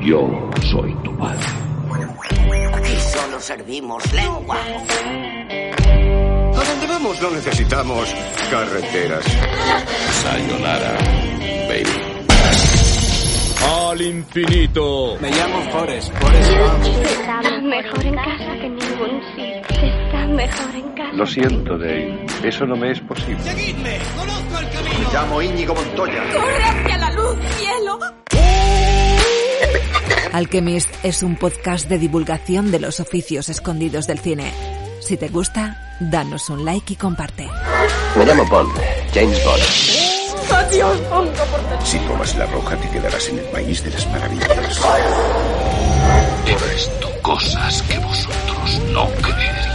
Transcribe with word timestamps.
Yo 0.00 0.50
soy 0.68 0.94
tu 1.04 1.16
padre. 1.16 1.46
Aquí 2.74 2.96
solo 3.00 3.40
servimos 3.40 4.12
lengua. 4.12 4.56
A 6.56 6.64
donde 6.64 6.86
vamos 6.88 7.22
no 7.22 7.30
necesitamos 7.30 8.12
carreteras. 8.50 9.24
Sayonara. 10.22 11.25
Al 13.96 14.02
infinito. 14.02 15.16
Me 15.22 15.30
llamo 15.30 15.58
Forrest, 15.70 16.12
Forrest. 16.18 16.50
Está 16.50 17.40
mejor 17.62 18.04
en 18.04 18.14
casa 18.14 18.52
que 18.60 18.66
en 18.66 18.76
ningún 18.76 19.22
sitio. 19.34 19.62
Está 19.70 20.26
mejor 20.26 20.74
en 20.74 20.88
casa. 20.90 21.12
Lo 21.14 21.26
siento, 21.26 21.78
Dave. 21.78 22.26
Eso 22.44 22.66
no 22.66 22.76
me 22.76 22.90
es 22.90 23.00
posible. 23.00 23.42
¡Seguidme! 23.42 23.96
¡Conozco 24.14 24.58
el 24.58 24.68
camino! 24.68 24.98
Me 24.98 25.14
llamo 25.14 25.40
Íñigo 25.40 25.74
Montoya. 25.74 26.24
¡Corre 26.30 26.62
hacia 26.62 26.98
la 26.98 27.10
luz, 27.12 27.38
cielo! 27.56 27.98
Alchemist 30.34 30.90
es 31.02 31.22
un 31.22 31.36
podcast 31.36 31.88
de 31.88 31.96
divulgación 31.96 32.70
de 32.70 32.80
los 32.80 33.00
oficios 33.00 33.48
escondidos 33.48 34.06
del 34.06 34.18
cine. 34.18 34.52
Si 35.00 35.16
te 35.16 35.28
gusta, 35.28 35.96
danos 36.00 36.50
un 36.50 36.66
like 36.66 36.92
y 36.92 36.96
comparte. 36.96 37.48
Me 38.14 38.26
llamo 38.26 38.44
Bond, 38.44 38.72
James 39.14 39.42
Bond. 39.42 40.15
Si 41.84 41.98
tomas 42.00 42.36
la 42.36 42.44
roja 42.46 42.76
te 42.76 42.90
quedarás 42.90 43.28
en 43.30 43.38
el 43.38 43.46
país 43.46 43.82
de 43.82 43.90
las 43.90 44.06
maravillas. 44.08 44.80
He 46.46 46.74
visto 46.74 47.08
cosas 47.22 47.80
que 47.82 47.98
vosotros 47.98 48.82
no 48.92 49.08
creeríais. 49.22 49.66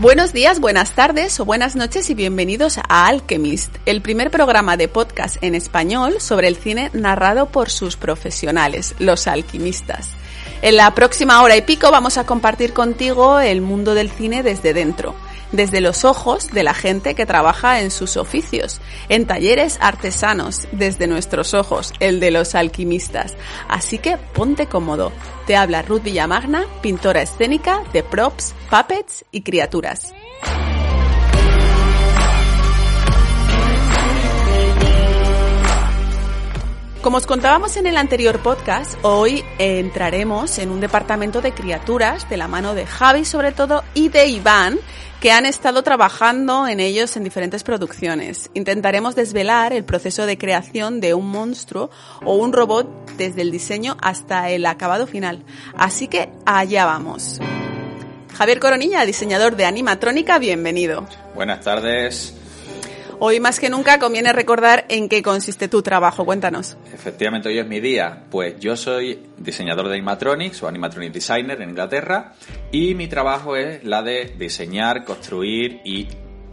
Buenos 0.00 0.34
días, 0.34 0.60
buenas 0.60 0.90
tardes 0.90 1.40
o 1.40 1.46
buenas 1.46 1.76
noches 1.76 2.10
y 2.10 2.14
bienvenidos 2.14 2.76
a 2.76 3.06
Alchemist, 3.06 3.74
el 3.86 4.02
primer 4.02 4.30
programa 4.30 4.76
de 4.76 4.88
podcast 4.88 5.42
en 5.42 5.54
español 5.54 6.20
sobre 6.20 6.48
el 6.48 6.56
cine 6.56 6.90
narrado 6.92 7.46
por 7.46 7.70
sus 7.70 7.96
profesionales, 7.96 8.94
los 8.98 9.26
alquimistas. 9.26 10.10
En 10.62 10.76
la 10.76 10.94
próxima 10.94 11.42
hora 11.42 11.56
y 11.56 11.62
pico 11.62 11.90
vamos 11.90 12.16
a 12.16 12.24
compartir 12.24 12.72
contigo 12.72 13.40
el 13.40 13.60
mundo 13.60 13.94
del 13.94 14.10
cine 14.10 14.42
desde 14.42 14.72
dentro, 14.72 15.14
desde 15.52 15.80
los 15.80 16.04
ojos 16.04 16.48
de 16.48 16.62
la 16.62 16.72
gente 16.72 17.14
que 17.14 17.26
trabaja 17.26 17.80
en 17.80 17.90
sus 17.90 18.16
oficios, 18.16 18.80
en 19.08 19.26
talleres 19.26 19.78
artesanos, 19.80 20.66
desde 20.72 21.06
nuestros 21.06 21.52
ojos, 21.52 21.92
el 22.00 22.20
de 22.20 22.30
los 22.30 22.54
alquimistas. 22.54 23.34
Así 23.68 23.98
que 23.98 24.16
ponte 24.16 24.66
cómodo. 24.66 25.12
Te 25.46 25.56
habla 25.56 25.82
Ruth 25.82 26.02
Villamagna, 26.02 26.64
pintora 26.80 27.22
escénica 27.22 27.82
de 27.92 28.02
props, 28.02 28.54
puppets 28.70 29.24
y 29.30 29.42
criaturas. 29.42 30.14
Como 37.06 37.18
os 37.18 37.26
contábamos 37.28 37.76
en 37.76 37.86
el 37.86 37.98
anterior 37.98 38.40
podcast, 38.40 38.98
hoy 39.02 39.44
entraremos 39.60 40.58
en 40.58 40.72
un 40.72 40.80
departamento 40.80 41.40
de 41.40 41.52
criaturas 41.52 42.28
de 42.28 42.36
la 42.36 42.48
mano 42.48 42.74
de 42.74 42.84
Javi 42.84 43.24
sobre 43.24 43.52
todo 43.52 43.84
y 43.94 44.08
de 44.08 44.26
Iván, 44.26 44.80
que 45.20 45.30
han 45.30 45.46
estado 45.46 45.84
trabajando 45.84 46.66
en 46.66 46.80
ellos 46.80 47.16
en 47.16 47.22
diferentes 47.22 47.62
producciones. 47.62 48.50
Intentaremos 48.54 49.14
desvelar 49.14 49.72
el 49.72 49.84
proceso 49.84 50.26
de 50.26 50.36
creación 50.36 51.00
de 51.00 51.14
un 51.14 51.30
monstruo 51.30 51.90
o 52.24 52.34
un 52.34 52.52
robot 52.52 52.88
desde 53.16 53.42
el 53.42 53.52
diseño 53.52 53.96
hasta 54.02 54.50
el 54.50 54.66
acabado 54.66 55.06
final. 55.06 55.44
Así 55.78 56.08
que 56.08 56.30
allá 56.44 56.86
vamos. 56.86 57.40
Javier 58.36 58.58
Coronilla, 58.58 59.06
diseñador 59.06 59.54
de 59.54 59.64
animatrónica, 59.64 60.40
bienvenido. 60.40 61.06
Buenas 61.36 61.60
tardes. 61.60 62.34
Hoy 63.18 63.40
más 63.40 63.58
que 63.58 63.70
nunca 63.70 63.98
conviene 63.98 64.32
recordar 64.32 64.84
en 64.90 65.08
qué 65.08 65.22
consiste 65.22 65.68
tu 65.68 65.80
trabajo. 65.80 66.26
Cuéntanos. 66.26 66.76
Efectivamente, 66.92 67.48
hoy 67.48 67.58
es 67.58 67.66
mi 67.66 67.80
día. 67.80 68.24
Pues 68.30 68.60
yo 68.60 68.76
soy 68.76 69.26
diseñador 69.38 69.88
de 69.88 69.94
animatronics 69.94 70.62
o 70.62 70.68
animatronic 70.68 71.12
designer 71.12 71.60
en 71.62 71.70
Inglaterra 71.70 72.34
y 72.70 72.94
mi 72.94 73.08
trabajo 73.08 73.56
es 73.56 73.82
la 73.84 74.02
de 74.02 74.34
diseñar, 74.38 75.04
construir 75.04 75.80
y 75.84 76.08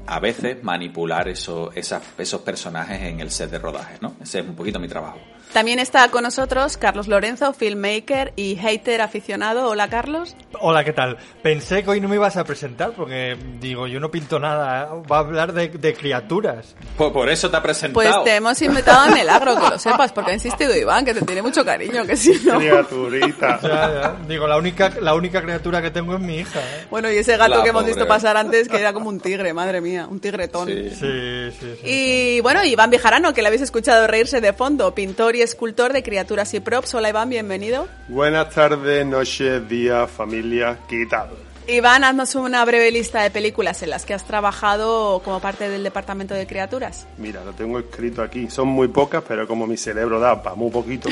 a 0.07 0.19
veces 0.21 0.63
manipular 0.63 1.27
eso, 1.27 1.71
esos 1.75 2.41
personajes 2.41 3.01
en 3.01 3.19
el 3.19 3.29
set 3.29 3.51
de 3.51 3.59
rodaje, 3.59 3.97
¿no? 3.99 4.15
Ese 4.21 4.39
es 4.39 4.45
un 4.45 4.55
poquito 4.55 4.79
mi 4.79 4.87
trabajo. 4.87 5.19
También 5.53 5.77
está 5.77 6.09
con 6.09 6.23
nosotros 6.23 6.77
Carlos 6.77 7.07
Lorenzo, 7.07 7.53
filmmaker 7.53 8.33
y 8.35 8.55
hater 8.55 9.01
aficionado. 9.01 9.69
Hola 9.69 9.87
Carlos. 9.87 10.35
Hola, 10.59 10.83
¿qué 10.83 10.93
tal? 10.93 11.17
Pensé 11.43 11.83
que 11.83 11.91
hoy 11.91 12.01
no 12.01 12.09
me 12.09 12.15
ibas 12.15 12.37
a 12.37 12.43
presentar 12.43 12.93
porque, 12.93 13.37
digo, 13.59 13.85
yo 13.85 13.99
no 13.99 14.09
pinto 14.09 14.39
nada. 14.39 14.89
Va 15.11 15.17
a 15.17 15.19
hablar 15.19 15.53
de, 15.53 15.69
de 15.69 15.93
criaturas. 15.93 16.75
Por, 16.97 17.13
por 17.13 17.29
eso 17.29 17.51
te 17.51 17.57
ha 17.57 17.61
presentado. 17.61 17.93
Pues 17.93 18.23
te 18.23 18.35
hemos 18.35 18.59
invitado 18.63 19.01
a 19.01 19.13
Milagro, 19.15 19.53
que 19.59 19.69
lo 19.69 19.77
sepas, 19.77 20.11
porque 20.11 20.31
ha 20.31 20.33
insistido 20.33 20.75
Iván, 20.75 21.05
que 21.05 21.13
te 21.13 21.21
tiene 21.21 21.43
mucho 21.43 21.63
cariño, 21.63 22.03
que 22.07 22.17
si 22.17 22.33
no... 22.45 22.57
Criaturita. 22.57 23.59
Ya, 23.63 23.69
ya. 23.69 24.15
Digo, 24.27 24.47
la 24.47 24.57
única, 24.57 24.91
la 25.01 25.13
única 25.13 25.41
criatura 25.41 25.81
que 25.83 25.91
tengo 25.91 26.15
es 26.15 26.19
mi 26.19 26.37
hija. 26.39 26.59
¿eh? 26.59 26.85
Bueno, 26.89 27.11
y 27.11 27.17
ese 27.17 27.37
gato 27.37 27.57
La 27.57 27.63
que 27.63 27.69
hemos 27.69 27.83
pobre. 27.83 27.93
visto 27.93 28.07
pasar 28.07 28.37
antes, 28.37 28.67
que 28.67 28.77
era 28.77 28.91
como 28.91 29.09
un 29.09 29.19
tigre, 29.19 29.53
madre 29.53 29.81
mía, 29.81 30.07
un 30.09 30.19
tigretón. 30.19 30.67
Sí. 30.67 30.89
Sí, 30.89 31.51
sí, 31.59 31.75
sí. 31.81 31.81
Y 31.83 32.39
bueno, 32.41 32.63
Iván 32.63 32.89
Vijarano, 32.89 33.33
que 33.35 33.41
le 33.43 33.47
habéis 33.49 33.61
escuchado 33.61 34.07
reírse 34.07 34.41
de 34.41 34.51
fondo, 34.53 34.93
pintor 34.95 35.35
y 35.35 35.42
escultor 35.43 35.93
de 35.93 36.03
criaturas 36.03 36.53
y 36.53 36.59
props. 36.59 36.93
Hola 36.95 37.09
Iván, 37.09 37.29
bienvenido. 37.29 37.87
Buenas 38.07 38.49
tardes, 38.49 39.05
noche, 39.05 39.59
día, 39.61 40.07
familia, 40.07 40.79
¿qué 40.87 41.05
tal? 41.05 41.29
Iván, 41.67 42.03
haznos 42.03 42.35
una 42.35 42.65
breve 42.65 42.91
lista 42.91 43.23
de 43.23 43.31
películas 43.31 43.81
en 43.83 43.89
las 43.89 44.05
que 44.05 44.13
has 44.13 44.25
trabajado 44.25 45.21
como 45.23 45.39
parte 45.39 45.69
del 45.69 45.81
departamento 45.81 46.33
de 46.33 46.45
criaturas. 46.45 47.07
Mira, 47.17 47.43
lo 47.45 47.53
tengo 47.53 47.79
escrito 47.79 48.21
aquí. 48.21 48.49
Son 48.49 48.67
muy 48.67 48.89
pocas, 48.89 49.23
pero 49.25 49.47
como 49.47 49.65
mi 49.65 49.77
cerebro 49.77 50.19
da 50.19 50.43
para 50.43 50.57
muy 50.57 50.69
poquito, 50.71 51.09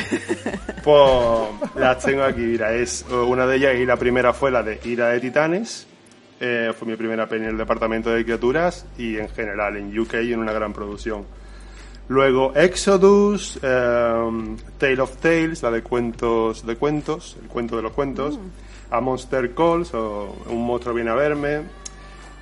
pues 0.84 1.72
las 1.76 2.00
tengo 2.00 2.24
aquí. 2.24 2.42
Mira, 2.42 2.74
es 2.74 3.06
eh, 3.10 3.14
una 3.14 3.48
de 3.48 3.56
ellas 3.58 3.76
y 3.78 3.86
la 3.86 3.96
primera 3.96 4.34
fue 4.34 4.52
la 4.52 4.62
de 4.62 4.78
Ira 4.84 5.10
de 5.10 5.22
Titanes. 5.22 5.88
Eh, 6.42 6.74
fue 6.78 6.86
mi 6.86 6.98
primera 6.98 7.30
peli 7.30 7.44
en 7.44 7.52
el 7.52 7.58
departamento 7.58 8.10
de 8.10 8.24
criaturas 8.26 8.86
y 8.98 9.18
en 9.18 9.30
general 9.30 9.78
en 9.78 9.98
UK 9.98 10.16
en 10.16 10.40
una 10.40 10.52
gran 10.52 10.74
producción. 10.74 11.26
Luego 12.08 12.54
Exodus, 12.56 13.60
eh, 13.62 14.56
Tale 14.78 15.02
of 15.02 15.18
Tales, 15.18 15.64
la 15.64 15.72
de 15.72 15.82
cuentos 15.82 16.66
de 16.66 16.76
cuentos, 16.76 17.38
el 17.42 17.48
cuento 17.48 17.78
de 17.78 17.84
los 17.84 17.94
cuentos. 17.94 18.38
A 18.90 19.00
Monster 19.00 19.54
Calls, 19.56 19.94
o 19.94 20.36
Un 20.50 20.66
monstruo 20.66 20.94
viene 20.94 21.12
a 21.12 21.16
verme. 21.16 21.62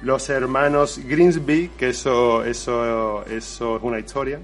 Los 0.02 0.30
hermanos 0.30 1.00
Grimsby, 1.06 1.72
que 1.78 1.90
eso, 1.90 2.44
eso, 2.44 3.24
eso 3.26 3.78
es 3.78 3.84
una 3.84 4.00
historia. 4.00 4.40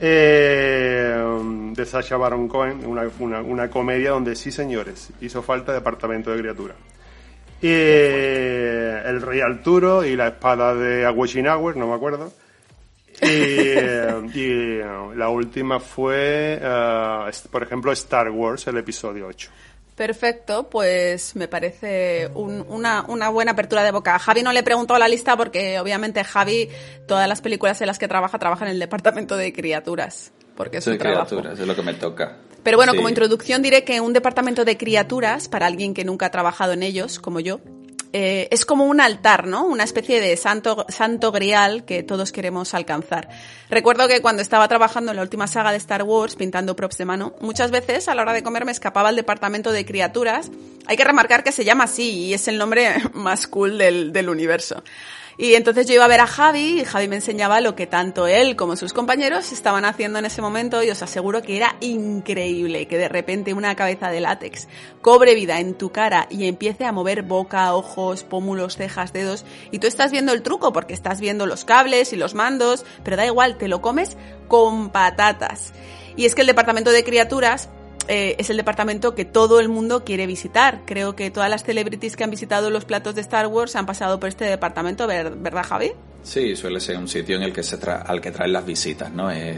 Eh, 0.00 1.72
de 1.76 1.86
Sacha 1.86 2.16
Baron 2.16 2.48
Cohen, 2.48 2.84
una, 2.86 3.08
una, 3.18 3.40
una 3.40 3.70
comedia 3.70 4.10
donde 4.10 4.34
sí, 4.34 4.50
señores, 4.50 5.10
hizo 5.20 5.42
falta 5.42 5.72
departamento 5.72 6.30
de 6.30 6.40
criatura. 6.40 6.74
Eh, 7.60 9.00
el 9.06 9.22
Rey 9.22 9.40
Arturo 9.40 10.04
y 10.04 10.16
la 10.16 10.28
espada 10.28 10.74
de 10.74 11.06
Aweshinauer, 11.06 11.76
no 11.76 11.86
me 11.86 11.94
acuerdo. 11.94 12.32
Y, 13.22 13.26
eh, 13.28 14.22
y, 14.34 14.44
eh, 14.80 14.84
la 15.16 15.28
última 15.28 15.78
fue, 15.80 16.58
eh, 16.60 17.30
por 17.50 17.62
ejemplo, 17.62 17.92
Star 17.92 18.30
Wars, 18.30 18.66
el 18.66 18.78
episodio 18.78 19.26
8. 19.28 19.50
Perfecto, 19.94 20.68
pues 20.70 21.36
me 21.36 21.48
parece 21.48 22.28
un- 22.34 22.64
una, 22.68 23.04
una 23.08 23.28
buena 23.28 23.52
apertura 23.52 23.84
de 23.84 23.90
boca. 23.92 24.14
A 24.14 24.18
Javi 24.18 24.42
no 24.42 24.52
le 24.52 24.60
he 24.60 24.62
preguntado 24.62 24.98
la 24.98 25.06
lista 25.06 25.36
porque 25.36 25.78
obviamente 25.78 26.24
Javi, 26.24 26.68
todas 27.06 27.28
las 27.28 27.40
películas 27.42 27.80
en 27.82 27.86
las 27.88 27.98
que 27.98 28.08
trabaja, 28.08 28.38
trabaja 28.38 28.64
en 28.64 28.70
el 28.72 28.78
departamento 28.78 29.36
de 29.36 29.52
criaturas, 29.52 30.32
porque 30.56 30.78
es 30.78 30.84
Soy 30.84 30.94
su 30.94 30.98
trabajo. 30.98 31.26
criatura, 31.28 31.52
eso 31.52 31.62
es 31.62 31.68
lo 31.68 31.76
que 31.76 31.82
me 31.82 31.94
toca. 31.94 32.38
Pero 32.62 32.78
bueno, 32.78 32.92
Sí. 32.92 32.96
como 32.96 33.08
introducción 33.10 33.60
diré 33.60 33.84
que 33.84 34.00
un 34.00 34.12
departamento 34.12 34.64
de 34.64 34.76
criaturas, 34.78 35.48
para 35.48 35.66
alguien 35.66 35.94
que 35.94 36.04
nunca 36.04 36.26
ha 36.26 36.30
trabajado 36.30 36.72
en 36.72 36.82
ellos, 36.82 37.18
como 37.18 37.40
yo, 37.40 37.60
eh, 38.12 38.48
es 38.50 38.64
como 38.64 38.86
un 38.86 39.00
altar, 39.00 39.46
¿no? 39.46 39.64
Una 39.64 39.84
especie 39.84 40.20
de 40.20 40.36
santo, 40.36 40.84
santo 40.88 41.32
grial 41.32 41.84
que 41.84 42.02
todos 42.02 42.32
queremos 42.32 42.74
alcanzar. 42.74 43.28
Recuerdo 43.70 44.06
que 44.08 44.20
cuando 44.20 44.42
estaba 44.42 44.68
trabajando 44.68 45.12
en 45.12 45.16
la 45.16 45.22
última 45.22 45.46
saga 45.46 45.70
de 45.70 45.78
Star 45.78 46.02
Wars, 46.02 46.36
pintando 46.36 46.76
props 46.76 46.98
de 46.98 47.04
mano, 47.04 47.34
muchas 47.40 47.70
veces 47.70 48.08
a 48.08 48.14
la 48.14 48.22
hora 48.22 48.32
de 48.32 48.42
comer 48.42 48.64
me 48.64 48.72
escapaba 48.72 49.08
al 49.08 49.16
departamento 49.16 49.72
de 49.72 49.86
criaturas. 49.86 50.50
Hay 50.86 50.96
que 50.96 51.04
remarcar 51.04 51.42
que 51.42 51.52
se 51.52 51.64
llama 51.64 51.84
así 51.84 52.10
y 52.10 52.34
es 52.34 52.48
el 52.48 52.58
nombre 52.58 52.94
más 53.14 53.46
cool 53.46 53.78
del, 53.78 54.12
del 54.12 54.28
universo. 54.28 54.82
Y 55.42 55.56
entonces 55.56 55.88
yo 55.88 55.94
iba 55.94 56.04
a 56.04 56.08
ver 56.08 56.20
a 56.20 56.28
Javi 56.28 56.82
y 56.82 56.84
Javi 56.84 57.08
me 57.08 57.16
enseñaba 57.16 57.60
lo 57.60 57.74
que 57.74 57.88
tanto 57.88 58.28
él 58.28 58.54
como 58.54 58.76
sus 58.76 58.92
compañeros 58.92 59.50
estaban 59.50 59.84
haciendo 59.84 60.20
en 60.20 60.24
ese 60.24 60.40
momento 60.40 60.84
y 60.84 60.90
os 60.90 61.02
aseguro 61.02 61.42
que 61.42 61.56
era 61.56 61.74
increíble 61.80 62.86
que 62.86 62.96
de 62.96 63.08
repente 63.08 63.52
una 63.52 63.74
cabeza 63.74 64.08
de 64.08 64.20
látex 64.20 64.68
cobre 65.00 65.34
vida 65.34 65.58
en 65.58 65.74
tu 65.74 65.90
cara 65.90 66.28
y 66.30 66.46
empiece 66.46 66.84
a 66.84 66.92
mover 66.92 67.22
boca, 67.22 67.74
ojos, 67.74 68.22
pómulos, 68.22 68.76
cejas, 68.76 69.12
dedos 69.12 69.44
y 69.72 69.80
tú 69.80 69.88
estás 69.88 70.12
viendo 70.12 70.32
el 70.32 70.42
truco 70.42 70.72
porque 70.72 70.94
estás 70.94 71.20
viendo 71.20 71.44
los 71.44 71.64
cables 71.64 72.12
y 72.12 72.16
los 72.16 72.36
mandos, 72.36 72.86
pero 73.02 73.16
da 73.16 73.26
igual, 73.26 73.58
te 73.58 73.66
lo 73.66 73.82
comes 73.82 74.16
con 74.46 74.90
patatas. 74.90 75.72
Y 76.14 76.26
es 76.26 76.36
que 76.36 76.42
el 76.42 76.46
departamento 76.46 76.92
de 76.92 77.02
criaturas 77.02 77.68
eh, 78.08 78.36
es 78.38 78.50
el 78.50 78.56
departamento 78.56 79.14
que 79.14 79.24
todo 79.24 79.60
el 79.60 79.68
mundo 79.68 80.04
quiere 80.04 80.26
visitar. 80.26 80.80
Creo 80.86 81.14
que 81.16 81.30
todas 81.30 81.48
las 81.50 81.64
celebrities 81.64 82.16
que 82.16 82.24
han 82.24 82.30
visitado 82.30 82.70
los 82.70 82.84
platos 82.84 83.14
de 83.14 83.20
Star 83.20 83.46
Wars 83.46 83.76
han 83.76 83.86
pasado 83.86 84.18
por 84.20 84.28
este 84.28 84.44
departamento, 84.44 85.06
ver- 85.06 85.32
¿verdad, 85.36 85.64
Javi? 85.64 85.92
Sí, 86.22 86.54
suele 86.56 86.80
ser 86.80 86.96
un 86.98 87.08
sitio 87.08 87.36
en 87.36 87.42
el 87.42 87.52
que 87.52 87.62
se 87.62 87.78
tra- 87.80 88.02
al 88.06 88.20
que 88.20 88.30
traen 88.30 88.52
las 88.52 88.64
visitas, 88.64 89.10
¿no? 89.12 89.30
Es, 89.30 89.56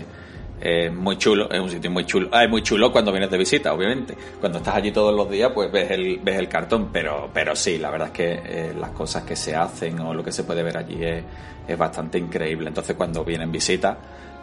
es 0.60 0.92
muy 0.92 1.18
chulo, 1.18 1.50
es 1.50 1.60
un 1.60 1.70
sitio 1.70 1.90
muy 1.90 2.06
chulo. 2.06 2.28
Ah, 2.32 2.44
es 2.44 2.48
muy 2.50 2.62
chulo 2.62 2.90
cuando 2.90 3.10
vienes 3.12 3.30
de 3.30 3.36
visita, 3.36 3.72
obviamente. 3.74 4.16
Cuando 4.40 4.58
estás 4.58 4.74
allí 4.76 4.90
todos 4.92 5.14
los 5.14 5.28
días, 5.30 5.50
pues 5.54 5.70
ves 5.70 5.90
el, 5.90 6.18
ves 6.22 6.38
el 6.38 6.48
cartón, 6.48 6.88
pero, 6.92 7.28
pero 7.34 7.54
sí, 7.54 7.76
la 7.78 7.90
verdad 7.90 8.08
es 8.08 8.12
que 8.14 8.32
eh, 8.44 8.74
las 8.78 8.90
cosas 8.90 9.24
que 9.24 9.36
se 9.36 9.54
hacen 9.54 9.98
o 10.00 10.14
lo 10.14 10.24
que 10.24 10.32
se 10.32 10.44
puede 10.44 10.62
ver 10.62 10.78
allí 10.78 11.04
es, 11.04 11.22
es 11.68 11.76
bastante 11.76 12.18
increíble. 12.18 12.68
Entonces, 12.68 12.96
cuando 12.96 13.24
vienen 13.24 13.52
visitas, 13.52 13.96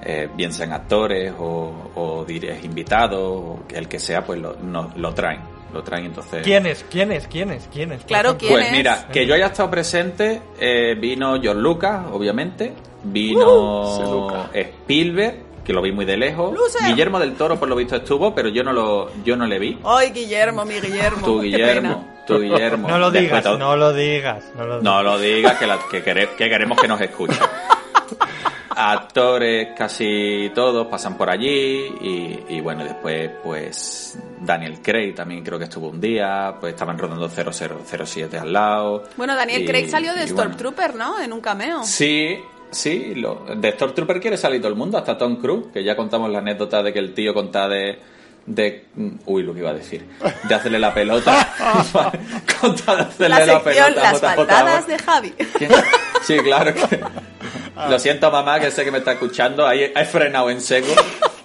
eh, 0.03 0.29
bien 0.35 0.51
sean 0.53 0.73
actores 0.73 1.33
o, 1.39 1.73
o 1.95 2.25
invitados, 2.63 3.19
o 3.21 3.59
el 3.73 3.87
que 3.87 3.99
sea, 3.99 4.23
pues 4.25 4.39
lo, 4.39 4.55
no- 4.61 4.91
lo 4.95 5.13
traen. 5.13 5.41
Lo 5.73 5.81
traen, 5.83 6.05
entonces. 6.07 6.43
¿Quién 6.43 6.65
es? 6.65 6.83
¿Quién 6.89 7.13
es? 7.13 7.27
¿Quién 7.27 7.49
es? 7.51 7.69
¿Quién 7.71 7.93
es? 7.93 7.99
Por 7.99 8.07
Claro, 8.07 8.29
ejemplo. 8.31 8.47
¿quién 8.47 8.59
Pues 8.59 8.65
es? 8.67 8.71
mira, 8.73 9.07
que 9.13 9.25
yo 9.25 9.33
haya 9.35 9.45
estado 9.47 9.71
presente, 9.71 10.41
eh, 10.59 10.95
vino 10.99 11.39
George 11.41 11.61
Lucas, 11.61 12.01
obviamente, 12.11 12.73
Uh, 13.03 13.07
vino 13.11 14.11
Lucas. 14.11 14.49
Spielberg, 14.53 15.35
que 15.63 15.71
lo 15.73 15.81
vi 15.81 15.91
muy 15.93 16.03
de 16.05 16.17
lejos. 16.17 16.53
Guillermo 16.87 17.19
del 17.19 17.35
Toro, 17.35 17.57
por 17.57 17.69
lo 17.69 17.75
visto 17.77 17.95
estuvo, 17.95 18.35
pero 18.35 18.49
yo 18.49 18.63
no 18.63 18.73
lo, 18.73 19.09
yo 19.23 19.35
no 19.37 19.45
le 19.47 19.59
vi. 19.59 19.79
¡Ay, 19.85 20.09
Guillermo, 20.11 20.65
mi 20.65 20.73
Guillermo! 20.75 21.25
Qué 21.39 21.47
Guillermo, 21.47 22.05
tú, 22.27 22.39
Guillermo. 22.39 22.87
No 22.89 22.99
lo 22.99 23.09
Después 23.09 23.29
digas, 23.29 23.43
todo- 23.43 23.57
no 23.57 23.75
lo 23.77 23.93
digas. 23.93 24.43
No 24.57 24.65
lo 24.65 24.79
digas. 24.79 24.83
no 24.83 25.03
lo 25.03 25.19
digas, 25.19 25.57
que, 25.57 25.67
la- 25.67 25.79
que, 25.89 26.03
quere- 26.03 26.35
que 26.35 26.49
queremos 26.49 26.79
que 26.81 26.87
nos 26.89 26.99
escuchen. 26.99 27.37
Actores 28.83 29.69
casi 29.77 30.51
todos 30.55 30.87
pasan 30.87 31.15
por 31.15 31.29
allí 31.29 31.85
y, 32.01 32.39
y 32.49 32.61
bueno, 32.61 32.83
después 32.83 33.29
pues 33.43 34.17
Daniel 34.39 34.79
Craig 34.81 35.13
también 35.13 35.43
creo 35.43 35.59
que 35.59 35.65
estuvo 35.65 35.89
un 35.89 36.01
día, 36.01 36.55
pues 36.59 36.73
estaban 36.73 36.97
rodando 36.97 37.29
0007 37.29 38.39
al 38.39 38.51
lado. 38.51 39.03
Bueno, 39.17 39.35
Daniel 39.35 39.61
Y- 39.61 39.65
Craig 39.67 39.87
salió 39.87 40.13
de 40.13 40.23
y 40.23 40.31
bueno. 40.31 40.35
Stormtrooper, 40.53 40.95
¿no? 40.95 41.19
En 41.19 41.31
un 41.31 41.41
cameo. 41.41 41.83
Sí, 41.83 42.39
sí, 42.71 43.13
lo, 43.15 43.45
de 43.55 43.71
Stormtrooper 43.73 44.19
quiere 44.19 44.37
salir 44.37 44.59
todo 44.61 44.71
el 44.71 44.77
mundo, 44.77 44.97
hasta 44.97 45.15
Tom 45.17 45.35
Cruise, 45.35 45.67
que 45.71 45.83
ya 45.83 45.95
contamos 45.95 46.31
la 46.31 46.39
anécdota 46.39 46.81
de 46.81 46.91
que 46.91 46.99
el 46.99 47.13
tío 47.13 47.35
contaba 47.35 47.69
de... 47.69 47.99
de 48.47 48.85
uy, 49.27 49.43
lo 49.43 49.53
que 49.53 49.59
iba 49.59 49.69
a 49.69 49.75
decir. 49.75 50.07
De 50.49 50.55
hacerle 50.55 50.79
la 50.79 50.91
pelota. 50.91 51.53
contaba 52.59 52.97
de 52.97 53.03
hacerle 53.03 53.29
La 53.29 53.45
la, 53.45 53.59
sección 53.61 53.93
pelota. 53.93 54.63
Las 54.63 54.85
JJ, 54.85 54.87
de 54.87 54.99
Javi. 54.99 55.33
Sí, 56.23 56.37
claro 56.39 56.73
que... 56.73 56.99
Lo 57.89 57.97
siento, 57.99 58.29
mamá, 58.31 58.59
que 58.59 58.69
sé 58.71 58.83
que 58.83 58.91
me 58.91 58.97
está 58.99 59.13
escuchando. 59.13 59.65
Ahí 59.65 59.91
he 59.95 60.05
frenado 60.05 60.49
en 60.49 60.61
seco. 60.61 60.93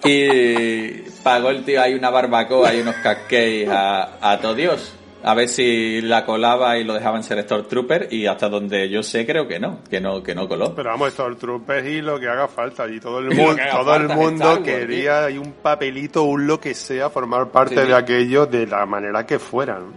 Y 0.03 1.01
pagó 1.23 1.49
el 1.49 1.63
tío 1.63 1.81
ahí 1.81 1.93
una 1.93 2.09
barbacoa 2.09 2.73
y 2.73 2.81
unos 2.81 2.95
cupcakes 2.95 3.67
a, 3.69 4.17
a 4.21 4.39
todo 4.39 4.53
Dios. 4.55 4.93
A 5.23 5.33
ver 5.33 5.49
si 5.49 5.99
la 6.01 6.25
colaba 6.25 6.77
y 6.77 6.83
lo 6.83 6.93
dejaban 6.93 7.23
ser 7.23 7.41
Stormtrooper. 7.43 8.07
Y 8.11 8.27
hasta 8.27 8.47
donde 8.49 8.87
yo 8.89 9.03
sé, 9.03 9.25
creo 9.25 9.47
que 9.47 9.59
no. 9.59 9.79
Que 9.89 9.99
no, 9.99 10.21
que 10.23 10.35
no 10.35 10.47
coló. 10.47 10.73
Pero 10.75 10.91
vamos, 10.91 11.11
Stormtroopers 11.13 11.85
y 11.87 12.01
lo 12.01 12.19
que 12.19 12.27
haga 12.29 12.47
falta. 12.47 12.87
Y 12.87 12.99
todo 12.99 13.19
el 13.19 13.33
Y 13.33 13.35
mundo, 13.35 13.61
todo 13.71 13.95
el 13.95 14.07
mundo 14.09 14.63
quería 14.63 15.25
hay 15.25 15.37
un 15.37 15.53
papelito, 15.53 16.23
un 16.23 16.45
lo 16.47 16.59
que 16.59 16.73
sea, 16.73 17.09
formar 17.09 17.49
parte 17.49 17.75
Sí. 17.81 17.87
de 17.87 17.95
aquello 17.95 18.45
de 18.45 18.67
la 18.67 18.85
manera 18.85 19.25
que 19.25 19.39
fueran. 19.39 19.93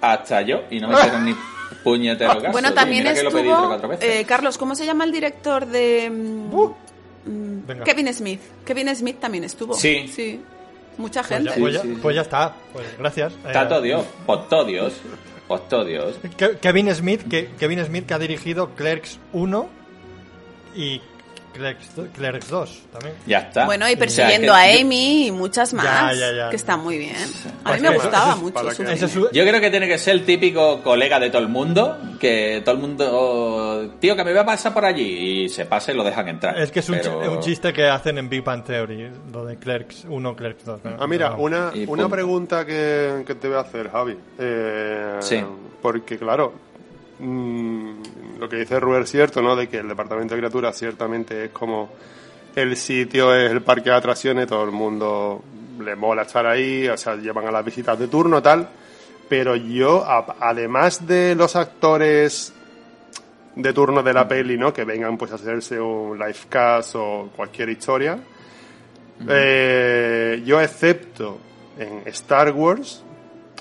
Hasta 0.00 0.42
yo. 0.42 0.62
Y 0.70 0.80
no 0.80 0.88
me 0.88 0.94
hicieron 0.94 1.24
ni 1.24 1.34
puñetero 1.84 2.38
caso. 2.40 2.52
Bueno, 2.52 2.70
Y 2.70 2.74
también 2.74 3.06
estuvo... 3.06 3.78
eh, 4.00 4.24
Carlos, 4.26 4.58
¿cómo 4.58 4.74
se 4.74 4.86
llama 4.86 5.04
el 5.04 5.12
director 5.12 5.66
de... 5.66 6.10
mm, 6.10 6.54
mm, 7.30 7.66
Venga. 7.66 7.84
Kevin 7.84 8.12
Smith. 8.14 8.40
Kevin 8.64 8.94
Smith 8.94 9.18
también 9.20 9.44
estuvo. 9.44 9.74
Sí. 9.74 10.08
Sí. 10.08 10.40
Mucha 10.98 11.20
Pues 11.22 11.30
ya, 11.30 11.36
gente. 11.52 11.60
pues 11.60 11.74
ya- 11.74 11.82
pues 12.02 12.16
ya 12.16 12.22
está. 12.22 12.54
Pues 12.72 12.86
gracias. 12.98 13.32
Está 13.46 13.62
Eh, 13.62 13.66
todo 13.66 13.82
Dios. 13.82 14.04
Pues 14.24 14.48
todo 14.48 14.64
Dios. 14.64 14.94
Pues 15.46 15.68
todo 15.68 15.84
Dios. 15.84 16.16
Ke- 16.38 16.56
Kevin 16.58 16.92
Smith, 16.94 17.22
que, 17.28 17.50
Kevin 17.58 17.84
Smith 17.84 18.06
que 18.06 18.14
ha 18.14 18.18
dirigido 18.18 18.70
Clerks 18.74 19.18
1 19.32 19.68
y 20.74 21.00
Clerks, 21.56 21.90
Clerks 22.14 22.48
2 22.50 22.82
también. 22.92 23.14
Ya 23.26 23.38
está. 23.38 23.64
Bueno, 23.64 23.84
y 23.88 23.92
O 23.92 23.96
sea, 23.96 23.98
persiguiendo 23.98 24.52
que 24.52 24.58
a 24.58 24.80
Amy 24.80 25.26
y 25.26 25.30
muchas 25.32 25.72
más. 25.74 26.16
ya, 26.18 26.32
ya. 26.32 26.50
Que 26.50 26.56
está 26.56 26.76
muy 26.76 26.98
bien. 26.98 27.14
A 27.64 27.70
Pues 27.70 27.80
mí 27.82 27.88
me 27.88 27.94
eso- 27.96 28.02
gustaba 28.04 28.32
eso 28.32 28.40
mucho 28.42 28.96
su 28.96 29.08
su- 29.08 29.30
Yo 29.32 29.44
creo 29.44 29.60
que 29.60 29.70
tiene 29.70 29.88
que 29.88 29.98
ser 29.98 30.14
el 30.16 30.24
típico 30.24 30.82
colega 30.82 31.18
de 31.18 31.30
todo 31.30 31.42
el 31.42 31.48
mundo, 31.48 31.96
que 32.20 32.62
todo 32.64 32.74
el 32.74 32.80
mundo, 32.80 33.94
tío, 34.00 34.16
que 34.16 34.24
me 34.24 34.30
voy 34.32 34.40
a 34.40 34.46
pasar 34.46 34.72
por 34.74 34.84
allí 34.84 35.44
y 35.44 35.48
se 35.48 35.64
pasa 35.66 35.92
y 35.92 35.96
lo 35.96 36.04
dejan 36.04 36.28
entrar. 36.28 36.58
es 36.58 36.70
que 36.70 36.80
es 36.80 36.88
un, 36.88 36.96
Pero- 36.98 37.22
chi- 37.22 37.28
un 37.28 37.40
chiste 37.40 37.72
que 37.72 37.86
hacen 37.88 38.18
en 38.18 38.28
Big 38.28 38.42
Bang 38.44 38.64
Theory, 38.64 39.10
lo 39.32 39.44
de 39.44 39.56
Clerks 39.56 40.04
1, 40.08 40.36
Clerks 40.36 40.64
2. 40.64 40.80
¿no? 40.84 40.96
Ah, 40.98 41.06
mira, 41.06 41.30
No. 41.30 41.38
una, 41.38 41.72
una 41.86 42.08
pregunta 42.08 42.64
que, 42.64 43.24
que 43.26 43.34
te 43.34 43.48
voy 43.48 43.56
a 43.56 43.60
hacer, 43.60 43.90
Javi. 43.90 44.16
Eh, 44.38 45.16
Sí. 45.20 45.42
Porque, 45.82 46.18
claro, 46.18 46.52
mm, 47.18 47.92
lo 48.38 48.48
que 48.48 48.56
dice 48.56 48.78
Ruber 48.80 49.02
es 49.02 49.10
cierto, 49.10 49.40
¿no? 49.42 49.56
De 49.56 49.68
que 49.68 49.78
el 49.78 49.88
departamento 49.88 50.34
de 50.34 50.40
criaturas 50.40 50.76
ciertamente 50.76 51.44
es 51.46 51.50
como 51.50 51.90
el 52.54 52.76
sitio, 52.76 53.34
es 53.34 53.50
el 53.50 53.62
parque 53.62 53.90
de 53.90 53.96
atracciones, 53.96 54.46
todo 54.46 54.64
el 54.64 54.70
mundo 54.72 55.42
le 55.80 55.94
mola 55.94 56.22
estar 56.22 56.46
ahí, 56.46 56.88
o 56.88 56.96
sea, 56.96 57.16
llevan 57.16 57.46
a 57.46 57.50
las 57.50 57.64
visitas 57.64 57.98
de 57.98 58.08
turno, 58.08 58.42
tal. 58.42 58.68
Pero 59.28 59.56
yo, 59.56 60.04
a- 60.04 60.36
además 60.40 61.06
de 61.06 61.34
los 61.34 61.54
actores 61.56 62.52
de 63.56 63.72
turno 63.72 64.02
de 64.02 64.12
la 64.12 64.26
peli, 64.28 64.56
¿no? 64.56 64.72
Que 64.72 64.84
vengan 64.84 65.16
pues 65.18 65.32
a 65.32 65.36
hacerse 65.36 65.80
un 65.80 66.18
live 66.18 66.36
cast 66.48 66.94
o 66.96 67.30
cualquier 67.34 67.68
historia. 67.70 68.18
Eh, 69.28 70.42
yo 70.44 70.60
excepto 70.60 71.38
en 71.78 72.02
Star 72.06 72.52
Wars, 72.52 73.02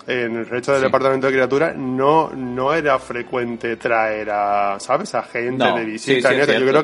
en 0.07 0.35
el 0.37 0.45
resto 0.45 0.71
del 0.71 0.81
Sí. 0.81 0.85
departamento 0.87 1.27
de 1.27 1.33
criaturas, 1.33 1.75
no, 1.75 2.31
no 2.35 2.73
era 2.73 2.99
frecuente 2.99 3.75
traer 3.77 4.29
a, 4.31 4.79
¿sabes? 4.79 5.13
A 5.15 5.23
gente 5.23 5.63
No, 5.65 5.75
de 5.75 5.83
sí, 5.85 5.91
visita. 5.91 6.29
sí, 6.29 6.35
nada. 6.37 6.53
yo 6.59 6.65
creo 6.67 6.79
es 6.79 6.83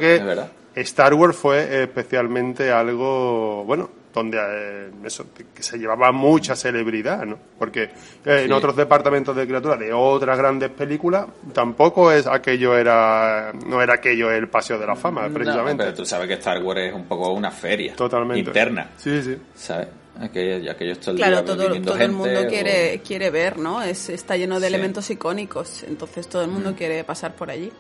que 0.74 0.82
Star 0.82 1.14
Wars 1.14 1.36
fue 1.36 1.84
especialmente 1.84 2.72
algo, 2.72 3.64
bueno, 3.66 3.90
donde 4.14 4.38
eh, 4.42 4.90
eso, 5.06 5.26
que 5.56 5.64
se 5.64 5.78
llevaba 5.78 6.12
mucha 6.12 6.54
celebridad, 6.56 7.24
¿no? 7.26 7.38
Porque 7.58 7.84
eh, 7.84 7.90
en 8.26 8.48
Sí. 8.48 8.52
otros 8.52 8.76
departamentos 8.76 9.34
de 9.36 9.46
criaturas 9.48 9.80
de 9.80 9.94
otras 9.94 10.38
grandes 10.38 10.70
películas 10.70 11.28
tampoco 11.54 12.12
es 12.12 12.28
aquello 12.28 12.78
era 12.78 13.54
no 13.68 13.82
era 13.82 13.94
aquello 13.96 14.30
el 14.32 14.50
paseo 14.50 14.78
de 14.80 14.86
la 14.88 14.96
fama 14.98 15.28
No, 15.28 15.34
precisamente. 15.34 15.84
pero 15.86 15.96
tú 15.96 16.06
sabes 16.06 16.28
que 16.28 16.34
Star 16.34 16.62
Wars 16.62 16.82
es 16.82 16.94
un 16.94 17.06
poco 17.06 17.32
una 17.32 17.52
feria. 17.52 17.96
Totalmente. 17.96 18.40
Interna. 18.50 18.90
Sí, 18.98 19.22
sí. 19.22 19.38
¿Sabes? 19.56 19.88
Aquello, 20.20 20.72
aquello 20.72 20.92
está 20.92 21.12
el 21.12 21.18
Claro, 21.18 21.38
día 21.38 21.46
todo, 21.46 21.64
el 22.00 22.12
mundo 22.12 22.42
o- 22.42 22.48
quiere, 22.48 23.02
quiere 23.06 23.30
ver, 23.30 23.58
¿no? 23.58 23.82
Es, 23.82 24.10
está 24.10 24.36
lleno 24.38 24.60
de 24.60 24.68
Sí. 24.68 24.72
Mm. 24.72 24.76
elementos 24.76 25.10
icónicos, 25.10 25.84
entonces 25.84 26.28
todo 26.28 26.44
el 26.44 26.50
mundo 26.50 26.76
quiere 26.76 27.04
pasar 27.04 27.34
por 27.36 27.50
allí. 27.50 27.72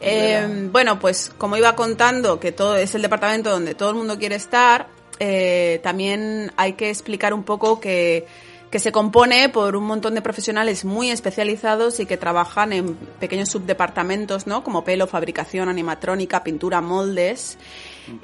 Eh, 0.00 0.40
verdad. 0.42 0.70
bueno, 0.72 0.98
pues 0.98 1.32
como 1.38 1.56
iba 1.56 1.74
contando 1.76 2.38
que 2.40 2.52
todo 2.52 2.76
es 2.76 2.94
el 2.94 3.02
departamento 3.02 3.50
donde 3.50 3.74
todo 3.74 3.90
el 3.90 3.94
mundo 3.96 4.18
quiere 4.18 4.34
estar, 4.34 4.88
eh, 5.20 5.80
también 5.82 6.52
hay 6.56 6.72
que 6.74 6.90
explicar 6.90 7.32
un 7.32 7.44
poco 7.44 7.80
que, 7.80 8.26
que 8.70 8.80
se 8.80 8.90
compone 8.90 9.48
por 9.48 9.76
un 9.76 9.84
montón 9.84 10.14
de 10.16 10.20
profesionales 10.20 10.84
muy 10.84 11.10
especializados 11.10 12.00
y 12.00 12.06
que 12.06 12.16
trabajan 12.16 12.72
en 12.72 12.94
pequeños 13.20 13.48
subdepartamentos, 13.48 14.46
¿no? 14.48 14.64
Como 14.64 14.84
pelo, 14.84 15.06
fabricación, 15.06 15.68
animatrónica, 15.68 16.42
pintura, 16.42 16.80
moldes. 16.80 17.56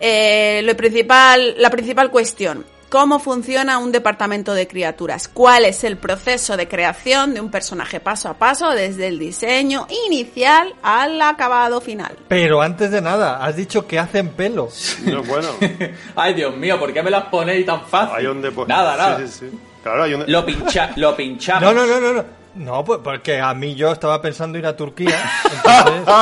Eh, 0.01 0.61
lo 0.65 0.77
principal, 0.77 1.55
la 1.57 1.71
principal 1.71 2.11
cuestión. 2.11 2.67
¿Cómo 2.91 3.21
funciona 3.21 3.79
un 3.79 3.93
departamento 3.93 4.53
de 4.53 4.67
criaturas? 4.67 5.29
¿Cuál 5.29 5.65
es 5.65 5.85
el 5.85 5.97
proceso 5.97 6.57
de 6.57 6.67
creación 6.67 7.35
de 7.35 7.41
un 7.41 7.49
personaje 7.49 8.01
paso 8.01 8.29
a 8.29 8.35
paso 8.35 8.71
desde 8.71 9.07
el 9.07 9.17
diseño 9.21 9.87
inicial 10.09 10.75
al 10.83 11.23
acabado 11.23 11.81
final? 11.81 12.17
Pero 12.27 12.61
antes 12.61 12.91
de 12.91 13.01
nada, 13.01 13.45
has 13.45 13.55
dicho 13.55 13.87
que 13.87 13.97
hacen 14.01 14.31
pelo. 14.31 14.69
No, 15.05 15.23
bueno, 15.23 15.49
Ay, 16.17 16.35
Dios 16.35 16.57
mío, 16.57 16.81
¿por 16.81 16.93
qué 16.93 17.01
me 17.01 17.11
las 17.13 17.27
ponéis 17.27 17.65
tan 17.65 17.83
fácil? 17.87 18.17
hay 18.19 18.27
un 18.27 18.43
depo- 18.43 18.67
Nada, 18.67 18.97
nada. 18.97 19.19
Sí, 19.19 19.29
sí, 19.29 19.47
sí. 19.51 19.59
Claro, 19.85 20.03
hay 20.03 20.15
un 20.15 20.25
Lo, 20.27 20.45
pincha, 20.45 20.91
lo 20.97 21.17
pinchamos. 21.17 21.63
No, 21.63 21.73
no, 21.73 21.87
no, 21.87 22.01
no, 22.01 22.13
no. 22.13 22.40
No, 22.55 22.85
pues 22.85 23.01
porque 23.05 23.39
a 23.41 23.55
mí 23.55 23.75
yo 23.77 23.93
estaba 23.93 24.21
pensando 24.21 24.59
ir 24.59 24.67
a 24.67 24.75
Turquía. 24.77 25.17
Entonces, 25.45 26.15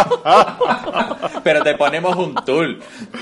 Pero 1.43 1.63
te 1.63 1.75
ponemos 1.75 2.17
un 2.17 2.35
tool. 2.45 2.81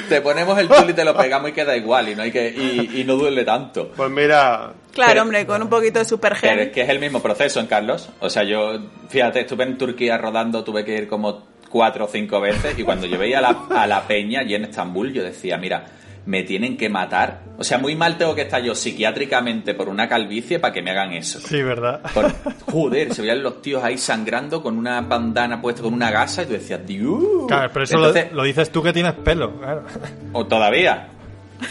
Te 0.09 0.21
ponemos 0.21 0.59
el 0.59 0.69
tool 0.69 0.91
y 0.91 0.93
te 0.93 1.05
lo 1.05 1.17
pegamos 1.17 1.51
y 1.51 1.53
queda 1.53 1.77
igual. 1.77 2.09
Y 2.09 2.15
no 2.17 2.23
hay 2.23 2.33
que 2.33 2.49
y, 2.51 3.01
y 3.01 3.05
no 3.05 3.15
duele 3.15 3.45
tanto. 3.45 3.91
Pues 3.97 4.11
mira, 4.11 4.73
Claro, 4.93 5.11
Pero- 5.11 5.23
hombre, 5.23 5.47
con 5.47 5.63
un 5.63 5.69
poquito 5.69 5.99
de 5.99 6.05
Pero 6.05 6.09
supergel. 6.09 6.59
es 6.59 6.73
que 6.73 6.83
es 6.83 6.89
el 6.89 6.99
mismo 6.99 7.21
proceso 7.21 7.61
en 7.61 7.67
Carlos. 7.67 8.09
O 8.21 8.29
sea, 8.31 8.43
yo, 8.45 8.79
fíjate, 9.09 9.41
estuve 9.41 9.65
en 9.65 9.77
Turquía 9.79 10.17
rodando, 10.19 10.65
tuve 10.65 10.85
que 10.85 10.97
ir 10.97 11.07
como 11.09 11.45
cuatro 11.69 12.07
o 12.07 12.09
cinco 12.09 12.41
veces 12.41 12.79
y 12.79 12.83
cuando 12.85 13.07
yo 13.07 13.19
veía 13.19 13.39
a 13.39 13.43
la, 13.43 13.57
a 13.83 13.87
la 13.87 14.03
peña 14.07 14.41
allí 14.41 14.55
en 14.55 14.65
Estambul, 14.65 15.13
yo 15.13 15.23
decía, 15.23 15.59
mira, 15.59 15.85
me 16.27 16.43
tienen 16.43 16.77
que 16.77 16.89
matar. 16.89 17.41
O 17.59 17.65
sea, 17.65 17.79
muy 17.79 17.95
mal 17.97 18.19
tengo 18.19 18.35
que 18.35 18.43
estar 18.43 18.61
yo 18.63 18.75
psiquiátricamente 18.75 19.75
por 19.75 19.89
una 19.89 20.09
calvicie 20.09 20.59
para 20.59 20.73
que 20.75 20.83
me 20.83 20.91
hagan 20.91 21.13
eso. 21.13 21.39
Sí, 21.41 21.63
¿verdad? 21.63 22.01
Por- 22.13 22.33
joder, 22.73 23.15
se 23.15 23.23
veían 23.23 23.43
los 23.43 23.63
tíos 23.63 23.83
ahí 23.83 23.97
sangrando 23.97 24.63
con 24.63 24.77
una 24.77 25.01
bandana 25.01 25.63
puesta 25.63 25.83
con 25.83 25.95
una 25.95 26.11
gasa 26.11 26.43
y 26.43 26.47
tú 26.47 26.53
decías, 26.53 26.85
Dios. 26.87 27.47
Claro, 27.49 27.71
pero 27.73 27.85
eso 27.85 27.97
Entonces, 27.97 28.31
lo, 28.31 28.37
lo 28.39 28.43
dices 28.45 28.71
tú 28.71 28.83
que 28.83 28.93
tienes 28.93 29.13
pelo. 29.15 29.53
claro. 29.59 29.85
o 30.33 30.45
todavía. 30.47 31.09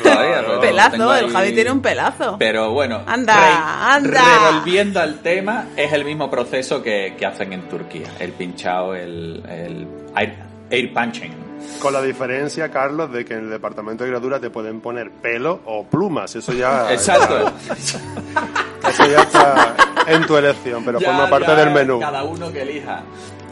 Todavía. 0.01 0.41
pero 0.47 0.61
Pelazo, 0.61 1.11
ahí- 1.11 1.25
el 1.25 1.31
Javi 1.31 1.51
tiene 1.53 1.71
un 1.71 1.81
pelazo. 1.81 2.37
Pero 2.39 2.71
bueno, 2.71 3.01
Anda, 3.05 3.93
anda. 3.93 4.21
revolviendo 4.49 4.99
al 4.99 5.19
tema, 5.19 5.65
es 5.75 5.93
el 5.93 6.03
mismo 6.05 6.31
proceso 6.31 6.81
que, 6.81 7.13
que 7.19 7.25
hacen 7.25 7.53
en 7.53 7.69
Turquía. 7.69 8.07
El 8.19 8.31
pinchado, 8.31 8.95
el, 8.95 9.43
el 9.47 9.87
air, 10.17 10.35
air 10.71 10.91
punching. 10.93 11.44
Con 11.79 11.93
la 11.93 12.01
diferencia, 12.01 12.69
Carlos, 12.69 13.11
de 13.11 13.25
que 13.25 13.33
en 13.33 13.45
el 13.45 13.49
departamento 13.49 14.03
de 14.03 14.09
criatura 14.09 14.39
te 14.39 14.49
pueden 14.49 14.81
poner 14.81 15.11
pelo 15.11 15.61
o 15.65 15.85
plumas. 15.85 16.35
Eso 16.35 16.53
ya. 16.53 16.91
Exacto. 16.93 17.51
Eso 18.87 19.07
ya 19.07 19.21
está 19.21 19.75
en 20.07 20.25
tu 20.25 20.37
elección, 20.37 20.83
pero 20.85 20.99
Ya, 20.99 21.07
forma 21.07 21.29
parte 21.29 21.55
del 21.55 21.71
menú. 21.71 21.99
Cada 21.99 22.23
uno 22.23 22.51
que 22.51 22.61
elija. 22.61 23.03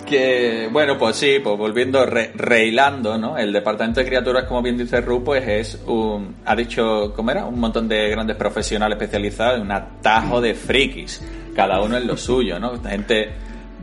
Que, 0.06 0.70
bueno, 0.72 0.98
pues 0.98 1.16
sí, 1.16 1.40
pues 1.44 1.58
volviendo, 1.58 2.06
re, 2.06 2.32
reilando, 2.36 3.18
¿no? 3.18 3.38
El 3.38 3.54
departamento 3.54 4.02
de 4.02 4.06
criaturas, 4.06 4.44
como 4.46 4.62
bien 4.62 4.78
dice 4.78 5.02
Ru, 5.02 5.24
pues 5.24 5.48
es 5.48 5.82
un, 5.88 6.36
ha 6.46 6.56
dicho, 6.56 7.14
¿cómo 7.16 7.32
era? 7.32 7.46
Un 7.46 7.60
montón 7.60 7.88
de 7.88 8.10
grandes 8.10 8.36
profesionales 8.36 8.98
especializados 8.98 9.62
un 9.62 9.72
atajo 9.72 10.42
de 10.42 10.54
frikis. 10.54 11.22
Cada 11.56 11.82
uno 11.82 11.98
en 11.98 12.06
lo 12.06 12.18
suyo, 12.18 12.60
¿no? 12.60 12.82
Gente 12.84 13.32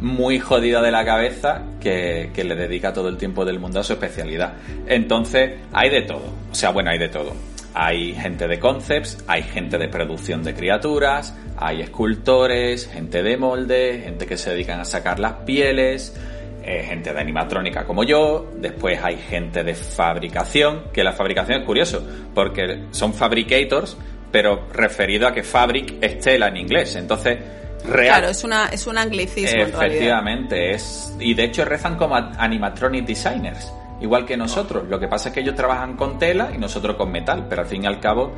muy 0.00 0.38
jodida 0.38 0.82
de 0.82 0.90
la 0.90 1.04
cabeza 1.04 1.62
que, 1.80 2.30
que 2.34 2.44
le 2.44 2.54
dedica 2.54 2.92
todo 2.92 3.08
el 3.08 3.16
tiempo 3.16 3.44
del 3.44 3.58
mundo 3.58 3.80
a 3.80 3.84
su 3.84 3.92
especialidad. 3.92 4.54
Entonces, 4.86 5.52
hay 5.72 5.90
de 5.90 6.02
todo. 6.02 6.32
O 6.50 6.54
sea, 6.54 6.70
bueno, 6.70 6.90
hay 6.90 6.98
de 6.98 7.08
todo. 7.08 7.32
Hay 7.74 8.14
gente 8.14 8.48
de 8.48 8.58
concepts, 8.58 9.22
hay 9.28 9.42
gente 9.42 9.78
de 9.78 9.88
producción 9.88 10.42
de 10.42 10.54
criaturas, 10.54 11.36
hay 11.56 11.82
escultores, 11.82 12.88
gente 12.88 13.22
de 13.22 13.36
molde, 13.36 14.00
gente 14.02 14.26
que 14.26 14.36
se 14.36 14.50
dedican 14.50 14.80
a 14.80 14.84
sacar 14.84 15.20
las 15.20 15.34
pieles, 15.44 16.18
eh, 16.62 16.82
gente 16.82 17.12
de 17.12 17.20
animatrónica 17.20 17.84
como 17.84 18.02
yo, 18.02 18.50
después 18.56 18.98
hay 19.02 19.16
gente 19.16 19.62
de 19.62 19.74
fabricación, 19.74 20.84
que 20.92 21.04
la 21.04 21.12
fabricación 21.12 21.60
es 21.60 21.66
curioso, 21.66 22.06
porque 22.34 22.86
son 22.90 23.14
fabricators, 23.14 23.96
pero 24.32 24.66
referido 24.72 25.28
a 25.28 25.32
que 25.32 25.42
fabric 25.42 25.94
es 26.00 26.18
tela 26.18 26.48
en 26.48 26.56
inglés. 26.56 26.96
Entonces, 26.96 27.38
real, 27.84 28.18
Claro, 28.18 28.28
es, 28.28 28.44
una, 28.44 28.66
es 28.66 28.86
un 28.86 28.98
anglicismo. 28.98 29.62
Efectivamente, 29.62 30.72
es. 30.74 31.14
Y 31.18 31.34
de 31.34 31.44
hecho 31.44 31.64
rezan 31.64 31.96
como 31.96 32.14
animatronic 32.16 33.04
designers, 33.06 33.72
igual 34.00 34.24
que 34.26 34.36
nosotros. 34.36 34.84
Lo 34.88 34.98
que 34.98 35.08
pasa 35.08 35.28
es 35.28 35.34
que 35.34 35.40
ellos 35.40 35.54
trabajan 35.54 35.96
con 35.96 36.18
tela 36.18 36.50
y 36.54 36.58
nosotros 36.58 36.96
con 36.96 37.10
metal, 37.12 37.46
pero 37.48 37.62
al 37.62 37.68
fin 37.68 37.84
y 37.84 37.86
al 37.86 38.00
cabo 38.00 38.32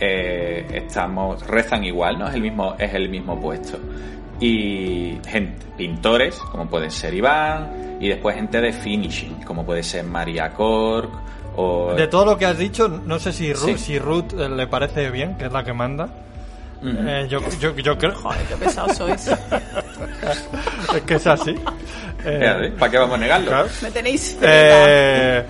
eh, 0.00 0.66
estamos 0.72 1.46
rezan 1.46 1.84
igual, 1.84 2.18
¿no? 2.18 2.28
Es 2.28 2.34
el 2.34 2.42
mismo, 2.42 2.74
es 2.78 2.94
el 2.94 3.08
mismo 3.08 3.40
puesto. 3.40 3.78
Y 4.38 5.18
gente, 5.26 5.64
pintores, 5.76 6.36
como 6.36 6.66
puede 6.68 6.90
ser 6.90 7.14
Iván, 7.14 7.96
y 8.00 8.08
después 8.08 8.36
gente 8.36 8.60
de 8.60 8.72
finishing, 8.72 9.42
como 9.44 9.64
puede 9.64 9.82
ser 9.82 10.04
María 10.04 10.52
Cork 10.52 11.10
o 11.56 11.94
De 11.94 12.06
todo 12.08 12.26
lo 12.26 12.36
que 12.36 12.44
has 12.44 12.58
dicho, 12.58 12.86
no 12.88 13.18
sé 13.18 13.32
si, 13.32 13.50
Ru- 13.54 13.64
Sí. 13.64 13.78
si 13.78 13.98
Ruth 13.98 14.34
eh, 14.38 14.48
le 14.50 14.66
parece 14.66 15.10
bien, 15.10 15.36
que 15.38 15.46
es 15.46 15.52
la 15.52 15.64
que 15.64 15.72
manda. 15.72 16.08
Eh, 16.84 17.26
yo, 17.28 17.40
yo, 17.60 17.74
yo 17.76 17.96
creo. 17.98 18.14
Joder, 18.14 18.40
qué 18.48 18.56
pesados 18.56 18.96
sois. 18.96 19.26
es 20.94 21.02
que 21.02 21.14
es 21.14 21.26
así. 21.26 21.54
Eh, 22.28 22.72
¿Para 22.76 22.90
qué 22.90 22.98
vamos 22.98 23.14
a 23.14 23.18
negarlo? 23.20 23.46
claro. 23.46 23.68
Me 23.82 23.90
tenéis... 23.92 24.36
Eh, 24.42 25.44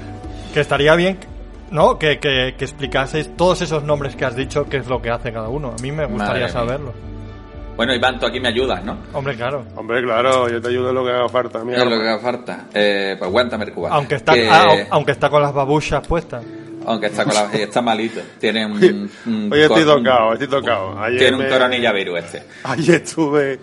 que 0.53 0.61
estaría 0.61 0.95
bien, 0.95 1.17
¿no? 1.71 1.99
Que, 1.99 2.19
que, 2.19 2.55
que 2.59 2.65
explicaseis 2.67 3.35
todos 3.35 3.63
esos 3.63 3.83
nombres 3.83 4.15
que 4.15 4.27
has 4.27 4.37
dicho, 4.37 4.67
qué 4.69 4.77
es 4.79 4.87
lo 4.87 5.01
que 5.01 5.09
hace 5.09 5.33
cada 5.33 5.49
uno. 5.49 5.69
A 5.79 5.81
mí 5.83 5.91
me 5.91 6.05
gustaría 6.05 6.27
Madre 6.27 6.41
mía. 6.41 6.49
saberlo. 6.51 6.93
Bueno, 7.77 7.95
Iván, 7.95 8.19
tú 8.21 8.27
aquí 8.27 8.41
me 8.41 8.49
ayudas, 8.49 8.85
¿no? 8.85 8.99
Hombre, 9.15 9.35
claro. 9.37 9.65
Hombre, 9.75 10.03
claro, 10.03 10.51
yo 10.51 10.61
te 10.61 10.69
ayudo 10.69 10.91
en 10.91 10.95
lo 10.97 11.05
que 11.07 11.13
haga 11.13 11.29
falta. 11.31 11.61
Es 11.61 11.65
lo 11.85 11.89
que 11.89 11.95
haga 12.09 12.19
falta. 12.19 12.65
Eh, 12.75 13.15
pues 13.19 13.29
aguántame 13.29 13.65
el 13.65 13.73
cubano. 13.73 13.95
Aunque 13.95 14.17
está, 14.17 14.35
Que- 14.35 14.51
ah, 14.51 14.65
au- 14.69 14.87
aunque 14.91 15.13
está 15.13 15.31
con 15.31 15.41
las 15.41 15.55
babuchas 15.55 16.07
puestas. 16.07 16.45
Aunque 16.87 17.07
está, 17.07 17.25
con 17.25 17.35
la, 17.35 17.53
está 17.53 17.83
malito. 17.83 18.21
Tiene 18.41 18.65
un. 18.67 19.11
un 19.27 19.53
Hoy 19.53 19.61
estoy 19.61 19.85
tocado, 19.85 20.33
estoy 20.35 20.49
tocado. 20.49 20.99
Ayer 21.03 21.19
Tiene 21.19 21.37
un 21.45 21.49
coronilla 21.51 21.93
virus 21.93 22.19
este. 22.21 22.43
Ayer 22.63 22.95
estuve, 23.03 23.59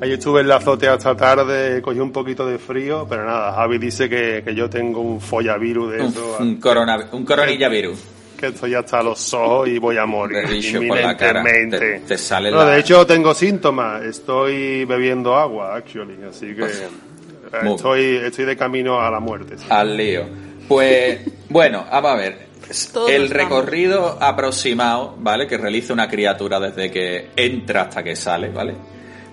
ayer 0.00 0.18
estuve 0.18 0.42
en 0.42 0.48
la 0.48 0.56
azotea 0.56 0.92
hasta 0.94 1.16
tarde, 1.16 1.80
cogí 1.80 1.98
un 1.98 2.12
poquito 2.12 2.46
de 2.46 2.58
frío, 2.58 3.06
pero 3.08 3.24
nada, 3.24 3.52
Javi 3.54 3.78
dice 3.78 4.08
que, 4.08 4.42
que 4.44 4.54
yo 4.54 4.68
tengo 4.68 5.00
un 5.00 5.20
follavirus 5.20 5.92
de 5.92 6.00
Un, 6.02 6.06
eso, 6.08 6.36
un 6.40 6.56
corona, 6.60 7.06
un 7.12 7.24
coronilla 7.24 7.68
virus. 7.70 7.98
que 8.36 8.48
estoy 8.48 8.74
hasta 8.74 9.02
los 9.02 9.32
ojos 9.34 9.66
y 9.68 9.78
voy 9.78 9.96
a 9.96 10.04
morir 10.06 10.44
por 10.86 11.00
la 11.00 11.16
cara. 11.16 11.42
Te, 11.42 12.00
te 12.06 12.18
sale 12.18 12.50
No, 12.50 12.58
la. 12.58 12.66
de 12.72 12.80
hecho 12.80 13.06
tengo 13.06 13.32
síntomas, 13.34 14.02
estoy 14.04 14.84
bebiendo 14.84 15.34
agua, 15.34 15.74
actually, 15.74 16.18
así 16.28 16.48
que 16.48 16.60
Pues, 16.60 16.80
eh, 16.82 17.70
estoy, 17.74 18.16
estoy 18.16 18.44
de 18.44 18.56
camino 18.58 19.00
a 19.00 19.10
la 19.10 19.20
muerte. 19.20 19.56
sí. 19.56 19.64
Al 19.70 19.96
lío. 19.96 20.24
Pues, 20.68 21.20
bueno, 21.48 21.86
vamos 21.90 22.10
a 22.12 22.16
ver. 22.16 22.47
Todos 22.92 23.10
el 23.10 23.24
estamos. 23.24 23.30
recorrido 23.62 24.18
aproximado, 24.20 25.14
¿vale? 25.18 25.46
Que 25.46 25.56
realiza 25.56 25.92
una 25.92 26.08
criatura 26.08 26.60
desde 26.60 26.90
que 26.90 27.30
entra 27.36 27.82
hasta 27.82 28.02
que 28.02 28.14
sale, 28.16 28.48
¿vale? 28.50 28.74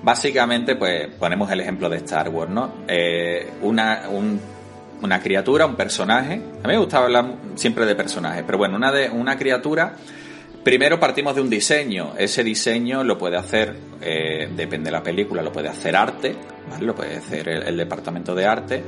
Básicamente, 0.04 0.76
pues 0.76 1.08
ponemos 1.20 1.50
el 1.52 1.62
ejemplo 1.62 1.90
de 1.90 1.98
Star 1.98 2.30
Wars, 2.30 2.52
¿no? 2.52 2.76
Eh, 2.88 3.50
una, 3.62 4.04
un- 4.10 4.40
una 5.02 5.20
criatura, 5.20 5.66
un 5.66 5.76
personaje. 5.76 6.34
A 6.34 6.68
mí 6.68 6.74
me 6.74 6.78
gusta 6.78 7.00
hablar 7.04 7.26
siempre 7.56 7.86
de 7.86 7.96
personajes, 7.96 8.44
pero 8.46 8.58
bueno, 8.58 8.76
una, 8.76 8.92
de, 8.92 9.10
una 9.10 9.38
criatura. 9.38 9.94
Primero 10.64 11.00
partimos 11.00 11.36
de 11.36 11.42
un 11.42 11.50
diseño. 11.50 12.14
Ese 12.18 12.44
diseño 12.44 13.04
lo 13.04 13.18
puede 13.18 13.38
hacer, 13.38 13.76
eh, 14.02 14.50
depende 14.56 14.86
de 14.88 14.92
la 14.92 15.04
película, 15.04 15.42
lo 15.42 15.52
puede 15.52 15.70
hacer 15.70 15.96
arte, 15.96 16.36
¿vale? 16.70 16.86
Lo 16.86 16.96
puede 16.96 17.18
hacer 17.18 17.50
el- 17.50 17.64
el 17.64 17.78
departamento 17.78 18.34
de 18.34 18.46
arte 18.46 18.84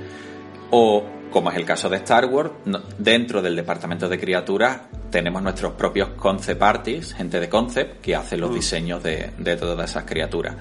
o 0.72 1.04
como 1.32 1.52
es 1.52 1.58
el 1.58 1.66
caso 1.66 1.90
de 1.90 1.98
Star 1.98 2.26
Wars, 2.26 2.52
dentro 2.98 3.42
del 3.42 3.56
departamento 3.56 4.08
de 4.08 4.20
criaturas 4.20 4.82
tenemos 5.10 5.42
nuestros 5.42 5.74
propios 5.74 6.10
concept 6.10 6.62
artists, 6.62 7.14
gente 7.14 7.40
de 7.40 7.50
concept, 7.50 8.02
que 8.02 8.16
hace 8.16 8.38
los 8.38 8.54
diseños 8.54 9.04
de, 9.04 9.32
de 9.38 9.58
todas 9.58 9.90
esas 9.90 10.06
criaturas. 10.06 10.56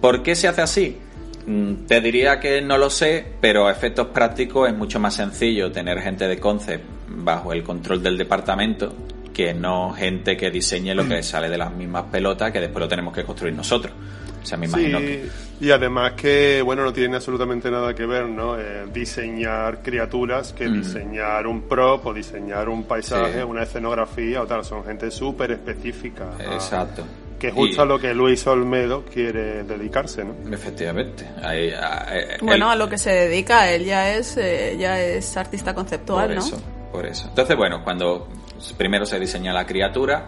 ¿Por 0.00 0.22
qué 0.22 0.34
se 0.34 0.48
hace 0.48 0.62
así? 0.62 0.98
Mm, 1.46 1.86
Te 1.86 2.00
diría 2.00 2.38
que 2.38 2.60
no 2.62 2.78
lo 2.78 2.90
sé, 2.90 3.24
pero 3.40 3.66
a 3.66 3.72
efectos 3.72 4.08
prácticos 4.08 4.68
es 4.68 4.74
mucho 4.74 5.00
más 5.00 5.14
sencillo 5.14 5.72
tener 5.72 6.00
gente 6.00 6.28
de 6.28 6.38
concept 6.38 6.84
bajo 7.08 7.52
el 7.52 7.62
control 7.62 8.02
del 8.02 8.16
departamento 8.16 8.94
que 9.32 9.54
no 9.54 9.92
gente 9.92 10.36
que 10.36 10.50
diseñe 10.50 10.94
lo 10.94 11.08
que 11.08 11.22
sale 11.22 11.48
de 11.48 11.56
las 11.56 11.72
mismas 11.72 12.04
pelotas 12.10 12.52
que 12.52 12.60
después 12.60 12.80
lo 12.80 12.88
tenemos 12.88 13.14
que 13.14 13.24
construir 13.24 13.54
nosotros. 13.54 13.92
O 14.42 14.46
sea, 14.46 14.56
me 14.58 14.66
imagino 14.66 14.98
que... 14.98 15.24
Sí, 15.58 15.66
y 15.66 15.70
además 15.70 16.12
que, 16.12 16.62
bueno, 16.62 16.82
no 16.84 16.92
tiene 16.92 17.16
absolutamente 17.16 17.70
nada 17.70 17.94
que 17.94 18.06
ver, 18.06 18.26
¿no? 18.26 18.58
Eh, 18.58 18.86
diseñar 18.92 19.82
criaturas 19.82 20.52
que 20.54 20.66
diseñar 20.68 21.46
un 21.46 21.62
prop 21.68 22.06
o 22.06 22.14
diseñar 22.14 22.68
un 22.68 22.84
paisaje, 22.84 23.34
Sí. 23.34 23.42
una 23.46 23.62
escenografía 23.64 24.40
o 24.42 24.46
tal. 24.46 24.64
Son 24.64 24.82
gente 24.84 25.10
súper 25.10 25.50
específica. 25.52 26.30
a- 26.38 26.54
Exacto. 26.54 27.04
Que 27.38 27.48
es 27.48 27.54
justo 27.54 27.76
Y- 27.76 27.80
a 27.80 27.84
lo 27.86 27.98
que 27.98 28.12
Luis 28.14 28.46
Olmedo 28.46 29.04
quiere 29.04 29.62
dedicarse, 29.64 30.24
¿no? 30.24 30.34
Efectivamente. 30.52 31.26
Ahí, 31.42 31.70
ah, 31.78 32.06
eh, 32.10 32.36
Bueno, 32.42 32.66
el- 32.66 32.72
a 32.72 32.76
lo 32.76 32.88
que 32.88 32.96
se 32.98 33.10
dedica, 33.10 33.70
él 33.70 33.84
ya 33.84 34.14
es, 34.14 34.36
eh, 34.38 34.76
ya 34.78 35.00
es 35.00 35.36
artista 35.36 35.74
conceptual, 35.74 36.26
por 36.28 36.34
¿no? 36.36 36.40
eso, 36.42 36.62
por 36.92 37.06
eso. 37.06 37.28
Entonces, 37.28 37.56
bueno, 37.56 37.82
cuando 37.84 38.28
primero 38.76 39.04
se 39.06 39.18
diseña 39.18 39.52
la 39.54 39.64
criatura, 39.66 40.26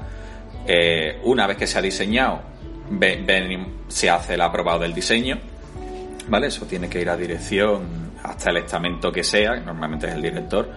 eh, 0.67 1.21
una 1.25 1.47
vez 1.47 1.57
que 1.57 1.67
se 1.67 1.79
ha 1.79 1.83
diseñado, 1.83 2.41
ve- 2.91 3.23
ven- 3.25 3.67
se 3.89 4.09
hace 4.11 4.35
el 4.35 4.41
aprobado 4.41 4.81
del 4.81 4.95
diseño, 4.95 5.39
¿vale? 6.29 6.47
Eso 6.49 6.67
tiene 6.67 6.89
que 6.89 7.01
ir 7.01 7.09
a 7.11 7.17
dirección 7.17 8.13
hasta 8.23 8.51
el 8.51 8.59
estamento 8.59 9.11
que 9.11 9.25
sea, 9.25 9.57
normalmente 9.57 10.07
es 10.09 10.15
el 10.15 10.23
director. 10.23 10.69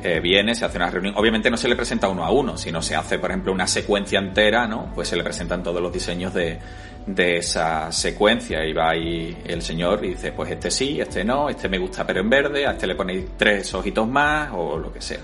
eh, 0.00 0.20
viene, 0.20 0.54
se 0.54 0.64
hace 0.64 0.76
una 0.76 0.88
reunión. 0.88 1.14
Obviamente 1.16 1.50
no 1.50 1.56
se 1.56 1.66
le 1.68 1.74
presenta 1.74 2.06
uno 2.08 2.24
a 2.24 2.30
uno, 2.30 2.56
sino 2.56 2.80
se 2.80 2.94
hace, 2.94 3.18
por 3.18 3.30
ejemplo, 3.30 3.52
una 3.52 3.66
secuencia 3.66 4.20
entera, 4.20 4.68
¿no? 4.68 4.92
Pues 4.94 5.08
se 5.08 5.16
le 5.16 5.24
presentan 5.24 5.60
todos 5.64 5.82
los 5.82 5.92
diseños 5.92 6.32
de, 6.32 6.56
de 7.04 7.38
esa 7.38 7.90
secuencia. 7.90 8.64
Y 8.64 8.72
va 8.72 8.90
ahí 8.90 9.36
el 9.44 9.60
señor 9.60 10.04
y 10.04 10.10
dice, 10.10 10.30
pues 10.30 10.52
este 10.52 10.70
sí, 10.70 11.00
este 11.00 11.24
no, 11.24 11.48
este 11.48 11.68
me 11.68 11.78
gusta 11.78 12.06
pero 12.06 12.20
en 12.20 12.30
verde, 12.30 12.64
a 12.64 12.70
este 12.70 12.86
le 12.86 12.94
ponéis 12.94 13.24
tres 13.36 13.74
ojitos 13.74 14.06
más 14.06 14.50
o 14.54 14.78
lo 14.78 14.92
que 14.92 15.00
sea. 15.00 15.18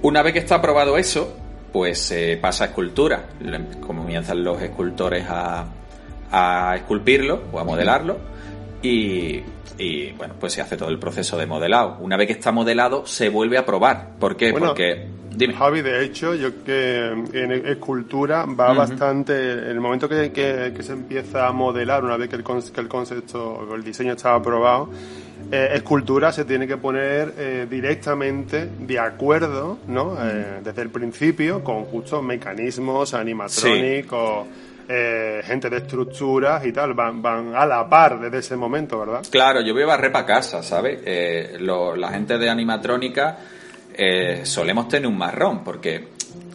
Una 0.00 0.22
vez 0.22 0.32
que 0.32 0.38
está 0.38 0.54
aprobado 0.54 0.96
eso, 0.96 1.36
pues 1.72 1.98
se 1.98 2.36
pasa 2.36 2.64
a 2.64 2.66
escultura. 2.68 3.26
Comienzan 3.86 4.42
los 4.44 4.60
escultores 4.62 5.26
a, 5.28 5.66
a 6.32 6.76
esculpirlo 6.76 7.42
o 7.52 7.58
a 7.60 7.64
modelarlo 7.64 8.18
y, 8.82 9.40
y, 9.78 10.12
bueno, 10.12 10.34
pues 10.40 10.52
se 10.54 10.60
hace 10.62 10.76
todo 10.76 10.88
el 10.88 10.98
proceso 10.98 11.36
de 11.36 11.46
modelado. 11.46 11.96
Una 12.00 12.16
vez 12.16 12.26
que 12.26 12.32
está 12.34 12.52
modelado, 12.52 13.06
se 13.06 13.28
vuelve 13.28 13.58
a 13.58 13.64
probar. 13.66 14.10
¿Por 14.18 14.36
qué? 14.36 14.50
Bueno, 14.52 14.68
Porque, 14.68 15.06
dime. 15.30 15.54
Javi, 15.54 15.82
de 15.82 16.04
hecho, 16.04 16.34
yo 16.34 16.62
que 16.64 17.06
en 17.32 17.52
escultura 17.66 18.46
va 18.46 18.72
bastante. 18.72 19.52
En 19.52 19.68
el 19.68 19.80
momento 19.80 20.08
que, 20.08 20.32
que- 20.32 20.72
que 20.74 20.82
se 20.82 20.92
empieza 20.92 21.46
a 21.46 21.52
modelar, 21.52 22.04
una 22.04 22.16
vez 22.16 22.28
que 22.28 22.36
el, 22.36 22.44
que 22.44 22.80
el 22.80 22.88
concepto 22.88 23.44
o 23.52 23.74
el 23.74 23.82
diseño 23.84 24.12
está 24.14 24.34
aprobado, 24.34 24.88
eh, 25.52 25.70
escultura 25.74 26.32
se 26.32 26.44
tiene 26.44 26.66
que 26.66 26.76
poner 26.76 27.34
eh, 27.36 27.66
directamente 27.68 28.68
de 28.78 28.98
acuerdo, 28.98 29.78
¿no? 29.88 30.16
Eh, 30.22 30.60
desde 30.62 30.82
el 30.82 30.90
principio 30.90 31.62
con 31.64 31.84
justo 31.84 32.22
mecanismos 32.22 33.14
animatrónicos, 33.14 34.46
eh, 34.88 35.40
gente 35.44 35.70
de 35.70 35.76
estructuras 35.78 36.64
y 36.66 36.72
tal, 36.72 36.94
van, 36.94 37.22
van 37.22 37.54
a 37.54 37.64
la 37.66 37.88
par 37.88 38.20
desde 38.20 38.38
ese 38.38 38.56
momento, 38.56 38.98
¿verdad? 38.98 39.22
Claro, 39.30 39.60
yo 39.60 39.72
voy 39.72 39.84
a 39.84 39.86
barrer 39.86 40.10
para 40.12 40.26
casa, 40.26 40.62
¿sabes? 40.62 41.00
Eh, 41.04 41.56
lo- 41.60 41.94
la 41.96 42.08
gente 42.10 42.38
de 42.38 42.48
animatrónica 42.50 43.38
eh, 43.94 44.40
solemos 44.44 44.88
tener 44.88 45.06
un 45.08 45.18
marrón, 45.18 45.62
porque 45.64 46.08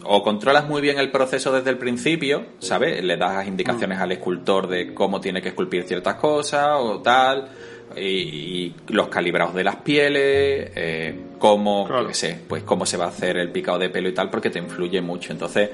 o 0.08 0.22
controlas 0.22 0.66
muy 0.68 0.80
bien 0.80 0.98
el 0.98 1.10
proceso 1.10 1.52
desde 1.52 1.70
el 1.70 1.78
principio, 1.78 2.44
¿sabes? 2.60 3.02
Le 3.02 3.16
das 3.16 3.46
indicaciones 3.46 3.98
al 3.98 4.12
escultor 4.12 4.68
de 4.68 4.94
cómo 4.94 5.20
tiene 5.20 5.42
que 5.42 5.48
esculpir 5.48 5.82
ciertas 5.84 6.14
cosas 6.14 6.68
o 6.78 7.00
tal, 7.02 7.48
y, 7.96 8.02
y 8.02 8.74
los 8.88 9.08
calibrados 9.08 9.54
de 9.54 9.64
las 9.64 9.76
pieles, 9.76 10.70
eh, 10.74 11.20
cómo, 11.38 11.86
qué 12.08 12.14
sé, 12.14 12.38
pues 12.48 12.62
cómo 12.62 12.84
se 12.86 12.96
va 12.96 13.06
a 13.06 13.08
hacer 13.08 13.36
el 13.36 13.50
picado 13.50 13.78
de 13.78 13.88
pelo 13.90 14.08
y 14.08 14.14
tal, 14.14 14.30
porque 14.30 14.50
te 14.50 14.58
influye 14.58 15.00
mucho. 15.00 15.32
Entonces, 15.32 15.70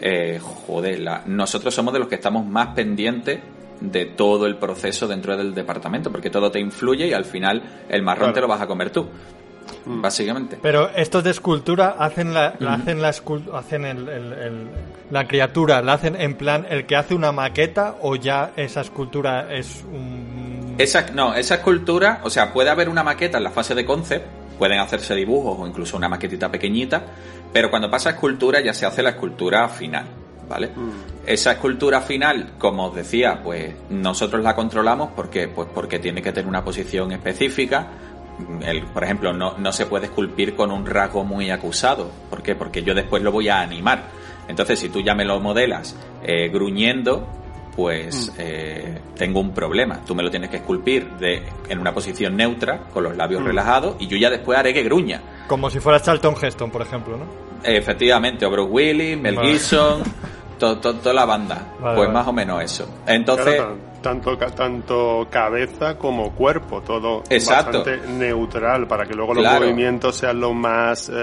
eh, 0.00 0.38
joder, 0.40 1.00
la- 1.00 1.22
nosotros 1.26 1.74
somos 1.74 1.92
de 1.92 2.00
los 2.00 2.08
que 2.08 2.14
estamos 2.16 2.44
más 2.46 2.68
pendientes 2.68 3.40
de 3.80 4.06
todo 4.06 4.46
el 4.46 4.56
proceso 4.56 5.06
dentro 5.08 5.36
del 5.36 5.52
departamento, 5.54 6.10
porque 6.10 6.30
todo 6.30 6.50
te 6.50 6.58
influye 6.60 7.06
y 7.08 7.12
al 7.12 7.24
final 7.24 7.62
el 7.88 8.02
marrón 8.02 8.26
Claro. 8.28 8.34
te 8.34 8.40
lo 8.42 8.48
vas 8.48 8.60
a 8.60 8.66
comer 8.66 8.90
tú, 8.90 9.06
básicamente. 9.86 10.58
Pero 10.62 10.90
estos 10.90 11.24
de 11.24 11.30
escultura 11.30 11.96
hacen 11.98 12.32
la, 12.34 12.54
hacen 12.68 13.00
la 13.02 13.08
hacen 13.54 13.84
el, 13.84 14.08
el- 14.08 14.32
el- 14.32 14.68
la 15.10 15.26
criatura, 15.28 15.82
la 15.82 15.94
hacen 15.94 16.16
en 16.20 16.34
plan 16.34 16.66
el 16.68 16.86
que 16.86 16.96
hace 16.96 17.14
una 17.14 17.30
maqueta 17.32 17.96
o 18.00 18.16
ya 18.16 18.52
esa 18.56 18.80
escultura 18.80 19.52
es 19.52 19.84
un 19.92 20.74
Esa, 20.78 21.06
no, 21.12 21.34
esa 21.34 21.56
escultura, 21.56 22.20
o 22.24 22.30
sea, 22.30 22.52
puede 22.52 22.70
haber 22.70 22.88
una 22.88 23.02
maqueta 23.04 23.38
en 23.38 23.44
la 23.44 23.50
fase 23.50 23.74
de 23.74 23.84
concept, 23.84 24.26
pueden 24.58 24.78
hacerse 24.80 25.14
dibujos 25.14 25.58
o 25.60 25.66
incluso 25.66 25.96
una 25.96 26.08
maquetita 26.08 26.50
pequeñita, 26.50 27.02
pero 27.52 27.70
cuando 27.70 27.90
pasa 27.90 28.08
a 28.08 28.12
escultura 28.12 28.60
ya 28.60 28.72
se 28.74 28.86
hace 28.86 29.02
la 29.02 29.10
escultura 29.10 29.68
final, 29.68 30.06
¿vale? 30.48 30.70
Esa 31.26 31.52
escultura 31.52 32.00
final, 32.00 32.52
como 32.58 32.86
os 32.86 32.94
decía, 32.96 33.40
pues 33.42 33.74
nosotros 33.90 34.42
la 34.42 34.54
controlamos 34.56 35.10
porque, 35.14 35.48
pues 35.48 35.68
porque 35.72 35.98
tiene 35.98 36.20
que 36.22 36.32
tener 36.32 36.48
una 36.48 36.64
posición 36.64 37.12
específica. 37.12 37.86
El, 38.62 38.82
por 38.86 39.04
ejemplo, 39.04 39.32
no, 39.32 39.56
no 39.58 39.72
se 39.72 39.86
puede 39.86 40.06
esculpir 40.06 40.54
con 40.56 40.70
un 40.70 40.84
rasgo 40.86 41.24
muy 41.24 41.50
acusado. 41.50 42.10
¿Por 42.30 42.42
qué? 42.42 42.54
Porque 42.54 42.82
yo 42.82 42.94
después 42.94 43.22
lo 43.22 43.30
voy 43.32 43.48
a 43.48 43.60
animar. 43.60 44.08
Entonces, 44.48 44.78
si 44.78 44.88
tú 44.88 45.00
ya 45.00 45.14
me 45.14 45.24
lo 45.24 45.40
modelas 45.40 45.96
eh, 46.22 46.48
gruñendo, 46.48 47.26
pues 47.76 48.32
eh, 48.38 49.00
tengo 49.16 49.40
un 49.40 49.52
problema. 49.52 50.00
Tú 50.06 50.14
me 50.14 50.22
lo 50.22 50.30
tienes 50.30 50.50
que 50.50 50.56
esculpir 50.58 51.08
de, 51.18 51.42
en 51.68 51.78
una 51.78 51.92
posición 51.94 52.36
neutra, 52.36 52.80
con 52.92 53.02
los 53.04 53.16
labios 53.16 53.40
Mm. 53.42 53.46
relajados, 53.46 53.96
y 53.98 54.06
yo 54.06 54.16
ya 54.16 54.30
después 54.30 54.58
haré 54.58 54.72
que 54.74 54.82
gruña. 54.82 55.20
como 55.48 55.70
si 55.70 55.78
fuera 55.80 56.00
Charlton 56.00 56.34
Heston, 56.40 56.70
por 56.70 56.82
ejemplo, 56.82 57.16
¿no? 57.16 57.24
Efectivamente, 57.64 58.44
o 58.46 58.50
Bruce 58.50 58.70
Willis, 58.70 59.18
Mel 59.18 59.36
Vale. 59.36 59.48
Gibson, 59.52 60.02
to- 60.58 60.78
to- 60.78 60.94
toda 60.94 61.12
la 61.14 61.24
banda. 61.24 61.74
Vale, 61.80 61.96
pues 61.96 62.08
vale. 62.08 62.12
más 62.12 62.26
o 62.28 62.32
menos 62.32 62.62
eso. 62.62 62.88
Entonces, 63.06 63.56
Claro, 63.56 63.76
tanto, 64.02 64.36
tanto 64.36 65.26
cabeza 65.30 65.96
como 65.98 66.32
cuerpo, 66.32 66.82
todo 66.82 67.22
Exacto. 67.30 67.78
bastante 67.78 68.06
neutral 68.08 68.86
para 68.86 69.06
que 69.06 69.14
luego 69.14 69.34
los 69.34 69.42
Claro. 69.44 69.60
movimientos 69.64 70.16
sean 70.16 70.40
lo 70.40 70.52
más 70.52 71.10
eh, 71.12 71.14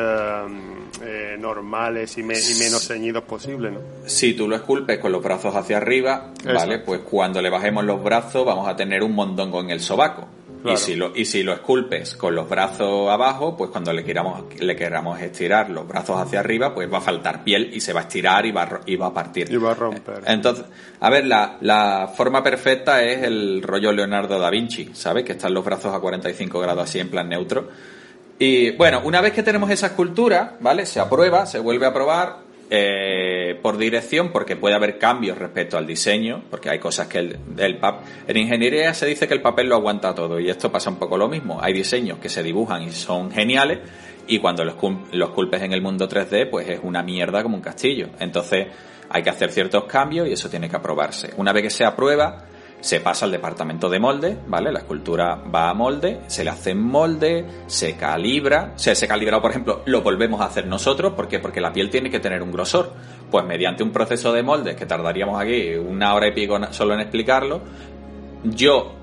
eh, 1.03 1.35
normales 1.39 2.17
y, 2.17 2.23
me- 2.23 2.37
y 2.37 2.53
menos 2.59 2.87
ceñidos 2.87 3.23
posible, 3.23 3.71
¿no? 3.71 3.79
si 4.05 4.33
tú 4.33 4.47
lo 4.47 4.55
esculpes 4.55 4.99
con 4.99 5.11
los 5.11 5.23
brazos 5.23 5.55
hacia 5.55 5.77
arriba, 5.77 6.31
¿vale? 6.45 6.79
Pues 6.79 7.01
cuando 7.01 7.41
le 7.41 7.49
bajemos 7.49 7.83
los 7.85 8.03
brazos 8.03 8.45
vamos 8.45 8.67
a 8.67 8.75
tener 8.75 9.01
un 9.03 9.13
mondongo 9.15 9.61
en 9.61 9.69
el 9.71 9.79
sobaco. 9.79 10.27
Claro. 10.61 10.77
Y 10.77 10.77
si, 10.77 10.95
lo, 10.95 11.15
y 11.15 11.25
si 11.25 11.43
lo 11.43 11.53
esculpes 11.53 12.15
con 12.15 12.35
los 12.35 12.47
brazos 12.47 13.09
abajo, 13.09 13.57
pues 13.57 13.71
cuando 13.71 13.91
le 13.93 14.03
queramos, 14.03 14.43
le 14.59 14.75
queramos 14.75 15.19
estirar 15.19 15.69
los 15.69 15.87
brazos 15.87 16.19
hacia 16.19 16.39
arriba, 16.39 16.73
pues 16.73 16.91
va 16.91 16.99
a 16.99 17.01
faltar 17.01 17.43
piel 17.43 17.71
y 17.73 17.79
se 17.81 17.93
va 17.93 18.01
a 18.01 18.03
estirar 18.03 18.45
y 18.45 18.51
va 18.51 18.63
a, 18.63 18.79
y 18.85 18.95
va 18.95 19.07
a 19.07 19.13
partir. 19.13 19.51
Y 19.51 19.57
va 19.57 19.71
a 19.71 19.75
romper. 19.75 20.21
Entonces, 20.27 20.65
a 20.99 21.09
ver, 21.09 21.25
la, 21.25 21.57
la 21.61 22.11
forma 22.15 22.43
perfecta 22.43 23.03
es 23.03 23.23
el 23.23 23.63
rollo 23.63 23.91
Leonardo 23.91 24.39
da 24.39 24.49
Vinci, 24.49 24.91
¿sabes? 24.93 25.23
Que 25.23 25.31
están 25.31 25.53
los 25.53 25.65
brazos 25.65 25.93
a 25.93 25.99
45 25.99 26.59
grados 26.59 26.83
así 26.83 26.99
en 26.99 27.09
plan 27.09 27.27
neutro. 27.27 27.69
Y 28.37 28.71
bueno, 28.71 29.01
una 29.03 29.21
vez 29.21 29.33
que 29.33 29.43
tenemos 29.43 29.69
esa 29.69 29.87
escultura, 29.87 30.57
¿vale? 30.59 30.87
Se 30.87 30.99
aprueba, 30.99 31.45
se 31.45 31.59
vuelve 31.59 31.85
a 31.85 31.93
probar 31.93 32.37
eh, 32.73 33.59
por 33.61 33.77
dirección, 33.77 34.31
porque 34.31 34.55
puede 34.55 34.75
haber 34.75 34.97
cambios 34.97 35.37
respecto 35.37 35.77
al 35.77 35.85
diseño, 35.85 36.45
porque 36.49 36.69
hay 36.69 36.79
cosas 36.79 37.07
que 37.07 37.19
el, 37.19 37.77
pap 37.79 38.05
en 38.25 38.37
ingeniería 38.37 38.93
se 38.93 39.05
dice 39.07 39.27
que 39.27 39.33
el 39.33 39.41
papel 39.41 39.67
lo 39.67 39.75
aguanta 39.75 40.15
todo, 40.15 40.39
y 40.39 40.49
esto 40.49 40.71
pasa 40.71 40.89
un 40.89 40.95
poco 40.95 41.17
lo 41.17 41.27
mismo. 41.27 41.59
Hay 41.61 41.73
diseños 41.73 42.19
que 42.19 42.29
se 42.29 42.41
dibujan 42.41 42.83
y 42.83 42.91
son 42.91 43.29
geniales, 43.29 43.79
y 44.25 44.39
cuando 44.39 44.63
los, 44.63 44.75
los 45.11 45.29
culpes 45.31 45.61
en 45.63 45.73
el 45.73 45.81
mundo 45.81 46.07
3D, 46.07 46.49
pues 46.49 46.69
es 46.69 46.79
una 46.81 47.03
mierda 47.03 47.43
como 47.43 47.57
un 47.57 47.61
castillo. 47.61 48.07
Entonces 48.21 48.67
hay 49.09 49.21
que 49.21 49.29
hacer 49.29 49.51
ciertos 49.51 49.83
cambios 49.83 50.29
y 50.29 50.31
eso 50.31 50.49
tiene 50.49 50.69
que 50.69 50.77
aprobarse. 50.77 51.31
Una 51.35 51.51
vez 51.51 51.63
que 51.63 51.69
se 51.69 51.83
aprueba, 51.83 52.45
se 52.81 52.99
pasa 52.99 53.25
al 53.25 53.31
departamento 53.31 53.89
de 53.89 53.99
molde, 53.99 54.37
¿vale? 54.47 54.71
La 54.71 54.79
escultura 54.79 55.35
va 55.35 55.69
a 55.69 55.73
molde, 55.73 56.21
se 56.27 56.43
le 56.43 56.49
hace 56.49 56.73
molde, 56.73 57.45
se 57.67 57.95
calibra, 57.95 58.73
o 58.75 58.79
sea, 58.79 58.93
ese 58.93 59.07
calibrado, 59.07 59.41
por 59.41 59.51
ejemplo, 59.51 59.83
lo 59.85 60.01
volvemos 60.01 60.41
a 60.41 60.45
hacer 60.45 60.65
nosotros, 60.65 61.13
¿por 61.13 61.27
qué? 61.27 61.39
Porque 61.39 61.61
la 61.61 61.71
piel 61.71 61.89
tiene 61.89 62.09
que 62.09 62.19
tener 62.19 62.41
un 62.41 62.51
grosor. 62.51 62.91
Pues 63.29 63.45
mediante 63.45 63.83
un 63.83 63.91
proceso 63.91 64.33
de 64.33 64.43
molde, 64.43 64.75
que 64.75 64.85
tardaríamos 64.85 65.39
aquí 65.39 65.75
una 65.75 66.13
hora 66.13 66.27
y 66.27 66.31
pico 66.33 66.59
solo 66.71 66.95
en 66.95 66.99
explicarlo, 66.99 67.61
yo 68.43 68.93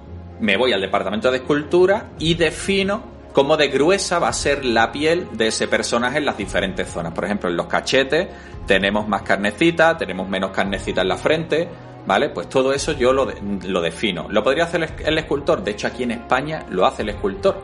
me 0.40 0.56
voy 0.56 0.72
al 0.72 0.80
departamento 0.80 1.30
de 1.30 1.38
escultura 1.38 2.10
y 2.18 2.34
defino 2.34 3.18
cómo 3.32 3.56
de 3.56 3.68
gruesa 3.68 4.18
va 4.18 4.28
a 4.28 4.32
ser 4.32 4.64
la 4.64 4.90
piel 4.90 5.28
de 5.32 5.48
ese 5.48 5.68
personaje 5.68 6.18
en 6.18 6.24
las 6.24 6.36
diferentes 6.36 6.88
zonas. 6.88 7.12
Por 7.12 7.24
ejemplo, 7.24 7.48
en 7.48 7.56
los 7.56 7.66
cachetes 7.66 8.26
tenemos 8.66 9.08
más 9.08 9.22
carnecita, 9.22 9.96
tenemos 9.96 10.28
menos 10.28 10.50
carnecita 10.50 11.02
en 11.02 11.08
la 11.08 11.16
frente, 11.16 11.68
¿vale? 12.08 12.30
Pues 12.30 12.48
todo 12.48 12.72
eso 12.72 12.92
yo 12.92 13.12
lo, 13.12 13.26
de- 13.26 13.38
lo 13.68 13.80
defino. 13.82 14.26
¿Lo 14.30 14.42
podría 14.42 14.64
hacer 14.64 14.94
el, 15.04 15.18
escultor? 15.18 15.62
De 15.62 15.72
hecho, 15.72 15.86
aquí 15.86 16.02
en 16.04 16.10
España 16.12 16.64
lo 16.70 16.86
hace 16.86 17.02
el 17.02 17.10
escultor. 17.10 17.60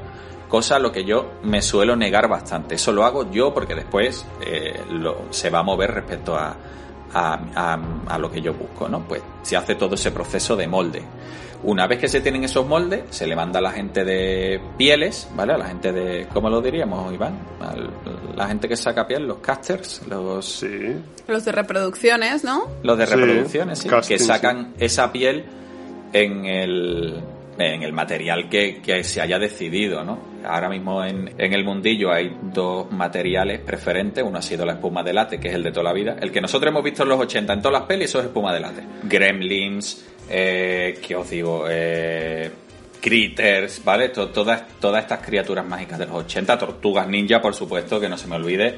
Cosa 0.48 0.76
a 0.76 0.78
lo 0.78 0.92
que 0.92 1.04
yo 1.04 1.32
me 1.42 1.62
suelo 1.62 1.96
negar 1.96 2.28
bastante. 2.28 2.74
Eso 2.76 2.92
lo 2.92 3.04
hago 3.04 3.30
yo 3.30 3.52
porque 3.54 3.74
después 3.74 4.24
eh, 4.42 4.78
lo- 4.90 5.22
se 5.30 5.48
va 5.50 5.60
a 5.60 5.62
mover 5.62 5.90
respecto 5.92 6.36
a- 6.36 6.54
a 7.14 8.18
lo 8.18 8.30
que 8.30 8.42
yo 8.42 8.52
busco, 8.54 8.88
¿no? 8.88 9.00
Pues 9.08 9.22
se 9.42 9.56
hace 9.56 9.76
todo 9.76 9.94
ese 9.94 10.10
proceso 10.10 10.56
de 10.56 10.66
molde. 10.68 11.02
Una 11.64 11.86
vez 11.86 11.98
que 11.98 12.08
se 12.08 12.20
tienen 12.20 12.44
esos 12.44 12.66
moldes, 12.66 13.04
se 13.10 13.26
le 13.26 13.34
manda 13.34 13.58
a 13.58 13.62
la 13.62 13.72
gente 13.72 14.04
de 14.04 14.60
pieles, 14.76 15.28
¿vale? 15.34 15.54
A 15.54 15.58
la 15.58 15.66
gente 15.66 15.92
de, 15.92 16.26
¿cómo 16.32 16.50
lo 16.50 16.60
diríamos, 16.60 17.12
Iván? 17.12 17.38
Al- 17.60 17.90
la 18.36 18.46
gente 18.48 18.68
que 18.68 18.76
saca 18.76 19.06
piel, 19.06 19.26
los 19.26 19.38
casters, 19.38 20.02
los... 20.08 20.64
Los 21.26 21.44
de 21.44 21.52
reproducciones, 21.52 22.44
¿no? 22.44 22.68
Los 22.82 22.98
de 22.98 23.06
Sí, 23.06 23.14
reproducciones, 23.14 23.78
sí, 23.78 23.88
casting, 23.88 24.16
que 24.16 24.22
sacan 24.22 24.74
esa 24.78 25.10
piel 25.10 25.44
en 26.12 26.44
el, 26.44 27.20
en 27.58 27.82
el 27.82 27.92
material 27.92 28.48
que, 28.50 28.82
que 28.82 29.02
se 29.02 29.20
haya 29.22 29.38
decidido, 29.38 30.04
¿no? 30.04 30.18
Ahora 30.46 30.68
mismo 30.68 31.02
en, 31.02 31.32
en 31.38 31.52
el 31.54 31.64
mundillo 31.64 32.12
hay 32.12 32.36
dos 32.52 32.92
materiales 32.92 33.60
preferentes. 33.60 34.22
Uno 34.22 34.36
ha 34.38 34.42
sido 34.42 34.66
la 34.66 34.74
espuma 34.74 35.02
de 35.02 35.14
látex, 35.14 35.40
que 35.40 35.48
es 35.48 35.54
el 35.54 35.62
de 35.62 35.70
toda 35.72 35.84
la 35.84 35.92
vida. 35.94 36.16
El 36.20 36.30
que 36.30 36.42
nosotros 36.42 36.70
hemos 36.70 36.84
visto 36.84 37.02
en 37.04 37.08
los 37.08 37.18
80 37.20 37.52
en 37.54 37.62
todas 37.62 37.80
las 37.80 37.88
pelis, 37.88 38.10
eso 38.10 38.18
es 38.20 38.26
espuma 38.26 38.52
de 38.52 38.60
látex. 38.60 38.86
Gremlins, 39.04 40.04
eh, 40.36 40.98
¿qué 41.06 41.14
os 41.16 41.30
digo? 41.30 41.66
Eh, 41.68 42.50
Critters, 43.00 43.84
¿vale? 43.84 44.08
To- 44.08 44.28
todas, 44.30 44.62
todas 44.80 45.02
estas 45.02 45.20
criaturas 45.24 45.64
mágicas 45.64 45.98
de 45.98 46.06
los 46.06 46.16
80. 46.16 46.58
Tortugas 46.58 47.06
ninja, 47.06 47.40
por 47.40 47.54
supuesto, 47.54 48.00
que 48.00 48.08
no 48.08 48.16
se 48.16 48.26
me 48.26 48.36
olvide. 48.36 48.74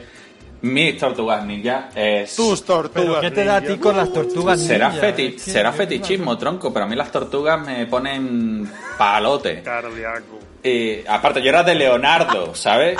Mis 0.62 0.96
tortugas 0.98 1.44
ninja 1.44 1.90
es... 1.94 2.34
Tus 2.34 2.64
tortugas. 2.64 3.06
¿Pero 3.06 3.20
qué 3.20 3.30
te 3.30 3.44
da 3.44 3.56
a 3.56 3.60
ti 3.60 3.76
con 3.76 3.96
las 3.96 4.12
tortugas 4.12 4.60
Será, 4.60 4.88
ninja? 4.90 5.06
feti- 5.06 5.36
Es 5.36 5.44
que- 5.44 5.50
será 5.52 5.72
fetichismo, 5.72 6.36
tronco, 6.36 6.72
pero 6.72 6.86
a 6.86 6.88
mí 6.88 6.96
las 6.96 7.12
tortugas 7.12 7.64
me 7.64 7.86
ponen 7.86 8.68
palote. 8.98 9.62
Cardíaco. 9.62 10.38
Y 10.66 11.04
aparte, 11.06 11.40
yo 11.42 11.50
era 11.50 11.62
de 11.62 11.74
Leonardo, 11.74 12.54
¿sabes? 12.54 12.98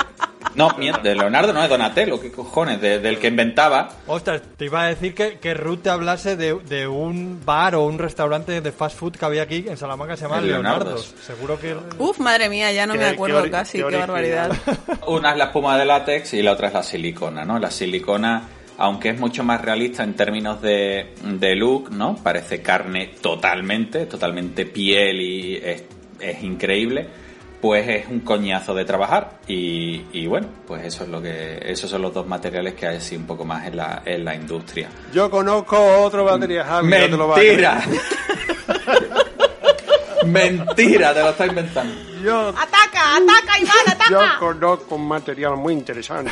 No, 0.55 0.69
de 1.03 1.15
Leonardo 1.15 1.51
no, 1.53 1.61
de 1.61 1.67
Donatello, 1.67 2.19
¿qué 2.19 2.31
cojones? 2.31 2.79
De- 2.79 2.99
del 2.99 3.19
que 3.19 3.27
inventaba. 3.27 3.89
Ostras, 4.07 4.41
te 4.55 4.65
iba 4.65 4.83
a 4.83 4.87
decir 4.87 5.13
que, 5.13 5.37
que 5.39 5.53
Ruth 5.53 5.79
te 5.83 5.89
hablase 5.89 6.35
de, 6.35 6.55
de 6.67 6.87
un 6.87 7.41
bar 7.45 7.75
o 7.75 7.85
un 7.85 7.99
restaurante 7.99 8.61
de 8.61 8.71
fast 8.71 8.97
food 8.97 9.13
que 9.17 9.25
había 9.25 9.43
aquí 9.43 9.65
en 9.67 9.75
Salamanca 9.77 10.13
que 10.13 10.17
se 10.17 10.23
llama 10.23 10.39
El 10.39 10.47
Leonardo. 10.47 10.85
Leonardos. 10.85 11.13
Seguro 11.21 11.59
que... 11.59 11.75
Uf, 11.99 12.19
madre 12.19 12.49
mía, 12.49 12.71
ya 12.71 12.87
no 12.87 12.95
me 12.95 13.05
acuerdo 13.05 13.49
casi, 13.51 13.77
qué 13.83 13.97
barbaridad. 13.97 14.51
Una 15.07 15.31
es 15.31 15.37
la 15.37 15.45
espuma 15.45 15.77
de 15.77 15.85
látex 15.85 16.33
y 16.33 16.41
la 16.41 16.53
otra 16.53 16.69
es 16.69 16.73
la 16.73 16.83
silicona, 16.83 17.43
¿no? 17.43 17.59
La 17.59 17.69
silicona, 17.69 18.43
aunque 18.77 19.09
es 19.09 19.19
mucho 19.19 19.43
más 19.43 19.61
realista 19.61 20.03
en 20.03 20.13
términos 20.15 20.61
de, 20.61 21.13
de 21.23 21.55
look, 21.55 21.91
¿no? 21.91 22.15
Parece 22.15 22.61
carne 22.61 23.11
totalmente, 23.21 24.05
totalmente 24.05 24.65
piel 24.65 25.19
y 25.21 25.55
es, 25.57 25.83
es 26.19 26.41
increíble. 26.43 27.26
Pues 27.61 27.87
es 27.87 28.07
un 28.07 28.19
coñazo 28.19 28.75
de 28.75 28.85
trabajar 28.85 29.39
y, 29.47 30.03
y 30.13 30.27
bueno, 30.27 30.47
pues 30.67 30.85
eso 30.85 31.03
es 31.05 31.09
lo 31.09 31.19
que, 31.21 31.59
esos 31.65 31.89
son 31.89 32.03
los 32.03 32.13
dos 32.13 32.27
materiales 32.27 32.75
que 32.75 32.85
hay 32.87 32.97
así 32.97 33.15
un 33.15 33.25
poco 33.25 33.45
más 33.45 33.65
en 33.65 33.77
la, 33.77 34.03
en 34.05 34.23
la 34.23 34.35
industria. 34.35 34.89
Yo 35.11 35.29
conozco 35.31 35.75
otro 36.03 36.23
batería, 36.23 36.63
Javi. 36.65 36.87
no 36.89 36.97
te 36.97 37.07
lo 37.09 37.27
vas 37.27 37.39
a. 37.39 37.41
Mentira. 37.41 37.83
Mentira, 40.25 41.13
te 41.13 41.21
lo 41.21 41.29
estás 41.29 41.47
inventando. 41.47 41.93
Yo, 42.23 42.49
¡Ataca! 42.49 42.67
ataca, 42.67 43.17
ataca, 43.17 43.59
Iván, 43.59 43.97
Yo 44.09 44.19
ataca. 44.19 44.39
conozco 44.39 44.95
un 44.95 45.07
material 45.07 45.55
muy 45.57 45.73
interesante. 45.73 46.31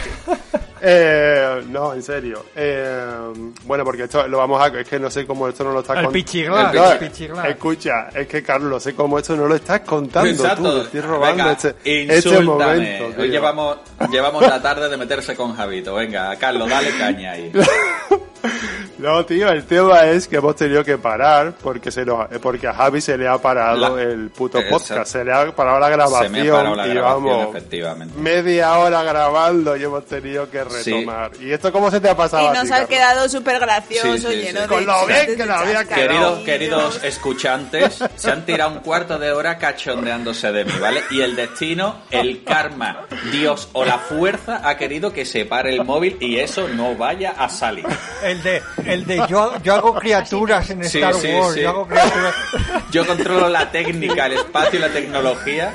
Eh, 0.87 1.63
no, 1.69 1.93
en 1.95 2.03
serio. 2.03 2.45
Eh, 2.55 3.33
bueno, 3.63 3.83
porque 3.83 4.03
esto 4.03 4.27
lo 4.27 4.37
vamos 4.37 4.61
a... 4.61 4.67
Es 4.67 4.87
que 4.87 4.99
no 4.99 5.09
sé 5.09 5.25
cómo 5.25 5.47
esto 5.47 5.63
no 5.63 5.71
lo 5.71 5.79
está 5.79 5.99
El 5.99 6.05
cont- 6.05 6.11
pichiglas, 6.11 6.73
No, 6.75 6.91
el 6.91 6.97
pichiglas. 6.99 7.45
Escucha, 7.47 8.09
es 8.13 8.27
que 8.27 8.43
Carlos, 8.43 8.83
sé 8.83 8.93
cómo 8.93 9.17
esto 9.17 9.35
no 9.35 9.47
lo 9.47 9.55
estás 9.55 9.79
contando 9.81 10.29
Exacto. 10.29 10.75
tú. 10.75 10.81
Estoy 10.81 11.01
robando 11.01 11.43
Venga, 11.43 11.51
este, 11.53 11.75
este 12.17 12.39
momento. 12.41 13.21
Hoy 13.21 13.29
llevamos, 13.29 13.77
llevamos 14.11 14.41
la 14.43 14.61
tarde 14.61 14.87
de 14.87 14.97
meterse 14.97 15.35
con 15.35 15.55
Javito. 15.55 15.95
Venga, 15.95 16.35
Carlos, 16.35 16.69
dale 16.69 16.95
caña 16.97 17.31
ahí. 17.31 17.51
No, 18.97 19.25
tío, 19.25 19.49
el 19.49 19.65
tema 19.65 20.05
es 20.05 20.27
que 20.27 20.37
hemos 20.37 20.55
tenido 20.55 20.83
que 20.83 20.97
parar 20.97 21.53
porque 21.61 21.91
se 21.91 22.05
nos, 22.05 22.27
porque 22.41 22.67
a 22.67 22.73
Javi 22.73 23.01
se 23.01 23.17
le 23.17 23.27
ha 23.27 23.37
parado 23.37 23.95
La- 23.97 24.01
el 24.01 24.29
puto 24.29 24.59
podcast, 24.69 25.11
se 25.11 25.23
le 25.25 25.33
ha 25.33 25.53
parado 25.53 25.79
la 25.79 25.89
grabación 25.89 26.33
Se 26.33 26.41
me 26.43 26.49
ha 26.49 26.53
parado 26.53 26.75
la 26.75 26.87
y 26.87 26.89
grabación, 26.93 27.23
vamos 27.25 27.49
efectivamente. 27.49 28.19
media 28.19 28.77
hora 28.77 29.03
grabando 29.03 29.75
y 29.75 29.83
hemos 29.83 30.05
tenido 30.05 30.49
que 30.49 30.63
Sí. 30.69 30.91
retomar. 30.93 31.31
¿Y 31.41 31.51
esto 31.51 31.73
cómo 31.73 31.91
se 31.91 31.99
te 31.99 32.09
ha 32.09 32.15
pasado 32.15 32.49
Y 32.53 32.57
nos 32.57 32.71
ha 32.71 32.85
quedado 32.87 33.27
súper 33.27 33.59
gracioso, 33.59 34.13
Sí, 34.13 34.19
sí, 34.19 34.27
lleno 34.41 34.61
sí. 34.61 34.61
de 34.61 34.67
Con 34.67 34.85
lo 34.85 35.05
bien 35.07 35.35
que 35.35 35.45
lo 35.45 35.53
había 35.55 35.73
chascarrillos. 35.79 36.39
Queridos, 36.39 36.39
queridos 36.45 37.03
escuchantes, 37.03 37.99
se 38.15 38.31
han 38.31 38.45
tirado 38.45 38.71
un 38.71 38.79
cuarto 38.79 39.19
de 39.19 39.31
hora 39.33 39.57
cachondeándose 39.57 40.51
de 40.53 40.63
mí, 40.63 40.71
¿vale? 40.79 41.01
Y 41.11 41.19
el 41.21 41.35
destino, 41.35 42.01
el 42.11 42.43
karma, 42.45 43.07
Dios 43.31 43.67
o 43.73 43.83
la 43.83 43.97
fuerza 43.97 44.61
ha 44.63 44.77
querido 44.77 45.11
que 45.11 45.25
se 45.25 45.43
pare 45.45 45.73
el 45.75 45.83
móvil 45.83 46.15
y 46.21 46.39
eso 46.39 46.67
no 46.69 46.95
vaya 46.95 47.31
a 47.37 47.49
salir. 47.49 47.85
El 48.23 48.41
de, 48.41 48.61
el 48.85 49.05
de 49.05 49.17
yo, 49.29 49.53
yo 49.63 49.73
hago 49.75 49.95
criaturas 49.95 50.69
en 50.69 50.83
Sí, 50.83 50.97
Star 50.99 51.13
sí, 51.15 51.27
Wars, 51.33 51.53
sí. 51.55 51.61
yo 51.61 51.69
hago 51.69 51.87
criaturas. 51.87 52.33
Yo 52.91 53.05
controlo 53.05 53.49
la 53.49 53.71
técnica, 53.71 54.27
el 54.27 54.33
espacio 54.33 54.79
y 54.79 54.81
la 54.81 54.89
tecnología. 54.89 55.73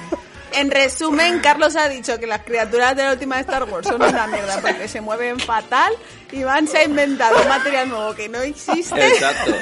En 0.53 0.71
resumen, 0.71 1.41
Carlos 1.41 1.77
ha 1.77 1.89
dicho 1.89 2.19
que 2.19 2.27
las 2.27 2.43
criaturas 2.43 2.97
de 2.97 3.05
la 3.05 3.13
última 3.13 3.37
de 3.37 3.43
Star 3.43 3.65
Wars 3.65 3.87
son 3.87 4.03
una 4.03 4.27
mierda 4.27 4.61
porque 4.61 4.89
se 4.89 5.01
mueven 5.01 5.39
fatal. 5.39 5.93
Iván 6.33 6.67
se 6.69 6.79
ha 6.79 6.85
inventado 6.85 7.41
un 7.43 7.49
material 7.49 7.89
nuevo 7.89 8.15
que 8.15 8.29
no 8.29 8.41
existe. 8.41 9.07
Exacto. 9.09 9.53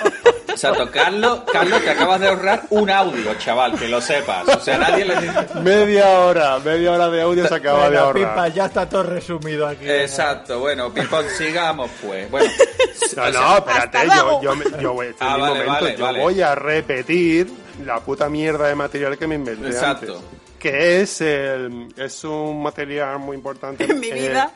Exacto. 0.48 0.90
Carlos, 0.90 1.42
Carlos, 1.52 1.82
te 1.82 1.90
acabas 1.90 2.20
de 2.20 2.28
ahorrar 2.28 2.62
un 2.70 2.90
audio, 2.90 3.34
chaval, 3.34 3.78
que 3.78 3.86
lo 3.88 4.00
sepas. 4.00 4.48
O 4.48 4.60
sea, 4.60 4.76
nadie 4.78 5.04
le 5.04 5.16
dice... 5.20 5.46
Media 5.62 6.08
hora, 6.20 6.58
media 6.58 6.92
hora 6.92 7.08
de 7.08 7.22
audio 7.22 7.46
se 7.46 7.54
acaba 7.54 7.84
de 7.84 7.90
Venga, 7.90 8.02
ahorrar. 8.02 8.30
pipa, 8.30 8.48
ya 8.48 8.66
está 8.66 8.88
todo 8.88 9.02
resumido 9.04 9.66
aquí. 9.66 9.88
Exacto, 9.88 10.58
bueno, 10.58 10.92
Pipón, 10.92 11.24
sigamos 11.36 11.90
pues. 12.04 12.30
Bueno, 12.30 12.50
No, 13.16 13.22
o 13.22 13.30
sea, 13.32 13.40
no, 13.40 13.56
espérate, 13.58 13.98
yo, 14.80 14.92
voy, 14.94 15.06
este 15.08 15.24
Ah, 15.24 15.30
es 15.30 15.36
mi 15.36 15.40
vale, 15.42 15.54
momento, 15.64 15.72
vale, 15.84 15.96
yo 15.96 16.04
vale. 16.04 16.20
voy 16.20 16.42
a 16.42 16.54
repetir 16.54 17.50
la 17.86 18.00
puta 18.00 18.28
mierda 18.28 18.66
de 18.68 18.74
material 18.74 19.16
que 19.16 19.26
me 19.26 19.36
inventé 19.36 19.68
Exacto. 19.68 20.16
antes. 20.16 20.47
Que 20.58 21.00
es, 21.00 21.20
el, 21.20 21.88
es 21.96 22.24
un 22.24 22.62
material 22.62 23.18
muy 23.18 23.36
importante. 23.36 23.84
En 23.84 24.00
mi 24.00 24.10
vida. 24.10 24.52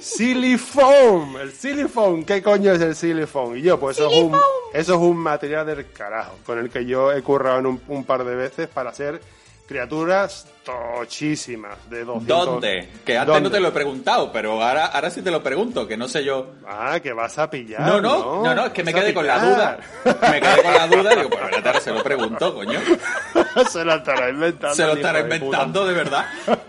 Silifoam, 0.00 1.36
el 1.38 1.52
silifoam, 1.52 2.24
¿qué 2.24 2.42
coño 2.42 2.72
es 2.72 2.80
el 2.82 2.94
silifoam? 2.94 3.56
Y 3.56 3.62
yo, 3.62 3.80
pues 3.80 3.98
eso 3.98 4.10
es, 4.10 4.22
un, 4.22 4.36
eso 4.74 4.94
es 4.94 5.00
un 5.00 5.16
material 5.16 5.66
del 5.66 5.90
carajo, 5.90 6.36
con 6.44 6.58
el 6.58 6.68
que 6.68 6.84
yo 6.84 7.12
he 7.12 7.22
currado 7.22 7.58
en 7.60 7.66
un, 7.66 7.80
un 7.88 8.04
par 8.04 8.24
de 8.24 8.34
veces 8.34 8.68
para 8.68 8.90
hacer 8.90 9.20
criaturas 9.66 10.46
tochísimas 10.64 11.78
de 11.90 12.04
200. 12.04 12.26
¿dónde? 12.26 12.88
Que 13.04 13.18
antes 13.18 13.34
¿Dónde? 13.34 13.48
no 13.48 13.54
te 13.54 13.60
lo 13.60 13.68
he 13.68 13.72
preguntado, 13.72 14.32
pero 14.32 14.62
ahora, 14.62 14.86
ahora 14.86 15.10
sí 15.10 15.22
te 15.22 15.30
lo 15.30 15.42
pregunto, 15.42 15.86
que 15.86 15.96
no 15.96 16.08
sé 16.08 16.24
yo. 16.24 16.54
Ah, 16.66 17.00
que 17.00 17.12
vas 17.12 17.38
a 17.38 17.50
pillar. 17.50 17.80
No, 17.80 18.00
no, 18.00 18.42
no, 18.42 18.54
no, 18.54 18.66
es 18.66 18.72
que 18.72 18.84
me 18.84 18.94
quedé 18.94 19.12
con 19.12 19.26
la 19.26 19.38
duda. 19.38 19.78
Me 20.04 20.40
quedé 20.40 20.62
con 20.62 20.74
la 20.74 20.86
duda 20.86 21.12
y 21.12 21.16
digo, 21.16 21.30
pues 21.30 21.42
ahora 21.42 21.80
se 21.80 21.92
lo 21.92 22.02
pregunto, 22.02 22.54
coño. 22.54 22.80
se 23.70 23.84
lo 23.84 23.94
estará 23.94 24.30
inventando. 24.30 24.74
Se 24.74 24.86
lo 24.86 24.92
estará 24.94 25.20
hijo 25.20 25.28
de 25.28 25.36
inventando 25.36 25.86
de 25.86 25.94
verdad. 25.94 26.26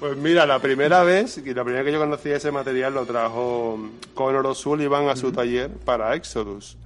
Pues 0.00 0.16
mira, 0.16 0.46
la 0.46 0.58
primera 0.60 1.02
vez, 1.02 1.36
y 1.36 1.52
la 1.52 1.62
primera 1.62 1.84
que 1.84 1.92
yo 1.92 1.98
conocí 1.98 2.30
ese 2.30 2.50
material 2.50 2.94
lo 2.94 3.04
trajo 3.04 3.78
Conor 4.14 4.46
O'Sullivan 4.46 5.10
a 5.10 5.14
su 5.14 5.30
taller 5.30 5.68
para 5.68 6.14
Exodus. 6.14 6.78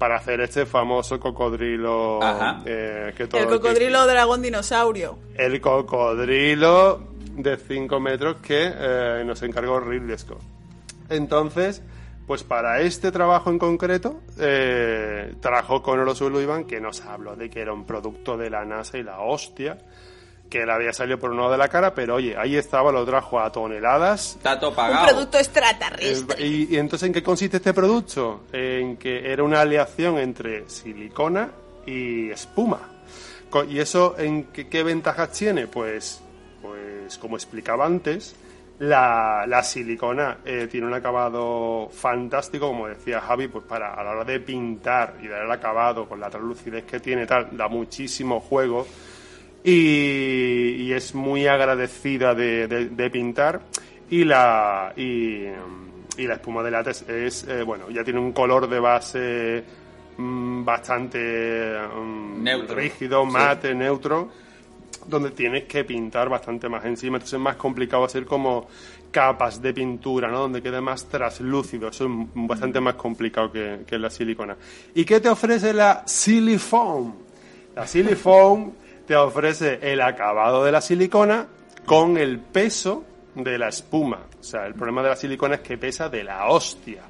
Para 0.00 0.16
hacer 0.16 0.40
este 0.40 0.66
famoso 0.66 1.20
cocodrilo 1.20 2.20
Ajá. 2.22 2.62
eh, 2.64 3.12
que 3.16 3.26
todo 3.28 3.40
El 3.40 3.48
cocodrilo 3.48 4.04
dragón 4.06 4.42
dinosaurio. 4.42 5.18
el 5.36 5.60
cocodrilo 5.60 7.00
de 7.36 7.56
5 7.56 8.00
metros 8.00 8.36
que 8.42 8.72
eh, 8.74 9.22
nos 9.24 9.42
encargó 9.42 9.78
Ridley 9.78 10.18
Scott. 10.18 10.40
Entonces, 11.10 11.82
pues 12.26 12.42
para 12.44 12.80
este 12.80 13.12
trabajo 13.12 13.50
en 13.50 13.58
concreto, 13.58 14.20
eh, 14.38 15.34
trajo 15.40 15.82
Conor 15.82 16.08
O'Sullivan, 16.08 16.64
que 16.64 16.80
nos 16.80 17.02
habló 17.04 17.36
de 17.36 17.50
que 17.50 17.60
era 17.60 17.72
un 17.72 17.84
producto 17.84 18.36
de 18.36 18.48
la 18.50 18.64
NASA 18.64 18.96
y 18.98 19.02
la 19.02 19.20
hostia, 19.20 19.78
que 20.50 20.66
le 20.66 20.72
había 20.72 20.92
salido 20.92 21.18
por 21.18 21.30
un 21.30 21.36
lado 21.38 21.52
de 21.52 21.58
la 21.58 21.68
cara, 21.68 21.94
pero 21.94 22.16
oye, 22.16 22.36
ahí 22.36 22.56
estaba, 22.56 22.90
lo 22.90 23.06
trajo 23.06 23.38
a 23.40 23.50
toneladas. 23.52 24.34
Está 24.36 24.58
todo 24.58 24.70
Un 24.70 24.76
pagado. 24.76 25.06
producto 25.06 25.38
Eh, 25.38 25.42
extraterrestre. 25.42 26.44
¿Y, 26.44 26.74
y 26.74 26.76
entonces 26.76 27.06
en 27.06 27.12
qué 27.12 27.22
consiste 27.22 27.58
este 27.58 27.72
producto? 27.72 28.42
En 28.52 28.96
que 28.96 29.32
era 29.32 29.44
una 29.44 29.60
aleación 29.60 30.18
entre 30.18 30.68
silicona 30.68 31.50
y 31.86 32.30
espuma. 32.30 32.80
¿Y 33.68 33.78
eso 33.78 34.16
en 34.18 34.44
qué, 34.44 34.68
qué 34.68 34.82
ventajas 34.82 35.32
tiene? 35.32 35.66
Pues, 35.68 36.20
pues 36.60 37.16
como 37.18 37.36
explicaba 37.36 37.86
antes, 37.86 38.34
la, 38.80 39.44
la 39.46 39.62
silicona 39.62 40.38
eh, 40.44 40.66
tiene 40.70 40.86
un 40.86 40.94
acabado 40.94 41.90
fantástico, 41.92 42.68
como 42.68 42.88
decía 42.88 43.20
Javi, 43.20 43.48
pues 43.48 43.64
para 43.64 43.94
a 43.94 44.02
la 44.02 44.10
hora 44.10 44.24
de 44.24 44.40
pintar 44.40 45.16
y 45.22 45.28
dar 45.28 45.44
el 45.44 45.50
acabado 45.50 46.08
con 46.08 46.18
la 46.18 46.30
translucidez 46.30 46.84
que 46.84 46.98
tiene, 46.98 47.26
tal, 47.26 47.56
da 47.56 47.68
muchísimo 47.68 48.40
juego 48.40 48.86
y, 49.64 50.82
y 50.82 50.92
es 50.92 51.14
muy 51.14 51.46
agradecida 51.46 52.34
de, 52.34 52.66
de- 52.66 52.88
de 52.88 53.10
pintar 53.10 53.60
y 54.10 54.24
la 54.24 54.92
y, 54.96 55.44
y 56.16 56.26
la 56.26 56.34
espuma 56.34 56.62
de 56.62 56.70
látex 56.70 57.02
es 57.08 57.44
eh, 57.48 57.62
bueno 57.62 57.90
ya 57.90 58.02
tiene 58.02 58.18
un 58.20 58.32
color 58.32 58.68
de 58.68 58.80
base 58.80 59.64
mm, 60.16 60.64
bastante 60.64 61.72
mm, 61.94 62.42
Neutro. 62.42 62.74
rígido 62.76 63.24
Sí. 63.24 63.30
mate 63.32 63.74
neutro 63.74 64.30
donde 65.06 65.30
tienes 65.30 65.64
que 65.64 65.84
pintar 65.84 66.28
bastante 66.28 66.68
más 66.68 66.84
encima 66.84 67.16
entonces 67.16 67.34
es 67.34 67.40
más 67.40 67.56
complicado 67.56 68.04
hacer 68.04 68.24
como 68.26 68.66
capas 69.10 69.60
de 69.60 69.72
pintura 69.74 70.28
¿no? 70.28 70.40
donde 70.40 70.62
quede 70.62 70.80
más 70.80 71.04
traslúcido 71.06 71.88
eso 71.88 72.04
es 72.06 72.10
bastante 72.34 72.80
más 72.80 72.94
complicado 72.94 73.50
que, 73.52 73.80
que 73.86 73.98
la 73.98 74.08
silicona 74.10 74.56
¿y 74.94 75.04
qué 75.04 75.20
te 75.20 75.28
ofrece 75.28 75.72
la 75.72 76.02
Silifoam? 76.06 77.12
La 77.74 77.86
Silifoam 77.86 78.72
te 79.10 79.16
ofrece 79.16 79.80
el 79.82 80.00
acabado 80.02 80.62
de 80.62 80.70
la 80.70 80.80
silicona 80.80 81.44
con 81.84 82.16
el 82.16 82.38
peso 82.38 83.02
de 83.34 83.58
la 83.58 83.68
espuma. 83.70 84.20
O 84.38 84.44
sea, 84.44 84.64
el 84.68 84.74
problema 84.74 85.02
de 85.02 85.08
la 85.08 85.16
silicona 85.16 85.56
es 85.56 85.62
que 85.62 85.76
pesa 85.76 86.08
de 86.08 86.22
la 86.22 86.46
hostia. 86.48 87.02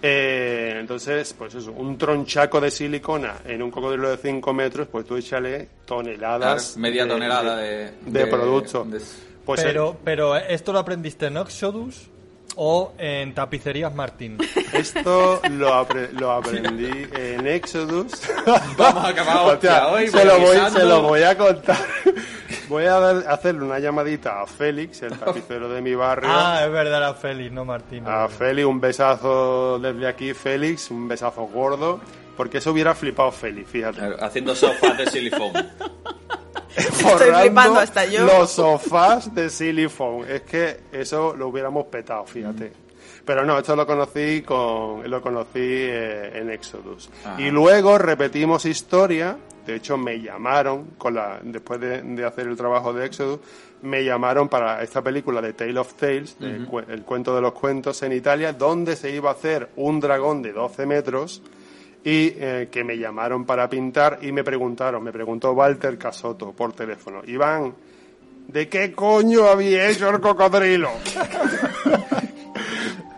Eh, 0.00 0.76
entonces, 0.78 1.34
pues 1.36 1.52
eso, 1.56 1.72
un 1.72 1.98
tronchaco 1.98 2.60
de 2.60 2.70
silicona 2.70 3.38
en 3.44 3.64
un 3.64 3.72
cocodrilo 3.72 4.10
de 4.10 4.16
5 4.16 4.52
metros, 4.52 4.86
pues 4.86 5.06
tú 5.06 5.16
échale 5.16 5.70
toneladas. 5.84 6.66
Claro, 6.74 6.80
media 6.82 7.08
tonelada 7.08 7.56
de- 7.56 7.90
de 8.06 8.20
de- 8.20 8.26
producto. 8.28 8.84
de- 8.84 9.00
Pues 9.44 9.60
pero, 9.60 9.96
pero, 10.04 10.36
¿esto 10.36 10.72
lo 10.72 10.78
aprendiste 10.78 11.26
en 11.26 11.36
Oxodus 11.38 12.10
o 12.56 12.92
en 12.98 13.34
Tapicerías 13.34 13.94
Martín? 13.94 14.38
Esto 14.72 15.40
lo, 15.50 15.68
apre- 15.74 16.10
lo 16.12 16.30
aprendí 16.32 17.06
en 17.12 17.46
Exodus. 17.46 18.12
Vamos 18.76 19.04
a 19.04 19.08
acabar 19.08 19.36
hostia, 19.54 19.88
hoy, 19.88 20.08
se, 20.08 20.24
lo 20.24 20.38
voy, 20.38 20.46
avisando. 20.56 20.80
se 20.80 20.86
lo 20.86 21.02
voy 21.02 21.22
a 21.22 21.36
contar. 21.36 21.76
Voy 22.66 22.86
a 22.86 23.10
hacerle 23.30 23.62
una 23.66 23.78
llamadita 23.78 24.40
a 24.40 24.46
Félix, 24.46 25.02
el 25.02 25.18
tapicero 25.18 25.68
de 25.68 25.82
mi 25.82 25.94
barrio. 25.94 26.30
Ah, 26.32 26.62
es 26.64 26.72
verdad, 26.72 26.96
era 26.96 27.14
Félix, 27.14 27.52
no 27.52 27.66
Martín. 27.66 28.04
A 28.06 28.26
Félix, 28.26 28.66
un 28.66 28.80
besazo 28.80 29.78
desde 29.78 30.08
aquí, 30.08 30.32
Félix, 30.32 30.90
un 30.90 31.06
besazo 31.06 31.42
gordo. 31.42 32.00
Porque 32.38 32.58
eso 32.58 32.72
hubiera 32.72 32.94
flipado 32.94 33.30
Félix, 33.30 33.68
fíjate. 33.68 34.00
Haciendo 34.18 34.54
sofás 34.56 34.96
de 34.96 35.06
silicón. 35.10 35.52
Forrando 36.74 37.40
flipando 37.40 37.80
hasta 37.80 38.04
yo. 38.04 38.24
Los 38.24 38.52
sofás 38.52 39.34
de 39.34 39.50
Silifon. 39.50 40.28
Es 40.28 40.42
que 40.42 40.80
eso 40.92 41.34
lo 41.36 41.48
hubiéramos 41.48 41.86
petado, 41.86 42.24
fíjate. 42.24 42.72
Pero 43.24 43.44
no, 43.44 43.58
esto 43.58 43.74
lo 43.74 43.86
conocí 43.86 44.42
con 44.42 45.08
lo 45.08 45.22
conocí 45.22 45.60
eh, 45.60 46.38
en 46.38 46.50
Exodus. 46.50 47.08
Ajá. 47.24 47.40
Y 47.40 47.50
luego 47.50 47.96
repetimos 47.98 48.66
historia. 48.66 49.36
De 49.66 49.76
hecho, 49.76 49.96
me 49.96 50.20
llamaron 50.20 50.90
con 50.98 51.14
la 51.14 51.40
después 51.42 51.80
de, 51.80 52.02
de 52.02 52.24
hacer 52.24 52.46
el 52.48 52.56
trabajo 52.56 52.92
de 52.92 53.06
Exodus, 53.06 53.40
me 53.84 54.04
llamaron 54.04 54.48
para 54.48 54.82
esta 54.82 55.02
película 55.02 55.40
de 55.40 55.52
Tale 55.52 55.78
of 55.78 55.94
Tales, 55.94 56.36
el 56.40 57.02
cuento 57.02 57.34
de 57.34 57.40
los 57.40 57.52
cuentos 57.52 58.02
en 58.02 58.12
Italia, 58.12 58.52
donde 58.52 58.96
se 58.96 59.10
iba 59.10 59.30
a 59.30 59.34
hacer 59.34 59.70
un 59.76 60.00
dragón 60.00 60.42
de 60.42 60.52
12 60.52 60.86
metros 60.86 61.42
y 62.04 62.34
eh, 62.36 62.68
que 62.70 62.84
me 62.84 62.98
llamaron 62.98 63.44
para 63.46 63.68
pintar 63.68 64.18
y 64.22 64.30
me 64.30 64.44
preguntaron, 64.44 65.02
me 65.02 65.10
preguntó 65.12 65.52
Walter 65.52 65.96
Casoto 65.96 66.52
por 66.52 66.74
teléfono, 66.74 67.22
Iván, 67.26 67.74
¿de 68.48 68.68
qué 68.68 68.92
coño 68.92 69.48
había 69.48 69.88
hecho 69.88 70.10
el 70.10 70.20
cocodrilo? 70.20 70.90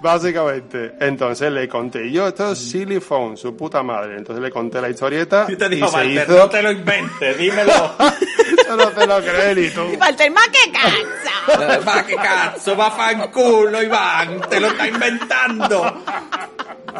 Básicamente, 0.00 0.94
entonces 1.00 1.50
le 1.50 1.68
conté 1.68 2.12
yo, 2.12 2.28
esto 2.28 2.52
es 2.52 3.04
Phone, 3.04 3.36
su 3.36 3.56
puta 3.56 3.82
madre. 3.82 4.16
Entonces 4.18 4.40
le 4.40 4.52
conté 4.52 4.80
la 4.80 4.88
historieta 4.88 5.46
Yo 5.48 5.56
te 5.58 5.66
y 5.66 5.68
digo, 5.70 5.88
se 5.88 5.96
Walter, 5.96 6.22
hizo. 6.28 6.38
no 6.38 6.48
te 6.48 6.62
lo 6.62 6.70
inventes, 6.70 7.38
dímelo. 7.38 7.72
Yo 8.68 8.76
no 8.76 8.88
te 8.90 9.06
lo 9.06 9.20
crees 9.20 9.56
ni 9.56 9.68
tú. 9.70 9.92
Y 9.92 9.96
Walter, 9.96 10.30
ma 10.30 10.42
qué 10.52 10.70
cansa. 10.70 11.80
Va, 11.84 12.06
que 12.06 12.14
cazzo, 12.14 12.76
va 12.76 12.90
fanculo, 12.90 13.82
Iván, 13.82 14.40
te 14.48 14.60
lo 14.60 14.68
está 14.68 14.86
inventando. 14.86 16.02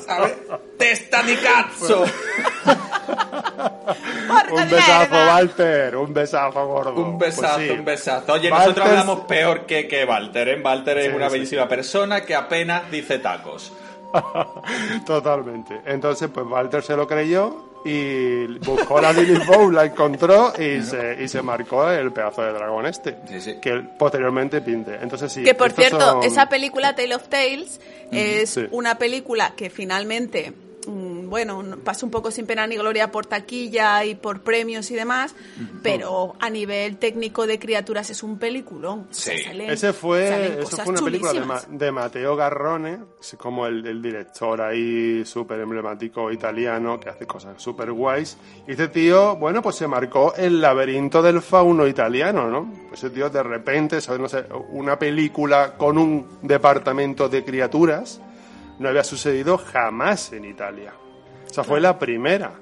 ¿Sabes? 0.05 0.35
Testa 0.79 1.23
di 1.23 1.37
cazzo. 1.37 2.05
Un 4.51 4.69
besazo, 4.71 5.15
Walter, 5.15 5.97
un 5.97 6.13
besazo 6.13 6.67
gordo. 6.67 6.95
Un 6.95 7.19
besazo, 7.19 7.55
Pues 7.57 7.67
sí. 7.69 7.71
un 7.79 7.85
besazo. 7.85 8.33
Oye, 8.33 8.51
Walter- 8.51 8.59
nosotros 8.69 8.87
hablamos 8.89 9.21
peor 9.21 9.67
que, 9.67 9.87
que 9.89 10.05
Walter, 10.05 10.49
¿eh? 10.49 10.61
Walter 10.63 10.99
es 10.99 11.07
Sí, 11.11 11.13
una 11.17 11.29
sí. 11.29 11.33
bellísima 11.35 11.69
persona 11.69 12.23
que 12.23 12.35
apenas 12.35 12.91
dice 12.91 13.19
tacos. 13.19 13.73
Totalmente. 15.07 15.81
Entonces, 15.85 16.29
pues 16.33 16.47
Walter 16.47 16.83
se 16.83 16.97
lo 16.97 17.07
creyó 17.07 17.65
y 17.87 18.47
buscó 18.59 19.01
la 19.01 19.13
Lily 19.13 19.39
Bow, 19.47 19.71
la 19.71 19.85
encontró 19.85 20.53
y 20.59 20.83
se, 20.83 21.23
y 21.23 21.29
se 21.29 21.41
marcó 21.43 21.89
el 21.89 22.13
pedazo 22.13 22.43
de 22.43 22.53
dragón 22.53 22.87
este. 22.87 23.17
Que 23.63 23.83
posteriormente 23.99 24.61
pinte. 24.61 24.99
Entonces, 25.01 25.33
sí. 25.33 25.43
Que 25.45 25.55
por 25.55 25.71
cierto, 25.73 26.01
son- 26.01 26.23
esa 26.25 26.49
película 26.49 26.95
Tale 26.97 27.15
of 27.15 27.29
Tales 27.29 27.81
es 28.11 28.51
Sí. 28.51 28.67
una 28.73 28.99
película 28.99 29.53
que 29.57 29.71
finalmente, 29.71 30.53
bueno, 30.87 31.63
no- 31.63 31.77
pasa 31.79 32.07
un 32.07 32.11
poco 32.13 32.31
sin 32.31 32.47
pena 32.47 32.67
ni 32.67 32.77
gloria 32.77 33.11
por 33.11 33.27
taquilla 33.27 34.05
y 34.05 34.15
por 34.15 34.43
premios 34.43 34.91
y 34.91 34.95
demás, 34.95 35.35
pero 35.83 36.35
a 36.41 36.51
nivel 36.51 36.97
técnico 36.97 37.47
de 37.47 37.59
criaturas 37.59 38.11
es 38.11 38.23
un 38.23 38.39
peliculón. 38.39 39.07
O 39.11 39.15
sea, 39.15 39.35
salen- 39.37 39.71
Ese 39.71 39.93
fue, 39.93 40.61
eso 40.61 40.77
fue 40.77 40.93
una 40.95 41.01
película 41.03 41.33
de, 41.33 41.39
chulísimas. 41.41 41.69
Ma- 41.69 41.77
de 41.79 41.93
Matteo 41.93 42.37
Garrone, 42.37 42.99
como 43.39 43.67
el, 43.67 43.87
el 43.87 44.01
director 44.03 44.61
ahí 44.63 45.25
súper 45.25 45.61
emblemático 45.61 46.31
italiano 46.31 46.99
que 47.01 47.09
hace 47.09 47.27
cosas 47.27 47.61
súper 47.61 47.93
guays. 47.93 48.37
Y 48.67 48.73
este 48.73 48.89
tío, 48.89 49.37
bueno, 49.37 49.63
pues 49.63 49.77
se 49.77 49.87
marcó 49.89 50.35
el 50.37 50.61
laberinto 50.61 51.23
del 51.23 51.41
fauno 51.43 51.87
italiano, 51.87 52.49
¿no? 52.49 52.73
Pues 52.89 53.03
ese 53.05 53.11
tío 53.11 53.29
de 53.31 53.43
repente, 53.43 54.01
¿sabes? 54.01 54.21
No 54.21 54.29
sé, 54.29 54.45
una 54.71 54.99
película 54.99 55.75
con 55.77 55.99
un 55.99 56.27
departamento 56.43 57.29
de 57.29 57.45
criaturas 57.45 58.21
no 58.79 58.89
había 58.89 59.05
sucedido 59.05 59.59
jamás 59.59 60.33
en 60.33 60.45
Italia. 60.45 60.93
O 61.49 61.53
sea, 61.53 61.65
fue 61.65 61.81
la 61.81 61.99
primera 61.99 62.53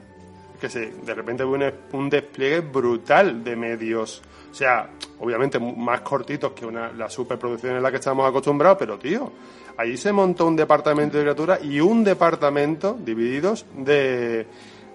que 0.60 0.68
se, 0.68 0.90
de 0.90 1.14
repente 1.14 1.44
hubo 1.44 1.54
un, 1.54 1.72
un 1.92 2.10
despliegue 2.10 2.60
brutal 2.60 3.42
de 3.42 3.56
medios. 3.56 4.22
O 4.50 4.54
sea, 4.54 4.88
obviamente 5.18 5.58
más 5.58 6.00
cortitos 6.02 6.52
que 6.52 6.64
una, 6.64 6.92
la 6.92 7.10
superproducción 7.10 7.76
en 7.76 7.82
la 7.82 7.90
que 7.90 7.96
estamos 7.96 8.28
acostumbrados, 8.28 8.78
pero 8.78 8.98
tío, 8.98 9.32
allí 9.76 9.96
se 9.96 10.12
montó 10.12 10.46
un 10.46 10.56
departamento 10.56 11.16
de 11.18 11.24
criaturas 11.24 11.64
y 11.64 11.80
un 11.80 12.04
departamento 12.04 12.96
divididos 12.98 13.66
de 13.76 14.46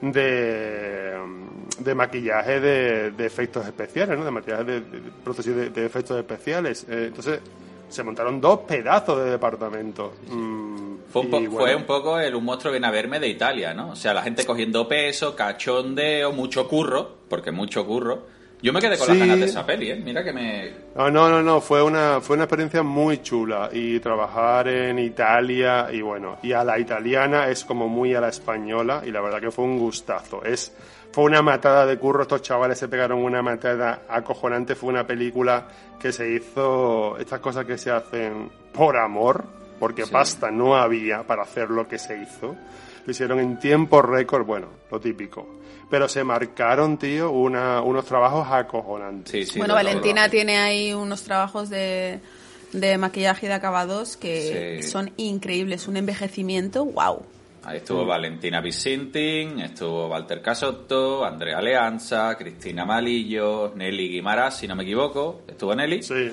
de, 0.02 1.18
de 1.80 1.96
maquillaje 1.96 2.60
de, 2.60 3.12
de 3.12 3.26
efectos 3.26 3.66
especiales, 3.66 4.18
¿no? 4.18 4.26
De 4.26 4.32
maquillaje 4.32 4.64
de, 4.64 4.82
de, 4.82 5.02
de 5.02 5.12
prótesis 5.24 5.56
de, 5.56 5.70
de 5.70 5.86
efectos 5.86 6.18
especiales. 6.18 6.86
Eh, 6.90 7.06
entonces, 7.08 7.42
se 7.90 8.04
montaron 8.04 8.40
dos 8.40 8.60
pedazos 8.60 9.24
de 9.24 9.32
departamento. 9.32 10.14
Mm, 10.30 10.94
Fue 11.10 11.22
un, 11.24 11.28
y 11.28 11.32
po- 11.32 11.38
bueno, 11.40 11.58
fue 11.58 11.76
un 11.76 11.84
poco 11.84 12.20
el 12.20 12.36
un 12.36 12.46
monstruo 12.46 12.72
viene 12.72 12.88
a 12.88 12.92
verme 12.92 13.20
de 13.20 13.28
Italia, 13.28 13.74
¿no? 13.74 13.92
O 13.92 13.96
sea, 13.96 14.14
la 14.14 14.22
gente 14.22 14.46
cogiendo 14.46 14.88
peso, 14.88 15.36
cachondeo, 15.36 16.32
mucho 16.32 16.68
curro, 16.68 17.18
porque 17.28 17.52
mucho 17.52 17.86
curro. 17.86 18.40
Yo 18.62 18.74
me 18.74 18.82
quedé 18.82 18.98
con 18.98 19.08
Sí. 19.08 19.14
las 19.14 19.20
ganas 19.22 19.40
de 19.40 19.46
esa 19.46 19.66
peli, 19.66 19.90
¿eh? 19.90 19.96
Mira 20.04 20.22
que 20.22 20.34
me... 20.34 20.72
No, 20.94 21.10
no, 21.10 21.30
no, 21.30 21.42
no, 21.42 21.62
fue 21.62 21.82
una, 21.82 22.20
fue 22.20 22.36
una 22.36 22.44
experiencia 22.44 22.84
muy 22.84 23.22
chula 23.22 23.70
y 23.72 24.02
trabajar 24.02 24.68
en 24.68 25.00
Italia 25.00 25.88
y 25.94 26.02
bueno, 26.02 26.38
y 26.44 26.52
a 26.52 26.66
la 26.66 26.78
italiana 26.78 27.48
es 27.48 27.64
como 27.64 27.88
muy 27.88 28.14
a 28.16 28.20
la 28.22 28.28
española 28.28 29.02
y 29.06 29.12
la 29.12 29.22
verdad 29.22 29.40
que 29.40 29.50
fue 29.50 29.64
un 29.64 29.80
gustazo. 29.80 30.44
Es, 30.44 30.76
fue 31.14 31.24
una 31.24 31.42
matada 31.42 31.86
de 31.86 31.98
curro, 31.98 32.24
estos 32.24 32.42
chavales 32.42 32.78
se 32.78 32.90
pegaron 32.90 33.24
una 33.24 33.42
matada 33.42 34.02
acojonante, 34.10 34.76
fue 34.76 34.90
una 34.90 35.08
película 35.08 35.66
que 35.98 36.12
se 36.12 36.30
hizo, 36.30 37.18
estas 37.18 37.40
cosas 37.40 37.64
que 37.66 37.78
se 37.78 37.92
hacen 37.92 38.50
por 38.74 38.98
amor, 38.98 39.46
porque 39.80 40.06
Sí. 40.06 40.12
pasta 40.12 40.52
no 40.52 40.76
había 40.76 41.24
para 41.24 41.44
hacer 41.44 41.70
lo 41.70 41.88
que 41.88 41.98
se 41.98 42.22
hizo. 42.22 42.56
Lo 43.06 43.12
hicieron 43.12 43.40
en 43.40 43.58
tiempo 43.60 44.02
récord, 44.02 44.46
bueno, 44.46 44.68
lo 44.92 45.00
típico. 45.00 45.60
Pero 45.90 46.08
se 46.08 46.24
marcaron, 46.24 46.98
tío, 47.00 47.32
una, 47.32 47.82
unos 47.82 48.06
trabajos 48.06 48.48
acojonantes. 48.52 49.58
bueno, 49.58 49.74
Valentina 49.74 50.30
tiene 50.30 50.58
ahí 50.58 50.94
unos 50.94 51.24
trabajos 51.24 51.70
de, 51.70 52.20
de 52.74 52.98
maquillaje 53.00 53.48
y 53.48 53.50
de 53.50 53.56
acabados 53.56 54.16
que 54.18 54.82
Sí. 54.82 54.88
son 54.90 55.12
increíbles. 55.18 55.88
Un 55.88 55.98
envejecimiento, 55.98 56.86
wow. 56.86 57.24
Ahí 57.64 57.78
estuvo 57.78 58.06
Valentina 58.06 58.62
Vicentin, 58.62 59.60
estuvo 59.60 60.08
Walter 60.08 60.42
Casotto, 60.42 61.26
Andrea 61.26 61.60
Leanza, 61.62 62.36
Cristina 62.38 62.86
Malillo, 62.86 63.74
Nelly 63.76 64.10
Guimarães, 64.10 64.56
si 64.56 64.68
no 64.68 64.76
me 64.76 64.84
equivoco. 64.84 65.42
¿Estuvo 65.48 65.76
Nelly? 65.76 66.02
Sí, 66.02 66.32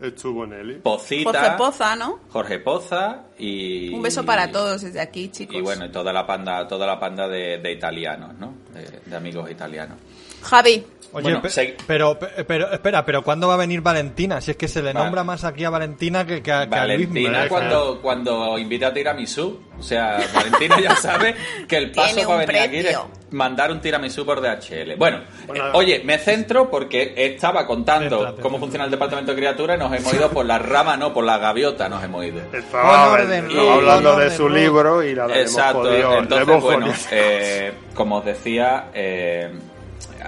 estuvo 0.00 0.46
Nelly. 0.46 0.76
Pocita. 0.76 1.30
Jorge 1.32 1.56
Poza, 1.56 1.96
¿no? 1.96 2.20
Jorge 2.30 2.58
Poza 2.58 3.24
y... 3.38 3.92
Un 3.94 4.02
beso 4.02 4.24
para 4.24 4.50
todos 4.50 4.82
desde 4.82 5.00
aquí, 5.00 5.28
chicos. 5.28 5.56
Y 5.56 5.60
bueno, 5.60 5.86
y 5.86 5.90
toda 5.90 6.12
la 6.12 6.26
panda, 6.26 6.66
toda 6.68 6.86
la 6.86 6.98
panda 6.98 7.28
de, 7.28 7.58
de 7.58 7.72
italianos, 7.72 8.34
¿no? 8.38 8.54
De, 8.72 9.00
de 9.04 9.16
amigos 9.16 9.50
italianos. 9.50 9.98
Javi. 10.42 10.86
Oye, 11.12 11.22
Bueno, 11.22 11.40
pe- 11.42 11.48
se- 11.48 11.76
pero, 11.86 12.18
pe- 12.18 12.44
pero, 12.46 12.70
espera, 12.70 13.04
pero 13.04 13.22
¿cuándo 13.22 13.48
va 13.48 13.54
a 13.54 13.56
venir 13.56 13.80
Valentina? 13.80 14.40
Si 14.42 14.50
es 14.50 14.56
que 14.58 14.68
se 14.68 14.82
le 14.82 14.92
Vale. 14.92 15.04
nombra 15.06 15.24
más 15.24 15.42
aquí 15.44 15.64
a 15.64 15.70
Valentina 15.70 16.26
que, 16.26 16.42
que 16.42 16.52
a, 16.52 16.68
que 16.68 16.74
a 16.74 16.80
Valentina 16.80 17.48
cuando, 17.48 17.98
cuando 18.02 18.58
invita 18.58 18.88
a 18.88 18.92
tiramisú. 18.92 19.58
O 19.78 19.82
sea, 19.82 20.18
Valentina 20.34 20.80
ya 20.80 20.96
sabe 20.96 21.34
que 21.66 21.76
el 21.78 21.92
paso 21.92 22.26
para 22.26 22.38
venir 22.44 22.60
aquí 22.62 22.76
es 22.78 22.98
mandar 23.30 23.70
un 23.70 23.80
tiramisú 23.80 24.26
por 24.26 24.40
DHL. 24.42 24.96
Bueno, 24.96 25.20
eh, 25.54 25.60
oye, 25.72 26.02
me 26.04 26.18
centro 26.18 26.68
porque 26.68 27.14
estaba 27.16 27.66
contando 27.66 28.16
Céntrate, 28.18 28.42
cómo 28.42 28.58
funciona 28.58 28.84
el 28.84 28.90
departamento 28.90 29.32
de 29.32 29.38
criaturas 29.38 29.76
y 29.76 29.80
nos 29.80 29.92
hemos 29.94 30.12
ido 30.12 30.30
por 30.30 30.44
la 30.44 30.58
rama, 30.58 30.96
no 30.96 31.14
por 31.14 31.24
la 31.24 31.38
gaviota, 31.38 31.88
nos 31.88 32.02
hemos 32.04 32.24
ido. 32.24 32.40
Estaba, 32.52 33.12
orden, 33.12 33.48
hablando 33.56 34.16
de 34.18 34.30
su 34.30 34.48
libro 34.48 35.02
y 35.02 35.14
la 35.14 35.26
la 35.26 35.40
Exacto, 35.40 35.90
entonces 35.94 36.48
hemos 36.48 36.62
bueno, 36.62 36.92
eh, 37.12 37.72
como 37.94 38.16
os 38.18 38.24
decía, 38.24 38.88
eh, 38.94 39.50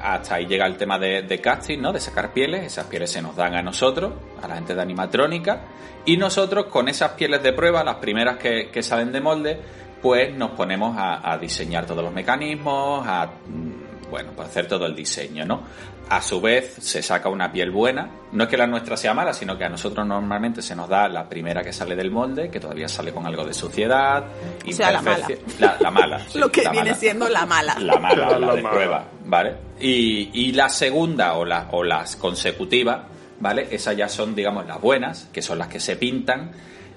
hasta 0.02 0.36
ahí 0.36 0.46
llega 0.46 0.66
el 0.66 0.76
tema 0.76 0.98
de, 0.98 1.40
casting, 1.42 1.78
¿no? 1.78 1.92
De 1.92 2.00
sacar 2.00 2.32
pieles, 2.32 2.64
esas 2.64 2.86
pieles 2.86 3.10
se 3.10 3.22
nos 3.22 3.36
dan 3.36 3.54
a 3.54 3.62
nosotros, 3.62 4.12
a 4.42 4.48
la 4.48 4.54
gente 4.56 4.74
de 4.74 4.82
animatrónica, 4.82 5.62
y 6.04 6.16
nosotros 6.16 6.66
con 6.66 6.88
esas 6.88 7.12
pieles 7.12 7.42
de 7.42 7.52
prueba, 7.52 7.84
las 7.84 7.96
primeras 7.96 8.38
que, 8.38 8.82
salen 8.82 9.12
de 9.12 9.20
molde, 9.20 9.60
pues 10.00 10.34
nos 10.34 10.52
ponemos 10.52 10.96
a, 10.98 11.36
diseñar 11.38 11.86
todos 11.86 12.02
los 12.02 12.12
mecanismos, 12.12 13.06
a 13.06 13.26
mm, 13.26 14.10
bueno, 14.10 14.32
pues 14.34 14.48
hacer 14.48 14.66
todo 14.66 14.86
el 14.86 14.94
diseño, 14.94 15.44
¿no? 15.44 15.62
A 16.10 16.20
su 16.20 16.40
vez 16.40 16.74
se 16.80 17.02
saca 17.02 17.28
una 17.28 17.52
piel 17.52 17.70
buena, 17.70 18.10
no 18.32 18.42
es 18.44 18.50
que 18.50 18.56
la 18.56 18.66
nuestra 18.66 18.96
sea 18.96 19.14
mala, 19.14 19.32
sino 19.32 19.56
que 19.56 19.64
a 19.64 19.68
nosotros 19.68 20.04
normalmente 20.04 20.60
se 20.60 20.74
nos 20.74 20.88
da 20.88 21.08
la 21.08 21.28
primera 21.28 21.62
que 21.62 21.72
sale 21.72 21.94
del 21.94 22.10
molde, 22.10 22.50
que 22.50 22.58
todavía 22.58 22.88
sale 22.88 23.12
con 23.12 23.24
algo 23.26 23.44
de 23.44 23.54
suciedad, 23.54 24.24
O 24.68 24.72
sea, 24.72 24.90
la 24.90 25.02
mala. 25.02 25.28
la, 25.60 25.76
la 25.80 25.90
mala. 25.92 26.18
sí, 26.28 26.38
Lo 26.40 26.50
que 26.50 26.62
la 26.64 26.70
viene 26.72 26.90
mala. 26.90 27.00
siendo 27.00 27.28
la 27.28 27.46
mala. 27.46 27.76
La 27.78 27.98
mala, 28.00 28.30
la, 28.30 28.38
La 28.40 28.54
de 28.56 28.62
mala. 28.62 28.70
prueba, 28.74 29.04
¿vale? 29.24 29.54
Y, 29.78 30.30
y 30.48 30.52
la 30.52 30.68
segunda 30.68 31.34
o, 31.34 31.44
la, 31.44 31.68
o 31.70 31.84
las 31.84 32.16
consecutivas, 32.16 33.02
¿vale? 33.38 33.68
Esas 33.70 33.96
ya 33.96 34.08
son, 34.08 34.34
digamos, 34.34 34.66
las 34.66 34.80
buenas, 34.80 35.28
que 35.32 35.42
son 35.42 35.58
las 35.58 35.68
que 35.68 35.78
se 35.78 35.94
pintan 35.94 36.50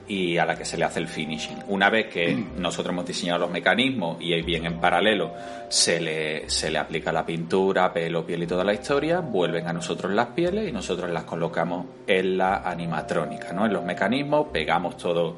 y 0.08 0.38
a 0.38 0.46
la 0.46 0.58
que 0.58 0.66
se 0.66 0.78
le 0.78 0.86
hace 0.86 1.00
el 1.00 1.08
finishing. 1.08 1.60
Una 1.70 1.90
vez 1.90 2.08
que 2.08 2.36
nosotros 2.58 2.94
hemos 2.94 3.06
diseñado 3.06 3.40
los 3.40 3.52
mecanismos 3.52 4.22
y 4.22 4.34
ahí 4.34 4.42
bien 4.42 4.66
en 4.66 4.80
paralelo 4.80 5.32
se 5.70 6.02
le, 6.02 6.50
se 6.50 6.70
le 6.70 6.78
aplica 6.78 7.12
la 7.12 7.26
pintura, 7.26 7.92
pelo, 7.94 8.26
piel 8.26 8.44
y 8.44 8.48
toda 8.48 8.64
la 8.64 8.74
historia, 8.74 9.22
vuelven 9.22 9.68
a 9.68 9.74
nosotros 9.74 10.12
las 10.12 10.28
pieles 10.28 10.68
y 10.68 10.72
nosotros 10.72 11.10
las 11.10 11.24
colocamos 11.24 11.86
en 12.06 12.38
la 12.38 12.58
animatrónica, 12.58 13.54
¿no? 13.54 13.66
En 13.66 13.74
los 13.74 13.84
mecanismos, 13.84 14.48
pegamos 14.52 14.98
todo 14.98 15.38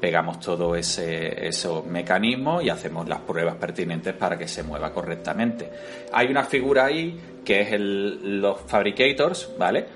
pegamos 0.00 0.40
todo 0.40 0.76
ese 0.76 1.48
esos 1.48 1.86
mecanismos 1.86 2.62
y 2.62 2.68
hacemos 2.68 3.08
las 3.08 3.20
pruebas 3.20 3.54
pertinentes 3.56 4.14
para 4.14 4.36
que 4.36 4.46
se 4.46 4.62
mueva 4.62 4.92
correctamente. 4.92 5.70
Hay 6.12 6.28
una 6.28 6.44
figura 6.44 6.84
ahí 6.84 7.18
que 7.44 7.62
es 7.62 7.72
el, 7.72 8.40
los 8.40 8.60
fabricators, 8.60 9.54
¿vale? 9.58 9.86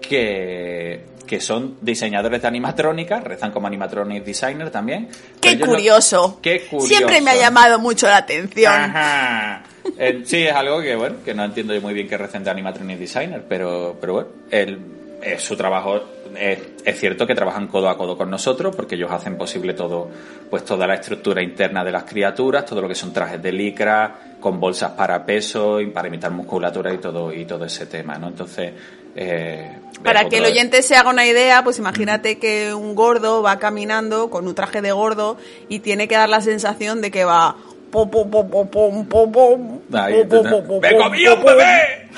Que, 0.00 1.15
que 1.26 1.40
son 1.40 1.76
diseñadores 1.80 2.42
de 2.42 2.48
animatrónica, 2.48 3.20
rezan 3.20 3.50
como 3.50 3.66
animatronic 3.66 4.24
designer 4.24 4.70
también. 4.70 5.08
Qué 5.40 5.58
curioso. 5.58 6.38
Qué 6.40 6.62
curioso. 6.62 6.86
Siempre 6.86 7.20
me 7.20 7.32
ha 7.32 7.36
llamado 7.36 7.78
mucho 7.78 8.06
la 8.06 8.18
atención. 8.18 8.72
Ajá. 8.72 9.62
Eh, 9.98 10.22
sí, 10.24 10.42
es 10.44 10.54
algo 10.54 10.80
que, 10.80 10.96
bueno, 10.96 11.16
que 11.24 11.34
no 11.34 11.44
entiendo 11.44 11.74
yo 11.74 11.80
muy 11.80 11.94
bien 11.94 12.08
que 12.08 12.16
recen 12.16 12.42
de 12.42 12.50
animatronic 12.50 12.98
designer, 12.98 13.44
pero, 13.48 13.96
pero 14.00 14.12
bueno, 14.14 14.28
es 15.22 15.42
su 15.42 15.56
trabajo 15.56 16.00
es, 16.38 16.58
es 16.84 16.98
cierto 16.98 17.26
que 17.26 17.34
trabajan 17.34 17.66
codo 17.68 17.88
a 17.88 17.96
codo 17.96 18.16
con 18.16 18.30
nosotros 18.30 18.74
porque 18.74 18.94
ellos 18.94 19.10
hacen 19.10 19.36
posible 19.36 19.74
todo, 19.74 20.08
pues 20.50 20.64
toda 20.64 20.86
la 20.86 20.94
estructura 20.94 21.42
interna 21.42 21.84
de 21.84 21.92
las 21.92 22.04
criaturas, 22.04 22.64
todo 22.64 22.82
lo 22.82 22.88
que 22.88 22.94
son 22.94 23.12
trajes 23.12 23.42
de 23.42 23.52
licra, 23.52 24.14
con 24.40 24.60
bolsas 24.60 24.92
para 24.92 25.24
peso 25.24 25.80
y 25.80 25.86
para 25.86 26.08
imitar 26.08 26.30
musculatura 26.30 26.92
y 26.92 26.98
todo 26.98 27.32
y 27.32 27.44
todo 27.44 27.64
ese 27.64 27.86
tema, 27.86 28.18
¿no? 28.18 28.28
Entonces, 28.28 28.72
eh, 29.14 29.78
Para 30.04 30.28
que 30.28 30.38
el 30.38 30.44
oyente 30.44 30.82
se 30.82 30.94
haga 30.94 31.10
una 31.10 31.26
idea, 31.26 31.64
pues 31.64 31.78
imagínate 31.78 32.38
que 32.38 32.74
un 32.74 32.94
gordo 32.94 33.42
va 33.42 33.58
caminando 33.58 34.28
con 34.28 34.46
un 34.46 34.54
traje 34.54 34.82
de 34.82 34.92
gordo 34.92 35.38
y 35.68 35.80
tiene 35.80 36.06
que 36.06 36.16
dar 36.16 36.28
la 36.28 36.40
sensación 36.40 37.00
de 37.00 37.10
que 37.10 37.24
va... 37.24 37.56
¡Me 40.82 40.96
comí 40.96 41.26
un 41.26 41.44
bebé! 41.44 42.10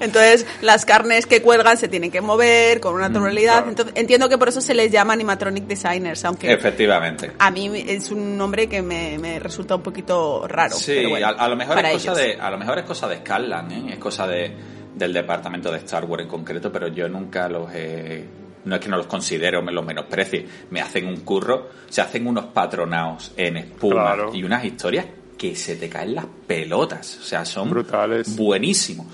Entonces, 0.00 0.46
las 0.62 0.84
carnes 0.84 1.26
que 1.26 1.42
cuelgan 1.42 1.76
se 1.76 1.86
tienen 1.88 2.10
que 2.10 2.20
mover 2.20 2.80
con 2.80 2.94
una 2.94 3.12
tonalidad. 3.12 3.68
Entonces, 3.68 3.94
entiendo 3.96 4.28
que 4.28 4.38
por 4.38 4.48
eso 4.48 4.60
se 4.60 4.74
les 4.74 4.90
llama 4.90 5.12
animatronic 5.12 5.64
designers, 5.66 6.24
aunque 6.24 6.52
Efectivamente. 6.52 7.32
a 7.38 7.50
mí 7.50 7.70
es 7.86 8.10
un 8.10 8.36
nombre 8.36 8.68
que 8.68 8.82
me, 8.82 9.18
me 9.18 9.38
resulta 9.38 9.76
un 9.76 9.82
poquito 9.82 10.48
raro. 10.48 10.74
Sí, 10.76 10.92
pero 10.96 11.10
bueno, 11.10 11.26
a, 11.26 11.30
a 11.30 11.48
lo 11.48 11.56
mejor 11.56 11.74
para 11.76 11.90
es 11.92 12.04
cosa 12.04 12.12
ellos. 12.22 12.36
de, 12.36 12.42
a 12.42 12.50
lo 12.50 12.58
mejor 12.58 12.78
es 12.78 12.84
cosa 12.84 13.08
de 13.08 13.16
Scanlan, 13.18 13.70
¿eh? 13.72 13.92
es 13.92 13.98
cosa 13.98 14.26
de, 14.26 14.52
del 14.94 15.12
departamento 15.12 15.70
de 15.70 15.78
Star 15.78 16.04
Wars 16.06 16.22
en 16.24 16.28
concreto, 16.28 16.72
pero 16.72 16.88
yo 16.88 17.08
nunca 17.08 17.48
los 17.48 17.70
he, 17.74 18.24
no 18.64 18.74
es 18.74 18.80
que 18.80 18.88
no 18.88 18.96
los 18.96 19.06
considero, 19.06 19.62
me 19.62 19.70
los 19.72 19.84
menosprecie, 19.84 20.46
me 20.70 20.80
hacen 20.80 21.06
un 21.06 21.18
curro, 21.20 21.68
se 21.88 22.00
hacen 22.00 22.26
unos 22.26 22.46
patronaos 22.46 23.32
en 23.36 23.56
espuma 23.58 24.14
Claro. 24.14 24.30
y 24.34 24.42
unas 24.44 24.64
historias 24.64 25.06
que 25.38 25.54
se 25.56 25.76
te 25.76 25.88
caen 25.88 26.14
las 26.14 26.26
pelotas, 26.46 27.18
o 27.20 27.22
sea, 27.24 27.44
son 27.44 27.70
Brutales. 27.70 28.36
buenísimos. 28.36 29.06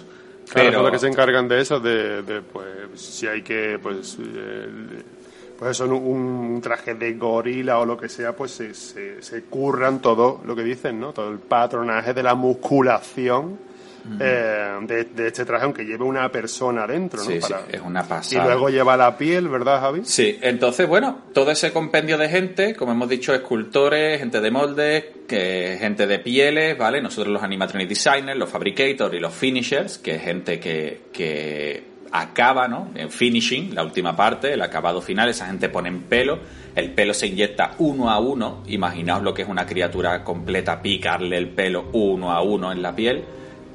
Claro, 0.50 0.68
pero 0.70 0.82
los 0.82 0.90
que 0.92 0.98
se 0.98 1.08
encargan 1.08 1.48
de 1.48 1.60
eso, 1.60 1.80
de, 1.80 2.22
de, 2.22 2.40
pues, 2.40 3.00
si 3.00 3.26
hay 3.26 3.42
que, 3.42 3.78
pues, 3.82 4.16
eh, 4.20 4.68
pues 5.58 5.72
eso, 5.72 5.86
un, 5.86 5.92
un 5.92 6.60
traje 6.60 6.94
de 6.94 7.14
gorila 7.14 7.78
o 7.78 7.84
lo 7.84 7.96
que 7.96 8.08
sea, 8.08 8.34
pues 8.34 8.52
se, 8.52 8.74
se, 8.74 9.22
se 9.22 9.42
curran 9.44 10.00
todo 10.00 10.40
lo 10.44 10.54
que 10.54 10.62
dicen, 10.62 11.00
¿no? 11.00 11.12
Todo 11.12 11.30
el 11.30 11.38
patronaje 11.38 12.14
de 12.14 12.22
la 12.22 12.34
musculación 12.34 13.58
eh, 14.20 14.78
de, 14.82 15.04
de 15.04 15.26
este 15.28 15.44
traje, 15.44 15.64
aunque 15.64 15.84
lleve 15.84 16.04
una 16.04 16.30
persona 16.30 16.86
dentro, 16.86 17.18
¿no? 17.22 17.26
sí, 17.30 17.40
sí, 17.40 17.52
Para- 17.52 17.64
es 17.70 17.80
una 17.80 18.00
y 18.02 18.08
pasada. 18.08 18.44
luego 18.46 18.68
lleva 18.68 18.96
la 18.96 19.16
piel, 19.18 19.48
¿verdad, 19.48 19.80
Javi? 19.80 20.00
Sí, 20.04 20.38
entonces, 20.42 20.86
bueno, 20.88 21.22
todo 21.32 21.50
ese 21.50 21.72
compendio 21.72 22.16
de 22.18 22.28
gente, 22.28 22.74
como 22.74 22.92
hemos 22.92 23.08
dicho, 23.08 23.34
escultores, 23.34 24.18
gente 24.18 24.40
de 24.40 24.50
moldes, 24.50 25.04
que, 25.28 25.76
gente 25.80 26.06
de 26.06 26.18
pieles, 26.18 26.78
¿vale? 26.78 27.00
Nosotros 27.02 27.32
los 27.32 27.42
animatronic 27.42 27.88
designers, 27.88 28.38
los 28.38 28.48
fabricators 28.48 29.14
y 29.14 29.18
los 29.18 29.32
finishers, 29.34 29.98
que 29.98 30.16
es 30.16 30.22
gente 30.22 30.60
que, 30.60 31.02
que 31.12 31.96
acaba, 32.12 32.68
¿no? 32.68 32.90
En 32.94 33.10
finishing, 33.10 33.74
la 33.74 33.82
última 33.82 34.14
parte, 34.16 34.52
el 34.52 34.62
acabado 34.62 35.02
final, 35.02 35.28
esa 35.28 35.46
gente 35.46 35.68
pone 35.68 35.88
en 35.88 36.02
pelo, 36.02 36.38
el 36.74 36.92
pelo 36.92 37.12
se 37.14 37.26
inyecta 37.26 37.72
uno 37.78 38.10
a 38.10 38.18
uno, 38.20 38.62
imaginaos 38.66 39.22
lo 39.22 39.34
que 39.34 39.42
es 39.42 39.48
una 39.48 39.66
criatura 39.66 40.22
completa, 40.22 40.80
picarle 40.80 41.36
el 41.36 41.48
pelo 41.48 41.86
uno 41.92 42.30
a 42.32 42.42
uno 42.42 42.70
en 42.70 42.82
la 42.82 42.94
piel, 42.94 43.24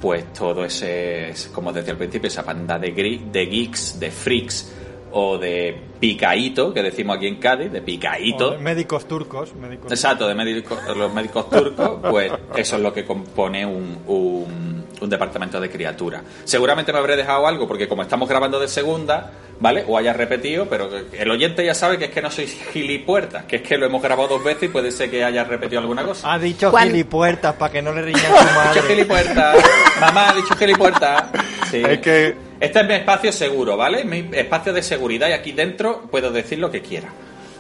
pues 0.02 0.34
todo 0.34 0.66
ese, 0.66 1.30
es, 1.30 1.48
como 1.48 1.72
decía 1.72 1.92
al 1.92 1.98
principio, 1.98 2.28
esa 2.28 2.42
banda 2.42 2.80
de, 2.80 2.92
de 2.92 3.46
geeks, 3.46 4.00
de 4.00 4.10
freaks 4.10 4.74
o 5.12 5.38
de 5.38 5.78
picaíto, 6.00 6.74
que 6.74 6.82
decimos 6.82 7.18
aquí 7.18 7.28
en 7.28 7.36
Cádiz, 7.36 7.72
de 7.72 7.82
picaíto. 7.82 8.58
Médicos 8.60 9.08
turcos. 9.08 9.54
Médicos 9.56 9.92
Exacto, 9.92 10.28
de 10.28 10.34
médicos, 10.34 10.80
los 10.96 11.14
médicos 11.14 11.50
turcos, 11.50 12.00
pues 12.10 12.32
eso 12.56 12.76
es 12.78 12.82
lo 12.82 12.92
que 12.94 13.06
compone 13.06 13.66
un, 13.66 14.00
un, 14.08 14.81
un 15.02 15.10
departamento 15.10 15.60
de 15.60 15.70
criaturas. 15.70 16.22
Seguramente 16.46 16.94
me 16.94 17.00
habré 17.00 17.16
dejado 17.18 17.46
algo, 17.48 17.68
porque 17.68 17.88
como 17.88 18.02
estamos 18.04 18.30
grabando 18.30 18.60
de 18.60 18.68
segunda, 18.68 19.32
¿vale? 19.60 19.84
O 19.88 19.98
haya 19.98 20.14
repetido, 20.14 20.68
pero 20.68 20.90
el 21.12 21.30
oyente 21.32 21.66
ya 21.66 21.74
sabe 21.76 21.98
que 21.98 22.06
es 22.06 22.12
que 22.12 22.22
no 22.22 22.32
soy 22.32 22.48
gilipuerta, 22.48 23.46
que 23.48 23.58
es 23.58 23.62
que 23.62 23.78
lo 23.78 23.86
hemos 23.86 24.02
grabado 24.02 24.28
dos 24.30 24.44
veces 24.44 24.64
y 24.64 24.68
puede 24.70 24.92
ser 24.92 25.10
que 25.10 25.24
haya 25.24 25.44
repetido 25.44 25.82
alguna 25.82 26.04
cosa. 26.04 26.32
Ha 26.34 26.40
dicho 26.40 26.72
¿Cuán- 26.72 26.88
gilipuertas 26.88 27.54
para 27.56 27.72
que 27.72 27.82
no 27.82 27.94
le 27.94 28.02
riña 28.04 28.20
a 28.20 28.28
su 28.38 28.44
Dicho 28.44 28.56
madre. 28.56 28.82
gilipuerta, 28.96 29.54
mamá 30.00 30.30
ha 30.30 30.34
dicho 30.34 30.56
gilipuerta. 30.56 31.32
Sí. 31.70 31.82
Es 31.88 32.00
que 32.00 32.36
Este 32.60 32.80
es 32.82 32.88
mi 32.88 32.94
espacio 32.94 33.32
seguro, 33.32 33.78
¿vale? 33.78 34.04
Mi 34.04 34.30
espacio 34.34 34.72
de 34.74 34.84
seguridad 34.84 35.30
y 35.30 35.34
aquí 35.34 35.52
dentro 35.52 36.02
puedo 36.12 36.32
decir 36.32 36.60
lo 36.60 36.70
que 36.70 36.82
quiera. 36.82 37.10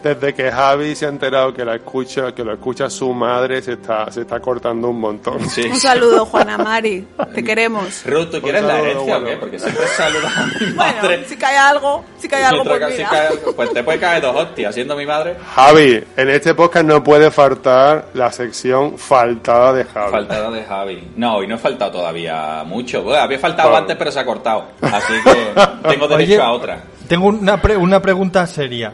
Desde 0.04 0.34
que 0.34 0.52
Javi 0.52 0.96
se 0.96 1.06
ha 1.06 1.10
enterado 1.10 1.54
que 1.54 1.64
la 1.64 1.76
escucha, 1.76 2.34
que 2.34 2.44
lo 2.44 2.54
escucha 2.54 2.90
su 2.90 3.14
madre, 3.14 3.62
se 3.62 3.74
está, 3.74 4.12
se 4.12 4.22
está 4.22 4.40
cortando 4.40 4.90
un 4.90 5.00
montón. 5.00 5.48
Sí. 5.50 5.64
Un 5.70 5.76
saludo, 5.80 6.26
Juana 6.26 6.58
Mari. 6.58 7.08
Te 7.34 7.44
queremos. 7.44 8.04
Ruth, 8.06 8.30
¿tú 8.32 8.42
quieres 8.42 8.64
la 8.64 8.80
herencia 8.80 9.02
o 9.18 9.20
bueno. 9.20 9.26
qué? 9.28 9.38
Porque 9.38 9.60
siempre 9.60 9.86
saludas 9.88 10.38
a 10.38 10.46
mi 10.48 10.54
Bueno, 10.74 10.94
madre. 11.02 11.26
si 11.28 11.38
cae 11.38 11.58
algo, 11.58 12.04
si 12.18 12.28
cae 12.28 12.44
algo, 12.44 12.64
pues 12.64 12.80
que 12.80 12.92
si 12.92 12.98
mira. 12.98 13.10
cae 13.10 13.28
algo, 13.28 13.56
pues 13.56 13.74
te 13.74 13.84
puede 13.84 14.00
caer 14.00 14.22
dos 14.22 14.36
hostias 14.36 14.74
siendo 14.74 14.96
mi 14.96 15.06
madre. 15.06 15.36
Javi, 15.56 16.04
en 16.18 16.30
este 16.30 16.54
podcast 16.56 16.86
no 16.86 17.04
puede 17.04 17.30
faltar 17.32 18.08
la 18.14 18.32
sección 18.32 18.98
faltada 18.98 19.74
de 19.74 19.84
Javi. 19.86 20.12
Faltada 20.12 20.52
de 20.52 20.64
Javi. 20.64 21.12
No, 21.16 21.44
y 21.44 21.48
no 21.48 21.56
he 21.56 21.60
faltado 21.60 21.92
todavía 21.92 22.64
mucho. 22.66 23.04
Bueno, 23.04 23.22
había 23.22 23.40
faltado 23.40 23.70
Bueno. 23.70 23.82
antes, 23.84 23.96
pero 23.98 24.12
se 24.12 24.20
ha 24.20 24.26
cortado. 24.26 24.66
Así 24.82 25.14
que 25.24 25.90
tengo 25.90 26.08
derecho 26.08 26.34
Oye, 26.34 26.42
a 26.42 26.52
otra. 26.52 26.82
Tengo 27.08 27.28
una, 27.28 27.62
pre- 27.62 27.78
una 27.78 28.02
pregunta 28.02 28.48
seria. 28.48 28.94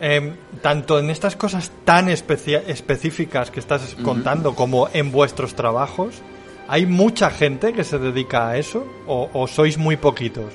Em, 0.00 0.34
tanto 0.60 0.98
en 0.98 1.08
estas 1.08 1.36
cosas 1.36 1.70
tan 1.84 2.08
específicas 2.08 3.50
que 3.50 3.60
estás 3.60 3.96
contando 4.02 4.54
como 4.54 4.88
en 4.92 5.12
vuestros 5.12 5.54
trabajos, 5.54 6.20
¿hay 6.68 6.84
mucha 6.84 7.30
gente 7.30 7.72
que 7.72 7.84
se 7.84 7.98
dedica 7.98 8.48
a 8.48 8.56
eso 8.56 8.86
o, 9.06 9.30
o 9.32 9.46
sois 9.46 9.78
muy 9.78 9.96
poquitos? 9.96 10.52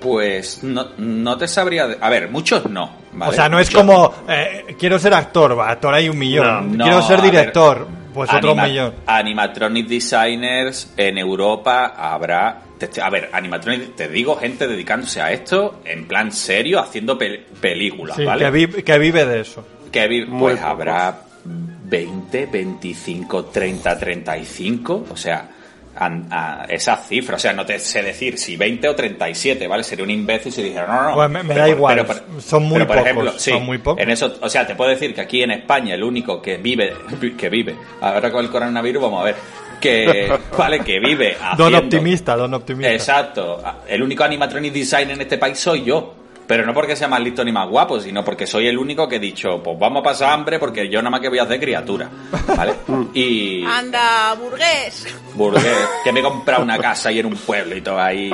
Pues 0.00 0.64
no, 0.64 0.88
no 0.96 1.36
te 1.36 1.46
sabría. 1.46 1.96
A 2.00 2.10
ver, 2.10 2.30
muchos 2.30 2.68
no. 2.68 2.90
¿vale? 3.12 3.30
O 3.30 3.34
sea, 3.34 3.48
no 3.48 3.58
es 3.58 3.70
como, 3.70 4.12
eh, 4.28 4.74
quiero 4.78 4.98
ser 4.98 5.14
actor, 5.14 5.56
va, 5.56 5.70
actor 5.70 5.94
hay 5.94 6.08
un 6.08 6.18
millón. 6.18 6.76
No, 6.76 6.84
quiero 6.84 7.02
ser 7.02 7.22
director, 7.22 7.86
pues 8.14 8.32
otro 8.32 8.52
anima- 8.52 8.66
millón. 8.68 8.94
Animatronic 9.06 9.86
designers 9.88 10.92
en 10.96 11.18
Europa 11.18 11.94
habrá. 11.98 12.60
a 13.02 13.10
ver, 13.10 13.30
animatronic, 13.32 13.96
te 13.96 14.08
digo, 14.08 14.36
gente 14.36 14.66
dedicándose 14.68 15.20
a 15.20 15.32
esto 15.32 15.80
en 15.86 16.06
plan 16.06 16.30
serio, 16.32 16.80
haciendo 16.80 17.18
pel- 17.18 17.42
películas, 17.60 18.16
Sí, 18.16 18.24
¿vale? 18.24 18.44
que, 18.44 18.50
vi- 18.50 18.82
que 18.82 18.98
vive 18.98 19.24
de 19.24 19.40
eso. 19.40 19.66
Que 19.90 20.06
vi- 20.06 20.26
Muy 20.26 20.38
pues 20.40 20.56
pocos. 20.56 20.70
habrá 20.70 21.20
20, 21.44 22.46
25, 22.46 23.46
30, 23.46 23.98
35, 23.98 25.06
o 25.10 25.16
sea, 25.16 25.48
an- 25.96 26.26
a- 26.30 26.66
esas 26.68 27.06
cifras, 27.08 27.40
o 27.40 27.42
sea, 27.42 27.52
no 27.52 27.64
te 27.64 27.78
sé 27.78 28.02
decir 28.02 28.38
si 28.38 28.56
20 28.56 28.88
o 28.88 28.94
37, 28.94 29.66
¿vale? 29.68 29.82
Sería 29.84 30.04
un 30.04 30.10
imbécil 30.10 30.52
si 30.52 30.62
dijera, 30.62 30.86
no, 30.86 30.94
no, 31.02 31.08
no. 31.10 31.14
Pues 31.14 31.44
me- 31.44 31.54
da 31.54 31.68
igual, 31.68 32.04
pero 32.06 32.40
son 32.40 32.64
muy 32.64 32.78
por 32.80 32.88
pocos, 32.88 33.02
ejemplo, 33.02 33.32
sí, 33.38 33.50
son 33.50 33.64
muy 33.64 33.78
pocos. 33.78 34.02
En 34.02 34.10
eso, 34.10 34.34
o 34.40 34.48
sea, 34.48 34.66
te 34.66 34.74
puedo 34.74 34.90
decir 34.90 35.14
que 35.14 35.20
aquí 35.20 35.42
en 35.42 35.50
España 35.52 35.94
el 35.94 36.02
único 36.02 36.40
que 36.42 36.56
vive, 36.56 36.92
que 37.38 37.48
vive, 37.48 37.74
ahora 38.00 38.30
con 38.30 38.44
el 38.44 38.50
coronavirus 38.50 39.02
vamos 39.02 39.20
a 39.20 39.24
ver, 39.24 39.36
que, 39.80 40.32
vale, 40.58 40.80
que 40.80 40.98
vive 40.98 41.36
Don 41.56 41.74
haciendo- 41.74 41.78
optimista, 41.78 42.36
don 42.36 42.54
optimista. 42.54 42.92
Exacto. 42.92 43.62
El 43.86 44.02
único 44.02 44.24
animatronic 44.24 44.72
design 44.72 45.10
en 45.10 45.20
este 45.20 45.38
país 45.38 45.58
soy 45.58 45.84
yo. 45.84 46.14
Pero 46.46 46.66
no 46.66 46.74
porque 46.74 46.94
sea 46.96 47.08
más 47.08 47.20
listo 47.20 47.44
ni 47.44 47.52
más 47.52 47.68
guapo, 47.68 48.00
sino 48.00 48.24
porque 48.24 48.46
soy 48.46 48.66
el 48.66 48.78
único 48.78 49.08
que 49.08 49.16
he 49.16 49.20
dicho, 49.20 49.62
pues 49.62 49.78
vamos 49.78 50.00
a 50.00 50.04
pasar 50.04 50.32
hambre 50.32 50.58
porque 50.58 50.88
yo 50.88 51.00
nada 51.00 51.10
más 51.10 51.20
que 51.20 51.28
voy 51.28 51.38
a 51.38 51.44
hacer 51.44 51.58
criatura. 51.58 52.10
¿Vale? 52.56 52.74
y 53.14 53.64
Anda, 53.64 54.34
burgués. 54.34 55.06
burgués, 55.34 55.88
que 56.04 56.12
me 56.12 56.20
he 56.20 56.22
comprado 56.22 56.62
una 56.62 56.78
casa 56.78 57.08
ahí 57.08 57.20
en 57.20 57.26
un 57.26 57.36
pueblo 57.36 57.76
y 57.76 57.80
todo 57.80 58.00
ahí. 58.00 58.30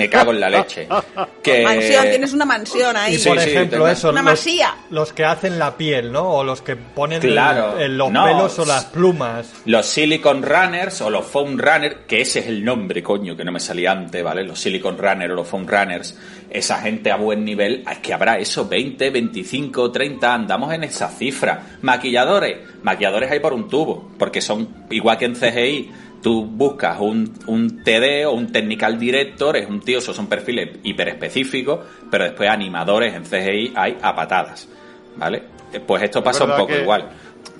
Me 0.00 0.10
cago 0.10 0.32
en 0.32 0.40
la 0.40 0.50
leche. 0.50 0.88
Que... 1.42 1.62
Mansión, 1.64 2.04
tienes 2.10 2.32
una 2.34 2.44
mansión 2.44 2.96
ahí. 2.96 3.14
Y 3.14 3.18
Sí, 3.18 3.28
por 3.30 3.40
sí, 3.40 3.48
ejemplo, 3.50 3.88
eso, 3.88 4.10
Una 4.10 4.20
los, 4.20 4.32
masía. 4.32 4.74
los 4.90 5.12
que 5.14 5.24
hacen 5.24 5.58
la 5.58 5.76
piel, 5.76 6.12
¿no? 6.12 6.28
O 6.28 6.44
los 6.44 6.60
que 6.60 6.76
ponen 6.76 7.22
el- 7.22 7.30
Claro. 7.32 7.78
el- 7.78 7.96
los 7.96 8.10
No. 8.12 8.24
pelos 8.24 8.58
o 8.58 8.66
las 8.66 8.84
plumas. 8.86 9.50
Los 9.64 9.86
Silicon 9.86 10.42
Runners 10.42 11.00
o 11.00 11.08
los 11.08 11.24
Foam 11.24 11.56
Runners, 11.58 11.96
que 12.06 12.20
ese 12.20 12.40
es 12.40 12.46
el 12.46 12.62
nombre, 12.64 13.02
coño, 13.02 13.34
que 13.36 13.44
no 13.44 13.52
me 13.52 13.60
salía 13.60 13.92
antes, 13.92 14.22
¿vale? 14.22 14.44
Los 14.44 14.60
Silicon 14.60 14.98
Runners 14.98 15.32
o 15.32 15.34
los 15.34 15.48
Foam 15.48 15.66
Runners, 15.66 16.16
esa 16.50 16.78
gente 16.80 17.10
a 17.10 17.16
buen 17.16 17.44
nivel, 17.44 17.84
es 17.90 17.98
que 18.00 18.12
habrá 18.12 18.38
eso, 18.38 18.68
20, 18.68 19.08
25, 19.10 19.90
30, 19.90 20.34
andamos 20.34 20.72
en 20.74 20.84
esa 20.84 21.08
cifra. 21.08 21.62
Maquilladores, 21.80 22.58
maquilladores 22.82 23.30
hay 23.30 23.40
por 23.40 23.52
un 23.54 23.68
tubo, 23.68 24.10
porque 24.18 24.40
son 24.42 24.68
igual 24.90 25.16
que 25.16 25.24
en 25.26 25.34
CGI. 25.34 25.90
Tú 26.22 26.44
buscas 26.44 27.00
un, 27.00 27.32
un 27.46 27.82
TD 27.82 28.26
o 28.26 28.32
un 28.32 28.52
Technical 28.52 28.98
Director, 28.98 29.56
es 29.56 29.68
un 29.68 29.80
tío, 29.80 29.98
esos 29.98 30.14
son 30.14 30.26
perfiles 30.26 30.78
hiper 30.82 31.08
específicos, 31.08 31.80
pero 32.10 32.24
después 32.24 32.48
animadores 32.48 33.14
en 33.14 33.24
CGI 33.24 33.72
hay 33.74 33.96
a 34.02 34.14
patadas, 34.14 34.68
¿vale? 35.16 35.42
Pues 35.86 36.02
esto 36.02 36.22
pasa 36.22 36.44
un 36.44 36.56
poco 36.56 36.74
igual. 36.74 37.08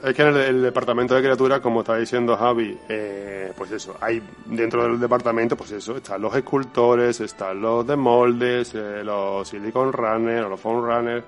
Es 0.02 0.14
que 0.14 0.22
en 0.22 0.28
el, 0.28 0.36
el 0.36 0.62
departamento 0.62 1.14
de 1.14 1.20
criaturas, 1.20 1.60
como 1.60 1.80
está 1.80 1.96
diciendo 1.96 2.36
Javi, 2.36 2.76
eh, 2.88 3.52
pues 3.56 3.70
eso, 3.70 3.96
hay 4.00 4.22
dentro 4.46 4.84
del 4.84 4.98
departamento, 4.98 5.56
pues 5.56 5.72
eso, 5.72 5.96
están 5.96 6.22
los 6.22 6.34
escultores, 6.34 7.20
están 7.20 7.60
los 7.60 7.86
de 7.86 7.96
moldes, 7.96 8.74
eh, 8.74 9.02
los 9.04 9.46
silicon 9.46 9.92
runners, 9.92 10.46
o 10.46 10.48
los 10.48 10.60
foam 10.60 10.82
runners, 10.82 11.24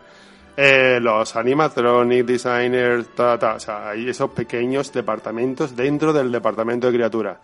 eh, 0.57 0.99
los 1.01 1.35
animatronic 1.37 2.25
designers, 2.27 3.09
ta, 3.15 3.39
ta, 3.39 3.55
o 3.55 3.61
sea, 3.61 3.91
hay 3.91 4.09
esos 4.09 4.31
pequeños 4.31 4.93
departamentos 4.93 5.75
dentro 5.75 6.13
del 6.13 6.31
departamento 6.31 6.89
de 6.89 6.93
criaturas. 6.95 7.39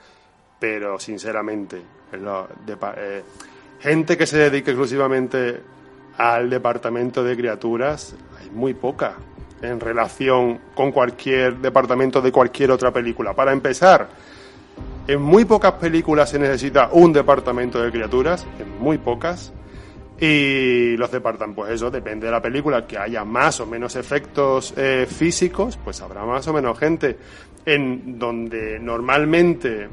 Pero, 0.59 0.99
sinceramente, 0.99 1.81
en 2.13 2.25
los 2.25 2.47
depa- 2.67 2.95
eh, 2.97 3.23
gente 3.81 4.17
que 4.17 4.27
se 4.27 4.39
dedique 4.39 4.73
exclusivamente 4.73 5.61
al 6.17 6.51
departamento 6.51 7.23
de 7.23 7.37
criaturas 7.37 8.15
hay 8.41 8.51
muy 8.51 8.75
poca 8.75 9.15
en 9.63 9.79
relación 9.79 10.59
con 10.75 10.91
cualquier 10.93 11.57
departamento 11.59 12.21
de 12.21 12.33
cualquier 12.33 12.73
otra 12.73 12.93
película. 12.93 13.35
Para 13.35 13.53
empezar, 13.53 14.09
en 15.07 15.23
muy 15.23 15.45
pocas 15.45 15.73
películas 15.73 16.31
se 16.31 16.39
necesita 16.39 16.89
un 16.93 17.13
departamento 17.13 17.81
de 17.81 17.91
criaturas, 17.91 18.47
en 18.59 18.79
muy 18.81 18.99
pocas. 18.99 19.53
Y 20.21 20.97
los 20.97 21.11
departamentos, 21.13 21.65
pues 21.65 21.75
eso 21.77 21.91
depende 21.91 22.27
de 22.27 22.33
la 22.33 22.43
película, 22.43 22.87
que 22.87 22.99
haya 22.99 23.25
más 23.25 23.61
o 23.61 23.67
menos 23.67 23.95
efectos 23.97 24.75
eh, 24.77 25.07
físicos, 25.09 25.77
pues 25.83 26.01
habrá 26.01 26.25
más 26.25 26.47
o 26.49 26.53
menos 26.53 26.79
gente. 26.79 27.17
En 27.65 28.19
donde 28.19 28.79
normalmente 28.81 29.89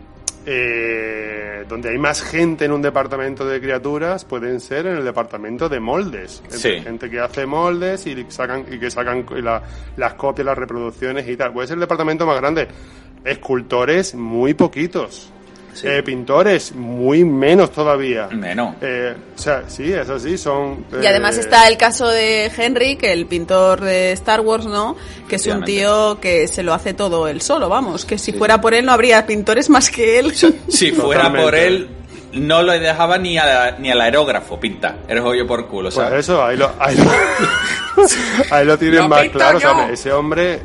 eh, 0.48 1.66
donde 1.68 1.90
hay 1.90 1.98
más 1.98 2.22
gente 2.22 2.66
en 2.66 2.72
un 2.72 2.82
departamento 2.82 3.46
de 3.46 3.60
criaturas 3.60 4.24
pueden 4.26 4.60
ser 4.60 4.86
en 4.86 4.98
el 4.98 5.04
departamento 5.04 5.68
de 5.68 5.80
moldes 5.80 6.44
Sí. 6.50 6.80
gente 6.82 7.10
que 7.10 7.20
hace 7.20 7.48
moldes 7.48 8.06
y 8.06 8.26
sacan 8.30 8.64
y 8.72 8.78
que 8.80 8.92
sacan 8.92 9.26
la- 9.44 9.64
las 9.98 10.14
copias 10.14 10.46
las 10.46 10.56
reproducciones 10.58 11.28
y 11.28 11.36
tal 11.36 11.52
puede 11.52 11.68
ser 11.68 11.76
el 11.76 11.82
departamento 11.82 12.28
más 12.28 12.38
grande 12.40 12.68
escultores 13.24 14.14
muy 14.14 14.54
poquitos 14.54 15.32
Sí. 15.76 15.88
Eh, 15.88 16.02
pintores 16.04 16.74
muy 16.74 17.24
menos 17.26 17.70
todavía 17.72 18.28
Menos. 18.32 18.76
Eh, 18.82 19.14
o 19.36 19.38
sea 19.38 19.66
sí 19.68 19.92
es 19.92 20.10
así 20.10 20.38
son 20.38 20.86
Y 21.02 21.06
además 21.06 21.38
eh, 21.38 21.42
está 21.42 21.68
el 21.68 21.76
caso 21.78 22.08
de 22.08 22.50
Henry, 22.58 22.96
que 22.96 23.12
el 23.12 23.26
pintor 23.26 23.82
de 23.82 24.14
Star 24.14 24.40
Wars, 24.42 24.66
¿no? 24.66 24.96
Que 25.28 25.36
es 25.36 25.46
un 25.48 25.64
tío 25.66 26.18
que 26.22 26.48
se 26.48 26.64
lo 26.64 26.74
hace 26.74 26.94
todo 26.94 27.28
él 27.28 27.42
solo, 27.42 27.68
vamos. 27.70 28.06
Que 28.06 28.18
si 28.18 28.32
fuera 28.34 28.62
por 28.62 28.74
él 28.74 28.86
no 28.86 28.94
habría 28.94 29.28
pintores 29.28 29.70
más 29.70 29.90
que 29.92 30.18
él. 30.20 30.34
Si 30.70 30.92
fuera 30.94 31.24
Totalmente. 31.24 31.44
por 31.46 31.56
él, 31.56 31.90
no 32.34 32.64
lo 32.64 32.72
dejaba 32.74 33.18
ni, 33.18 33.38
a- 33.38 33.76
ni 33.78 33.92
al 33.92 34.00
aerógrafo 34.02 34.60
pinta. 34.60 34.96
Eres 35.08 35.24
hoyo 35.24 35.46
por 35.46 35.68
culo, 35.68 35.90
Pues 35.90 35.96
¿sabes? 35.96 36.20
eso, 36.22 36.44
ahí 36.44 36.56
lo, 36.58 36.72
ahí 36.80 36.96
lo, 36.96 37.04
ahí 38.56 38.66
lo 38.66 38.78
tienen 38.78 39.00
No 39.02 39.08
más 39.10 39.28
claro. 39.30 39.60
Ese 39.92 40.12
hombre 40.12 40.60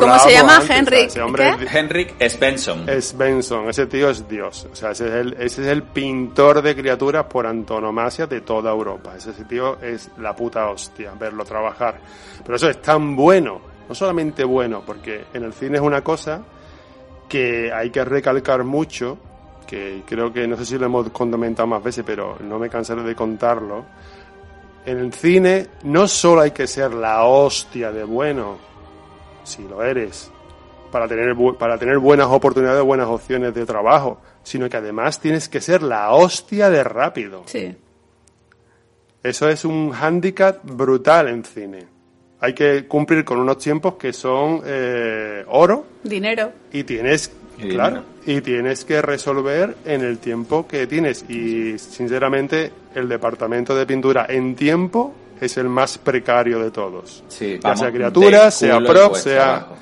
¿Cómo 0.00 0.18
se 0.18 0.32
llama? 0.32 0.56
antes, 0.56 0.70
Henrik, 0.70 0.98
¿sabes? 0.98 1.12
Ese 1.12 1.22
hombre 1.22 1.54
¿qué? 1.58 1.64
es- 1.64 1.74
Henrik 1.74 2.28
Svensson. 2.28 2.88
es 2.88 3.16
Benson, 3.16 3.68
ese 3.68 3.86
tío 3.86 4.10
es 4.10 4.28
Dios. 4.28 4.66
O 4.72 4.74
sea, 4.76 4.90
ese 4.92 5.06
es, 5.08 5.14
el, 5.14 5.32
ese 5.34 5.62
es 5.62 5.68
el 5.68 5.82
pintor 5.82 6.62
de 6.62 6.74
criaturas 6.74 7.24
por 7.26 7.46
antonomasia 7.46 8.26
de 8.26 8.40
toda 8.40 8.70
Europa. 8.70 9.14
Ese 9.16 9.32
tío 9.44 9.78
es 9.82 10.10
la 10.18 10.34
puta 10.34 10.68
hostia, 10.70 11.12
verlo 11.18 11.44
trabajar. 11.44 11.98
Pero 12.44 12.56
eso 12.56 12.68
es 12.68 12.80
tan 12.80 13.14
bueno, 13.16 13.60
no 13.88 13.94
solamente 13.94 14.44
bueno, 14.44 14.82
porque 14.84 15.24
en 15.34 15.44
el 15.44 15.52
cine 15.52 15.76
es 15.78 15.82
una 15.82 16.02
cosa 16.02 16.42
que 17.28 17.72
hay 17.72 17.90
que 17.90 18.04
recalcar 18.04 18.62
mucho, 18.64 19.18
que 19.66 20.02
creo 20.06 20.32
que 20.32 20.46
no 20.46 20.56
sé 20.56 20.64
si 20.64 20.78
lo 20.78 20.86
hemos 20.86 21.10
comentado 21.10 21.66
más 21.66 21.82
veces, 21.82 22.04
pero 22.06 22.38
no 22.40 22.58
me 22.58 22.70
cansaré 22.70 23.02
de 23.02 23.14
contarlo. 23.14 23.84
En 24.84 24.98
el 24.98 25.12
cine 25.12 25.66
no 25.82 26.06
solo 26.06 26.42
hay 26.42 26.52
que 26.52 26.68
ser 26.68 26.94
la 26.94 27.24
hostia 27.24 27.90
de 27.90 28.04
bueno, 28.04 28.56
si 29.46 29.66
lo 29.66 29.82
eres, 29.82 30.30
para 30.92 31.08
tener, 31.08 31.34
para 31.58 31.78
tener 31.78 31.98
buenas 31.98 32.26
oportunidades, 32.28 32.82
buenas 32.84 33.06
opciones 33.08 33.54
de 33.54 33.64
trabajo, 33.66 34.20
sino 34.42 34.68
que 34.68 34.76
además 34.76 35.20
tienes 35.20 35.48
que 35.48 35.60
ser 35.60 35.82
la 35.82 36.10
hostia 36.12 36.70
de 36.70 36.84
rápido. 36.84 37.42
Sí. 37.46 37.74
Eso 39.22 39.48
es 39.48 39.64
un 39.64 39.90
hándicap 39.92 40.58
brutal 40.64 41.28
en 41.28 41.44
cine. 41.44 41.86
Hay 42.40 42.52
que 42.54 42.86
cumplir 42.86 43.24
con 43.24 43.40
unos 43.40 43.58
tiempos 43.58 43.94
que 43.94 44.12
son 44.12 44.60
eh, 44.64 45.44
oro 45.48 45.86
Dinero. 46.02 46.52
y 46.70 46.84
tienes, 46.84 47.32
Y 47.58 47.70
claro, 47.70 48.02
dinero. 48.24 48.38
y 48.38 48.40
tienes 48.42 48.84
que 48.84 49.00
resolver 49.02 49.74
en 49.84 50.02
el 50.02 50.18
tiempo 50.18 50.66
que 50.68 50.86
tienes. 50.86 51.28
Y 51.28 51.78
sinceramente, 51.78 52.70
el 52.94 53.08
departamento 53.08 53.74
de 53.74 53.86
pintura 53.86 54.26
en 54.28 54.54
tiempo 54.54 55.14
es 55.40 55.56
el 55.56 55.68
más 55.68 55.98
precario 55.98 56.58
de 56.60 56.70
todos. 56.70 57.24
Sí, 57.28 57.58
ya 57.62 57.76
sea 57.76 57.92
criaturas, 57.92 58.60
del 58.60 58.70
sea 58.70 58.80
prop, 58.80 59.14
sea 59.14 59.54
abajo. 59.56 59.76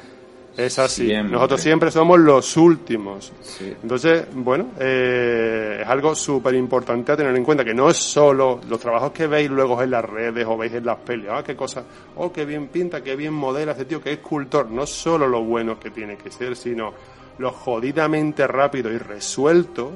es 0.56 0.78
así. 0.78 1.06
Siempre. 1.06 1.32
Nosotros 1.32 1.60
siempre 1.60 1.90
somos 1.90 2.18
los 2.18 2.56
últimos. 2.56 3.32
Sí. 3.42 3.74
Entonces, 3.82 4.26
bueno, 4.32 4.70
eh, 4.78 5.80
es 5.82 5.88
algo 5.88 6.14
súper 6.14 6.54
importante 6.54 7.12
a 7.12 7.16
tener 7.16 7.34
en 7.34 7.44
cuenta, 7.44 7.64
que 7.64 7.74
no 7.74 7.88
es 7.88 7.96
solo 7.96 8.60
los 8.68 8.80
trabajos 8.80 9.12
que 9.12 9.26
veis 9.26 9.50
luego 9.50 9.80
en 9.82 9.90
las 9.90 10.04
redes 10.04 10.46
o 10.46 10.56
veis 10.56 10.74
en 10.74 10.86
las 10.86 10.98
pelis, 10.98 11.26
ah, 11.30 11.42
qué 11.44 11.54
cosa, 11.54 11.84
oh, 12.16 12.32
qué 12.32 12.44
bien 12.44 12.68
pinta, 12.68 13.02
qué 13.02 13.16
bien 13.16 13.34
modela 13.34 13.72
este 13.72 13.84
tío, 13.84 14.00
qué 14.00 14.12
escultor, 14.12 14.70
no 14.70 14.86
solo 14.86 15.28
lo 15.28 15.42
bueno 15.42 15.78
que 15.78 15.90
tiene 15.90 16.16
que 16.16 16.30
ser, 16.30 16.56
sino 16.56 16.92
lo 17.38 17.50
jodidamente 17.50 18.46
rápido 18.46 18.92
y 18.92 18.98
resuelto 18.98 19.92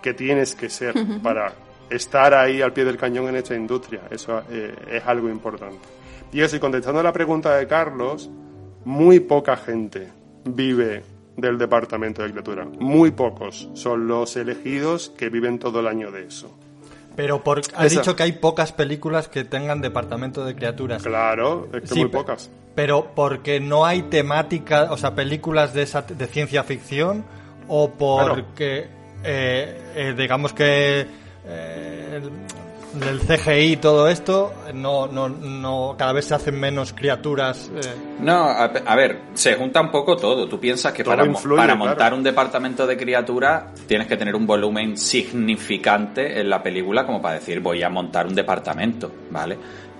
que 0.00 0.14
tienes 0.14 0.54
que 0.54 0.68
ser 0.68 0.94
para 1.22 1.52
estar 1.92 2.34
ahí 2.34 2.62
al 2.62 2.72
pie 2.72 2.84
del 2.84 2.96
cañón 2.96 3.28
en 3.28 3.36
esta 3.36 3.54
industria. 3.54 4.02
Eso 4.10 4.42
eh, 4.50 4.74
es 4.90 5.02
algo 5.06 5.28
importante. 5.28 5.78
Y 6.32 6.40
eso, 6.40 6.56
y 6.56 6.60
contestando 6.60 7.00
a 7.00 7.02
la 7.02 7.12
pregunta 7.12 7.56
de 7.56 7.66
Carlos, 7.66 8.30
muy 8.84 9.20
poca 9.20 9.56
gente 9.56 10.08
vive 10.44 11.04
del 11.36 11.58
departamento 11.58 12.22
de 12.22 12.30
criatura. 12.30 12.64
Muy 12.64 13.10
pocos 13.10 13.68
son 13.74 14.06
los 14.06 14.36
elegidos 14.36 15.10
que 15.10 15.28
viven 15.28 15.58
todo 15.58 15.80
el 15.80 15.86
año 15.86 16.10
de 16.10 16.26
eso. 16.26 16.56
Pero 17.16 17.42
por, 17.42 17.58
has 17.58 17.92
Esa. 17.92 18.00
dicho 18.00 18.16
que 18.16 18.22
hay 18.22 18.32
pocas 18.32 18.72
películas 18.72 19.28
que 19.28 19.44
tengan 19.44 19.80
departamento 19.80 20.44
de 20.44 20.54
criaturas. 20.54 21.02
Claro, 21.02 21.68
es 21.72 21.82
que 21.82 21.86
Sí, 21.88 22.00
muy 22.00 22.08
pocas. 22.08 22.50
Pero 22.74 23.12
porque 23.14 23.60
no 23.60 23.84
hay 23.84 24.02
temática, 24.04 24.88
o 24.90 24.96
sea, 24.96 25.14
películas 25.14 25.74
de, 25.74 25.82
esa, 25.82 26.02
de 26.02 26.26
ciencia 26.26 26.64
ficción 26.64 27.24
o 27.68 27.90
porque, 27.90 28.88
eh, 29.24 29.92
eh, 29.94 30.14
digamos 30.16 30.54
que 30.54 31.06
eh, 31.46 32.20
el, 32.22 33.02
el 33.08 33.20
CGI 33.20 33.72
y 33.72 33.76
todo 33.78 34.06
esto, 34.08 34.52
no, 34.74 35.06
no, 35.06 35.28
no, 35.28 35.94
cada 35.98 36.12
vez 36.12 36.26
se 36.26 36.34
hacen 36.34 36.58
menos 36.60 36.92
criaturas. 36.92 37.70
eh. 37.74 37.80
No, 38.20 38.44
a, 38.44 38.64
a 38.64 38.96
ver, 38.96 39.18
se 39.34 39.54
junta 39.54 39.80
un 39.80 39.90
poco 39.90 40.16
todo. 40.16 40.46
Tú 40.48 40.60
piensas 40.60 40.92
que 40.92 41.02
Todo 41.02 41.12
para, 41.14 41.24
mo- 41.24 41.32
influye, 41.32 41.56
para 41.56 41.72
claro. 41.74 41.84
montar 41.88 42.14
un 42.14 42.22
departamento 42.22 42.86
de 42.86 42.96
criaturas 42.96 43.64
tienes 43.86 44.06
que 44.06 44.16
tener 44.16 44.34
un 44.34 44.46
volumen 44.46 44.96
significante 44.96 46.40
en 46.40 46.48
la 46.50 46.62
película 46.62 47.04
como 47.06 47.20
para 47.20 47.34
decir 47.36 47.60
voy 47.60 47.82
a 47.82 47.88
montar 47.88 48.26
un 48.26 48.34
departamento, 48.34 49.10
¿vale? 49.30 49.56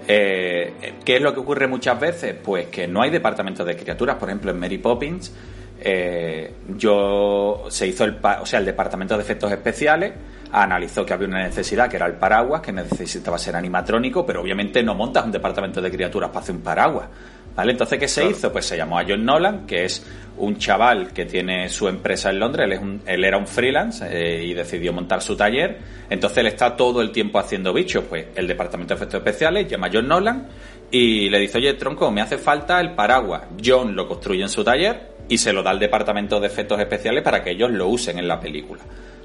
Eh, 0.06 0.94
¿Qué 1.04 1.16
es 1.16 1.22
lo 1.22 1.32
que 1.32 1.40
ocurre 1.40 1.66
muchas 1.68 1.98
veces? 1.98 2.34
Pues 2.42 2.66
que 2.66 2.86
no 2.88 3.02
hay 3.02 3.10
departamentos 3.10 3.64
de 3.66 3.76
criaturas. 3.76 4.16
Por 4.16 4.28
ejemplo, 4.28 4.50
en 4.50 4.58
Mary 4.58 4.78
Poppins 4.78 5.32
eh, 5.80 6.52
yo 6.76 7.64
se 7.68 7.86
hizo 7.86 8.04
el, 8.04 8.18
o 8.40 8.46
sea, 8.46 8.58
el 8.58 8.66
departamento 8.66 9.16
de 9.16 9.22
efectos 9.22 9.50
especiales 9.52 10.12
analizó 10.52 11.04
que 11.06 11.14
había 11.14 11.28
una 11.28 11.42
necesidad 11.42 11.88
que 11.88 11.96
era 11.96 12.06
el 12.06 12.14
paraguas 12.14 12.60
que 12.60 12.72
necesitaba 12.72 13.38
ser 13.38 13.56
animatrónico 13.56 14.24
pero 14.26 14.42
obviamente 14.42 14.82
no 14.82 14.94
montas 14.94 15.24
un 15.24 15.32
departamento 15.32 15.80
de 15.80 15.90
criaturas 15.90 16.28
para 16.30 16.40
hacer 16.42 16.54
un 16.54 16.60
paraguas 16.62 17.06
¿Vale? 17.54 17.72
Entonces, 17.72 17.98
¿qué 17.98 18.08
se 18.08 18.24
hizo? 18.30 18.50
Pues 18.50 18.64
se 18.64 18.78
llamó 18.78 18.98
a 18.98 19.04
John 19.06 19.26
Nolan, 19.26 19.66
que 19.66 19.84
es 19.84 20.02
un 20.38 20.56
chaval 20.56 21.12
que 21.12 21.26
tiene 21.26 21.68
su 21.68 21.86
empresa 21.86 22.30
en 22.30 22.38
Londres, 22.40 22.64
él, 22.64 22.72
es 22.72 22.80
un- 22.80 23.02
él 23.04 23.24
era 23.24 23.36
un 23.36 23.46
freelance 23.46 24.06
eh, 24.10 24.42
y 24.42 24.54
decidió 24.54 24.90
montar 24.94 25.20
su 25.20 25.36
taller, 25.36 25.76
entonces 26.08 26.38
él 26.38 26.46
está 26.46 26.74
todo 26.74 27.02
el 27.02 27.12
tiempo 27.12 27.38
haciendo 27.38 27.74
bichos, 27.74 28.04
pues 28.08 28.28
el 28.36 28.46
departamento 28.48 28.94
de 28.94 28.96
efectos 28.96 29.18
especiales 29.18 29.68
llama 29.68 29.88
a 29.88 29.90
John 29.92 30.08
Nolan 30.08 30.48
y 30.90 31.28
le 31.28 31.40
dice, 31.40 31.58
oye, 31.58 31.74
tronco, 31.74 32.10
me 32.10 32.22
hace 32.22 32.38
falta 32.38 32.80
el 32.80 32.92
paraguas. 32.94 33.42
John 33.62 33.94
lo 33.94 34.08
construye 34.08 34.40
en 34.40 34.48
su 34.48 34.64
taller 34.64 35.10
y 35.28 35.36
se 35.36 35.52
lo 35.52 35.62
da 35.62 35.72
al 35.72 35.78
departamento 35.78 36.40
de 36.40 36.46
efectos 36.46 36.80
especiales 36.80 37.22
para 37.22 37.42
que 37.44 37.50
ellos 37.50 37.70
lo 37.70 37.86
usen 37.88 38.18
en 38.18 38.28
la 38.28 38.40
película. 38.40 38.80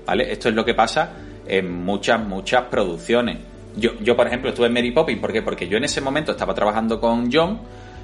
¿Vale? 0.08 0.32
Esto 0.32 0.48
es 0.48 0.56
lo 0.56 0.64
que 0.64 0.74
pasa 0.74 1.12
en 1.46 1.84
muchas, 1.84 2.26
muchas 2.26 2.64
producciones. 2.64 3.38
Yo, 3.76 3.92
yo, 4.00 4.16
por 4.16 4.26
ejemplo, 4.26 4.50
estuve 4.50 4.68
en 4.68 4.74
Mary 4.74 4.92
Poppins, 4.92 5.20
¿por 5.20 5.32
qué? 5.34 5.42
Porque 5.42 5.68
yo 5.68 5.78
en 5.78 5.84
ese 5.84 6.02
momento 6.02 6.32
estaba 6.32 6.54
trabajando 6.54 7.00
con 7.00 7.30
John, 7.32 7.60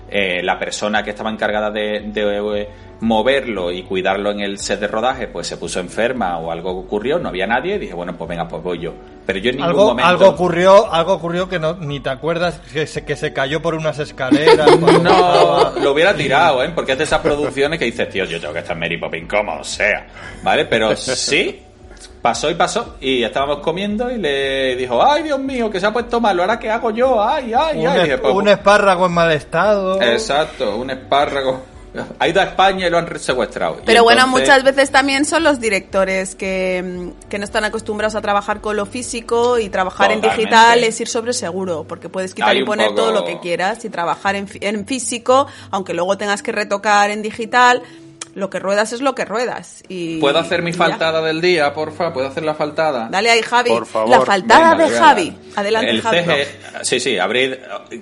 eh, 0.10 0.44
la 0.44 0.60
persona 0.60 1.02
que 1.02 1.12
estaba 1.12 1.32
encargada 1.32 1.72
de, 1.72 2.02
de, 2.14 2.62
eh, 2.62 2.70
moverlo 3.00 3.72
y 3.72 3.84
cuidarlo 3.84 4.32
en 4.32 4.42
el 4.42 4.60
set 4.60 4.80
de 4.80 4.88
rodaje, 4.88 5.28
pues 5.28 5.48
se 5.48 5.58
puso 5.58 5.80
enferma 5.80 6.38
o 6.38 6.52
algo 6.52 6.72
ocurrió, 6.72 7.18
no 7.18 7.30
había 7.30 7.48
nadie, 7.48 7.76
y 7.76 7.80
dije, 7.80 7.94
bueno, 7.94 8.16
pues 8.16 8.30
venga, 8.30 8.48
pues 8.48 8.62
voy 8.62 8.80
yo. 8.80 8.94
Pero 9.26 9.40
yo 9.40 9.50
en 9.50 9.56
ningún 9.56 9.72
Algo, 9.72 9.86
momento... 9.86 10.10
algo 10.10 10.28
ocurrió, 10.28 10.94
algo 10.94 11.14
ocurrió 11.14 11.50
que 11.50 11.58
no, 11.58 11.74
ni 11.76 12.00
te 12.02 12.10
acuerdas 12.10 12.60
que 12.72 12.86
se, 12.86 13.04
que 13.04 13.16
se 13.16 13.34
cayó 13.34 13.62
por 13.62 13.76
unas 13.76 13.98
escaleras. 14.00 14.70
No, 15.04 15.72
lo 15.82 15.92
hubiera 15.92 16.14
tirado, 16.16 16.64
¿eh? 16.64 16.72
Porque 16.74 16.92
es 16.92 16.98
de 16.98 17.04
esas 17.06 17.20
producciones 17.22 17.80
que 17.80 17.86
dices, 17.86 18.10
tío, 18.10 18.26
yo 18.26 18.40
tengo 18.40 18.54
que 18.54 18.60
estar 18.60 18.76
en 18.76 18.80
Mary 18.80 18.98
Poppins 18.98 19.28
como 19.28 19.64
sea, 19.64 20.06
¿vale? 20.44 20.66
Pero 20.66 20.96
sí, 20.96 21.62
pasó 22.24 22.50
y 22.50 22.56
pasó, 22.56 22.96
y 23.02 23.22
estábamos 23.22 23.60
comiendo 23.60 24.10
y 24.10 24.18
le 24.18 24.76
dijo, 24.78 25.06
ay, 25.06 25.22
Dios 25.24 25.38
mío, 25.40 25.70
que 25.70 25.80
se 25.80 25.86
ha 25.86 25.94
puesto 25.94 26.20
malo, 26.20 26.42
¿ahora 26.42 26.58
qué 26.58 26.72
hago 26.72 26.90
yo? 26.90 27.22
Ay, 27.24 27.54
ay, 27.56 27.80
un, 27.86 27.88
ay. 27.88 27.98
es- 27.98 28.04
Dije, 28.06 28.18
pues, 28.18 28.34
un 28.34 28.48
espárrago 28.48 29.06
en 29.06 29.12
mal 29.12 29.32
estado. 29.32 30.02
Exacto, 30.02 30.78
un 30.78 30.90
espárrago. 30.90 31.62
Ha 32.18 32.28
ido 32.28 32.42
a 32.42 32.46
España 32.46 32.88
y 32.88 32.90
lo 32.90 32.98
han 32.98 33.20
secuestrado. 33.20 33.78
Y 33.84 33.86
Pero 33.86 34.02
bueno, 34.04 34.24
entonces- 34.24 34.48
muchas 34.50 34.64
veces 34.64 34.90
también 34.90 35.26
son 35.26 35.44
los 35.44 35.60
directores 35.60 36.34
que, 36.34 36.82
mm, 36.84 37.30
que 37.30 37.38
no 37.38 37.44
están 37.44 37.66
acostumbrados 37.66 38.16
a 38.16 38.22
trabajar 38.22 38.62
con 38.62 38.76
lo 38.78 38.88
físico 38.88 39.60
y 39.60 39.70
trabajar 39.70 40.12
en 40.12 40.20
digital 40.22 40.84
es 40.84 41.00
ir 41.02 41.08
sobre 41.08 41.34
seguro, 41.34 41.86
porque 41.88 42.10
puedes 42.10 42.34
quitar 42.34 42.50
Hay 42.50 42.62
y 42.62 42.66
poner 42.66 42.88
poco- 42.88 43.02
todo 43.02 43.12
lo 43.12 43.26
que 43.26 43.40
quieras 43.40 43.86
y 43.86 43.90
trabajar 43.92 44.36
en, 44.36 44.48
fi- 44.48 44.58
en 44.62 44.88
físico, 44.88 45.46
aunque 45.70 45.94
luego 45.94 46.18
tengas 46.18 46.42
que 46.42 46.52
retocar 46.52 47.12
en 47.12 47.22
digital. 47.22 47.84
Lo 48.36 48.50
que 48.50 48.60
ruedas 48.60 48.94
es 48.94 49.02
lo 49.02 49.14
que 49.16 49.26
ruedas. 49.26 49.84
Y, 49.88 50.20
¿Puedo 50.20 50.40
hacer 50.40 50.62
mi 50.62 50.70
y 50.72 50.74
ya. 50.74 50.78
faltada 50.80 51.22
del 51.22 51.40
día, 51.42 51.74
porfa? 51.74 52.12
¿Puedo 52.14 52.28
hacer 52.28 52.44
la 52.44 52.56
faltada? 52.56 53.08
Dale 53.12 53.30
ahí, 53.32 53.42
Javi. 53.42 53.70
Por 53.70 53.86
favor. 53.86 54.10
La 54.10 54.22
faltada 54.22 54.72
Venga, 54.72 54.84
de 54.86 54.90
venga. 54.92 55.06
Javi. 55.06 55.38
Adelante, 55.56 55.90
El 55.92 56.02
Javi. 56.02 56.18
CG 56.20 56.48
Sí, 56.84 57.00
sí, 57.00 57.18
abrid. 57.20 57.54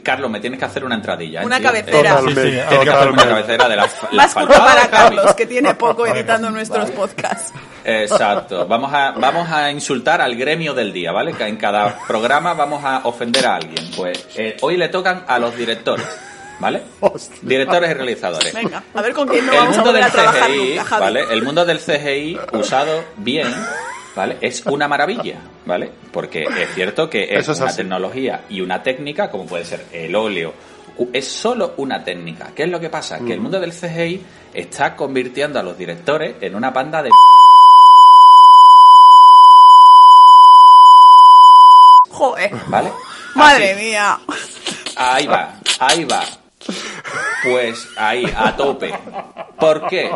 Carlos, 0.04 0.32
me 0.32 0.40
tienes 0.40 0.58
que 0.60 0.66
hacer 0.66 0.84
una 0.86 0.96
entradilla. 0.96 1.42
¿eh, 1.42 1.46
Una 1.46 1.58
tío? 1.58 1.68
cabecera. 1.68 2.12
Eh, 2.12 2.22
Sí, 2.22 2.28
sí, 2.30 2.34
Tienes 2.34 2.80
que 2.84 2.90
hacer 2.90 3.12
una 3.12 3.24
cabecera 3.28 3.68
de 3.70 3.76
la, 3.76 3.90
la 4.12 4.24
Más 4.24 4.34
faltada 4.34 4.66
para 4.66 4.82
de 4.84 4.88
Javi. 4.90 5.16
Carlos, 5.18 5.36
que 5.36 5.46
tiene 5.46 5.76
poco 5.76 6.08
editando 6.08 6.50
nuestros 6.50 6.90
podcasts. 6.92 7.52
Exacto. 7.84 8.66
Vamos 8.68 8.94
a, 8.94 9.12
vamos 9.12 9.50
a 9.52 9.70
insultar 9.72 10.22
al 10.22 10.36
gremio 10.36 10.74
del 10.74 10.94
día, 10.94 11.12
¿vale? 11.12 11.34
Que 11.34 11.46
en 11.48 11.58
cada 11.58 12.00
programa 12.08 12.54
vamos 12.54 12.84
a 12.86 13.02
ofender 13.04 13.46
a 13.46 13.56
alguien. 13.56 13.92
Pues 13.96 14.28
eh, 14.36 14.56
hoy 14.62 14.78
le 14.78 14.90
tocan 14.90 15.24
a 15.28 15.40
los 15.40 15.56
directores, 15.58 16.06
¿vale? 16.62 16.82
Directores 17.42 17.90
y 17.92 17.94
realizadores. 17.94 18.54
Venga, 18.54 18.84
a 18.94 19.02
ver 19.02 19.14
con 19.14 19.28
quién 19.28 19.46
no 19.46 19.52
el 19.52 19.58
vamos 19.58 19.74
a 19.74 19.82
mundo 19.82 19.92
volver 19.92 20.04
del 20.04 20.12
a 20.12 20.14
trabajar 20.14 20.50
CGI, 20.52 20.76
nunca. 20.78 21.00
¿vale? 21.00 21.24
El 21.32 21.44
mundo 21.44 21.66
del 21.66 21.80
CGI 21.80 22.40
usado 22.54 23.04
bien, 23.18 23.54
¿vale? 24.16 24.38
Es 24.42 24.66
una 24.66 24.88
maravilla, 24.88 25.40
¿vale? 25.66 25.92
Porque 26.14 26.44
es 26.44 26.74
cierto 26.76 27.10
que 27.10 27.36
es, 27.36 27.48
una 27.50 27.66
así. 27.68 27.78
tecnología 27.78 28.46
y 28.50 28.62
una 28.62 28.82
técnica, 28.84 29.30
como 29.32 29.46
puede 29.46 29.66
ser 29.66 29.86
el 29.92 30.16
óleo, 30.16 30.54
es 31.12 31.28
solo 31.28 31.74
una 31.78 32.04
técnica. 32.04 32.52
¿Qué 32.56 32.64
es 32.64 32.70
lo 32.70 32.80
que 32.80 32.90
pasa? 32.90 33.20
Que 33.20 33.34
el 33.34 33.40
Mm. 33.40 33.44
mundo 33.44 33.60
del 33.60 33.72
CGI 33.74 34.24
está 34.54 34.96
convirtiendo 34.96 35.60
a 35.60 35.64
los 35.64 35.78
directores 35.78 36.36
en 36.42 36.56
una 36.56 36.72
panda 36.72 37.02
de 37.02 37.10
Joder. 42.10 42.52
¿vale? 42.68 42.92
Madre 43.36 43.72
Así. 43.72 43.84
mía. 43.86 44.20
Ahí 44.96 45.26
va, 45.26 45.56
ahí 45.80 46.04
va. 46.04 46.24
Pues 47.44 47.88
ahí, 47.98 48.26
a 48.36 48.56
tope. 48.56 48.94
¿Por 49.60 49.88
qué? 49.88 50.12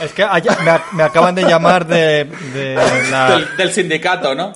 Es 0.00 0.12
que 0.12 0.24
me, 0.24 0.30
ac- 0.30 0.90
me 0.92 1.02
acaban 1.02 1.34
de 1.34 1.42
llamar 1.44 1.86
de, 1.86 2.24
de 2.24 3.08
la... 3.10 3.30
Del, 3.30 3.56
del 3.56 3.72
sindicato, 3.72 4.34
¿no? 4.34 4.52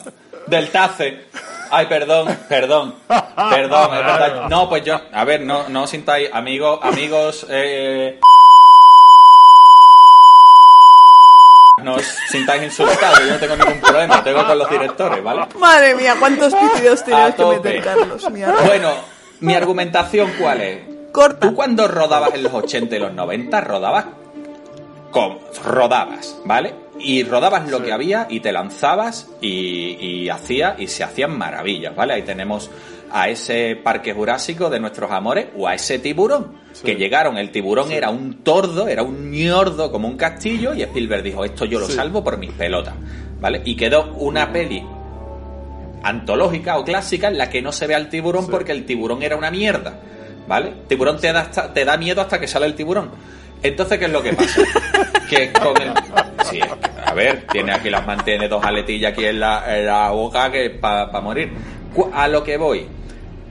Del 0.46 0.70
TACE. 0.70 1.26
Ay, 1.70 1.84
perdón, 1.86 2.34
perdón, 2.48 2.94
perdón, 3.06 3.94
es 3.94 4.04
verdad. 4.06 4.48
No, 4.48 4.68
pues 4.70 4.82
yo, 4.84 4.98
a 5.12 5.24
ver, 5.24 5.42
no, 5.42 5.68
no 5.68 5.82
os 5.82 5.90
sintáis, 5.90 6.30
amigos, 6.32 6.80
amigos, 6.82 7.46
eh, 7.50 8.18
no 11.82 11.94
os 11.94 12.04
sintáis 12.30 12.62
insultados, 12.62 13.20
yo 13.20 13.32
no 13.34 13.38
tengo 13.38 13.56
ningún 13.56 13.80
problema, 13.82 14.24
tengo 14.24 14.46
con 14.46 14.58
los 14.58 14.70
directores, 14.70 15.22
¿vale? 15.22 15.46
Madre 15.58 15.94
mía, 15.94 16.16
cuántos 16.18 16.54
pitidos 16.54 17.04
tienes 17.04 17.32
A 17.34 17.36
que 17.36 17.44
meter, 17.44 17.84
Carlos. 17.84 18.30
Mierda. 18.30 18.62
Bueno, 18.62 18.92
mi 19.40 19.54
argumentación, 19.54 20.30
¿cuál 20.40 20.60
es? 20.60 20.78
Corta. 21.12 21.48
Tú 21.48 21.54
cuando 21.54 21.88
rodabas 21.88 22.34
en 22.34 22.42
los 22.42 22.52
80 22.52 22.96
y 22.96 22.98
los 22.98 23.12
90, 23.14 23.60
rodabas 23.62 24.04
con 25.10 25.38
rodabas, 25.64 26.36
¿vale? 26.44 26.74
Y 27.00 27.22
rodabas 27.22 27.68
lo 27.68 27.82
que 27.82 27.92
había 27.92 28.26
y 28.28 28.40
te 28.40 28.52
lanzabas 28.52 29.28
y, 29.40 29.96
y 30.00 30.28
hacía 30.28 30.76
y 30.78 30.86
se 30.88 31.02
hacían 31.04 31.36
maravillas, 31.38 31.94
¿vale? 31.96 32.14
Ahí 32.14 32.22
tenemos 32.22 32.70
a 33.10 33.28
ese 33.30 33.74
parque 33.82 34.12
jurásico 34.12 34.68
de 34.68 34.80
nuestros 34.80 35.10
amores 35.10 35.46
o 35.56 35.66
a 35.66 35.74
ese 35.74 35.98
tiburón 35.98 36.58
que 36.84 36.94
llegaron, 36.96 37.38
el 37.38 37.50
tiburón 37.50 37.90
era 37.90 38.10
un 38.10 38.42
tordo, 38.44 38.86
era 38.86 39.02
un 39.02 39.30
ñordo 39.30 39.90
como 39.90 40.06
un 40.08 40.16
castillo 40.18 40.74
y 40.74 40.82
Spielberg 40.82 41.22
dijo, 41.22 41.44
esto 41.44 41.64
yo 41.64 41.80
lo 41.80 41.86
Sí. 41.86 41.94
salvo 41.94 42.22
por 42.22 42.36
mis 42.36 42.52
pelotas, 42.52 42.94
¿vale? 43.40 43.62
Y 43.64 43.76
quedó 43.76 44.12
una 44.18 44.52
peli 44.52 44.84
antológica 46.02 46.78
o 46.78 46.84
clásica 46.84 47.28
en 47.28 47.38
la 47.38 47.48
que 47.50 47.62
no 47.62 47.72
se 47.72 47.86
ve 47.86 47.94
al 47.94 48.08
tiburón 48.08 48.44
Sí. 48.44 48.50
porque 48.50 48.72
el 48.72 48.84
tiburón 48.84 49.22
era 49.22 49.36
una 49.36 49.50
mierda, 49.50 49.98
¿vale? 50.46 50.72
Tiburón 50.88 51.18
te 51.20 51.32
da, 51.32 51.40
hasta- 51.42 51.72
te 51.72 51.84
da 51.84 51.96
miedo 51.96 52.20
hasta 52.20 52.38
que 52.40 52.46
sale 52.46 52.66
el 52.66 52.74
tiburón. 52.74 53.10
Entonces, 53.62 53.98
¿qué 53.98 54.04
es 54.04 54.12
lo 54.12 54.22
que 54.22 54.32
pasa? 54.34 54.62
que 55.30 55.52
con 55.52 55.80
el... 55.82 55.92
Sí, 56.48 56.60
a 57.04 57.12
ver, 57.14 57.46
tiene 57.50 57.72
aquí 57.72 57.90
las 57.90 58.06
mantiene 58.06 58.48
dos 58.48 58.64
aletillas 58.64 59.12
aquí 59.12 59.24
en 59.24 59.40
la, 59.40 59.76
en 59.78 59.86
la 59.86 60.10
boca 60.10 60.50
que 60.52 60.70
para 60.70 61.20
morir. 61.20 61.50
A 62.12 62.28
lo 62.28 62.44
que 62.44 62.56
voy. 62.56 62.86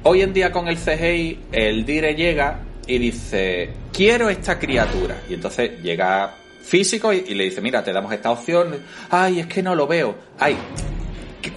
Hoy 0.03 0.21
en 0.21 0.31
día 0.33 0.51
con 0.51 0.69
el 0.69 0.77
CGI, 0.77 1.39
el 1.51 1.85
dire 1.85 2.15
llega 2.15 2.61
y 2.87 2.97
dice, 2.97 3.69
quiero 3.91 4.29
esta 4.29 4.57
criatura. 4.57 5.17
Y 5.29 5.33
entonces 5.33 5.81
llega 5.83 6.33
físico 6.63 7.11
y, 7.11 7.25
y 7.27 7.33
le 7.35 7.43
dice, 7.45 7.59
mira, 7.59 7.83
te 7.83 7.91
damos 7.91 8.13
esta 8.13 8.31
opción. 8.31 8.77
Ay, 9.09 9.41
es 9.41 9.47
que 9.47 9.61
no 9.61 9.75
lo 9.75 9.85
veo. 9.87 10.15
Ay, 10.39 10.55
¿Que 10.55 10.96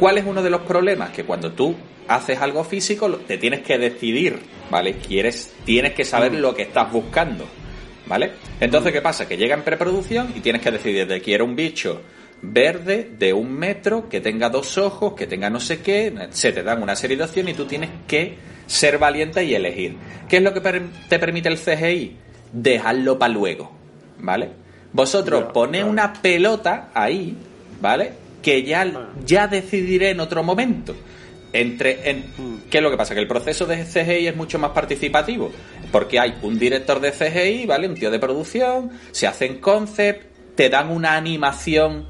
¿Cuál 0.01 0.17
es 0.17 0.25
uno 0.25 0.43
de 0.43 0.49
los 0.49 0.63
problemas? 0.63 1.11
Que 1.11 1.25
cuando 1.25 1.53
tú 1.53 1.77
haces 2.09 2.41
algo 2.41 2.65
físico, 2.65 3.11
te 3.19 3.37
tienes 3.37 3.61
que 3.61 3.77
decidir, 3.77 4.39
¿vale? 4.71 4.95
Quieres, 4.95 5.55
tienes 5.67 5.93
que 5.93 6.07
saber 6.07 6.33
lo 6.33 6.55
que 6.55 6.63
estás 6.63 6.91
buscando, 6.91 7.45
¿vale? 8.07 8.33
Entonces, 8.61 8.95
¿qué 8.95 9.03
pasa? 9.03 9.29
Que 9.29 9.37
llega 9.37 9.55
en 9.55 9.63
preproducción 9.63 10.33
y 10.35 10.41
tienes 10.41 10.63
que 10.63 10.71
decidir 10.71 11.07
de 11.07 11.21
quiero 11.21 11.45
un 11.45 11.55
bicho 11.55 12.01
verde 12.41 13.11
de 13.19 13.35
un 13.35 13.53
metro, 13.53 14.09
que 14.09 14.23
tenga 14.23 14.49
dos 14.49 14.79
ojos, 14.79 15.13
que 15.13 15.27
tenga 15.27 15.51
no 15.51 15.61
sé 15.61 15.83
qué, 15.83 16.15
se 16.31 16.53
te 16.53 16.63
dan 16.63 16.83
una 16.83 16.97
serie 16.97 17.19
de 17.19 17.25
opciones 17.25 17.53
y 17.53 17.57
tú 17.59 17.67
tienes 17.67 17.91
que 18.09 18.39
ser 18.67 18.97
valiente 18.97 19.45
y 19.45 19.55
elegir. 19.55 19.97
¿Qué 20.31 20.39
es 20.39 20.43
lo 20.43 20.55
que 20.55 20.63
te 21.11 21.19
permite 21.19 21.51
el 21.51 21.59
CGI? 21.59 22.17
Dejarlo 22.55 23.19
para 23.19 23.35
luego, 23.35 23.71
¿vale? 24.19 24.49
Vosotros 24.95 25.53
ponéis 25.53 25.85
una 25.85 26.15
pelota 26.15 26.89
ahí, 26.95 27.37
¿vale? 27.83 28.30
Que 28.43 28.63
ya, 28.63 29.09
ya 29.25 29.47
decidiré 29.47 30.11
en 30.11 30.21
otro 30.21 30.43
momento. 30.43 30.95
Entre, 31.53 32.09
en, 32.09 32.25
¿Qué 32.71 32.79
es 32.79 32.83
lo 32.83 32.91
que 32.91 32.97
pasa? 32.97 33.15
Que 33.15 33.21
el 33.21 33.27
proceso 33.27 33.67
de 33.67 33.85
CGI 33.85 34.29
es 34.29 34.37
mucho 34.37 34.59
más 34.59 34.71
participativo. 34.71 35.51
Porque 35.91 36.21
hay 36.21 36.39
un 36.43 36.59
director 36.59 37.01
de 37.01 37.13
CGI, 37.13 37.67
¿vale? 37.67 37.89
Un 37.89 37.95
tío 37.95 38.11
de 38.11 38.19
producción, 38.19 38.93
se 39.11 39.27
hacen 39.27 39.59
concept, 39.59 40.55
te 40.55 40.69
dan 40.69 40.91
una 40.91 41.17
animación, 41.17 42.07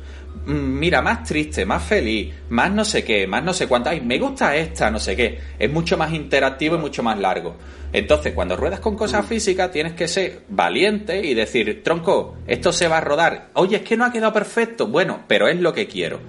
mira, 0.46 1.02
más 1.02 1.24
triste, 1.24 1.64
más 1.66 1.82
feliz, 1.82 2.34
más 2.50 2.70
no 2.72 2.84
sé 2.84 3.04
qué, 3.04 3.26
más 3.26 3.42
no 3.44 3.52
sé 3.52 3.66
cuánto. 3.66 3.90
Ay, 3.90 4.00
me 4.00 4.18
gusta 4.18 4.56
esta, 4.56 4.90
no 4.90 4.98
sé 4.98 5.14
qué. 5.16 5.38
Es 5.58 5.70
mucho 5.70 5.96
más 5.96 6.12
interactivo 6.12 6.76
y 6.76 6.78
mucho 6.78 7.02
más 7.02 7.18
largo. 7.18 7.56
Entonces, 7.92 8.32
cuando 8.34 8.56
ruedas 8.56 8.80
con 8.80 8.96
cosas 8.96 9.26
físicas, 9.26 9.70
tienes 9.72 9.94
que 9.94 10.06
ser 10.08 10.42
valiente 10.48 11.24
y 11.26 11.34
decir, 11.34 11.82
tronco, 11.82 12.36
esto 12.46 12.72
se 12.72 12.86
va 12.88 12.98
a 12.98 13.00
rodar. 13.00 13.48
Oye, 13.54 13.76
es 13.76 13.82
que 13.82 13.96
no 13.96 14.04
ha 14.04 14.12
quedado 14.12 14.32
perfecto. 14.32 14.86
Bueno, 14.86 15.24
pero 15.26 15.48
es 15.48 15.58
lo 15.60 15.72
que 15.72 15.86
quiero, 15.88 16.20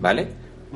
¿vale? 0.00 0.28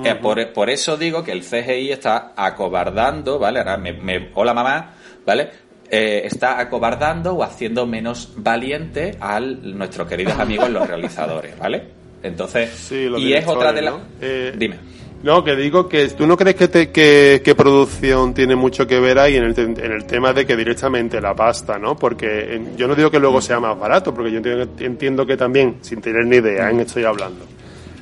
Eh, 0.02 0.14
por, 0.16 0.52
por 0.52 0.70
eso 0.70 0.96
digo 0.96 1.22
que 1.22 1.32
el 1.32 1.42
CGI 1.42 1.92
está 1.92 2.32
acobardando, 2.36 3.38
¿vale? 3.38 3.60
Ahora 3.60 3.76
me, 3.76 3.92
me- 3.92 4.30
hola 4.34 4.52
mamá, 4.52 4.90
¿vale? 5.24 5.50
Eh, 5.90 6.22
está 6.24 6.58
acobardando 6.58 7.34
o 7.34 7.42
haciendo 7.44 7.86
menos 7.86 8.32
valiente 8.36 9.16
a 9.20 9.38
nuestros 9.40 10.08
queridos 10.08 10.38
amigos 10.38 10.68
los 10.70 10.86
realizadores, 10.88 11.56
¿vale? 11.58 11.84
Entonces, 12.24 12.70
Sí, 12.70 13.06
y 13.18 13.32
es 13.34 13.46
otra 13.46 13.72
de 13.72 13.82
las... 13.82 13.94
¿no? 13.94 14.00
Eh, 14.20 14.52
Dime. 14.56 14.78
No, 15.22 15.42
que 15.44 15.54
digo 15.56 15.88
que 15.88 16.08
tú 16.08 16.26
no 16.26 16.36
crees 16.36 16.56
que, 16.56 16.68
te- 16.68 16.90
que, 16.90 17.40
que 17.42 17.54
producción 17.54 18.34
tiene 18.34 18.56
mucho 18.56 18.86
que 18.86 18.98
ver 19.00 19.18
ahí 19.18 19.36
en 19.36 19.44
el, 19.44 19.58
en 19.58 19.92
el 19.92 20.04
tema 20.04 20.32
de 20.34 20.44
que 20.44 20.54
directamente 20.54 21.18
la 21.20 21.34
pasta, 21.34 21.78
¿no? 21.78 21.96
Porque 21.96 22.54
en- 22.56 22.76
yo 22.76 22.86
no 22.86 22.94
digo 22.94 23.10
que 23.10 23.18
luego 23.18 23.40
sea 23.40 23.58
más 23.60 23.78
barato, 23.78 24.12
porque 24.12 24.30
yo 24.30 24.38
entiendo, 24.38 24.68
entiendo 24.80 25.24
que 25.26 25.36
también, 25.36 25.76
sin 25.80 26.00
tener 26.02 26.26
ni 26.26 26.36
idea, 26.36 26.68
en 26.70 26.80
estoy 26.80 27.04
hablando. 27.04 27.46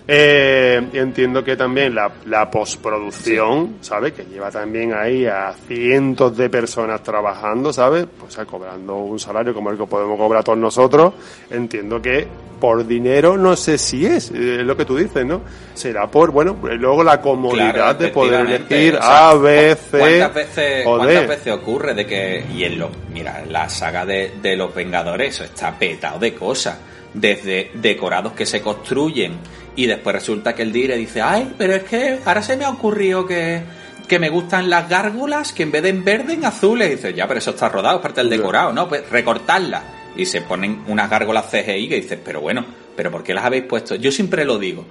Eh, 0.06 0.88
entiendo 0.94 1.44
que 1.44 1.56
también 1.56 1.94
la, 1.94 2.10
la 2.26 2.50
postproducción, 2.50 3.76
¿sabes? 3.80 4.12
Que 4.12 4.24
lleva 4.24 4.50
también 4.50 4.92
ahí 4.92 5.26
a 5.26 5.54
cientos 5.68 6.36
de 6.36 6.50
personas 6.50 7.02
trabajando, 7.02 7.72
¿sabes? 7.72 8.06
Pues 8.18 8.36
a 8.38 8.44
cobrando 8.44 8.96
un 8.96 9.20
salario 9.20 9.54
como 9.54 9.70
el 9.70 9.78
que 9.78 9.86
podemos 9.86 10.18
cobrar 10.18 10.42
todos 10.42 10.58
nosotros. 10.58 11.14
Entiendo 11.50 12.02
que 12.02 12.26
por 12.62 12.86
dinero 12.86 13.36
no 13.36 13.56
sé 13.56 13.78
si 13.78 14.06
es, 14.06 14.30
eh, 14.30 14.60
es 14.60 14.66
lo 14.66 14.76
que 14.76 14.84
tú 14.84 14.96
dices, 14.96 15.24
¿no? 15.24 15.40
Será 15.74 16.08
por, 16.08 16.30
bueno, 16.30 16.56
pues 16.56 16.74
luego 16.78 17.02
la 17.02 17.20
comodidad 17.20 17.72
Claro, 17.72 17.94
de 17.94 18.08
poder 18.08 18.40
elegir 18.46 18.94
o 18.94 19.02
sea, 19.02 19.30
A, 19.30 19.34
B, 19.34 19.74
C 19.74 19.98
¿Cuántas 19.98 20.34
veces, 20.34 20.86
o 20.86 20.96
cuántas 20.96 21.28
veces 21.28 21.52
ocurre 21.52 21.94
de 21.94 22.06
que, 22.06 22.44
y 22.52 22.64
en 22.64 22.78
lo, 22.78 22.90
mira, 23.12 23.44
la 23.48 23.68
saga 23.68 24.04
de, 24.04 24.34
de 24.40 24.56
los 24.56 24.74
Vengadores, 24.74 25.34
eso 25.34 25.44
está 25.44 25.76
petado 25.76 26.18
de 26.18 26.34
cosas, 26.34 26.78
desde 27.14 27.72
decorados 27.74 28.32
que 28.32 28.46
se 28.46 28.62
construyen 28.62 29.38
y 29.76 29.86
después 29.86 30.14
resulta 30.14 30.54
que 30.54 30.62
el 30.62 30.72
dire 30.72 30.96
dice, 30.96 31.22
ay, 31.22 31.52
pero 31.56 31.74
es 31.74 31.82
que 31.84 32.18
ahora 32.24 32.42
se 32.42 32.56
me 32.56 32.64
ha 32.64 32.70
ocurrido 32.70 33.26
que, 33.26 33.62
que 34.06 34.18
me 34.18 34.28
gustan 34.28 34.68
las 34.68 34.88
gárgolas 34.88 35.52
que 35.52 35.62
en 35.62 35.72
vez 35.72 35.82
de 35.82 35.88
en 35.90 36.04
verde 36.04 36.34
en 36.34 36.44
azules. 36.44 36.88
Y 36.88 36.94
dice, 36.96 37.14
ya, 37.14 37.26
pero 37.26 37.38
eso 37.38 37.50
está 37.50 37.68
rodado, 37.68 37.96
es 37.96 38.02
parte 38.02 38.20
del 38.20 38.30
decorado, 38.30 38.72
¿no? 38.72 38.88
Pues 38.88 39.08
recortarlas. 39.10 39.82
Y 40.16 40.26
se 40.26 40.42
ponen 40.42 40.82
unas 40.88 41.08
gárgolas 41.08 41.46
CGI 41.50 41.88
que 41.88 41.96
dices, 41.96 42.18
pero 42.22 42.40
bueno, 42.42 42.64
pero 42.94 43.10
¿por 43.10 43.22
qué 43.22 43.32
las 43.32 43.44
habéis 43.44 43.64
puesto? 43.64 43.94
Yo 43.94 44.12
siempre 44.12 44.44
lo 44.44 44.58
digo. 44.58 44.84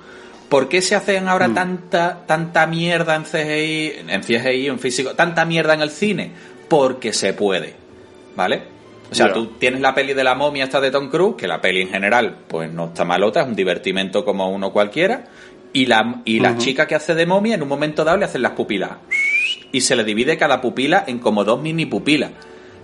¿Por 0.50 0.68
qué 0.68 0.82
se 0.82 0.96
hacen 0.96 1.28
ahora 1.30 1.48
Mm. 1.48 1.54
tanta, 1.54 2.24
tanta 2.26 2.66
mierda 2.66 3.16
en 3.16 3.24
CGI, 3.24 3.94
en 4.10 4.22
CGI, 4.24 4.68
en 4.68 4.80
físico, 4.80 5.12
tanta 5.14 5.46
mierda 5.46 5.76
en 5.76 5.82
el 5.82 5.92
cine? 5.92 6.32
Porque 6.68 7.14
se 7.14 7.34
puede, 7.34 7.76
¿vale? 8.36 8.64
O 9.12 9.16
sea, 9.16 9.34
tú 9.34 9.47
tienes 9.59 9.82
la 9.82 9.93
peli 9.93 10.14
de 10.14 10.24
la 10.24 10.36
momia 10.36 10.64
esta 10.64 10.80
de 10.80 10.89
Tom 10.89 11.09
Cruise, 11.09 11.36
que 11.38 11.47
la 11.47 11.59
peli 11.59 11.82
en 11.82 11.89
general, 11.89 12.38
pues 12.47 12.72
no 12.72 12.86
está 12.86 13.03
malota, 13.03 13.41
es 13.41 13.47
un 13.47 13.55
divertimento 13.55 14.24
como 14.24 14.49
uno 14.49 14.72
cualquiera, 14.72 15.26
y 15.74 15.86
la, 15.86 16.22
y 16.24 16.39
la 16.39 16.57
chica 16.57 16.88
que 16.88 16.95
hace 16.95 17.14
de 17.14 17.26
momia 17.26 17.55
en 17.55 17.62
un 17.62 17.68
momento 17.68 18.05
dado 18.05 18.18
le 18.18 18.26
hacen 18.26 18.41
las 18.41 18.53
pupilas. 18.53 18.91
Y 19.74 19.82
se 19.82 19.97
le 19.97 20.05
divide 20.05 20.38
cada 20.38 20.62
pupila 20.62 21.03
en 21.07 21.20
como 21.20 21.43
dos 21.43 21.62
mini 21.62 21.86
pupilas, 21.86 22.32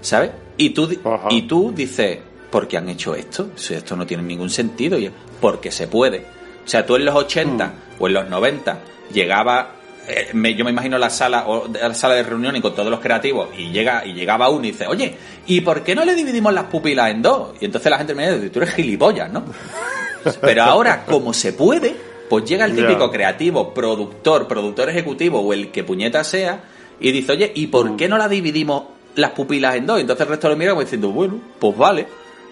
¿sabes? 0.02 0.32
Y 0.58 0.72
tú, 0.72 0.90
Ajá. 1.06 1.28
y 1.30 1.44
tú 1.44 1.72
dices, 1.74 2.20
¿por 2.50 2.68
qué 2.68 2.78
han 2.78 2.90
hecho 2.90 3.16
esto? 3.16 3.52
Si 3.56 3.74
esto 3.74 3.96
no 3.96 4.06
tiene 4.06 4.24
ningún 4.24 4.50
sentido. 4.50 5.00
Y, 5.00 5.10
porque 5.40 5.72
se 5.72 5.88
puede. 5.88 6.26
O 6.66 6.68
sea, 6.68 6.86
tú 6.86 6.98
en 6.98 7.06
los 7.06 7.16
80 7.16 7.74
o 8.00 8.08
en 8.08 8.14
los 8.14 8.30
90 8.30 8.80
llegaba 9.14 9.77
eh, 10.08 10.30
me- 10.34 10.56
yo 10.56 10.64
me 10.66 10.72
imagino 10.72 10.98
la 10.98 11.10
sala 11.10 11.46
o 11.48 11.68
la 11.68 11.94
sala 11.94 12.16
de 12.16 12.24
reunión 12.24 12.56
y 12.56 12.62
con 12.62 12.74
todos 12.74 12.90
los 12.90 13.00
creativos 13.00 13.50
y 13.58 13.72
llega 13.72 14.06
y 14.06 14.14
llegaba 14.14 14.50
uno 14.50 14.66
y 14.66 14.72
dice 14.72 14.88
oye 14.88 15.16
y 15.48 15.62
por 15.62 15.84
qué 15.84 15.94
no 15.96 16.06
le 16.06 16.16
dividimos 16.16 16.54
las 16.54 16.66
pupilas 16.66 17.12
en 17.12 17.22
dos 17.22 17.52
y 17.60 17.66
entonces 17.66 17.90
la 17.92 17.98
gente 17.98 18.14
me 18.16 18.32
dice 18.32 18.50
tú 18.50 18.60
eres 18.60 18.74
gilipollas 18.76 19.32
no 19.32 19.44
pero 20.42 20.64
ahora 20.64 21.04
como 21.06 21.34
se 21.34 21.54
puede 21.54 21.96
pues 22.30 22.44
llega 22.46 22.66
el 22.66 22.76
típico 22.88 23.10
creativo 23.12 23.74
productor 23.74 24.48
productor 24.48 24.90
ejecutivo 24.90 25.40
o 25.40 25.54
el 25.54 25.72
que 25.72 25.84
puñeta 25.84 26.24
sea 26.24 26.62
y 27.00 27.12
dice 27.12 27.32
oye 27.34 27.52
y 27.56 27.68
por 27.68 27.96
qué 27.96 28.08
no 28.08 28.18
la 28.18 28.28
dividimos 28.28 28.84
las 29.16 29.32
pupilas 29.32 29.76
en 29.76 29.86
dos 29.86 29.98
y 29.98 30.02
entonces 30.02 30.26
el 30.26 30.30
resto 30.32 30.50
lo 30.50 30.56
mira 30.56 30.72
como 30.72 30.82
diciendo 30.82 31.10
bueno 31.12 31.40
pues 31.60 31.78
vale 31.78 32.08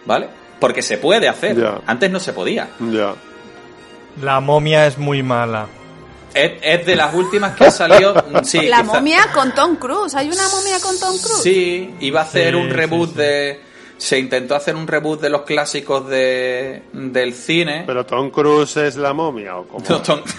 vale 0.06 0.28
porque 0.60 0.82
se 0.82 0.98
puede 0.98 1.28
hacer. 1.28 1.58
Antes 1.86 2.10
no 2.10 2.18
se 2.18 2.32
podía. 2.32 2.70
Ya. 2.80 3.14
La 4.24 4.40
momia 4.40 4.88
es 4.88 4.98
muy 4.98 5.22
mala. 5.22 5.68
Es, 6.36 6.52
es 6.62 6.86
de 6.86 6.96
las 6.96 7.14
últimas 7.14 7.56
que 7.56 7.66
ha 7.66 7.72
salido 7.72 8.14
sí, 8.44 8.62
la 8.68 8.82
quizá- 8.82 8.84
momia 8.94 9.28
con 9.34 9.54
Tom 9.56 9.78
Cruise. 9.78 10.14
¿Hay 10.16 10.28
una 10.30 10.48
momia 10.50 10.80
con 10.82 11.00
Tom 11.00 11.18
Cruise? 11.18 11.42
Sí, 11.42 11.96
iba 12.02 12.20
a 12.22 12.24
hacer 12.24 12.54
Sí, 12.54 12.60
un 12.60 12.68
sí, 12.68 12.74
reboot 12.74 13.10
sí. 13.12 13.16
de. 13.18 13.60
Se 13.98 14.20
intentó 14.20 14.56
hacer 14.56 14.76
un 14.76 14.88
reboot 14.88 15.22
de 15.22 15.30
los 15.30 15.44
clásicos 15.44 16.08
de, 16.10 16.84
del 16.92 17.34
cine. 17.34 17.84
¿Pero 17.88 18.06
Tom 18.06 18.30
Cruise 18.30 18.76
es 18.78 18.98
la 18.98 19.14
momia 19.14 19.56
o 19.58 19.66
cómo? 19.68 19.86
No, 19.90 20.02
Tom- 20.02 20.22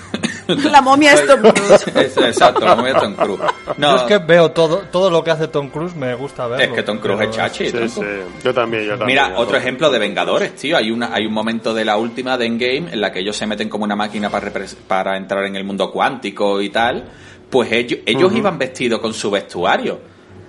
La 0.71 0.81
momia 0.81 1.15
es 1.15 1.27
Tom 1.27 1.41
Cruise. 1.41 1.87
Es- 1.97 2.17
Exacto, 2.19 2.65
la 2.65 2.77
momia 2.77 2.93
de 2.95 3.01
Tom 3.01 3.15
Cruise. 3.15 3.41
No, 3.79 3.91
Yo 3.93 3.97
es 3.97 4.03
que 4.05 4.19
veo 4.19 4.51
todo, 4.53 4.83
todo 4.93 5.11
lo 5.11 5.25
que 5.25 5.31
hace 5.33 5.49
Tom 5.49 5.71
Cruise, 5.71 5.97
me 5.97 6.15
gusta 6.15 6.47
verlo. 6.47 6.65
es 6.67 6.71
que 6.73 6.83
Tom 6.83 6.99
Cruise 6.99 7.17
pero- 7.19 7.31
es 7.31 7.37
chachi. 7.37 7.71
Sí, 7.71 7.89
sí. 7.89 8.01
Yo 8.45 8.55
también, 8.55 8.85
yo 8.85 8.91
también. 8.91 9.07
Mira, 9.07 9.29
yo 9.29 9.35
otro 9.35 9.45
también. 9.47 9.63
ejemplo 9.63 9.91
de 9.91 9.99
Vengadores, 9.99 10.55
tío. 10.55 10.77
Hay 10.77 10.91
una, 10.91 11.13
hay 11.15 11.27
un 11.27 11.33
momento 11.33 11.73
de 11.75 11.85
la 11.85 11.97
última 11.97 12.37
de 12.39 12.47
Endgame 12.47 12.93
en 12.93 13.01
la 13.01 13.11
que 13.11 13.21
ellos 13.21 13.37
se 13.37 13.47
meten 13.47 13.69
como 13.69 13.85
una 13.85 13.97
máquina 13.97 14.29
para, 14.31 14.53
repres- 14.53 14.77
para 14.87 15.17
entrar 15.17 15.45
en 15.47 15.57
el 15.57 15.65
mundo 15.65 15.91
cuántico 15.91 16.61
y 16.61 16.69
tal. 16.69 17.05
Pues 17.51 17.73
ellos, 17.73 18.01
ellos 18.07 18.33
iban 18.35 18.59
vestidos 18.59 19.01
con 19.01 19.15
su 19.15 19.31
vestuario, 19.31 19.99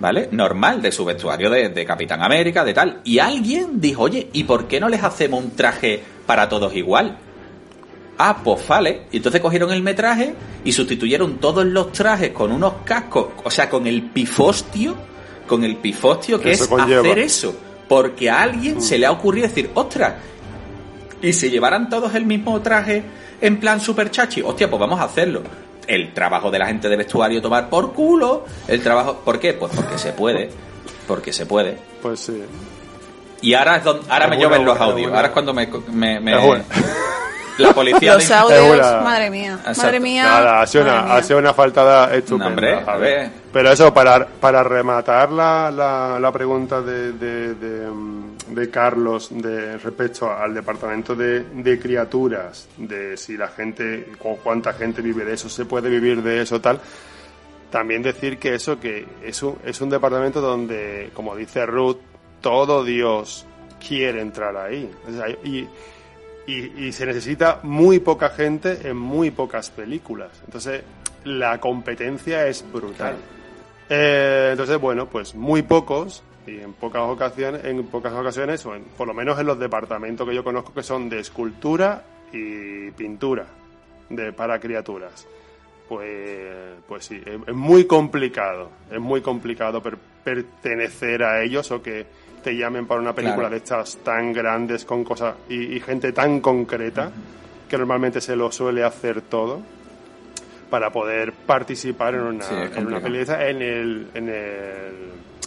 ¿vale? 0.00 0.28
Normal, 0.32 0.82
de 0.82 0.92
su 0.92 1.04
vestuario 1.04 1.50
de, 1.50 1.68
de 1.68 1.84
Capitán 1.84 2.22
América, 2.22 2.64
de 2.64 2.74
tal. 2.74 3.00
Y 3.04 3.18
alguien 3.18 3.80
dijo, 3.80 4.02
oye, 4.02 4.28
¿y 4.32 4.44
por 4.44 4.68
qué 4.68 4.80
no 4.80 4.88
les 4.88 5.02
hacemos 5.02 5.42
un 5.42 5.50
traje 5.52 6.02
para 6.26 6.48
todos 6.48 6.74
igual? 6.74 7.18
Ah, 8.18 8.40
pues 8.42 8.66
vale. 8.66 9.02
Y 9.12 9.18
entonces 9.18 9.40
cogieron 9.40 9.70
el 9.70 9.82
metraje 9.82 10.34
y 10.64 10.72
sustituyeron 10.72 11.38
todos 11.38 11.64
los 11.64 11.92
trajes 11.92 12.30
con 12.30 12.50
unos 12.50 12.74
cascos, 12.84 13.28
o 13.44 13.50
sea, 13.50 13.70
con 13.70 13.86
el 13.86 14.02
pifostio, 14.10 14.96
con 15.46 15.62
el 15.62 15.76
pifostio 15.76 16.40
que 16.40 16.50
es 16.50 16.66
conlleva. 16.66 17.00
hacer 17.00 17.18
eso. 17.20 17.54
Porque 17.88 18.28
a 18.28 18.42
alguien 18.42 18.82
se 18.82 18.98
le 18.98 19.06
ha 19.06 19.12
ocurrido 19.12 19.46
decir, 19.46 19.70
ostras, 19.74 20.14
y 21.22 21.32
si 21.32 21.48
llevaran 21.48 21.88
todos 21.88 22.14
el 22.14 22.26
mismo 22.26 22.60
traje 22.60 23.02
en 23.40 23.58
plan 23.58 23.80
super 23.80 24.10
chachi, 24.10 24.42
hostia, 24.42 24.68
pues 24.68 24.80
vamos 24.80 25.00
a 25.00 25.04
hacerlo. 25.04 25.42
El 25.88 26.12
trabajo 26.14 26.50
de 26.50 26.58
la 26.60 26.66
gente 26.66 26.88
de 26.88 26.96
vestuario 26.96 27.42
tomar 27.42 27.68
por 27.68 27.92
culo, 27.92 28.44
el 28.68 28.80
trabajo, 28.82 29.22
¿por 29.24 29.40
qué? 29.40 29.54
Pues 29.54 29.72
porque 29.74 29.98
se 29.98 30.12
puede, 30.12 30.50
porque 31.08 31.32
se 31.32 31.46
puede. 31.46 31.78
Pues 32.02 32.20
sí. 32.20 32.44
Y 33.40 33.54
ahora 33.54 33.76
es 33.76 33.84
donde, 33.84 34.02
ahora 34.10 34.24
Es 34.26 34.30
me 34.30 34.36
buena, 34.36 34.48
llueven 34.50 34.64
los 34.66 34.76
buena, 34.78 34.92
audios, 34.92 35.06
buena. 35.06 35.16
ahora 35.18 35.28
es 35.28 35.32
cuando 35.32 35.54
me, 35.54 35.66
me, 35.92 36.20
me- 36.20 36.36
Es 36.38 36.44
buena. 36.44 36.64
la 37.58 37.72
policía 37.72 38.14
Los 38.14 38.28
de- 38.28 38.34
audios, 38.34 38.86
madre 39.02 39.30
mía. 39.30 39.54
Exacto. 39.60 39.82
Madre 39.82 40.00
mía. 40.00 40.22
Nada, 40.24 40.60
ha 40.60 40.66
sido, 40.66 40.84
madre 40.84 40.96
una, 40.98 41.06
mía. 41.06 41.16
ha 41.16 41.22
sido 41.22 41.38
una 41.38 41.54
faltada 41.54 42.14
estupenda. 42.14 42.44
No, 42.44 42.50
hombre, 42.50 42.74
a 42.86 42.96
ver. 42.96 43.30
Pero 43.52 43.72
eso, 43.72 43.92
para, 43.94 44.26
para 44.26 44.62
rematar 44.62 45.32
la, 45.32 45.70
la, 45.70 46.18
la 46.20 46.32
pregunta 46.32 46.80
de, 46.82 47.12
de, 47.12 47.54
de, 47.54 47.90
mm, 47.90 48.27
de 48.50 48.70
Carlos 48.70 49.28
de 49.30 49.78
respecto 49.78 50.30
al 50.30 50.54
departamento 50.54 51.14
de, 51.14 51.44
de 51.44 51.78
criaturas, 51.78 52.68
de 52.76 53.16
si 53.16 53.36
la 53.36 53.48
gente, 53.48 54.12
con 54.18 54.36
cuánta 54.36 54.72
gente 54.72 55.02
vive 55.02 55.24
de 55.24 55.34
eso, 55.34 55.48
se 55.48 55.64
puede 55.64 55.88
vivir 55.88 56.22
de 56.22 56.42
eso, 56.42 56.60
tal. 56.60 56.80
También 57.70 58.02
decir 58.02 58.38
que 58.38 58.54
eso, 58.54 58.80
que 58.80 59.06
es 59.22 59.42
un, 59.42 59.58
es 59.64 59.80
un 59.80 59.90
departamento 59.90 60.40
donde, 60.40 61.10
como 61.12 61.36
dice 61.36 61.66
Ruth, 61.66 61.98
todo 62.40 62.84
Dios 62.84 63.46
quiere 63.86 64.20
entrar 64.20 64.56
ahí. 64.56 64.90
O 65.06 65.12
sea, 65.12 65.28
y, 65.28 65.68
y, 66.46 66.86
y 66.86 66.92
se 66.92 67.04
necesita 67.04 67.60
muy 67.62 67.98
poca 67.98 68.30
gente 68.30 68.88
en 68.88 68.96
muy 68.96 69.30
pocas 69.30 69.70
películas. 69.70 70.30
Entonces, 70.46 70.82
la 71.24 71.60
competencia 71.60 72.46
es 72.46 72.64
brutal. 72.72 73.16
Eh, 73.90 74.48
entonces, 74.52 74.78
bueno, 74.78 75.06
pues 75.06 75.34
muy 75.34 75.62
pocos 75.62 76.22
y 76.48 76.60
en 76.60 76.72
pocas 76.72 77.02
ocasiones, 77.02 77.64
en 77.64 77.84
pocas 77.86 78.12
ocasiones, 78.12 78.64
o 78.66 78.74
en- 78.74 78.84
por 78.84 79.06
lo 79.06 79.14
menos 79.14 79.38
en 79.38 79.46
los 79.46 79.58
departamentos 79.58 80.26
que 80.28 80.34
yo 80.34 80.42
conozco 80.44 80.72
que 80.72 80.82
son 80.82 81.08
de 81.08 81.20
escultura 81.20 82.02
y 82.32 82.90
pintura 82.92 83.46
de 84.10 84.32
para 84.32 84.58
criaturas. 84.58 85.26
Pues, 85.88 86.76
pues 86.86 87.04
sí, 87.04 87.20
es, 87.24 87.38
es 87.46 87.54
muy 87.54 87.86
complicado, 87.86 88.70
es 88.90 89.00
muy 89.00 89.20
complicado 89.22 89.82
per- 89.82 89.96
pertenecer 90.24 91.22
a 91.22 91.42
ellos 91.42 91.70
o 91.70 91.82
que 91.82 92.04
te 92.42 92.56
llamen 92.56 92.86
para 92.86 93.00
una 93.00 93.14
película 93.14 93.48
Claro. 93.48 93.50
de 93.52 93.56
estas 93.58 93.96
tan 93.98 94.32
grandes 94.32 94.84
con 94.84 95.02
cosas 95.02 95.34
y, 95.48 95.76
y 95.76 95.80
gente 95.80 96.12
tan 96.12 96.40
concreta 96.40 97.10
que 97.68 97.78
normalmente 97.78 98.20
se 98.20 98.36
lo 98.36 98.52
suele 98.52 98.84
hacer 98.84 99.22
todo 99.22 99.60
para 100.70 100.90
poder 100.92 101.32
participar 101.32 102.14
en 102.14 102.20
una, 102.20 102.44
Sí, 102.44 102.54
en 102.54 102.86
una 102.86 103.00
película 103.00 103.48
en 103.48 103.62
el, 103.62 104.06
en 104.14 104.28
el 104.28 104.94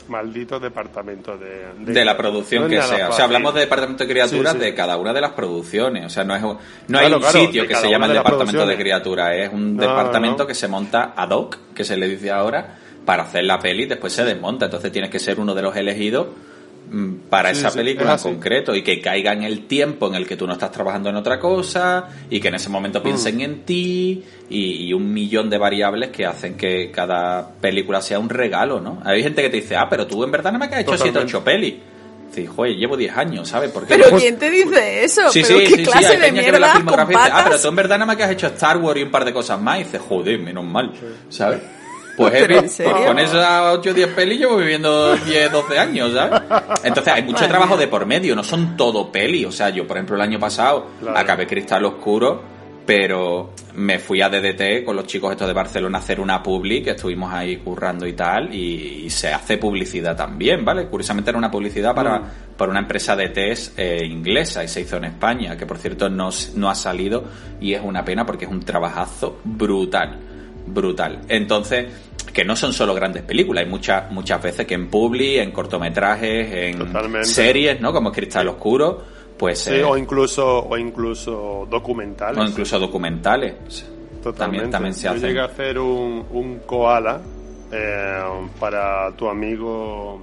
maldito 0.10 0.60
departamento 0.60 1.38
de, 1.38 1.68
de 1.80 2.06
la 2.06 2.16
producción 2.18 2.64
no 2.64 2.70
que 2.70 2.82
sea. 2.82 3.10
O 3.10 3.12
sea, 3.14 3.26
hablamos 3.26 3.54
de 3.54 3.62
departamento 3.62 4.04
de 4.06 4.10
criaturas 4.12 4.54
Sí, 4.54 4.60
sí. 4.60 4.66
de 4.66 4.74
cada 4.76 4.98
una 4.98 5.14
de 5.14 5.22
las 5.22 5.32
producciones. 5.32 6.06
O 6.06 6.10
sea, 6.10 6.24
no 6.24 6.36
es 6.36 6.42
no 6.42 6.60
Claro, 6.88 7.08
hay 7.08 7.14
un 7.14 7.20
claro, 7.20 7.40
sitio 7.40 7.68
que 7.68 7.76
se 7.76 7.90
llama 7.90 8.06
el 8.08 8.14
departamento 8.14 8.66
de 8.66 8.78
criaturas. 8.78 9.32
Es 9.36 9.52
un 9.54 9.76
No, 9.76 9.82
departamento 9.82 10.44
no. 10.44 10.48
que 10.48 10.54
se 10.56 10.68
monta 10.68 11.14
ad 11.16 11.30
hoc, 11.32 11.58
que 11.74 11.84
se 11.84 11.98
le 11.98 12.08
dice 12.08 12.32
ahora, 12.32 12.76
para 13.06 13.24
hacer 13.24 13.44
la 13.46 13.60
peli 13.60 13.84
y 13.84 13.86
después 13.88 14.14
se 14.14 14.24
desmonta. 14.24 14.66
Entonces 14.66 14.92
tienes 14.92 15.10
que 15.10 15.20
ser 15.20 15.40
uno 15.40 15.54
de 15.56 15.62
los 15.62 15.76
elegidos 15.76 16.28
para 17.30 17.54
Sí, 17.54 17.60
esa 17.62 17.70
sí, 17.70 17.78
película 17.78 18.16
es 18.16 18.26
en 18.26 18.34
concreto 18.34 18.76
y 18.76 18.82
que 18.84 19.00
caiga 19.00 19.32
en 19.32 19.44
el 19.44 19.66
tiempo 19.68 20.08
en 20.08 20.16
el 20.16 20.28
que 20.28 20.36
tú 20.36 20.46
no 20.46 20.54
estás 20.54 20.72
trabajando 20.72 21.10
en 21.10 21.16
otra 21.16 21.40
cosa 21.40 22.10
y 22.30 22.40
que 22.42 22.50
en 22.50 22.56
ese 22.56 22.70
momento 22.70 23.02
piensen 23.02 23.38
Mm. 23.38 23.42
en 23.42 23.62
ti 23.64 24.24
y, 24.50 24.88
y 24.88 24.94
un 24.94 25.14
millón 25.14 25.50
de 25.50 25.58
variables 25.58 26.10
que 26.10 26.26
hacen 26.26 26.56
que 26.58 26.92
cada 26.92 27.50
película 27.62 28.02
sea 28.02 28.20
un 28.20 28.28
regalo, 28.30 28.82
¿no? 28.82 29.02
Hay 29.06 29.24
gente 29.24 29.42
que 29.42 29.50
te 29.50 29.58
dice, 29.58 29.76
ah, 29.78 29.88
pero 29.90 30.06
tú 30.06 30.24
en 30.24 30.32
verdad 30.32 30.52
no 30.52 30.60
me 30.60 30.66
has 30.66 30.74
hecho 30.74 30.92
7 30.92 30.94
o 30.94 30.98
Totalmente. 30.98 31.38
8 31.38 31.44
pelis. 31.44 31.74
Sí, 32.34 32.46
joder, 32.46 32.76
llevo 32.78 32.96
10 32.96 33.18
años, 33.18 33.48
¿sabes? 33.50 33.72
Porque 33.72 33.94
Pero 33.98 34.18
¿quién 34.18 34.38
te 34.38 34.50
dice 34.50 35.04
eso? 35.04 35.30
Sí, 35.32 35.44
¿Pero 35.46 35.60
sí, 35.60 35.64
qué 35.66 35.70
sí, 35.72 35.76
sí, 35.78 35.84
clase 35.84 36.08
hay 36.08 36.16
de 36.18 36.22
peña 36.28 36.44
que 36.44 36.52
ve 36.52 36.60
la 36.62 36.74
filmografía 36.76 37.18
y 37.18 37.22
dice, 37.24 37.32
ah, 37.34 37.42
pero 37.46 37.60
tú 37.62 37.68
en 37.68 37.76
verdad 37.76 37.96
nada 37.98 38.06
más 38.06 38.16
que 38.18 38.24
has 38.24 38.32
hecho 38.32 38.48
Star 38.48 38.78
Wars 38.78 39.00
y 39.00 39.04
un 39.04 39.12
par 39.12 39.26
de 39.26 39.34
cosas 39.34 39.60
más. 39.62 39.80
Y 39.80 39.84
dices, 39.84 40.02
joder, 40.08 40.40
menos 40.40 40.64
mal, 40.66 40.92
¿sabes? 41.30 41.60
Pues, 42.18 42.32
¿Pero 42.34 42.60
en 42.60 42.70
serio? 42.70 42.94
pues 42.94 43.06
con 43.08 43.20
esas 43.20 43.74
8 43.78 43.90
o 43.90 43.94
10 43.94 44.08
pelis 44.10 44.40
llevo 44.40 44.58
viviendo 44.58 45.16
10, 45.16 45.52
12 45.52 45.80
años, 45.80 46.14
¿sabes? 46.14 46.42
Entonces 46.84 47.14
hay 47.14 47.22
mucho 47.24 47.36
Madre 47.36 47.48
trabajo 47.50 47.76
mía. 47.76 47.86
de 47.86 47.88
por 47.88 48.06
medio, 48.06 48.36
no 48.36 48.44
son 48.44 48.76
todo 48.78 49.12
peli. 49.12 49.46
O 49.46 49.52
sea, 49.52 49.70
yo, 49.70 49.88
por 49.88 49.98
ejemplo, 49.98 50.16
el 50.16 50.22
año 50.22 50.40
pasado 50.40 50.88
Claro. 51.00 51.18
acabé 51.18 51.48
Cristal 51.48 51.86
Oscuro, 51.86 52.42
pero 52.86 53.52
me 53.76 54.00
fui 54.00 54.22
a 54.22 54.28
DDT 54.30 54.84
con 54.84 54.96
los 54.96 55.06
chicos 55.06 55.32
estos 55.32 55.48
de 55.48 55.54
Barcelona 55.54 56.00
a 56.00 56.02
hacer 56.02 56.20
una 56.20 56.42
publi, 56.44 56.82
que 56.84 56.92
estuvimos 56.92 57.32
ahí 57.32 57.58
currando 57.58 58.06
y 58.08 58.14
tal, 58.14 58.54
y, 58.54 59.04
y 59.06 59.10
se 59.10 59.32
hace 59.32 59.58
publicidad 59.58 60.16
también, 60.16 60.66
¿vale? 60.66 60.88
Curiosamente 60.88 61.30
era 61.30 61.38
una 61.38 61.50
publicidad 61.52 61.94
para, 61.96 62.20
Mm. 62.20 62.24
para 62.58 62.72
una 62.72 62.80
empresa 62.82 63.16
de 63.16 63.30
test 63.30 63.78
eh, 63.80 64.06
inglesa 64.06 64.64
y 64.64 64.68
se 64.68 64.82
hizo 64.82 64.98
en 64.98 65.06
España, 65.06 65.56
que 65.56 65.66
por 65.66 65.78
cierto 65.78 66.10
no, 66.10 66.30
no 66.56 66.70
ha 66.70 66.76
salido 66.76 67.24
y 67.62 67.74
es 67.74 67.82
una 67.84 68.04
pena 68.04 68.26
porque 68.26 68.46
es 68.46 68.52
un 68.52 68.60
trabajazo 68.62 69.40
brutal, 69.44 70.20
brutal. 70.68 71.22
Entonces, 71.28 71.88
que 72.34 72.46
no 72.46 72.56
son 72.56 72.72
solo 72.74 72.94
grandes 72.94 73.24
películas, 73.24 73.64
hay 73.66 73.70
muchas 73.70 74.10
muchas 74.12 74.42
veces 74.42 74.66
que 74.66 74.76
en 74.76 74.90
publi, 74.90 75.38
en 75.40 75.52
cortometrajes, 75.52 76.52
en 76.52 76.78
Totalmente. 76.80 77.28
series, 77.28 77.82
¿no? 77.82 77.92
Como 77.92 78.12
Cristal 78.12 78.48
Oscuro, 78.48 79.04
pues... 79.38 79.60
Sí, 79.60 79.74
eh, 79.76 79.84
o 79.84 79.98
incluso 79.98 80.66
o 80.66 80.78
incluso 80.78 81.68
documentales. 81.70 82.38
o 82.38 82.44
incluso 82.48 82.80
documentales. 82.80 83.54
Totalmente. 84.24 84.70
También, 84.70 84.70
también 84.70 84.94
se 84.94 85.04
Yo 85.06 85.12
hacen. 85.12 85.28
llegué 85.30 85.40
a 85.42 85.46
hacer 85.46 85.80
un, 85.80 86.26
un 86.32 86.60
koala 86.60 87.20
eh, 87.72 88.22
para 88.60 89.12
tu 89.16 89.28
amigo, 89.28 90.22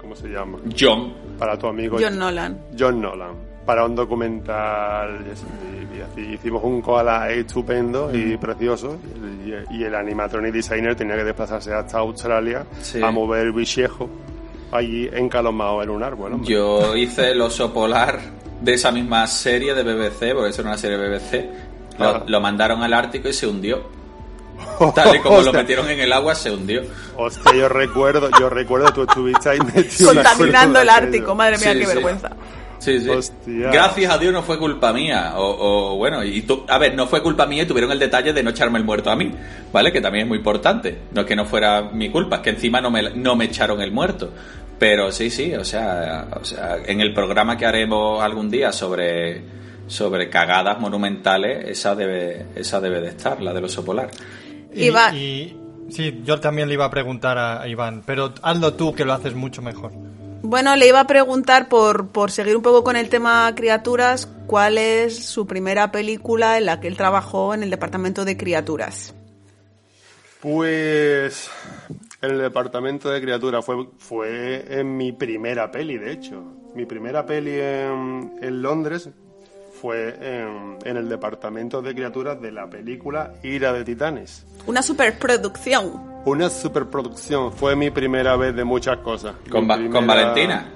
¿cómo 0.00 0.14
se 0.14 0.28
llama? 0.28 0.58
John. 0.78 1.12
Para 1.38 1.58
tu 1.58 1.66
amigo 1.66 1.96
John 2.00 2.18
Nolan. 2.18 2.58
John 2.78 3.00
Nolan. 3.00 3.49
Para 3.66 3.84
un 3.84 3.94
documental 3.94 5.24
y, 5.94 6.00
así, 6.00 6.20
hicimos 6.34 6.64
un 6.64 6.80
koala 6.80 7.30
estupendo 7.30 8.10
y 8.12 8.36
precioso 8.36 8.96
y, 9.44 9.76
y 9.76 9.84
el 9.84 9.94
animatronic 9.94 10.52
designer 10.52 10.96
tenía 10.96 11.14
que 11.16 11.24
desplazarse 11.24 11.72
hasta 11.72 11.98
Australia 11.98 12.64
Sí. 12.80 13.02
a 13.02 13.10
mover 13.10 13.46
el 13.46 13.52
bichejo 13.52 14.08
allí 14.72 15.08
encalomado 15.12 15.82
en 15.82 15.90
un 15.90 16.02
árbol. 16.02 16.32
hombre. 16.34 16.50
Yo 16.52 16.96
hice 16.96 17.30
el 17.32 17.40
oso 17.42 17.72
polar 17.72 18.18
de 18.60 18.74
esa 18.74 18.90
misma 18.92 19.26
serie 19.26 19.74
de 19.74 19.82
BBC, 19.82 20.32
porque 20.34 20.50
eso 20.50 20.62
era 20.62 20.70
una 20.70 20.78
serie 20.78 20.96
de 20.98 21.08
BBC. 21.18 21.48
Lo, 22.26 22.40
mandaron 22.40 22.82
al 22.82 22.94
Ártico 22.94 23.28
y 23.28 23.32
se 23.32 23.46
hundió. 23.46 23.82
Tal 24.94 25.16
y 25.16 25.18
como 25.20 25.42
lo 25.42 25.52
metieron 25.52 25.88
en 25.90 26.00
el 26.00 26.12
agua, 26.12 26.34
se 26.34 26.50
hundió. 26.50 26.82
Hostia, 27.16 27.52
yo 27.54 27.68
recuerdo, 27.68 28.30
yo 28.38 28.48
recuerdo, 28.48 28.92
tú 28.92 29.02
estuviste 29.02 29.50
ahí 29.50 29.58
metido 29.74 30.14
Contaminando 30.14 30.80
el 30.80 30.88
Ártico, 30.88 31.34
madre 31.34 31.58
mía, 31.58 31.72
Sí, 31.72 31.78
qué 31.80 31.86
sí. 31.86 31.94
vergüenza. 31.94 32.30
Sí, 32.80 32.98
sí. 32.98 33.08
Hostia. 33.08 33.70
Gracias 33.70 34.10
a 34.12 34.18
Dios 34.18 34.32
no 34.32 34.42
fue 34.42 34.58
culpa 34.58 34.92
mía. 34.92 35.34
O, 35.36 35.92
o, 35.92 35.96
bueno, 35.96 36.24
y 36.24 36.42
tú, 36.42 36.64
a 36.66 36.78
ver, 36.78 36.94
no 36.96 37.06
fue 37.06 37.22
culpa 37.22 37.46
mía 37.46 37.62
y 37.62 37.66
tuvieron 37.66 37.92
el 37.92 37.98
detalle 37.98 38.32
de 38.32 38.42
no 38.42 38.50
echarme 38.50 38.78
el 38.78 38.84
muerto 38.84 39.10
a 39.10 39.16
mí, 39.16 39.30
¿vale? 39.72 39.92
Que 39.92 40.00
también 40.00 40.22
es 40.24 40.28
muy 40.28 40.38
importante. 40.38 40.98
No 41.12 41.20
es 41.20 41.26
que 41.26 41.36
no 41.36 41.44
fuera 41.44 41.82
mi 41.92 42.08
culpa, 42.10 42.36
es 42.36 42.42
que 42.42 42.50
encima 42.50 42.80
no 42.80 42.90
me, 42.90 43.10
no 43.14 43.36
me 43.36 43.44
echaron 43.44 43.80
el 43.82 43.92
muerto. 43.92 44.32
Pero 44.78 45.12
sí, 45.12 45.28
sí, 45.28 45.52
o 45.54 45.62
sea, 45.64 46.26
o 46.40 46.44
sea, 46.44 46.78
en 46.86 47.02
el 47.02 47.12
programa 47.12 47.58
que 47.58 47.66
haremos 47.66 48.22
algún 48.22 48.50
día 48.50 48.72
sobre, 48.72 49.42
sobre 49.86 50.30
cagadas 50.30 50.80
monumentales, 50.80 51.68
esa 51.68 51.94
debe, 51.94 52.46
esa 52.56 52.80
debe 52.80 53.02
de 53.02 53.08
estar, 53.08 53.42
la 53.42 53.52
del 53.52 53.64
oso 53.64 53.84
polar. 53.84 54.08
Y, 54.74 54.84
Iván. 54.86 55.14
y- 55.14 55.54
sí, 55.90 56.22
yo 56.24 56.40
también 56.40 56.68
le 56.68 56.74
iba 56.74 56.86
a 56.86 56.90
preguntar 56.90 57.36
a 57.36 57.68
Iván, 57.68 58.02
pero 58.06 58.32
hazlo 58.42 58.72
tú 58.72 58.94
que 58.94 59.04
lo 59.04 59.12
haces 59.12 59.34
mucho 59.34 59.60
mejor. 59.60 59.92
Bueno, 60.42 60.74
le 60.76 60.88
iba 60.88 61.00
a 61.00 61.06
preguntar 61.06 61.68
por, 61.68 62.08
por 62.08 62.30
seguir 62.30 62.56
un 62.56 62.62
poco 62.62 62.82
con 62.82 62.96
el 62.96 63.10
tema 63.10 63.52
criaturas, 63.54 64.26
¿cuál 64.46 64.78
es 64.78 65.26
su 65.26 65.46
primera 65.46 65.92
película 65.92 66.56
en 66.56 66.64
la 66.64 66.80
que 66.80 66.88
él 66.88 66.96
trabajó 66.96 67.52
en 67.52 67.62
el 67.62 67.70
departamento 67.70 68.24
de 68.24 68.36
criaturas? 68.38 69.14
Pues 70.40 71.50
el 72.22 72.38
departamento 72.38 73.10
de 73.10 73.20
criaturas 73.20 73.64
fue, 73.64 73.86
fue 73.98 74.80
en 74.80 74.96
mi 74.96 75.12
primera 75.12 75.70
peli, 75.70 75.98
de 75.98 76.12
hecho. 76.12 76.42
Mi 76.74 76.86
primera 76.86 77.26
peli 77.26 77.60
en, 77.60 78.32
en 78.40 78.62
Londres 78.62 79.10
fue 79.80 80.14
en, 80.20 80.76
en 80.84 80.96
el 80.96 81.08
departamento 81.08 81.80
de 81.80 81.94
criaturas 81.94 82.40
de 82.40 82.52
la 82.52 82.68
película 82.68 83.32
Ira 83.42 83.72
de 83.72 83.84
Titanes. 83.84 84.44
Una 84.66 84.82
superproducción. 84.82 86.10
Una 86.26 86.50
superproducción, 86.50 87.50
fue 87.52 87.74
mi 87.76 87.90
primera 87.90 88.36
vez 88.36 88.54
de 88.54 88.64
muchas 88.64 88.98
cosas. 88.98 89.34
Con, 89.50 89.62
Mi 89.62 89.68
Va- 89.68 89.76
primera- 89.76 89.98
con 89.98 90.06
Valentina. 90.06 90.66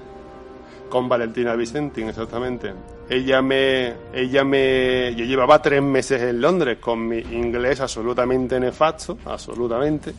Con 0.89 1.09
Valentina 1.09 1.55
Vicentín, 1.55 2.09
exactamente. 2.09 2.73
Ella 3.11 3.43
me, 3.43 3.93
ella 4.15 4.45
me, 4.45 5.15
yo 5.15 5.25
llevaba 5.25 5.61
tres 5.61 5.83
meses 5.83 6.23
en 6.23 6.41
Londres 6.41 6.79
con 6.81 7.07
mi 7.07 7.19
inglés 7.19 7.81
absolutamente 7.81 8.59
nefasto, 8.59 9.19
absolutamente. 9.27 10.15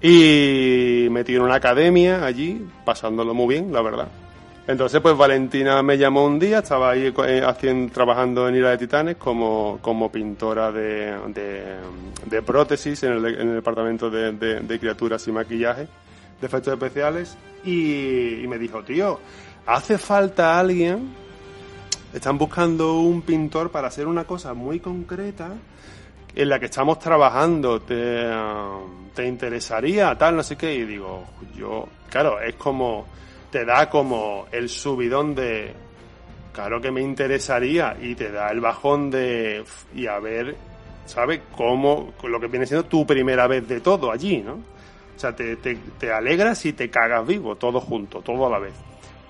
Y 0.00 1.08
metí 1.10 1.34
en 1.34 1.42
una 1.42 1.56
academia 1.56 2.24
allí, 2.24 2.64
pasándolo 2.84 3.34
muy 3.34 3.54
bien, 3.56 3.72
la 3.72 3.82
verdad. 3.82 4.08
Entonces, 4.68 5.00
pues 5.00 5.16
Valentina 5.16 5.82
me 5.82 5.96
llamó 5.96 6.26
un 6.26 6.38
día, 6.38 6.58
estaba 6.58 6.90
ahí 6.90 7.12
eh, 7.26 7.42
haciendo, 7.44 7.90
trabajando 7.92 8.46
en 8.48 8.54
Ira 8.56 8.70
de 8.70 8.78
Titanes 8.78 9.16
como, 9.16 9.78
como 9.80 10.12
pintora 10.12 10.70
de, 10.70 11.16
de, 12.26 12.42
prótesis 12.42 13.02
en 13.02 13.12
el, 13.14 13.24
en 13.26 13.48
el 13.48 13.54
departamento 13.56 14.10
de, 14.10 14.32
de- 14.32 14.60
de 14.60 14.78
criaturas 14.78 15.26
y 15.26 15.32
maquillaje, 15.32 15.88
de 16.38 16.46
efectos 16.46 16.74
especiales, 16.74 17.36
y, 17.64 18.42
y 18.42 18.46
me 18.46 18.58
dijo, 18.58 18.82
tío, 18.84 19.18
hace 19.66 19.96
falta 19.96 20.60
alguien, 20.60 21.14
están 22.12 22.36
buscando 22.36 23.00
un 23.00 23.22
pintor 23.22 23.70
para 23.70 23.88
hacer 23.88 24.06
una 24.06 24.24
cosa 24.24 24.52
muy 24.52 24.80
concreta 24.80 25.48
en 26.36 26.48
la 26.48 26.60
que 26.60 26.66
estamos 26.66 26.98
trabajando, 26.98 27.80
¿te, 27.80 28.22
te 29.14 29.26
interesaría? 29.26 30.14
Tal, 30.18 30.36
no 30.36 30.42
sé 30.42 30.56
qué. 30.56 30.74
Y 30.74 30.84
digo, 30.84 31.24
yo, 31.56 31.88
claro, 32.10 32.38
es 32.40 32.54
como, 32.56 33.06
te 33.50 33.64
da 33.64 33.88
como 33.88 34.46
el 34.52 34.68
subidón 34.68 35.34
de, 35.34 35.72
claro 36.52 36.80
que 36.80 36.90
me 36.90 37.00
interesaría, 37.00 37.96
y 38.00 38.14
te 38.14 38.30
da 38.30 38.50
el 38.50 38.60
bajón 38.60 39.10
de, 39.10 39.64
y 39.94 40.06
a 40.06 40.18
ver, 40.18 40.56
¿sabes? 41.06 41.40
Cómo, 41.56 42.12
lo 42.22 42.40
que 42.40 42.48
viene 42.48 42.66
siendo 42.66 42.86
tu 42.86 43.06
primera 43.06 43.46
vez 43.46 43.66
de 43.66 43.80
todo 43.80 44.10
allí, 44.12 44.38
¿no? 44.38 44.54
O 44.54 45.20
sea, 45.20 45.34
te, 45.34 45.56
te, 45.56 46.12
alegras 46.12 46.64
y 46.66 46.72
te 46.74 46.88
cagas 46.90 47.26
vivo, 47.26 47.56
todo 47.56 47.80
junto, 47.80 48.20
todo 48.20 48.46
a 48.46 48.50
la 48.50 48.60
vez. 48.60 48.74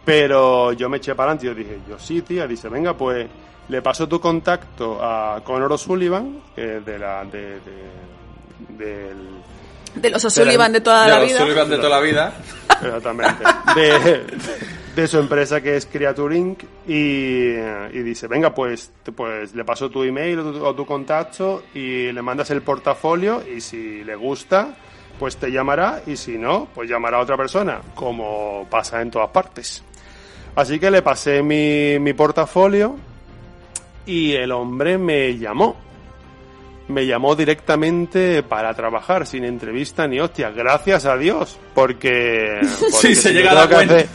Pero 0.04 0.72
yo 0.74 0.88
me 0.90 0.98
eché 0.98 1.14
para 1.14 1.32
adelante 1.32 1.46
y 1.46 1.48
yo 1.48 1.54
dije, 1.54 1.78
yo 1.88 1.98
sí, 1.98 2.20
tía. 2.20 2.46
Dice, 2.46 2.68
venga, 2.68 2.94
pues 2.94 3.26
le 3.68 3.80
paso 3.80 4.06
tu 4.06 4.20
contacto 4.20 4.98
a 5.02 5.40
Conor 5.42 5.72
O'Sullivan, 5.72 6.40
que 6.54 6.76
es 6.76 6.84
de 6.84 6.98
la, 6.98 7.24
de, 7.24 7.40
de- 7.60 8.76
del, 8.84 9.16
De 9.94 10.10
los 10.10 10.24
O'Sullivan 10.24 10.72
de 10.72 10.80
toda 10.80 11.04
De 11.04 11.10
la 11.10 11.18
los 11.20 11.28
vida. 11.28 11.38
Sullivan 11.40 11.70
de 11.70 11.76
toda 11.76 11.88
la 11.88 12.00
vida. 12.00 12.32
exactamente, 12.82 13.44
de, 13.74 14.24
de 14.94 15.06
su 15.08 15.18
empresa 15.18 15.60
que 15.60 15.76
es 15.76 15.86
Creature 15.86 16.36
Inc. 16.36 16.62
Y, 16.86 17.50
y 17.52 18.02
dice, 18.02 18.26
venga, 18.28 18.54
pues, 18.54 18.92
pues 19.16 19.54
le 19.54 19.64
paso 19.64 19.90
tu 19.90 20.02
email 20.02 20.38
o 20.40 20.52
tu, 20.52 20.64
o 20.64 20.74
tu 20.74 20.86
contacto 20.86 21.64
y 21.74 22.12
le 22.12 22.22
mandas 22.22 22.50
el 22.50 22.62
portafolio 22.62 23.42
y 23.46 23.60
si 23.60 24.04
le 24.04 24.14
gusta, 24.14 24.76
pues 25.18 25.36
te 25.36 25.50
llamará 25.50 26.02
y 26.06 26.16
si 26.16 26.38
no, 26.38 26.68
pues 26.74 26.88
llamará 26.88 27.18
a 27.18 27.20
otra 27.20 27.36
persona, 27.36 27.80
como 27.94 28.66
pasa 28.70 29.00
en 29.00 29.10
todas 29.10 29.30
partes. 29.30 29.82
Así 30.54 30.78
que 30.78 30.90
le 30.90 31.02
pasé 31.02 31.42
mi, 31.42 31.98
mi 32.00 32.12
portafolio 32.14 32.96
y 34.06 34.32
el 34.32 34.50
hombre 34.52 34.98
me 34.98 35.36
llamó. 35.38 35.87
Me 36.88 37.06
llamó 37.06 37.36
directamente 37.36 38.42
para 38.42 38.72
trabajar, 38.74 39.26
sin 39.26 39.44
entrevista 39.44 40.06
ni 40.08 40.20
hostia. 40.20 40.50
Gracias 40.50 41.04
a 41.04 41.16
Dios, 41.16 41.58
porque... 41.74 42.60
porque 42.80 42.92
Sí, 42.96 43.14
se 43.14 43.28
si 43.28 43.34
yo 43.34 43.40
llega 43.40 43.62
a 43.62 43.68
que 43.68 43.74
cuenta. 43.74 43.94
hacer- 43.96 44.08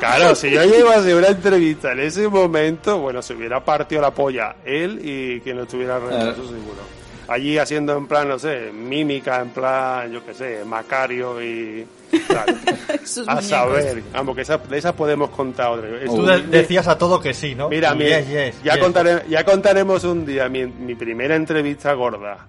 Claro, 0.00 0.34
si 0.34 0.50
yo 0.50 0.62
llevase 0.64 1.14
una 1.14 1.28
entrevista 1.28 1.92
en 1.92 2.00
ese 2.00 2.28
momento, 2.28 2.98
bueno, 2.98 3.22
se 3.22 3.34
hubiera 3.34 3.64
partido 3.64 4.02
la 4.02 4.10
polla 4.10 4.56
él 4.64 5.00
y 5.02 5.40
quien 5.40 5.56
lo 5.56 5.62
estuviera 5.62 5.96
eso 5.98 6.34
seguro. 6.46 6.82
Allí 7.28 7.56
haciendo 7.58 7.96
en 7.96 8.06
plan, 8.06 8.28
no 8.28 8.38
sé, 8.38 8.70
mímica, 8.72 9.40
en 9.40 9.50
plan, 9.50 10.12
yo 10.12 10.24
qué 10.24 10.34
sé, 10.34 10.62
Macario 10.64 11.42
y... 11.42 11.86
tal. 12.28 12.54
Sus 13.04 13.26
a 13.28 13.36
muñecos. 13.36 13.48
saber, 13.48 14.02
vamos, 14.12 14.36
que 14.36 14.42
esa- 14.42 14.58
de 14.58 14.76
esas 14.78 14.92
podemos 14.92 15.30
contar 15.30 15.70
otra. 15.70 15.88
Es 16.00 16.06
Tú 16.06 16.24
de- 16.24 16.42
decías 16.42 16.86
a 16.88 16.98
todo 16.98 17.18
que 17.20 17.32
sí, 17.32 17.54
¿no? 17.54 17.68
Mira, 17.68 17.94
mi- 17.94 18.04
yes, 18.04 18.28
yes, 18.28 18.62
ya, 18.62 18.74
yes. 18.74 18.82
Contaré, 18.82 19.22
ya 19.28 19.42
contaremos 19.44 20.04
un 20.04 20.24
día 20.26 20.48
mi, 20.48 20.66
mi 20.66 20.94
primera 20.94 21.34
entrevista 21.34 21.92
gorda, 21.94 22.46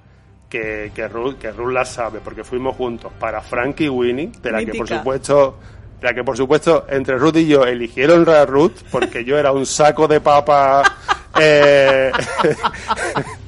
que, 0.50 0.92
que, 0.94 1.08
Ruth, 1.08 1.36
que 1.38 1.52
Ruth 1.52 1.72
la 1.72 1.86
sabe, 1.86 2.20
porque 2.24 2.44
fuimos 2.44 2.76
juntos 2.76 3.12
para 3.20 3.42
Frank 3.42 3.80
y 3.82 3.90
Winnie, 3.90 4.32
de 4.42 4.52
la 4.52 4.64
que 4.64 4.74
por 4.74 4.88
supuesto, 4.88 5.58
de 6.02 6.08
la 6.08 6.14
que 6.14 6.24
por 6.24 6.36
supuesto 6.38 6.86
entre 6.90 7.18
Ruth 7.18 7.38
y 7.38 7.48
yo 7.48 7.64
eligieron 7.66 8.28
a 8.30 8.46
Ruth, 8.46 8.84
porque 8.92 9.24
yo 9.26 9.38
era 9.38 9.52
un 9.52 9.66
saco 9.66 10.08
de 10.08 10.20
papa, 10.22 10.84
eh, 11.40 12.12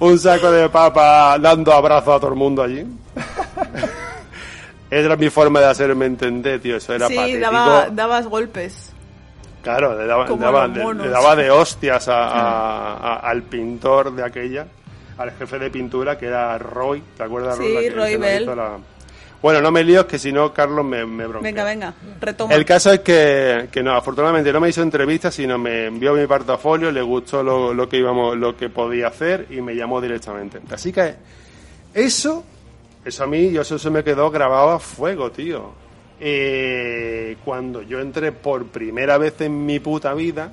un 0.00 0.18
saco 0.18 0.50
de 0.50 0.68
papa 0.68 1.38
dando 1.38 1.72
abrazos 1.72 2.16
a 2.16 2.20
todo 2.20 2.30
el 2.30 2.36
mundo 2.36 2.62
allí. 2.62 2.86
Esa 4.90 5.06
era 5.06 5.16
mi 5.16 5.30
forma 5.30 5.60
de 5.60 5.66
hacerme 5.66 6.06
entender, 6.06 6.60
tío, 6.60 6.76
eso 6.76 6.94
era 6.94 7.08
Sí, 7.08 7.16
patético. 7.16 7.40
daba, 7.50 7.90
dabas 7.90 8.26
golpes. 8.26 8.92
Claro, 9.62 9.98
le 9.98 10.06
daba, 10.06 10.28
le 10.28 10.36
daba, 10.36 10.66
los 10.68 10.76
le- 10.76 10.82
monos. 10.84 11.06
le 11.06 11.12
daba 11.12 11.34
de 11.34 11.50
hostias 11.50 12.08
a- 12.08 12.28
a- 12.28 12.94
a- 12.94 13.16
al 13.30 13.42
pintor 13.42 14.14
de 14.14 14.24
aquella, 14.24 14.66
al 15.18 15.32
jefe 15.32 15.58
de 15.58 15.70
pintura 15.70 16.16
que 16.16 16.26
era 16.26 16.56
Roy, 16.58 17.02
¿te 17.16 17.22
acuerdas? 17.24 17.56
Sí, 17.56 17.74
Roy? 17.74 17.88
Roy 17.90 18.16
Bell. 18.16 18.46
la- 18.46 18.78
Bueno, 19.42 19.60
no 19.60 19.70
me 19.70 19.84
líos 19.84 20.06
que 20.06 20.18
si 20.18 20.32
no 20.32 20.52
Carlos 20.52 20.84
me, 20.84 21.04
me 21.06 21.26
bronquea. 21.26 21.50
Venga, 21.50 21.64
venga, 21.64 21.94
retoma. 22.20 22.54
El 22.54 22.64
caso 22.64 22.92
es 22.92 23.00
que, 23.00 23.68
que 23.70 23.82
no, 23.82 23.94
afortunadamente 23.94 24.52
no 24.52 24.60
me 24.60 24.68
hizo 24.68 24.82
entrevista, 24.82 25.30
sino 25.30 25.58
me 25.58 25.86
envió 25.86 26.14
mi 26.14 26.26
portafolio, 26.26 26.90
le 26.90 27.02
gustó 27.02 27.42
lo, 27.42 27.74
lo 27.74 27.88
que 27.88 27.98
íbamos, 27.98 28.36
lo 28.36 28.56
que 28.56 28.68
podía 28.68 29.08
hacer 29.08 29.46
y 29.50 29.60
me 29.60 29.74
llamó 29.74 30.00
directamente. 30.00 30.60
Así 30.70 30.92
que 30.92 31.14
eso, 31.94 32.44
eso 33.04 33.24
a 33.24 33.26
mí, 33.26 33.50
yo 33.50 33.62
eso 33.62 33.78
se 33.78 33.90
me 33.90 34.02
quedó 34.02 34.30
grabado 34.30 34.70
a 34.70 34.78
fuego, 34.78 35.30
tío. 35.30 35.86
Eh, 36.18 37.36
cuando 37.44 37.82
yo 37.82 38.00
entré 38.00 38.32
por 38.32 38.66
primera 38.66 39.18
vez 39.18 39.38
en 39.42 39.66
mi 39.66 39.80
puta 39.80 40.14
vida 40.14 40.50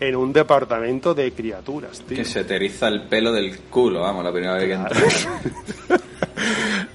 en 0.00 0.16
un 0.16 0.32
departamento 0.32 1.14
de 1.14 1.32
criaturas, 1.32 2.00
tío. 2.00 2.16
Que 2.16 2.24
se 2.24 2.44
te 2.44 2.56
eriza 2.56 2.88
el 2.88 3.02
pelo 3.02 3.32
del 3.32 3.58
culo, 3.70 4.00
vamos, 4.00 4.24
la 4.24 4.32
primera 4.32 4.54
vez 4.54 4.64
que 4.66 4.72
entré. 4.72 5.00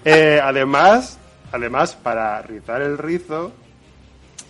Eh, 0.05 0.39
además, 0.41 1.17
además, 1.51 1.95
para 1.95 2.41
rizar 2.41 2.81
el 2.81 2.97
rizo, 2.97 3.51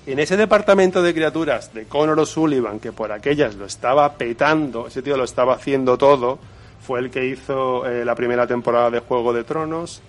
en 0.06 0.20
ese 0.20 0.38
departamento 0.38 1.02
de 1.02 1.14
criaturas 1.14 1.74
de 1.74 1.86
Conor 1.86 2.20
O'Sullivan, 2.20 2.80
que 2.80 2.92
por 2.92 3.12
aquellas 3.12 3.56
lo 3.56 3.66
estaba 3.66 4.14
petando, 4.14 4.88
ese 4.88 5.02
tío 5.02 5.18
lo 5.18 5.24
estaba 5.24 5.56
haciendo 5.56 5.98
todo, 5.98 6.40
fue 6.82 7.00
el 7.00 7.10
que 7.10 7.26
hizo 7.26 7.86
eh, 7.86 8.06
la 8.06 8.16
primera 8.16 8.48
temporada 8.48 8.90
de 8.90 9.00
Juego 9.00 9.34
de 9.34 9.44
Tronos, 9.44 10.02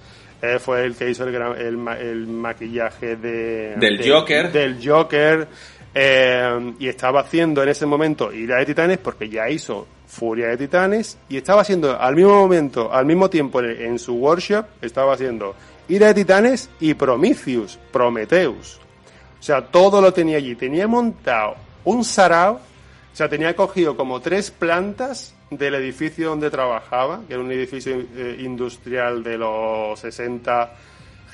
eh, 0.43 0.59
fue 0.59 0.85
el 0.85 0.95
que 0.95 1.11
hizo 1.11 1.25
el, 1.25 1.33
gran- 1.33 1.57
el, 1.59 1.77
el 2.01 2.27
maquillaje 2.27 3.17
de, 3.17 3.75
Del 3.77 3.99
de- 3.99 4.11
Joker. 4.11 4.53
Del 4.53 4.79
Joker. 4.87 5.49
Eh, 5.95 6.75
y 6.79 6.89
estaba 6.89 7.21
haciendo 7.21 7.63
en 7.63 7.69
ese 7.69 7.87
momento 7.87 8.33
Ira 8.33 8.59
de 8.59 8.67
Titanes 8.67 8.99
porque 8.99 9.29
ya 9.29 9.49
hizo 9.49 9.87
Furia 10.07 10.49
de 10.49 10.57
Titanes 10.57 11.19
y 11.29 11.37
estaba 11.37 11.63
haciendo 11.63 11.99
al 12.01 12.15
mismo 12.15 12.35
momento, 12.35 12.93
al 12.93 13.07
mismo 13.07 13.31
tiempo 13.31 13.61
en, 13.61 13.99
su 13.99 14.15
workshop, 14.15 14.67
estaba 14.83 15.15
haciendo 15.15 15.55
Ira 15.89 16.09
de 16.09 16.15
Titanes 16.15 16.71
y 16.81 16.95
Prometheus, 16.95 17.79
Prometheus. 17.93 18.81
O 19.39 19.43
sea, 19.43 19.63
todo 19.63 20.01
lo 20.01 20.13
tenía 20.13 20.37
allí. 20.37 20.55
Tenía 20.55 20.87
montado 20.87 21.55
un 21.85 22.05
sarao, 22.05 22.55
o 22.55 23.17
sea, 23.17 23.29
tenía 23.29 23.57
cogido 23.57 23.97
como 23.97 24.21
tres 24.21 24.51
plantas 24.51 25.35
del 25.51 25.75
edificio 25.75 26.29
donde 26.29 26.51
trabajaba, 26.51 27.21
que 27.27 27.35
era 27.35 27.43
un 27.43 27.51
edificio 27.51 27.97
eh, 28.15 28.37
industrial 28.41 29.23
de 29.23 29.39
los 29.39 29.99
60 29.99 30.73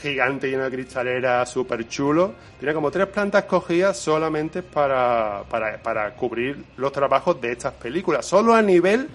gigante 0.07 0.49
lleno 0.49 0.65
de 0.65 0.71
cristalera, 0.71 1.45
súper 1.47 1.89
chulo. 1.89 2.35
Tiene 2.59 2.73
como 2.75 2.91
tres 2.91 3.07
plantas 3.09 3.45
cogidas 3.45 3.97
solamente 3.99 4.63
para, 4.63 5.43
para, 5.51 5.79
para 5.83 6.15
cubrir 6.15 6.63
los 6.77 6.93
trabajos 6.93 7.41
de 7.41 7.53
estas 7.53 7.73
películas. 7.75 8.25
Solo 8.27 8.55
a 8.55 8.63
nivel 8.63 9.09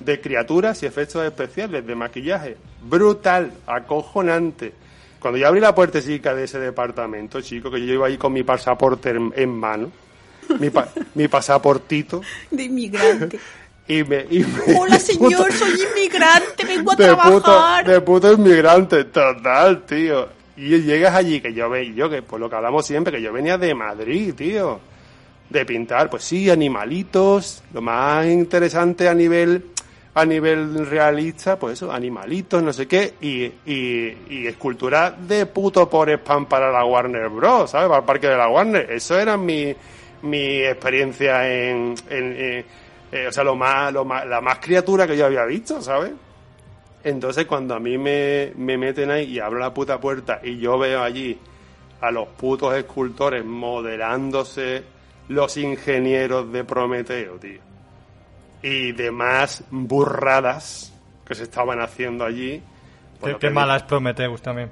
de 0.00 0.20
criaturas 0.20 0.82
y 0.82 0.86
efectos 0.86 1.24
especiales, 1.24 1.86
de 1.86 1.94
maquillaje. 1.94 2.56
Brutal, 2.82 3.52
acojonante. 3.66 4.72
Cuando 5.18 5.38
yo 5.38 5.48
abrí 5.48 5.60
la 5.60 5.74
puertecita 5.74 6.34
de 6.34 6.44
ese 6.44 6.58
departamento, 6.60 7.40
chico, 7.40 7.70
que 7.70 7.84
yo 7.84 7.94
iba 7.94 8.06
ahí 8.06 8.16
con 8.16 8.32
mi 8.32 8.44
pasaporte 8.44 9.10
en, 9.10 9.32
en 9.34 9.50
mano, 9.50 9.90
mi, 10.60 10.70
pa- 10.70 10.88
mi 11.14 11.26
pasaportito, 11.28 12.20
De 12.50 12.62
inmigrante. 12.64 13.40
y 13.88 14.04
me... 14.04 14.24
y 14.30 14.44
me- 14.44 14.78
Hola 14.78 14.98
señor, 15.00 15.52
soy 15.52 15.72
inmigrante, 15.90 16.64
vengo 16.64 16.92
a 16.92 16.94
de 16.96 17.08
puto, 17.16 17.40
trabajar. 17.42 17.86
de 17.88 18.00
puto 18.00 18.32
inmigrante, 18.32 19.04
total, 19.04 19.82
tío. 19.84 20.37
Y 20.58 20.82
llegas 20.82 21.14
allí, 21.14 21.40
que 21.40 21.54
yo 21.54 21.70
ve, 21.70 21.94
yo 21.94 22.10
que 22.10 22.20
por 22.22 22.40
lo 22.40 22.50
que 22.50 22.56
hablamos 22.56 22.84
siempre, 22.86 23.12
que 23.12 23.22
yo 23.22 23.32
venía 23.32 23.56
de 23.56 23.74
Madrid, 23.74 24.34
tío. 24.34 24.80
De 25.48 25.64
pintar, 25.64 26.10
pues 26.10 26.24
sí, 26.24 26.50
animalitos, 26.50 27.62
lo 27.72 27.80
más 27.80 28.26
interesante 28.26 29.08
a 29.08 29.14
nivel 29.14 29.64
a 30.14 30.24
nivel 30.24 30.84
realista, 30.86 31.56
pues 31.58 31.74
eso, 31.74 31.92
animalitos, 31.92 32.60
no 32.60 32.72
sé 32.72 32.88
qué, 32.88 33.14
y, 33.20 33.44
y, 33.70 34.16
y 34.30 34.46
escultura 34.48 35.12
de 35.16 35.46
puto 35.46 35.88
por 35.88 36.10
spam 36.10 36.46
para 36.46 36.72
la 36.72 36.84
Warner 36.84 37.28
Bros, 37.28 37.70
¿sabes? 37.70 37.86
Para 37.88 38.00
el 38.00 38.04
parque 38.04 38.26
de 38.26 38.36
la 38.36 38.48
Warner. 38.48 38.90
Eso 38.90 39.16
era 39.16 39.36
mi, 39.36 39.72
mi 40.22 40.62
experiencia 40.64 41.48
en, 41.48 41.94
en- 42.10 42.36
en- 42.36 42.64
eh, 43.12 43.26
o 43.28 43.32
sea, 43.32 43.44
lo 43.44 43.54
más, 43.54 43.92
lo 43.92 44.04
más, 44.04 44.26
la 44.26 44.40
más 44.40 44.58
criatura 44.58 45.06
que 45.06 45.16
yo 45.16 45.26
había 45.26 45.44
visto, 45.44 45.80
¿sabes? 45.80 46.10
Entonces 47.04 47.46
cuando 47.46 47.74
a 47.74 47.80
mí 47.80 47.96
me, 47.96 48.52
me 48.56 48.76
meten 48.76 49.10
ahí 49.10 49.24
y 49.24 49.38
abro 49.38 49.58
la 49.58 49.72
puta 49.72 50.00
puerta 50.00 50.40
y 50.42 50.58
yo 50.58 50.78
veo 50.78 51.02
allí 51.02 51.38
a 52.00 52.10
los 52.10 52.28
putos 52.28 52.74
escultores 52.74 53.44
modelándose 53.44 54.84
los 55.28 55.56
ingenieros 55.56 56.50
de 56.52 56.64
Prometeo, 56.64 57.34
tío. 57.34 57.60
Y 58.62 58.92
demás 58.92 59.64
burradas 59.70 60.92
que 61.24 61.34
se 61.34 61.44
estaban 61.44 61.80
haciendo 61.80 62.24
allí. 62.24 62.58
Qué, 62.58 62.62
bueno, 63.20 63.38
qué 63.38 63.50
mala 63.50 63.76
es 63.76 63.82
Prometheus 63.82 64.40
también. 64.40 64.70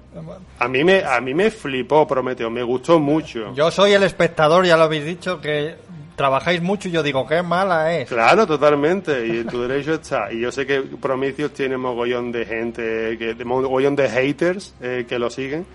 A 0.58 0.68
mí 0.68 0.82
me, 0.82 1.04
a 1.04 1.20
mí 1.20 1.34
me 1.34 1.50
flipó 1.50 2.06
Prometeo, 2.06 2.50
me 2.50 2.62
gustó 2.62 2.98
mucho. 2.98 3.52
Yo 3.54 3.70
soy 3.70 3.92
el 3.92 4.02
espectador, 4.02 4.64
ya 4.64 4.76
lo 4.76 4.84
habéis 4.84 5.04
dicho, 5.04 5.40
que 5.40 5.76
trabajáis 6.16 6.60
mucho 6.62 6.88
y 6.88 6.92
yo 6.92 7.02
digo, 7.02 7.26
qué 7.26 7.42
mala 7.42 7.94
es. 7.96 8.08
Claro, 8.08 8.46
totalmente, 8.46 9.26
y 9.26 9.30
en 9.38 9.46
tu 9.46 9.62
derecho 9.62 9.94
está. 9.94 10.32
Y 10.32 10.40
yo 10.40 10.50
sé 10.50 10.66
que 10.66 10.80
Prometheus 10.80 11.52
tiene 11.52 11.76
mogollón 11.76 12.32
de 12.32 12.44
gente, 12.46 13.16
que, 13.18 13.34
de 13.34 13.44
mogollón 13.44 13.94
de 13.94 14.08
haters 14.08 14.74
eh, 14.80 15.04
que 15.08 15.18
lo 15.18 15.30
siguen, 15.30 15.66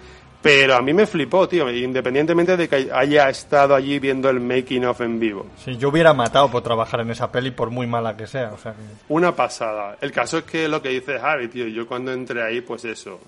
pero 0.42 0.76
a 0.76 0.82
mí 0.82 0.92
me 0.94 1.06
flipó, 1.06 1.48
tío, 1.48 1.70
independientemente 1.70 2.58
de 2.58 2.68
que 2.68 2.90
haya 2.92 3.30
estado 3.30 3.76
allí 3.76 4.00
viendo 4.00 4.28
el 4.30 4.40
making 4.40 4.86
of 4.86 5.00
en 5.02 5.20
vivo. 5.20 5.46
Si 5.64 5.78
yo 5.78 5.90
hubiera 5.90 6.14
matado 6.16 6.50
por 6.50 6.64
trabajar 6.64 7.02
en 7.02 7.12
esa 7.12 7.32
peli, 7.32 7.52
por 7.52 7.70
muy 7.70 7.86
mala 7.86 8.18
que 8.18 8.26
sea. 8.26 8.52
O 8.52 8.58
sea, 8.58 8.72
que- 8.72 8.78
Una 9.14 9.36
pasada. 9.36 9.98
El 10.02 10.12
caso 10.12 10.40
es 10.40 10.44
que 10.46 10.68
lo 10.68 10.82
que 10.82 10.90
dice 10.90 11.20
Javi, 11.20 11.48
tío, 11.48 11.68
yo 11.68 11.86
cuando 11.88 12.12
entré 12.12 12.42
ahí, 12.44 12.62
pues 12.62 12.84
eso. 12.86 13.20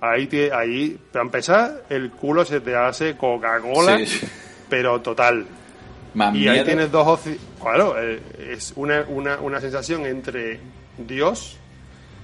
Ahí, 0.00 0.28
ahí, 0.54 0.98
para 1.12 1.24
empezar, 1.26 1.82
el 1.90 2.10
culo 2.10 2.44
se 2.46 2.60
te 2.60 2.74
hace 2.74 3.16
Coca-Cola, 3.16 3.98
Sí. 4.06 4.26
pero 4.70 5.00
total. 5.02 5.44
Más 6.16 6.34
Y 6.34 6.48
ahí 6.48 6.64
tienes 6.64 6.90
dos 6.90 7.06
opciones. 7.06 7.40
Claro, 7.60 7.94
eh, 7.98 8.20
es 8.52 8.72
una, 8.74 9.04
una, 9.08 9.38
una 9.38 9.60
sensación 9.60 10.06
entre 10.06 10.58
Dios, 10.96 11.58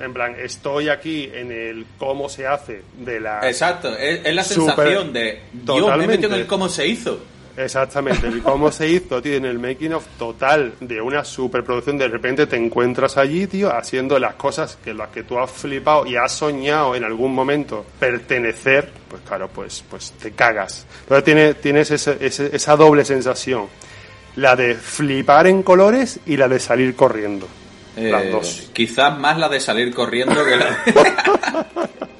en 0.00 0.14
plan, 0.14 0.34
estoy 0.38 0.88
aquí 0.88 1.30
en 1.32 1.52
el 1.52 1.84
cómo 1.98 2.30
se 2.30 2.46
hace 2.46 2.82
de 2.98 3.20
la. 3.20 3.46
Exacto, 3.46 3.94
es, 3.94 4.24
es 4.24 4.34
la 4.34 4.44
sensación 4.44 5.12
de 5.12 5.42
Dios, 5.52 5.98
me 5.98 6.06
metido 6.06 6.34
en 6.34 6.40
el 6.40 6.46
cómo 6.46 6.70
se 6.70 6.88
hizo. 6.88 7.20
Exactamente, 7.56 8.26
el 8.26 8.42
cómo 8.42 8.72
se 8.72 8.88
hizo, 8.88 9.20
tío, 9.20 9.34
en 9.36 9.44
el 9.44 9.58
making 9.58 9.92
of 9.92 10.06
total 10.18 10.72
de 10.80 11.00
una 11.00 11.22
superproducción. 11.24 11.98
De 11.98 12.08
repente 12.08 12.46
te 12.46 12.56
encuentras 12.56 13.16
allí, 13.18 13.46
tío, 13.46 13.70
haciendo 13.74 14.18
las 14.18 14.34
cosas 14.36 14.78
que 14.82 14.94
las 14.94 15.08
que 15.10 15.22
tú 15.22 15.38
has 15.38 15.50
flipado 15.50 16.06
y 16.06 16.16
has 16.16 16.32
soñado 16.32 16.94
en 16.94 17.04
algún 17.04 17.34
momento 17.34 17.84
pertenecer. 18.00 18.90
Pues 19.08 19.20
claro, 19.28 19.48
pues, 19.48 19.84
pues 19.90 20.12
te 20.12 20.32
cagas. 20.32 20.86
Entonces 21.02 21.24
tienes, 21.24 21.60
tienes 21.60 21.90
ese- 21.90 22.16
ese- 22.20 22.56
esa 22.56 22.74
doble 22.76 23.04
sensación. 23.04 23.66
La 24.36 24.56
de 24.56 24.74
flipar 24.74 25.46
en 25.46 25.62
colores 25.62 26.20
y 26.24 26.38
la 26.38 26.48
de 26.48 26.58
salir 26.58 26.96
corriendo. 26.96 27.46
Las 27.96 28.22
Eh, 28.24 28.30
dos. 28.30 28.70
Quizás 28.72 29.18
más 29.18 29.36
la 29.36 29.50
de 29.50 29.60
salir 29.60 29.92
corriendo 29.92 30.42
que 30.42 30.56
la 30.56 30.64
de... 30.64 30.76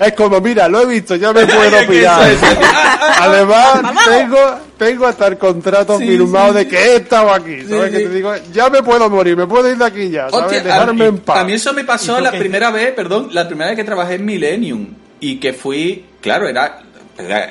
Es 0.00 0.12
como, 0.14 0.40
mira, 0.40 0.68
lo 0.68 0.82
he 0.82 0.86
visto, 0.86 1.16
ya 1.16 1.32
me 1.32 1.44
puedo 1.46 1.86
que 1.88 2.02
es. 2.02 2.08
Además, 3.20 3.82
tengo, 4.08 4.38
tengo 4.78 5.06
hasta 5.06 5.26
el 5.28 5.38
contrato 5.38 5.98
Sí, 5.98 6.06
firmado 6.06 6.52
sí, 6.52 6.58
de 6.58 6.68
que 6.68 6.76
he 6.76 6.96
estado 6.96 7.32
aquí. 7.32 7.62
¿Sabes 7.68 7.86
Sí, 7.86 7.90
qué 7.92 7.98
sí. 7.98 8.04
te 8.04 8.10
digo? 8.10 8.32
Ya 8.52 8.68
me 8.70 8.82
puedo 8.82 9.08
morir, 9.10 9.36
me 9.36 9.46
puedo 9.46 9.68
ir 9.70 9.76
de 9.76 9.84
aquí 9.84 10.10
ya, 10.10 10.28
¿sabes? 10.30 10.46
Hostia, 10.46 10.62
Dejarme 10.62 11.04
a, 11.04 11.08
en 11.08 11.18
paz. 11.18 11.38
a 11.38 11.44
mí 11.44 11.52
eso 11.52 11.72
me 11.72 11.84
pasó 11.84 12.14
¿Y 12.14 12.16
tú 12.18 12.24
la 12.24 12.30
qué 12.32 12.38
primera 12.38 12.70
vez, 12.70 12.92
perdón, 12.92 13.28
la 13.32 13.46
primera 13.46 13.70
vez 13.70 13.76
que 13.76 13.84
trabajé 13.84 14.14
en 14.14 14.24
Millennium 14.24 14.86
y 15.20 15.36
que 15.40 15.52
fui, 15.52 16.04
claro, 16.20 16.48
era- 16.48 16.80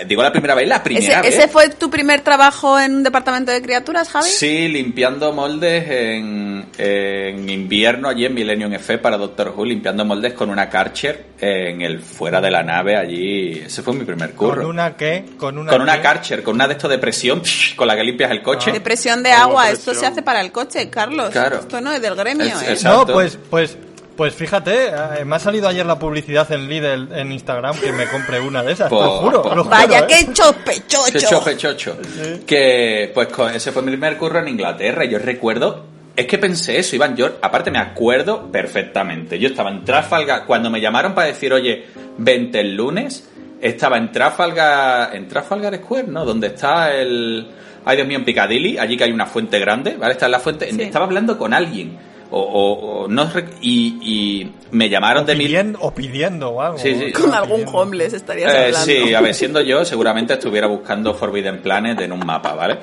digo 0.07 0.22
la 0.22 0.32
primera 0.32 0.55
vez, 0.55 0.68
la 0.68 0.76
¿Ese, 0.76 0.84
primera 0.84 1.22
vez. 1.22 1.36
ese 1.36 1.47
fue 1.47 1.70
tu 1.70 1.89
primer 1.89 2.22
trabajo 2.22 2.80
en 2.80 2.95
un 2.95 3.03
departamento 3.03 3.51
de 3.51 3.61
criaturas, 3.61 4.09
Javi? 4.09 4.28
Sí, 4.30 4.68
limpiando 4.68 5.32
moldes 5.34 5.86
en, 5.89 6.66
en 6.78 7.49
invierno 7.49 8.09
allí 8.09 8.26
en 8.26 8.34
Millennium 8.34 8.74
F 8.74 8.97
para 8.97 9.18
Doctor 9.18 9.53
Who, 9.55 9.66
limpiando 9.66 10.03
moldes 10.05 10.34
con 10.34 10.49
una 10.49 10.70
Karcher 10.70 11.26
en 11.39 11.82
el 11.82 11.99
fuera 12.01 12.41
de 12.41 12.51
la 12.51 12.64
nave 12.64 12.95
allí. 12.97 13.61
Ese 13.66 13.82
fue 13.82 13.93
mi 13.93 14.03
primer 14.05 14.34
curro. 14.34 14.61
¿Con 14.61 14.66
una 14.72 14.95
qué? 14.97 15.26
Con 15.38 15.57
una, 15.57 15.72
Con 15.72 15.82
una? 15.82 16.01
Karcher, 16.01 16.43
con 16.43 16.55
una 16.55 16.68
de 16.68 16.74
estos 16.74 16.89
de 16.89 16.97
presión, 16.97 17.41
con 17.76 17.88
la 17.88 17.95
que 17.95 18.03
limpias 18.03 18.32
el 18.32 18.41
coche. 18.41 18.72
De 18.72 18.82
presión 18.82 19.24
de 19.24 19.32
agua, 19.32 19.64
presión. 19.68 19.80
esto 19.80 19.93
se 19.93 20.05
hace 20.05 20.22
para 20.22 20.41
el 20.41 20.51
coche, 20.51 20.89
Carlos. 20.89 21.30
Claro. 21.32 21.59
Esto 21.59 21.80
no 21.82 21.93
es 21.93 22.01
del 22.01 22.16
gremio, 22.16 22.45
Es- 22.45 22.82
¿eh? 22.84 22.88
No, 22.88 23.05
pues, 23.05 23.38
pues, 23.49 23.78
pues 24.16 24.34
fíjate, 24.34 24.88
eh, 25.20 25.26
me 25.26 25.36
ha 25.36 25.39
salido 25.39 25.68
ayer 25.68 25.86
la 25.86 25.97
publicidad 25.97 26.51
en 26.51 26.68
Lidl 26.70 27.09
en 27.14 27.32
Instagram 27.32 27.76
que 27.80 27.91
me 27.91 28.05
compré 28.07 28.39
una 28.39 28.61
de 28.64 28.74
esas, 28.74 28.89
te 28.89 28.95
lo 28.95 29.09
juro. 29.20 29.41
po- 29.41 29.49
te 29.49 29.55
lo 29.55 29.64
juro, 29.64 29.76
Vaya, 29.76 29.99
¿eh? 29.99 30.05
qué 30.07 30.34
chopechocho. 30.34 31.11
Qué 31.14 31.20
chope 31.20 31.57
chocho. 31.57 31.97
Que, 32.45 33.11
pues, 33.14 33.28
con- 33.30 33.53
ese 33.53 33.72
fue 33.72 33.82
mi 33.82 33.89
primer 33.91 34.18
curro 34.18 34.39
en 34.39 34.47
Inglaterra. 34.49 35.05
y 35.05 35.09
Yo 35.09 35.20
recuerdo, 35.20 35.86
es 36.16 36.26
que 36.28 36.38
pensé 36.38 36.78
eso, 36.78 36.95
Iván. 36.95 37.16
Yo, 37.16 37.28
aparte, 37.41 37.72
me 37.72 37.80
acuerdo 37.80 38.51
perfectamente. 38.51 39.39
Yo 39.39 39.49
estaba 39.49 39.70
en 39.72 39.84
Trafalgar, 39.84 40.45
cuando 40.45 40.70
me 40.70 40.80
llamaron 40.80 41.14
para 41.14 41.28
decir, 41.28 41.51
oye, 41.53 41.86
vente 42.18 42.59
el 42.59 42.76
lunes, 42.76 43.28
estaba 43.61 43.97
en 43.97 44.11
Trafalgar, 44.11 45.16
en 45.16 45.28
Trafalgar 45.28 45.76
Square, 45.78 46.07
¿no? 46.07 46.26
Donde 46.26 46.47
está 46.47 46.93
el. 46.93 47.47
Ay, 47.86 47.95
Dios 47.97 48.07
mío, 48.07 48.18
en 48.20 48.26
Piccadilly, 48.26 48.78
allí 48.78 48.95
que 48.95 49.03
hay 49.05 49.11
una 49.11 49.26
fuente 49.26 49.59
grande, 49.59 49.97
¿vale? 49.97 50.14
Está 50.14 50.26
en 50.28 50.32
la 50.34 50.39
fuente. 50.39 50.72
Sí. 50.72 50.82
Estaba 50.84 51.05
hablando 51.05 51.38
con 51.38 51.53
alguien. 51.53 51.97
O, 52.36 52.39
o- 52.41 53.03
o 53.03 53.07
no 53.07 53.29
y, 53.61 53.99
y 54.01 54.51
me 54.71 54.89
llamaron 54.89 55.23
de 55.23 55.36
mi. 55.36 55.45
Pidiendo, 55.45 55.77
o 55.81 55.93
pidiendo 55.93 56.49
o 56.49 56.61
algo. 56.63 56.77
Sí, 56.79 56.95
sí. 56.95 57.11
Con 57.11 57.31
algún 57.31 57.57
pidiendo. 57.59 57.77
homeless 57.77 58.13
estarías 58.13 58.51
Eh, 58.51 58.57
hablando. 58.65 58.86
sí, 58.86 59.13
a 59.13 59.21
ver, 59.21 59.36
siendo 59.36 59.61
yo, 59.61 59.86
seguramente 59.86 60.34
estuviera 60.34 60.65
buscando 60.65 61.13
Forbidden 61.13 61.61
Planet 61.61 62.01
en 62.01 62.11
un 62.11 62.25
mapa, 62.25 62.55
¿vale? 62.55 62.79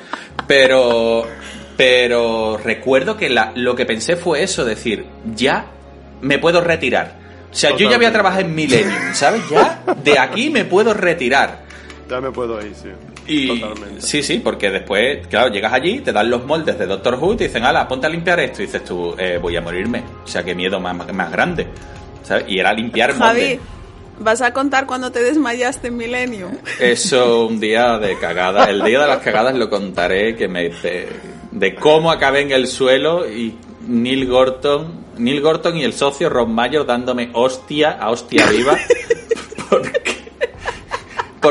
Pero, 0.47 1.27
pero 1.77 2.59
recuerdo 2.63 3.17
que 3.17 3.29
la- 3.29 3.51
lo 3.57 3.75
que 3.75 3.87
pensé 3.87 4.15
fue 4.17 4.43
eso, 4.45 4.65
decir, 4.65 5.07
ya 5.35 5.65
me 6.21 6.39
puedo 6.39 6.61
retirar. 6.61 7.15
O 7.51 7.55
sea, 7.55 7.77
yo 7.77 7.91
ya 7.91 7.97
voy 7.97 8.07
a 8.07 8.13
trabajar 8.13 8.43
en 8.43 8.55
Millennium, 8.55 9.15
¿sabes? 9.15 9.43
Ya 9.51 9.83
de 10.05 10.17
aquí 10.19 10.51
me 10.51 10.65
puedo 10.65 10.95
retirar. 10.95 11.59
Ya 12.09 12.21
me 12.21 12.31
puedo 12.31 12.65
ir, 12.65 12.73
sí. 12.75 12.89
Y 13.27 13.61
Totalmente. 13.61 14.03
sí, 14.03 14.23
sí, 14.23 14.41
porque 14.43 14.71
después, 14.71 15.27
claro, 15.29 15.53
llegas 15.53 15.73
allí, 15.73 16.01
te 16.01 16.13
dan 16.13 16.31
los 16.31 16.45
moldes 16.45 16.79
de 16.79 16.87
Doctor 16.87 17.15
Who 17.15 17.35
y 17.35 17.37
te 17.37 17.45
dicen, 17.45 17.65
ala, 17.65 17.87
ponte 17.87 18.07
a 18.07 18.11
limpiar 18.11 18.41
esto. 18.41 18.63
Y 18.63 18.67
dices 18.67 18.85
tú, 18.85 19.15
eh, 19.19 19.39
voy 19.41 19.57
a 19.57 19.61
morirme. 19.61 20.03
O 20.25 20.27
sea, 20.27 20.43
qué 20.43 20.55
miedo 20.55 20.81
más, 20.81 21.13
más 21.13 21.31
grande. 21.31 21.67
¿Sabes? 22.23 22.45
Y 22.49 22.59
era 22.59 22.73
limpiar 22.73 23.15
moldes. 23.15 23.29
Javi, 23.29 23.61
¿vas 24.19 24.43
a 24.43 24.53
contar 24.53 24.87
cuando 24.87 25.13
te 25.13 25.23
desmayaste 25.23 25.89
en 25.89 25.97
Millennium? 25.97 26.53
Eso 26.79 27.47
un 27.47 27.61
día 27.61 27.99
de 27.99 28.19
cagada. 28.19 28.65
El 28.65 28.83
día 28.83 29.01
de 29.01 29.07
las 29.07 29.19
cagadas 29.19 29.55
lo 29.55 29.71
contaré 29.71 30.37
que 30.37 30.49
me 30.49 30.71
de, 30.71 31.09
de 31.51 31.75
cómo 31.75 32.11
acabé 32.11 32.41
en 32.41 32.53
el 32.53 32.67
suelo 32.67 33.29
y 33.29 33.55
Neil 33.87 34.27
Gorton, 34.27 34.93
Neil 35.19 35.41
Gorton 35.41 35.77
y 35.77 35.85
el 35.85 35.93
socio 35.93 36.29
Ron 36.29 36.53
Mayer 36.55 36.85
dándome 36.85 37.31
hostia 37.33 37.93
a 37.93 38.11
hostia 38.11 38.47
viva 38.51 38.79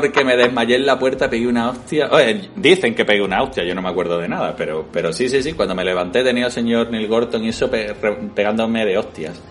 porque 0.02 0.24
me 0.26 0.36
desmayé 0.38 0.76
en 0.76 0.86
la 0.86 0.98
puerta, 1.00 1.30
pegué 1.30 1.48
una 1.48 1.70
hostia. 1.70 2.10
Oye, 2.12 2.50
dicen 2.56 2.94
que 2.96 3.06
pegué 3.06 3.22
una 3.22 3.42
hostia, 3.44 3.64
yo 3.64 3.74
no 3.76 3.82
me 3.82 3.90
acuerdo 3.90 4.18
de 4.20 4.28
nada, 4.28 4.56
pero 4.56 4.86
pero 4.92 5.12
sí, 5.14 5.28
sí, 5.30 5.42
sí, 5.44 5.54
cuando 5.54 5.76
me 5.76 5.84
levanté 5.84 6.24
tenía 6.24 6.46
al 6.46 6.52
señor 6.52 6.90
Neil 6.92 7.08
Gorton 7.08 7.44
y 7.44 7.50
eso 7.50 7.70
pe- 7.70 7.94
re- 7.94 8.18
pegándome 8.36 8.86
de 8.86 8.98
hostias. 8.98 9.42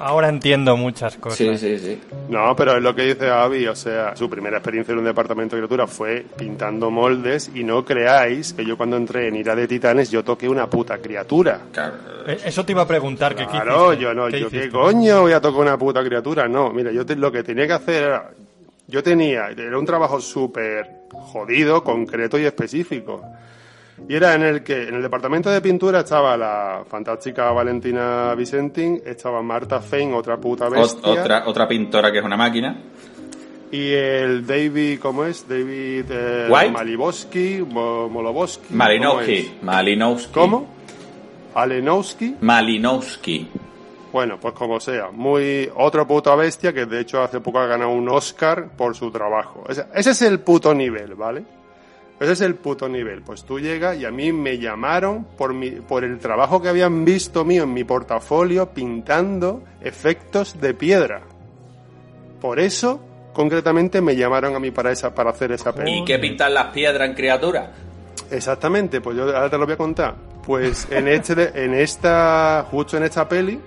Ahora 0.00 0.28
entiendo 0.28 0.76
muchas 0.76 1.16
cosas. 1.16 1.36
Sí, 1.38 1.58
sí, 1.58 1.76
sí. 1.76 2.00
No, 2.28 2.54
pero 2.54 2.76
es 2.76 2.82
lo 2.82 2.94
que 2.94 3.02
dice 3.02 3.28
Avi, 3.30 3.66
o 3.66 3.74
sea, 3.74 4.14
su 4.14 4.30
primera 4.30 4.58
experiencia 4.58 4.92
en 4.92 4.98
un 5.00 5.04
departamento 5.04 5.56
de 5.56 5.62
criatura 5.62 5.88
fue 5.88 6.24
pintando 6.36 6.88
moldes 6.88 7.50
y 7.52 7.64
no 7.64 7.84
creáis 7.84 8.52
que 8.52 8.64
yo 8.64 8.76
cuando 8.76 8.96
entré 8.96 9.26
en 9.26 9.34
Ira 9.34 9.56
de 9.56 9.66
Titanes 9.66 10.08
yo 10.08 10.22
toqué 10.22 10.48
una 10.48 10.70
puta 10.70 10.98
criatura. 10.98 11.62
Claro. 11.72 11.94
Eh, 12.28 12.38
Eso 12.44 12.64
te 12.64 12.70
iba 12.70 12.82
a 12.82 12.86
preguntar. 12.86 13.34
que 13.34 13.44
Claro, 13.44 13.92
yo 13.94 14.14
no, 14.14 14.28
¿Qué 14.28 14.38
yo 14.38 14.48
qué 14.48 14.68
coño 14.68 15.22
voy 15.22 15.32
a 15.32 15.40
tocar 15.40 15.62
una 15.62 15.76
puta 15.76 16.04
criatura, 16.04 16.46
no, 16.46 16.70
mira, 16.72 16.92
yo 16.92 17.04
te- 17.04 17.16
lo 17.16 17.32
que 17.32 17.42
tenía 17.42 17.66
que 17.66 17.72
hacer 17.72 18.04
era 18.04 18.30
yo 18.88 19.02
tenía, 19.02 19.48
era 19.48 19.78
un 19.78 19.86
trabajo 19.86 20.20
súper 20.20 21.02
jodido, 21.12 21.84
concreto 21.84 22.38
y 22.38 22.44
específico. 22.44 23.22
Y 24.08 24.14
era 24.14 24.34
en 24.34 24.42
el 24.42 24.62
que, 24.62 24.88
en 24.88 24.94
el 24.94 25.02
departamento 25.02 25.50
de 25.50 25.60
pintura 25.60 26.00
estaba 26.00 26.36
la 26.36 26.84
fantástica 26.88 27.50
Valentina 27.50 28.34
Vicentín, 28.34 29.02
estaba 29.04 29.42
Marta 29.42 29.80
Fein, 29.80 30.14
otra 30.14 30.36
puta 30.36 30.68
bestia. 30.68 31.10
otra, 31.10 31.42
otra 31.46 31.68
pintora 31.68 32.10
que 32.12 32.18
es 32.18 32.24
una 32.24 32.36
máquina. 32.36 32.76
Y 33.70 33.92
el 33.92 34.46
David, 34.46 34.98
¿cómo 35.00 35.24
es? 35.24 35.46
David 35.46 36.06
eh. 36.10 36.46
Malibowski, 36.72 37.62
Mo- 37.68 38.08
Molobowski. 38.08 38.68
¿cómo 38.68 38.78
Malinowski. 38.78 39.52
Malinowski. 39.62 40.32
¿Cómo? 40.32 40.66
Alenowski. 41.54 42.36
Malinowski. 42.40 43.48
Bueno, 44.12 44.38
pues 44.40 44.54
como 44.54 44.80
sea, 44.80 45.10
muy 45.10 45.70
otra 45.76 46.06
puta 46.06 46.34
bestia 46.34 46.72
que 46.72 46.86
de 46.86 47.00
hecho 47.00 47.22
hace 47.22 47.40
poco 47.40 47.58
ha 47.58 47.66
ganado 47.66 47.90
un 47.90 48.08
Oscar 48.08 48.70
por 48.76 48.94
su 48.94 49.10
trabajo. 49.10 49.64
Ese, 49.68 49.86
ese 49.94 50.10
es 50.10 50.22
el 50.22 50.40
puto 50.40 50.74
nivel, 50.74 51.14
¿vale? 51.14 51.44
Ese 52.20 52.32
es 52.32 52.40
el 52.40 52.56
puto 52.56 52.88
nivel. 52.88 53.22
Pues 53.22 53.44
tú 53.44 53.60
llegas 53.60 53.96
y 53.96 54.04
a 54.04 54.10
mí 54.10 54.32
me 54.32 54.58
llamaron 54.58 55.24
por 55.36 55.54
mi, 55.54 55.70
por 55.70 56.04
el 56.04 56.18
trabajo 56.18 56.60
que 56.60 56.68
habían 56.68 57.04
visto 57.04 57.44
mío 57.44 57.62
en 57.62 57.72
mi 57.72 57.84
portafolio 57.84 58.70
pintando 58.70 59.62
efectos 59.80 60.60
de 60.60 60.74
piedra. 60.74 61.20
Por 62.40 62.58
eso, 62.58 63.00
concretamente, 63.32 64.00
me 64.00 64.16
llamaron 64.16 64.56
a 64.56 64.58
mí 64.58 64.70
para 64.70 64.90
esa, 64.90 65.14
para 65.14 65.30
hacer 65.30 65.52
esa 65.52 65.72
peli. 65.72 65.98
¿Y 65.98 66.04
qué 66.04 66.18
pintan 66.18 66.54
las 66.54 66.72
piedras 66.72 67.08
en 67.08 67.14
criaturas? 67.14 67.68
Exactamente, 68.30 69.00
pues 69.00 69.16
yo 69.16 69.24
ahora 69.24 69.48
te 69.48 69.58
lo 69.58 69.64
voy 69.64 69.74
a 69.74 69.78
contar. 69.78 70.14
Pues 70.44 70.88
en 70.90 71.08
este, 71.08 71.64
en 71.64 71.74
esta, 71.74 72.66
justo 72.70 72.96
en 72.96 73.04
esta 73.04 73.28
peli, 73.28 73.60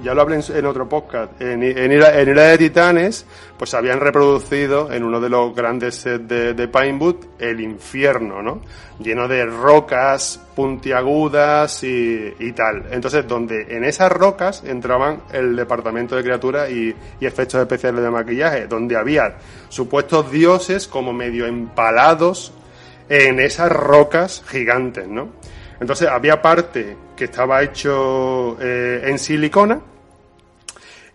ya 0.00 0.14
lo 0.14 0.22
hablé 0.22 0.40
en, 0.48 0.66
otro 0.66 0.88
podcast, 0.88 1.40
en, 1.40 1.62
en, 1.62 1.92
Ira, 1.92 2.20
en 2.20 2.34
de 2.34 2.58
Titanes, 2.58 3.26
pues 3.56 3.74
habían 3.74 4.00
reproducido 4.00 4.92
en 4.92 5.04
uno 5.04 5.20
de 5.20 5.28
los 5.28 5.54
grandes 5.54 5.96
sets 5.96 6.28
de, 6.28 6.54
de 6.54 6.68
Pinewood 6.68 7.16
el 7.38 7.60
infierno, 7.60 8.42
¿no? 8.42 8.60
Lleno 8.98 9.28
de 9.28 9.46
rocas 9.46 10.40
puntiagudas 10.54 11.82
y, 11.84 12.34
y 12.38 12.52
tal. 12.52 12.86
Entonces, 12.90 13.26
donde 13.26 13.66
en 13.68 13.84
esas 13.84 14.10
rocas 14.10 14.64
entraban 14.64 15.22
el 15.32 15.54
departamento 15.56 16.16
de 16.16 16.22
criaturas 16.22 16.70
y, 16.70 16.94
y 17.20 17.26
efectos 17.26 17.60
especiales 17.60 18.02
de 18.02 18.10
maquillaje, 18.10 18.66
donde 18.66 18.96
había 18.96 19.36
supuestos 19.68 20.30
dioses 20.30 20.88
como 20.88 21.12
medio 21.12 21.46
empalados 21.46 22.52
en 23.08 23.40
esas 23.40 23.72
rocas 23.72 24.42
gigantes, 24.46 25.08
¿no? 25.08 25.30
Entonces 25.80 26.08
había 26.08 26.42
parte 26.42 26.96
que 27.16 27.24
estaba 27.24 27.62
hecho 27.62 28.56
eh, 28.60 29.02
en 29.04 29.18
silicona 29.18 29.80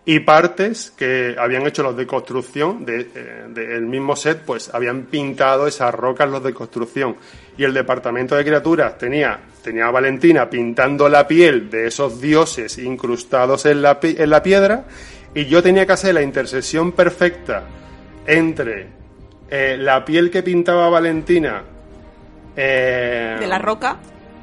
y 0.06 0.20
partes 0.20 0.92
que 0.96 1.34
habían 1.38 1.66
hecho 1.66 1.82
los 1.82 1.96
de 1.96 2.06
construcción 2.06 2.84
de, 2.84 3.10
eh, 3.14 3.44
del 3.48 3.86
mismo 3.86 4.14
set, 4.16 4.42
pues 4.44 4.72
habían 4.72 5.04
pintado 5.04 5.66
esas 5.66 5.94
rocas 5.94 6.28
los 6.28 6.42
de 6.42 6.52
construcción. 6.52 7.16
Y 7.56 7.64
el 7.64 7.72
departamento 7.72 8.36
de 8.36 8.44
criaturas 8.44 8.98
tenía, 8.98 9.40
tenía 9.62 9.86
a 9.86 9.90
Valentina 9.90 10.48
pintando 10.50 11.08
la 11.08 11.26
piel 11.26 11.70
de 11.70 11.86
esos 11.86 12.20
dioses 12.20 12.76
incrustados 12.78 13.64
en 13.64 13.80
la, 13.80 13.98
en 14.02 14.28
la 14.28 14.42
piedra 14.42 14.84
y 15.34 15.46
yo 15.46 15.62
tenía 15.62 15.86
que 15.86 15.92
hacer 15.92 16.14
la 16.14 16.22
intersección 16.22 16.92
perfecta 16.92 17.64
entre 18.26 18.88
eh, 19.48 19.76
la 19.78 20.04
piel 20.04 20.30
que 20.30 20.42
pintaba 20.42 20.90
Valentina 20.90 21.62
De 23.40 23.46
la 23.46 23.58
roca. 23.58 23.98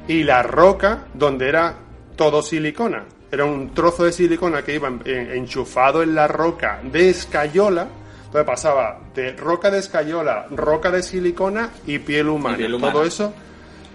Y 0.08 0.24
la 0.24 0.42
roca 0.42 1.04
donde 1.14 1.48
era 1.48 1.74
todo 2.16 2.42
silicona. 2.42 3.04
Era 3.30 3.44
un 3.44 3.72
trozo 3.72 4.04
de 4.04 4.12
silicona 4.12 4.62
que 4.62 4.74
iba 4.74 4.88
en- 4.88 5.00
en- 5.06 5.30
enchufado 5.32 6.02
en 6.02 6.14
la 6.14 6.28
roca 6.28 6.80
de 6.82 7.08
escayola. 7.10 7.86
Entonces 8.26 8.46
pasaba 8.46 8.98
de 9.14 9.32
roca 9.32 9.70
de 9.70 9.78
escayola, 9.78 10.46
roca 10.50 10.90
de 10.90 11.02
silicona 11.02 11.70
y 11.86 11.98
piel 11.98 12.28
humana. 12.28 12.54
Y 12.56 12.58
piel 12.58 12.74
humana. 12.74 12.92
Todo 12.92 13.04
eso. 13.04 13.32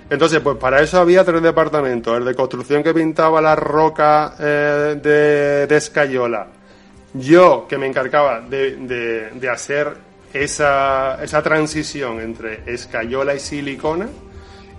Entonces, 0.09 0.39
pues 0.39 0.57
para 0.57 0.81
eso 0.81 0.99
había 0.99 1.23
tres 1.25 1.41
departamentos. 1.41 2.17
El 2.17 2.23
de 2.25 2.33
construcción 2.33 2.81
que 2.81 2.93
pintaba 2.93 3.41
la 3.41 3.55
roca 3.55 4.35
eh, 4.39 4.97
de, 5.01 5.67
de 5.67 5.75
escayola. 5.77 6.47
Yo, 7.13 7.65
que 7.67 7.77
me 7.77 7.87
encargaba 7.87 8.39
de, 8.41 8.75
de- 8.77 9.29
de 9.31 9.49
hacer 9.49 9.89
esa, 10.33 11.21
esa 11.23 11.41
transición 11.41 12.19
entre 12.21 12.61
escayola 12.71 13.33
y 13.35 13.39
silicona 13.39 14.07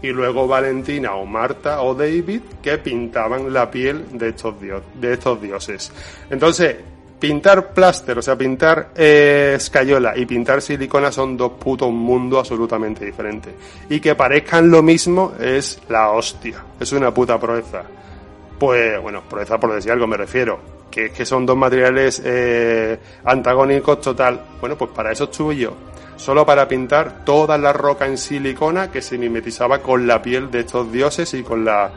y 0.03 0.09
luego 0.09 0.47
Valentina 0.47 1.15
o 1.15 1.27
Marta 1.27 1.83
o 1.83 1.95
David 1.95 2.41
que 2.63 2.79
pintaban 2.79 3.53
la 3.53 3.71
piel 3.71 4.07
de 4.19 4.29
estos, 4.29 4.61
dio- 4.61 4.83
de 4.95 5.13
estos 5.15 5.41
dioses. 5.43 5.91
Entonces, 6.31 6.77
pintar 7.19 7.73
pláster, 7.75 8.17
o 8.19 8.23
sea, 8.23 8.37
pintar 8.37 8.91
eh, 8.95 9.55
escayola 9.57 10.17
y 10.17 10.25
pintar 10.25 10.63
silicona 10.63 11.11
son 11.11 11.37
dos 11.37 11.53
putos 11.53 11.91
mundos 11.91 12.39
absolutamente 12.41 13.05
diferentes. 13.05 13.53
Y 13.89 13.99
que 14.01 14.15
parezcan 14.15 14.71
lo 14.71 14.83
mismo 14.83 15.33
es 15.41 15.81
la 15.89 16.11
hostia, 16.11 16.63
es 16.79 16.93
una 16.93 17.13
puta 17.13 17.39
proeza. 17.41 17.83
Pues, 18.59 19.01
bueno, 19.01 19.23
proeza 19.29 19.59
por 19.59 19.73
decir 19.75 19.93
algo 19.93 20.07
me 20.07 20.17
refiero. 20.17 20.79
Que 20.91 21.07
es 21.07 21.13
que 21.13 21.27
son 21.27 21.45
dos 21.45 21.57
materiales 21.57 22.23
eh, 22.25 22.99
antagónicos 23.25 24.01
total. 24.01 24.41
Bueno, 24.61 24.77
pues 24.77 24.91
para 24.93 25.13
eso 25.13 25.25
estuve 25.25 25.57
yo. 25.57 25.75
Solo 26.19 26.45
para 26.45 26.69
pintar 26.69 27.25
toda 27.25 27.57
la 27.57 27.73
roca 27.73 28.05
en 28.07 28.19
silicona 28.19 28.91
que 28.91 29.01
se 29.01 29.17
mimetizaba 29.17 29.79
con 29.81 30.07
la 30.07 30.21
piel 30.21 30.51
de 30.51 30.61
estos 30.61 30.93
dioses 30.93 31.33
y 31.35 31.43
con 31.43 31.65
la 31.65 31.91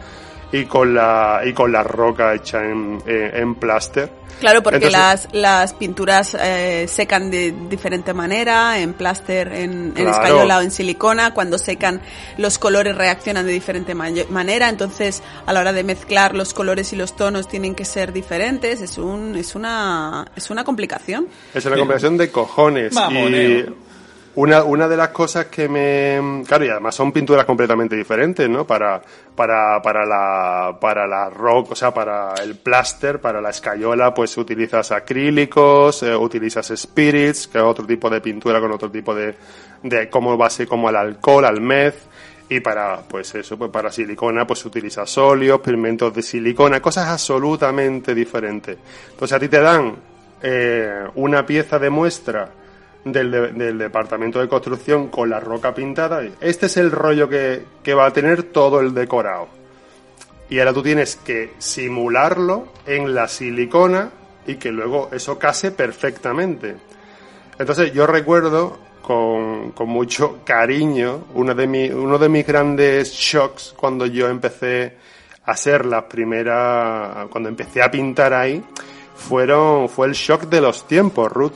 y 0.53 0.65
con 0.65 0.93
la 0.93 1.41
y 1.45 1.53
con 1.53 1.71
la 1.71 1.81
roca 1.83 2.33
hecha 2.33 2.63
en, 2.63 3.01
en, 3.05 3.35
en 3.35 3.55
pláster. 3.55 4.21
Claro, 4.39 4.63
porque 4.63 4.77
Entonces- 4.87 4.99
las, 4.99 5.27
las 5.33 5.73
pinturas 5.73 6.35
eh, 6.39 6.87
secan 6.87 7.29
de 7.29 7.51
diferente 7.69 8.11
manera, 8.13 8.79
en 8.79 8.93
pláster, 8.93 9.49
en, 9.49 9.71
en 9.71 9.91
Claro. 9.93 10.09
escayola 10.11 10.57
o 10.57 10.61
en 10.61 10.71
silicona. 10.71 11.33
Cuando 11.35 11.59
secan, 11.59 12.01
los 12.37 12.57
colores 12.57 12.95
reaccionan 12.97 13.45
de 13.45 13.51
diferente 13.51 13.93
ma- 13.93 14.09
manera. 14.29 14.67
Entonces, 14.69 15.21
a 15.45 15.53
la 15.53 15.59
hora 15.59 15.73
de 15.73 15.83
mezclar 15.83 16.35
los 16.35 16.55
colores 16.55 16.91
y 16.91 16.95
los 16.95 17.15
tonos 17.15 17.47
tienen 17.47 17.75
que 17.75 17.85
ser 17.85 18.13
diferentes. 18.13 18.81
Es 18.81 18.97
un 18.97 19.35
es 19.35 19.53
una 19.55 20.25
es 20.35 20.49
una 20.49 20.63
complicación. 20.63 21.27
Es 21.53 21.63
una 21.65 21.75
combinación 21.77 22.17
de 22.17 22.31
cojones. 22.31 22.93
Mamoneo. 22.93 23.59
Y 23.59 23.75
una, 24.35 24.63
una 24.63 24.87
de 24.87 24.95
las 24.95 25.09
cosas 25.09 25.47
que 25.47 25.67
me... 25.67 26.43
Claro, 26.47 26.65
y 26.65 26.69
además 26.69 26.95
son 26.95 27.11
pinturas 27.11 27.45
completamente 27.45 27.95
diferentes, 27.95 28.49
¿no? 28.49 28.65
Para, 28.65 29.01
para, 29.35 29.81
para 29.81 30.05
la, 30.05 30.77
para 30.79 31.05
la 31.05 31.29
rock, 31.29 31.71
o 31.71 31.75
sea, 31.75 31.93
para 31.93 32.33
el 32.41 32.55
plaster, 32.55 33.19
para 33.19 33.41
la 33.41 33.49
escayola, 33.49 34.13
pues 34.13 34.37
utilizas 34.37 34.91
acrílicos, 34.91 36.03
eh, 36.03 36.15
utilizas 36.15 36.71
spirits, 36.75 37.47
que 37.47 37.57
es 37.57 37.63
otro 37.63 37.85
tipo 37.85 38.09
de 38.09 38.21
pintura 38.21 38.61
con 38.61 38.71
otro 38.71 38.89
tipo 38.89 39.13
de, 39.13 39.35
de 39.83 40.09
como 40.09 40.37
base 40.37 40.65
como 40.65 40.89
el 40.89 40.95
alcohol, 40.95 41.45
al 41.45 41.59
mez. 41.59 42.07
Y 42.47 42.59
para, 42.59 43.01
pues 43.01 43.33
eso, 43.35 43.57
pues 43.57 43.71
para 43.71 43.91
silicona, 43.91 44.45
pues 44.45 44.65
utilizas 44.65 45.17
óleos, 45.17 45.61
pigmentos 45.61 46.13
de 46.13 46.21
silicona, 46.21 46.81
cosas 46.81 47.07
absolutamente 47.07 48.13
diferentes. 48.13 48.77
Entonces 49.09 49.35
a 49.35 49.39
ti 49.39 49.47
te 49.47 49.61
dan 49.61 49.95
eh, 50.41 51.05
una 51.15 51.45
pieza 51.45 51.79
de 51.79 51.89
muestra 51.89 52.60
del, 53.05 53.31
de- 53.31 53.51
del 53.53 53.77
departamento 53.77 54.39
de 54.39 54.47
construcción 54.47 55.07
con 55.09 55.29
la 55.29 55.39
roca 55.39 55.73
pintada. 55.73 56.21
Este 56.39 56.65
es 56.67 56.77
el 56.77 56.91
rollo 56.91 57.27
que, 57.29 57.63
que 57.83 57.93
va 57.93 58.05
a 58.05 58.13
tener 58.13 58.43
todo 58.43 58.79
el 58.79 58.93
decorado. 58.93 59.47
Y 60.49 60.59
ahora 60.59 60.73
tú 60.73 60.83
tienes 60.83 61.15
que 61.15 61.53
simularlo 61.59 62.67
en 62.85 63.13
la 63.15 63.27
silicona 63.27 64.11
y 64.45 64.55
que 64.55 64.71
luego 64.71 65.09
eso 65.13 65.39
case 65.39 65.71
perfectamente. 65.71 66.75
Entonces 67.57 67.93
yo 67.93 68.05
recuerdo 68.05 68.79
con, 69.01 69.71
con 69.71 69.87
mucho 69.89 70.39
cariño 70.43 71.25
uno 71.35 71.55
de, 71.55 71.93
uno 71.95 72.17
de 72.17 72.29
mis 72.29 72.45
grandes 72.45 73.11
shocks 73.13 73.73
cuando 73.77 74.05
yo 74.05 74.27
empecé 74.27 74.97
a 75.45 75.51
hacer 75.51 75.85
las 75.85 76.03
primeras, 76.03 77.27
cuando 77.29 77.49
empecé 77.49 77.81
a 77.81 77.89
pintar 77.89 78.33
ahí, 78.33 78.63
fueron, 79.15 79.87
fue 79.89 80.07
el 80.07 80.13
shock 80.13 80.43
de 80.43 80.61
los 80.61 80.85
tiempos, 80.87 81.31
Ruth. 81.31 81.53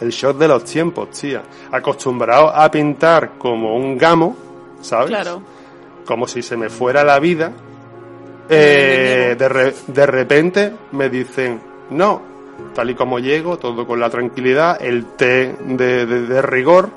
El 0.00 0.10
shock 0.10 0.38
de 0.38 0.48
los 0.48 0.64
tiempos, 0.64 1.10
tía. 1.10 1.42
Acostumbrado 1.72 2.48
a 2.48 2.70
pintar 2.70 3.32
como 3.38 3.76
un 3.76 3.98
gamo, 3.98 4.36
¿sabes? 4.80 5.08
Claro. 5.08 5.42
Como 6.06 6.26
si 6.26 6.42
se 6.42 6.56
me 6.56 6.68
fuera 6.70 7.04
la 7.04 7.18
vida. 7.18 7.52
Eh, 8.48 9.36
de, 9.38 9.48
re- 9.48 9.74
de 9.86 10.06
repente 10.06 10.72
me 10.92 11.08
dicen, 11.08 11.60
no, 11.90 12.20
tal 12.74 12.90
y 12.90 12.94
como 12.96 13.18
llego, 13.20 13.58
todo 13.58 13.86
con 13.86 14.00
la 14.00 14.10
tranquilidad, 14.10 14.82
el 14.82 15.04
té 15.16 15.54
de, 15.64 16.04
de- 16.06 16.22
de 16.26 16.42
rigor, 16.42 16.88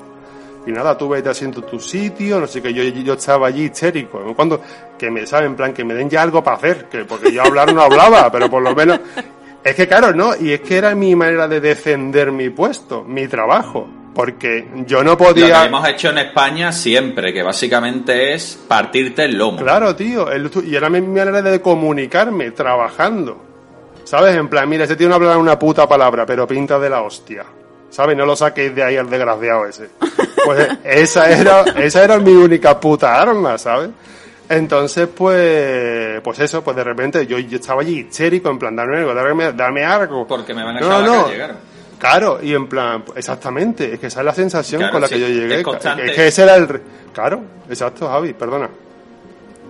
y 0.66 0.72
nada, 0.72 0.98
tú 0.98 1.08
vete 1.10 1.28
haciendo 1.28 1.62
tu 1.62 1.78
sitio, 1.78 2.40
no 2.40 2.48
sé 2.48 2.60
qué, 2.60 2.74
yo, 2.74 2.82
yo 2.82 3.12
estaba 3.14 3.46
allí 3.46 3.66
histérico, 3.66 4.18
cuando, 4.34 4.60
que 4.98 5.10
me 5.12 5.26
saben, 5.28 5.50
en 5.50 5.56
plan, 5.56 5.72
que 5.72 5.84
me 5.84 5.94
den 5.94 6.10
ya 6.10 6.22
algo 6.22 6.42
para 6.42 6.56
hacer, 6.56 6.86
que 6.86 7.04
porque 7.04 7.30
yo 7.32 7.42
hablar 7.44 7.72
no 7.72 7.82
hablaba, 7.82 8.32
pero 8.32 8.50
por 8.50 8.60
lo 8.62 8.74
menos, 8.74 8.98
es 9.64 9.74
que 9.74 9.88
claro, 9.88 10.12
no, 10.14 10.32
y 10.38 10.52
es 10.52 10.60
que 10.60 10.76
era 10.76 10.94
mi 10.94 11.16
manera 11.16 11.48
de 11.48 11.60
defender 11.60 12.30
mi 12.32 12.50
puesto, 12.50 13.02
mi 13.04 13.26
trabajo, 13.28 13.88
porque 14.14 14.68
yo 14.86 15.02
no 15.02 15.12
Lo 15.12 15.16
que 15.18 15.24
podía... 15.24 15.64
hemos 15.64 15.88
hecho 15.88 16.10
en 16.10 16.18
España 16.18 16.70
siempre, 16.72 17.32
que 17.32 17.42
básicamente 17.42 18.34
es 18.34 18.58
partirte 18.68 19.24
el 19.24 19.36
lomo. 19.38 19.58
Claro, 19.58 19.96
tío. 19.96 20.30
el- 20.30 20.50
y 20.66 20.76
era 20.76 20.88
mi 20.90 21.00
manera 21.00 21.42
de 21.42 21.60
comunicarme, 21.60 22.50
trabajando. 22.52 23.42
¿Sabes? 24.04 24.36
En 24.36 24.48
plan, 24.48 24.68
mira, 24.68 24.84
ese 24.84 24.96
tío 24.96 25.08
no 25.08 25.14
habla 25.14 25.38
una 25.38 25.58
puta 25.58 25.88
palabra, 25.88 26.26
pero 26.26 26.46
pinta 26.46 26.78
de 26.78 26.90
la 26.90 27.02
hostia. 27.02 27.44
¿sabes? 27.90 28.16
No 28.16 28.26
lo 28.26 28.34
saquéis 28.36 28.74
de 28.74 28.82
ahí 28.82 28.96
al 28.96 29.08
desgraciado 29.08 29.66
ese. 29.66 29.88
Pues 30.44 30.68
esa 30.84 31.30
era, 31.30 31.62
esa 31.76 32.04
era 32.04 32.18
mi 32.18 32.32
única 32.32 32.78
puta 32.78 33.20
arma, 33.20 33.56
¿sabes? 33.56 33.90
Entonces, 34.56 35.08
pues, 35.08 36.20
pues 36.22 36.38
eso, 36.40 36.62
pues 36.62 36.76
de 36.76 36.84
repente 36.84 37.26
yo, 37.26 37.38
yo 37.38 37.56
estaba 37.58 37.82
allí 37.82 38.00
histérico, 38.00 38.50
en 38.50 38.58
plan, 38.58 38.74
dame 38.76 38.98
algo, 38.98 39.14
dame, 39.14 39.52
dame 39.52 39.84
algo. 39.84 40.26
Porque 40.26 40.54
me 40.54 40.62
van 40.64 40.76
a 40.76 40.80
No, 40.80 40.86
echar 40.86 41.02
a 41.02 41.06
no. 41.06 41.22
calle, 41.24 41.34
claro. 41.36 41.54
Claro, 41.98 42.38
y 42.42 42.52
en 42.54 42.66
plan, 42.68 43.04
exactamente, 43.16 43.94
es 43.94 44.00
que 44.00 44.08
esa 44.08 44.20
es 44.20 44.26
la 44.26 44.34
sensación 44.34 44.80
Claro, 44.80 44.92
con 44.92 45.00
la 45.02 45.08
sí, 45.08 45.14
que 45.14 45.20
yo 45.20 45.28
llegué. 45.28 45.60
es 45.60 46.12
que 46.12 46.26
ese 46.26 46.42
era 46.42 46.56
el... 46.56 46.68
Claro, 47.14 47.40
exacto, 47.68 48.08
Javi, 48.08 48.32
perdona. 48.34 48.68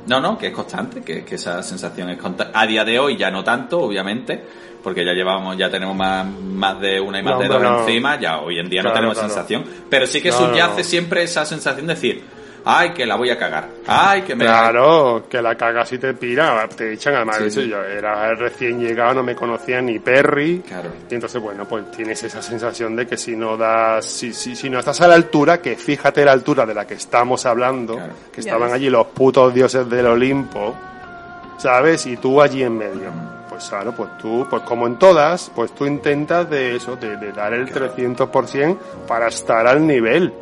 No, 0.07 0.21
no, 0.21 0.37
que 0.37 0.49
es 0.49 0.53
constante, 0.53 1.03
que, 1.03 1.25
que 1.25 1.37
esa 1.37 1.63
sensación 1.63 2.11
es 2.11 2.19
constante. 2.19 2.53
A 2.57 2.67
día 2.67 2.85
de 2.85 2.99
hoy 2.99 3.17
ya 3.17 3.31
no 3.31 3.45
tanto, 3.45 3.79
obviamente, 3.81 4.43
porque 4.83 5.05
ya 5.05 5.13
llevamos, 5.13 5.57
ya 5.57 5.71
tenemos 5.71 5.95
más, 5.97 6.27
más 6.27 6.81
de 6.81 7.01
una 7.01 7.21
y 7.21 7.23
más 7.23 7.35
No, 7.35 7.41
de 7.41 7.49
dos 7.49 7.63
no. 7.63 7.81
encima, 7.81 8.19
ya 8.21 8.39
hoy 8.41 8.59
en 8.59 8.69
día 8.69 8.83
no 8.83 8.93
tenemos 8.93 9.15
claro. 9.17 9.29
sensación. 9.29 9.65
Pero 9.89 10.07
sí 10.07 10.21
que 10.21 10.33
subyace 10.33 10.83
siempre 10.85 11.23
esa 11.23 11.45
sensación 11.47 11.87
de 11.87 11.95
decir, 11.95 12.23
ay, 12.65 12.93
que 12.95 13.05
la 13.07 13.17
voy 13.17 13.31
a 13.31 13.39
cagar, 13.39 13.69
ay, 13.87 14.23
que 14.23 14.35
me 14.35 14.45
Claro, 14.45 15.25
que 15.29 15.41
la 15.43 15.55
cagas 15.57 15.93
y 15.93 15.99
te 15.99 16.15
pira, 16.15 16.67
te 16.75 16.93
echan 16.93 17.15
además. 17.15 17.37
Sí, 17.39 17.45
eso 17.47 17.61
sí. 17.61 17.69
Yo 17.69 17.83
era 17.83 18.35
recién 18.35 18.81
llegado, 18.81 19.15
no 19.15 19.23
me 19.23 19.35
conocía 19.35 19.81
ni 19.83 19.99
Perry. 19.99 20.61
Claro. 20.67 20.91
Y 21.11 21.15
entonces, 21.15 21.41
bueno, 21.43 21.67
pues 21.67 21.91
tienes 21.91 22.23
esa 22.23 22.41
sensación 22.43 22.97
de 22.97 23.07
que 23.07 23.17
si 23.17 23.37
no 23.37 23.57
das, 23.57 24.07
si, 24.07 24.33
si, 24.33 24.57
si 24.57 24.71
no 24.71 24.79
estás 24.79 25.01
a 25.01 25.09
la 25.09 25.15
altura, 25.15 25.61
que 25.61 25.77
fíjate 25.77 26.25
la 26.25 26.33
altura 26.33 26.65
de 26.67 26.75
la 26.75 26.87
que 26.87 26.95
estamos 26.95 27.45
hablando, 27.47 27.95
Claro. 27.97 28.13
que 28.33 28.43
Ya 28.43 28.51
estaban 28.51 28.69
ves. 28.69 28.75
allí 28.77 28.91
los 28.91 29.07
putos 29.09 29.53
dioses 29.53 29.89
del 29.89 30.07
Olimpo, 30.07 30.75
¿sabes? 31.59 32.07
Y 32.07 32.17
tú 32.17 32.41
allí 32.41 32.63
en 32.63 32.79
medio. 32.79 33.11
Pues 33.49 33.69
claro, 33.69 33.93
pues 33.95 34.19
tú, 34.19 34.47
pues 34.51 34.63
como 34.63 34.87
en 34.89 34.99
todas, 34.99 35.51
pues 35.55 35.73
tú 35.75 35.87
intentas 35.87 36.51
de 36.51 36.75
eso, 36.77 36.97
de, 36.97 37.17
de 37.17 37.31
dar 37.31 37.53
el 37.55 37.69
300% 37.73 38.79
para 39.07 39.29
estar 39.29 39.67
al 39.67 39.87
nivel 39.87 40.33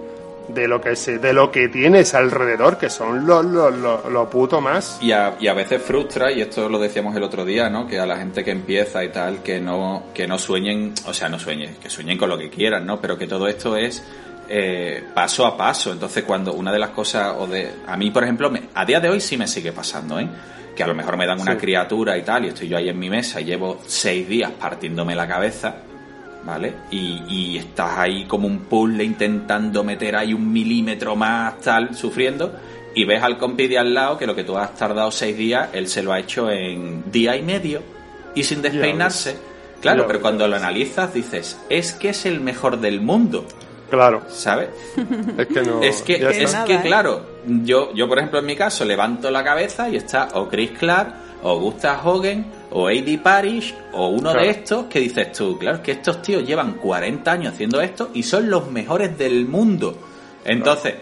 de 0.55 0.69
lo 0.69 0.81
que 0.81 0.97
se, 0.97 1.19
de 1.19 1.33
lo 1.33 1.51
que 1.51 1.69
tienes 1.69 2.15
alrededor, 2.15 2.79
que 2.79 2.91
son 2.91 3.27
los 3.27 3.45
lo, 3.45 3.71
lo, 3.71 4.09
lo 4.11 4.31
puto 4.31 4.61
más. 4.61 4.99
Y 5.01 5.13
a, 5.13 5.37
y 5.41 5.49
a 5.49 5.55
veces 5.55 5.81
frustra, 5.83 6.31
y 6.33 6.41
esto 6.41 6.69
lo 6.69 6.79
decíamos 6.79 7.15
el 7.17 7.23
otro 7.23 7.45
día, 7.45 7.69
¿no? 7.71 7.87
Que 7.87 7.99
a 7.99 8.07
la 8.07 8.17
gente 8.17 8.43
que 8.45 8.51
empieza 8.51 9.03
y 9.05 9.09
tal, 9.11 9.43
que 9.43 9.61
no, 9.61 10.05
que 10.15 10.27
no 10.27 10.39
sueñen, 10.39 10.93
o 11.07 11.13
sea, 11.15 11.29
no 11.29 11.39
sueñen, 11.39 11.77
que 11.83 11.89
sueñen 11.91 12.19
con 12.19 12.29
lo 12.29 12.37
que 12.39 12.51
quieran, 12.51 12.85
¿no? 12.87 13.01
Pero 13.01 13.17
que 13.19 13.27
todo 13.27 13.49
esto 13.49 13.77
es 13.77 14.03
eh, 14.49 15.03
paso 15.15 15.47
a 15.47 15.57
paso. 15.57 15.93
Entonces, 15.93 16.25
cuando 16.25 16.53
una 16.53 16.73
de 16.73 16.79
las 16.79 16.91
cosas, 16.91 17.35
o 17.39 17.47
de, 17.47 17.71
a 17.87 17.97
mí, 17.97 18.11
por 18.11 18.23
ejemplo, 18.25 18.51
me- 18.51 18.65
a 18.75 18.85
día 18.85 19.01
de 19.01 19.09
hoy 19.09 19.21
sí 19.21 19.37
me 19.37 19.47
sigue 19.47 19.73
pasando, 19.73 20.19
¿eh? 20.21 20.29
Que 20.77 20.83
a 20.83 20.87
lo 20.87 20.95
mejor 20.95 21.17
me 21.17 21.27
dan 21.27 21.41
una 21.41 21.53
Sí. 21.53 21.59
criatura 21.59 22.17
y 22.17 22.23
tal, 22.23 22.45
y 22.45 22.49
estoy 22.49 22.69
yo 22.69 22.77
ahí 22.77 22.89
en 22.89 22.99
mi 22.99 23.09
mesa 23.11 23.41
y 23.41 23.45
llevo 23.45 23.81
seis 23.87 24.29
días 24.29 24.51
partiéndome 24.53 25.15
la 25.15 25.29
cabeza, 25.29 25.77
¿vale? 26.45 26.75
Y, 26.91 27.23
y 27.29 27.59
estás 27.59 27.99
ahí 27.99 28.25
como 28.25 28.47
un 28.47 28.61
puzzle 28.61 29.05
intentando 29.05 29.85
meter 29.85 30.17
ahí 30.17 30.35
un 30.35 30.53
milímetro 30.53 31.17
más, 31.17 31.61
tal, 31.61 31.95
sufriendo, 31.95 32.53
y 32.95 33.05
ves 33.05 33.23
al 33.23 33.39
compi 33.39 33.69
de 33.69 33.79
al 33.79 33.95
lado 33.95 34.19
que 34.19 34.27
lo 34.27 34.35
que 34.35 34.45
tú 34.45 34.57
has 34.57 34.75
tardado 34.75 35.11
seis 35.11 35.37
días, 35.37 35.71
él 35.73 35.89
se 35.89 36.03
lo 36.03 36.13
ha 36.13 36.19
hecho 36.19 36.51
en 36.51 37.11
día 37.11 37.37
y 37.37 37.43
medio 37.43 37.83
y 38.35 38.45
sin 38.45 38.63
despeinarse. 38.63 39.37
Claro, 39.81 40.07
pero 40.07 40.21
cuando 40.21 40.47
lo 40.47 40.57
analizas 40.57 41.13
dices, 41.13 41.59
es 41.69 41.93
que 41.93 42.11
es 42.11 42.25
el 42.25 42.41
mejor 42.41 42.81
del 42.81 43.01
mundo, 43.01 43.47
Claro, 43.93 44.23
¿sabes? 44.31 44.71
es 45.37 45.47
que 45.49 45.63
no. 45.63 45.83
Es 45.83 46.01
que, 46.01 46.15
es 46.15 46.51
nada, 46.51 46.65
que 46.65 46.77
¿eh? 46.77 46.81
claro, 46.83 47.27
yo, 47.45 47.93
yo 47.93 48.09
por 48.09 48.17
ejemplo 48.17 48.39
en 48.39 48.47
mi 48.47 48.57
caso 48.57 48.87
levanto 48.87 49.31
la 49.31 49.45
cabeza 49.45 49.87
y 49.91 49.97
está 49.97 50.29
o 50.33 50.49
Chris 50.49 50.71
Clark, 50.79 51.15
o 51.43 51.59
Gustav 51.59 52.09
Hogan, 52.09 52.47
o 52.73 52.89
A.D. 52.89 53.21
Parish, 53.23 53.75
o 53.93 54.09
uno 54.09 54.31
Claro. 54.33 54.41
de 54.41 54.51
estos 54.51 54.85
que 54.87 55.01
dices 55.01 55.33
tú, 55.33 55.59
claro, 55.59 55.77
es 55.79 55.83
que 55.83 55.93
estos 55.93 56.23
tíos 56.23 56.45
llevan 56.47 56.75
40 56.75 57.31
años 57.33 57.53
haciendo 57.55 57.81
esto 57.81 58.11
y 58.15 58.23
son 58.23 58.49
los 58.51 58.71
mejores 58.71 59.17
del 59.19 59.47
mundo. 59.47 59.99
Entonces, 60.45 60.95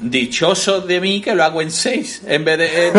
dichoso 0.00 0.80
de 0.80 1.00
mí 1.00 1.20
que 1.20 1.34
lo 1.34 1.44
hago 1.44 1.60
en 1.62 1.70
6 1.70 2.22
en 2.26 2.44
vez 2.44 2.58
de 2.58 2.88
en, 2.88 2.96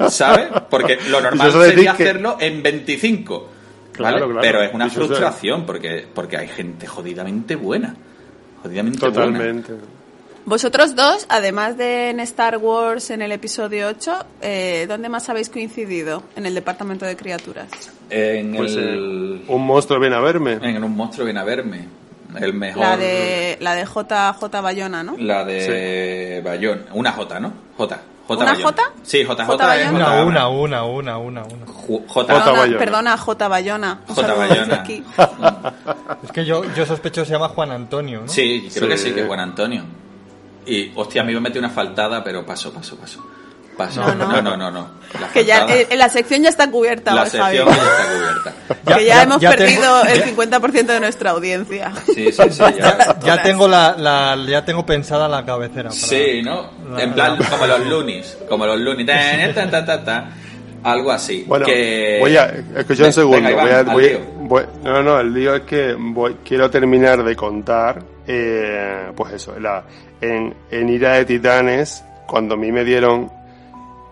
en- 0.00 0.10
¿sabes? 0.10 0.48
Porque 0.70 0.98
lo 1.10 1.20
normal 1.20 1.52
sería 1.52 1.94
que- 1.96 2.02
hacerlo 2.04 2.36
en 2.40 2.62
25. 2.62 3.48
¿vale? 3.98 4.16
Claro. 4.18 4.38
Pero 4.40 4.62
es 4.62 4.74
una 4.74 4.86
Dichoso 4.86 5.06
frustración 5.06 5.64
porque, 5.66 6.06
porque 6.12 6.36
hay 6.36 6.48
gente 6.48 6.86
jodidamente 6.86 7.56
buena. 7.56 7.94
Jodidamente 8.62 9.08
buena. 9.08 9.62
Vosotros 10.46 10.94
dos, 10.94 11.26
además 11.28 11.76
de 11.76 12.10
en 12.10 12.20
Star 12.20 12.58
Wars 12.58 13.10
en 13.10 13.20
el 13.20 13.32
episodio 13.32 13.88
8, 13.88 14.12
eh, 14.42 14.86
¿dónde 14.88 15.08
más 15.08 15.28
habéis 15.28 15.50
coincidido? 15.50 16.22
En 16.36 16.46
el 16.46 16.54
departamento 16.54 17.04
de 17.04 17.16
criaturas. 17.16 17.66
En 18.10 18.54
Pues, 18.54 18.76
el... 18.76 19.42
eh, 19.42 19.44
un 19.48 19.66
monstruo 19.66 19.98
viene 19.98 20.14
a 20.14 20.20
verme. 20.20 20.52
En 20.62 20.84
un 20.84 20.94
monstruo 20.96 21.24
viene 21.24 21.40
a 21.40 21.44
verme. 21.44 21.88
El 22.40 22.54
mejor. 22.54 22.80
La 22.82 22.96
de, 22.96 23.56
la 23.60 23.74
de 23.74 23.84
JJ 23.86 24.60
Bayona, 24.62 25.02
¿no? 25.02 25.16
La 25.18 25.44
de 25.44 26.40
Bayón. 26.44 26.86
Una 26.92 27.10
J, 27.12 27.40
¿no? 27.40 27.52
J. 27.76 28.00
J 28.28 28.42
¿Una. 28.44 28.54
J? 28.54 28.82
Sí, 29.02 29.24
JJ 29.24 29.46
J 29.46 29.76
es. 29.82 29.90
Una, 29.90 30.22
una, 30.22 30.48
una, 30.48 30.84
una, 30.84 31.18
una, 31.18 31.42
una. 31.44 31.66
Ju- 31.66 32.04
J. 32.06 32.08
J. 32.08 32.26
Perdona, 32.26 32.58
Bayona. 32.60 32.78
perdona, 32.78 33.16
J 33.16 33.48
Bayona. 33.48 34.00
J. 34.06 34.34
Bayona. 34.34 34.74
aquí. 34.76 35.02
Es 36.22 36.30
que 36.32 36.44
yo, 36.44 36.62
yo 36.74 36.86
sospecho 36.86 37.22
que 37.22 37.26
se 37.26 37.32
llama 37.32 37.48
Juan 37.48 37.70
Antonio, 37.72 38.20
¿no? 38.22 38.28
Sí, 38.28 38.68
creo 38.72 38.84
Sí. 38.84 38.88
que 38.92 38.98
sí, 38.98 39.12
que 39.12 39.20
es 39.22 39.26
Juan 39.26 39.40
Antonio. 39.40 39.84
Y, 40.66 40.92
hostia, 40.94 41.22
a 41.22 41.24
mí 41.24 41.32
me 41.34 41.40
metí 41.40 41.58
una 41.58 41.70
faltada, 41.70 42.22
pero 42.24 42.44
paso, 42.44 42.72
paso, 42.72 42.96
paso. 42.96 43.24
Paso. 43.76 44.00
No, 44.00 44.14
No, 44.14 44.26
no. 44.32 44.42
no, 44.42 44.56
no, 44.56 44.70
no. 44.70 44.88
La 45.20 45.28
Que 45.28 45.44
ya 45.44 45.66
eh, 45.68 45.86
la 45.96 46.08
sección 46.08 46.42
ya 46.42 46.48
está 46.48 46.70
cubierta, 46.70 47.12
La 47.14 47.26
Javi. 47.26 47.30
sección 47.58 47.66
ya 47.68 47.72
está 47.74 48.04
cubierta. 48.14 48.54
que 48.98 49.04
ya, 49.04 49.14
Ya- 49.16 49.22
hemos 49.24 49.40
ya 49.40 49.50
perdido 49.50 50.00
tengo- 50.02 50.14
el 50.14 50.22
50% 50.24 50.86
de 50.94 51.00
nuestra 51.00 51.30
audiencia. 51.32 51.92
Sí, 52.06 52.32
sí, 52.32 52.42
sí. 52.50 52.62
Ya. 52.78 53.16
Ya 53.24 53.42
tengo 53.42 53.68
la, 53.68 53.94
la- 53.98 54.38
ya 54.48 54.64
tengo 54.64 54.86
pensada 54.86 55.28
la 55.28 55.44
cabecera. 55.44 55.90
para- 55.90 56.00
Sí, 56.00 56.40
¿no? 56.42 56.70
La- 56.90 57.02
En 57.02 57.12
plan, 57.12 57.38
la- 57.38 57.48
como 57.50 57.66
los 57.66 57.86
lunis. 57.86 58.38
Como 58.48 58.64
los 58.66 58.80
lunis. 58.80 59.06
Ta, 59.06 59.84
ta, 59.84 60.02
ta. 60.04 60.30
Algo 60.82 61.10
así. 61.12 61.44
Bueno, 61.46 61.66
que... 61.66 62.16
voy 62.20 62.34
a. 62.36 62.46
Escucha 62.76 63.04
un 63.04 63.12
segundo. 63.12 63.36
Venga, 63.36 63.50
Iván, 63.50 63.92
voy 63.92 64.06
a, 64.06 64.18
voy- 64.18 64.20
voy- 64.48 64.66
no, 64.84 65.02
no, 65.02 65.20
el 65.20 65.34
lío 65.34 65.54
es 65.54 65.62
que 65.62 65.94
voy, 65.98 66.36
quiero 66.44 66.70
terminar 66.70 67.22
de 67.22 67.36
contar. 67.36 68.02
Eh, 68.26 69.12
pues 69.14 69.34
eso, 69.34 69.58
la, 69.58 69.84
en, 70.20 70.54
en 70.70 70.88
Ira 70.88 71.14
de 71.14 71.24
Titanes, 71.24 72.04
cuando 72.26 72.54
a 72.54 72.56
mí 72.56 72.72
me 72.72 72.84
dieron. 72.84 73.30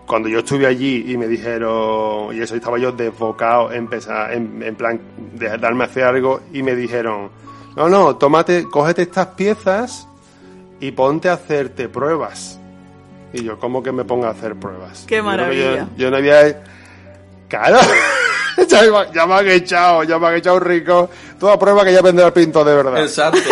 Cuando 0.07 0.29
yo 0.29 0.39
estuve 0.39 0.67
allí 0.67 1.11
y 1.11 1.17
me 1.17 1.27
dijeron. 1.27 2.35
Y 2.35 2.41
eso 2.41 2.55
estaba 2.55 2.77
yo 2.77 2.91
desbocado, 2.91 3.71
empezar, 3.71 4.33
en, 4.33 4.61
en 4.61 4.75
plan, 4.75 5.01
de 5.33 5.57
darme 5.57 5.83
a 5.83 5.87
hacer 5.87 6.03
algo, 6.03 6.41
y 6.53 6.61
me 6.61 6.75
dijeron: 6.75 7.31
No, 7.75 7.89
no, 7.89 8.15
tómate, 8.15 8.65
cógete 8.65 9.01
estas 9.01 9.27
piezas 9.27 10.07
y 10.79 10.91
ponte 10.91 11.29
a 11.29 11.33
hacerte 11.33 11.89
pruebas. 11.89 12.59
Y 13.33 13.43
yo, 13.43 13.59
¿cómo 13.59 13.81
que 13.81 13.91
me 13.91 14.05
ponga 14.05 14.27
a 14.27 14.31
hacer 14.31 14.55
pruebas? 14.55 15.05
Qué 15.07 15.17
Yo 15.17 15.23
maravilla. 15.23 15.75
Yo, 15.75 15.87
yo 15.97 16.11
no 16.11 16.17
había. 16.17 16.63
Claro. 17.47 17.79
ya, 18.67 18.81
me- 18.81 19.13
ya 19.13 19.25
me 19.25 19.33
han 19.35 19.47
echado, 19.49 20.03
ya 20.03 20.17
me 20.19 20.27
han 20.27 20.35
echado 20.35 20.59
rico. 20.59 21.09
Toda 21.39 21.57
prueba 21.59 21.83
que 21.83 21.93
ya 21.93 22.01
vendrá 22.01 22.27
el 22.27 22.33
pinto 22.33 22.63
de 22.63 22.75
verdad. 22.75 23.01
Exacto. 23.01 23.39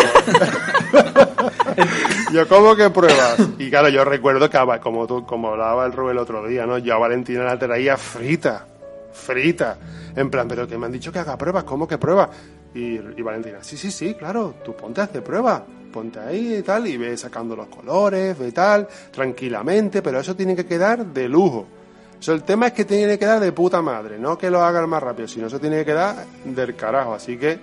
Yo, 2.31 2.47
¿cómo 2.47 2.75
que 2.75 2.89
pruebas? 2.89 3.37
Y 3.59 3.69
claro, 3.69 3.89
yo 3.89 4.03
recuerdo 4.05 4.49
que, 4.49 4.57
como 4.81 5.05
tú, 5.05 5.25
como 5.25 5.49
hablaba 5.49 5.85
el 5.85 5.91
Rubén 5.91 6.11
el 6.13 6.17
otro 6.19 6.45
día, 6.47 6.65
¿no? 6.65 6.77
Yo 6.79 6.95
a 6.95 6.97
Valentina 6.97 7.43
la 7.43 7.57
traía 7.59 7.95
frita. 7.97 8.65
Frita. 9.11 9.77
En 10.15 10.29
plan, 10.31 10.47
pero 10.47 10.67
que 10.67 10.77
me 10.77 10.87
han 10.87 10.91
dicho 10.91 11.11
que 11.11 11.19
haga 11.19 11.37
pruebas, 11.37 11.63
¿cómo 11.63 11.87
que 11.87 11.97
pruebas? 11.97 12.29
Y, 12.73 12.95
y 12.95 13.21
Valentina, 13.21 13.59
sí, 13.61 13.77
sí, 13.77 13.91
sí, 13.91 14.15
claro, 14.15 14.55
tú 14.65 14.75
ponte 14.75 15.01
a 15.01 15.03
hacer 15.05 15.23
pruebas. 15.23 15.61
Ponte 15.91 16.19
ahí 16.19 16.55
y 16.55 16.61
tal, 16.63 16.87
y 16.87 16.97
ve 16.97 17.15
sacando 17.17 17.55
los 17.55 17.67
colores, 17.67 18.37
ve 18.37 18.51
tal, 18.51 18.87
tranquilamente, 19.11 20.01
pero 20.01 20.19
eso 20.19 20.35
tiene 20.35 20.55
que 20.55 20.65
quedar 20.65 21.05
de 21.05 21.29
lujo. 21.29 21.67
Eso, 22.23 22.31
el 22.31 22.43
tema 22.43 22.67
es 22.67 22.71
que 22.71 22.85
tiene 22.85 23.05
que 23.05 23.19
quedar 23.19 23.41
de 23.41 23.51
puta 23.51 23.81
madre, 23.81 24.17
no 24.17 24.37
que 24.37 24.49
lo 24.49 24.63
hagan 24.63 24.87
más 24.87 25.03
rápido, 25.03 25.27
sino 25.27 25.47
eso 25.47 25.59
tiene 25.59 25.79
que 25.79 25.85
quedar 25.87 26.23
del 26.45 26.73
carajo. 26.73 27.13
Así 27.13 27.35
que, 27.37 27.59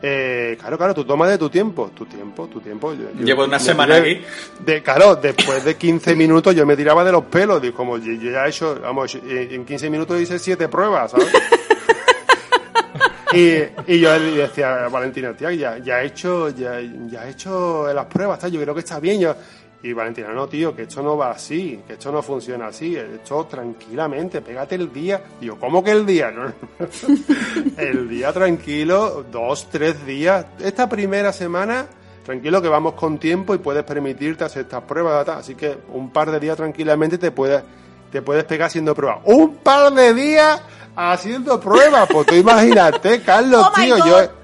eh, 0.00 0.56
claro, 0.58 0.78
claro, 0.78 0.94
tú 0.94 1.04
tomas 1.04 1.28
de 1.28 1.36
tu 1.36 1.50
tiempo, 1.50 1.90
tu 1.94 2.06
tiempo, 2.06 2.46
tu 2.48 2.58
tiempo. 2.62 2.94
Yo- 2.94 3.10
yo- 3.18 3.22
Llevo 3.26 3.44
una 3.44 3.58
semana 3.58 3.96
tiré- 3.98 4.12
aquí. 4.22 4.64
De, 4.64 4.82
claro, 4.82 5.16
después 5.16 5.62
de 5.62 5.76
15 5.76 6.16
minutos 6.16 6.54
yo 6.54 6.64
me 6.64 6.74
tiraba 6.74 7.04
de 7.04 7.12
los 7.12 7.24
pelos, 7.26 7.60
digo, 7.60 7.76
como 7.76 7.98
yo, 7.98 8.14
yo 8.14 8.30
ya 8.30 8.46
he 8.46 8.48
hecho, 8.48 8.78
vamos, 8.80 9.14
en 9.28 9.62
15 9.66 9.90
minutos 9.90 10.18
hice 10.18 10.38
7 10.38 10.68
pruebas, 10.70 11.10
¿sabes? 11.10 11.30
y, 13.34 13.92
y 13.94 14.00
yo 14.00 14.18
le 14.18 14.30
decía 14.38 14.86
a 14.86 14.88
Valentina, 14.88 15.34
tía, 15.36 15.52
ya, 15.52 15.76
ya 15.76 16.02
he 16.02 16.06
hecho, 16.06 16.48
ya, 16.48 16.80
ya 17.08 17.26
he 17.26 17.30
hecho 17.32 17.92
las 17.92 18.06
pruebas, 18.06 18.38
tal, 18.38 18.50
yo 18.52 18.58
creo 18.62 18.72
que 18.72 18.80
está 18.80 18.98
bien. 19.00 19.20
Yo, 19.20 19.36
y 19.84 19.92
Valentina, 19.92 20.28
no, 20.28 20.46
tío, 20.46 20.76
que 20.76 20.82
esto 20.82 21.02
no 21.02 21.16
va 21.16 21.32
así, 21.32 21.82
que 21.86 21.94
esto 21.94 22.12
no 22.12 22.22
funciona 22.22 22.68
así, 22.68 22.94
esto 22.94 23.44
tranquilamente, 23.46 24.40
pégate 24.40 24.76
el 24.76 24.92
día. 24.92 25.22
Digo, 25.40 25.58
¿cómo 25.58 25.82
que 25.82 25.90
el 25.90 26.06
día? 26.06 26.30
No, 26.30 26.52
el 27.76 28.08
día 28.08 28.32
tranquilo, 28.32 29.24
dos, 29.30 29.68
tres 29.70 30.06
días. 30.06 30.46
Esta 30.60 30.88
primera 30.88 31.32
semana, 31.32 31.86
tranquilo 32.24 32.62
que 32.62 32.68
vamos 32.68 32.94
con 32.94 33.18
tiempo 33.18 33.54
y 33.56 33.58
puedes 33.58 33.82
permitirte 33.82 34.44
hacer 34.44 34.62
estas 34.62 34.84
pruebas, 34.84 35.28
así 35.28 35.56
que 35.56 35.76
un 35.92 36.10
par 36.10 36.30
de 36.30 36.38
días 36.38 36.56
tranquilamente 36.56 37.18
te 37.18 37.32
puedes, 37.32 37.64
te 38.12 38.22
puedes 38.22 38.44
pegar 38.44 38.68
haciendo 38.68 38.94
pruebas. 38.94 39.18
Un 39.24 39.56
par 39.56 39.92
de 39.92 40.14
días 40.14 40.62
haciendo 40.94 41.58
pruebas, 41.58 42.08
pues 42.08 42.26
tú 42.28 42.36
imagínate, 42.36 43.20
Carlos, 43.26 43.66
Oh 43.66 43.72
tío, 43.72 43.96
yo, 43.98 44.41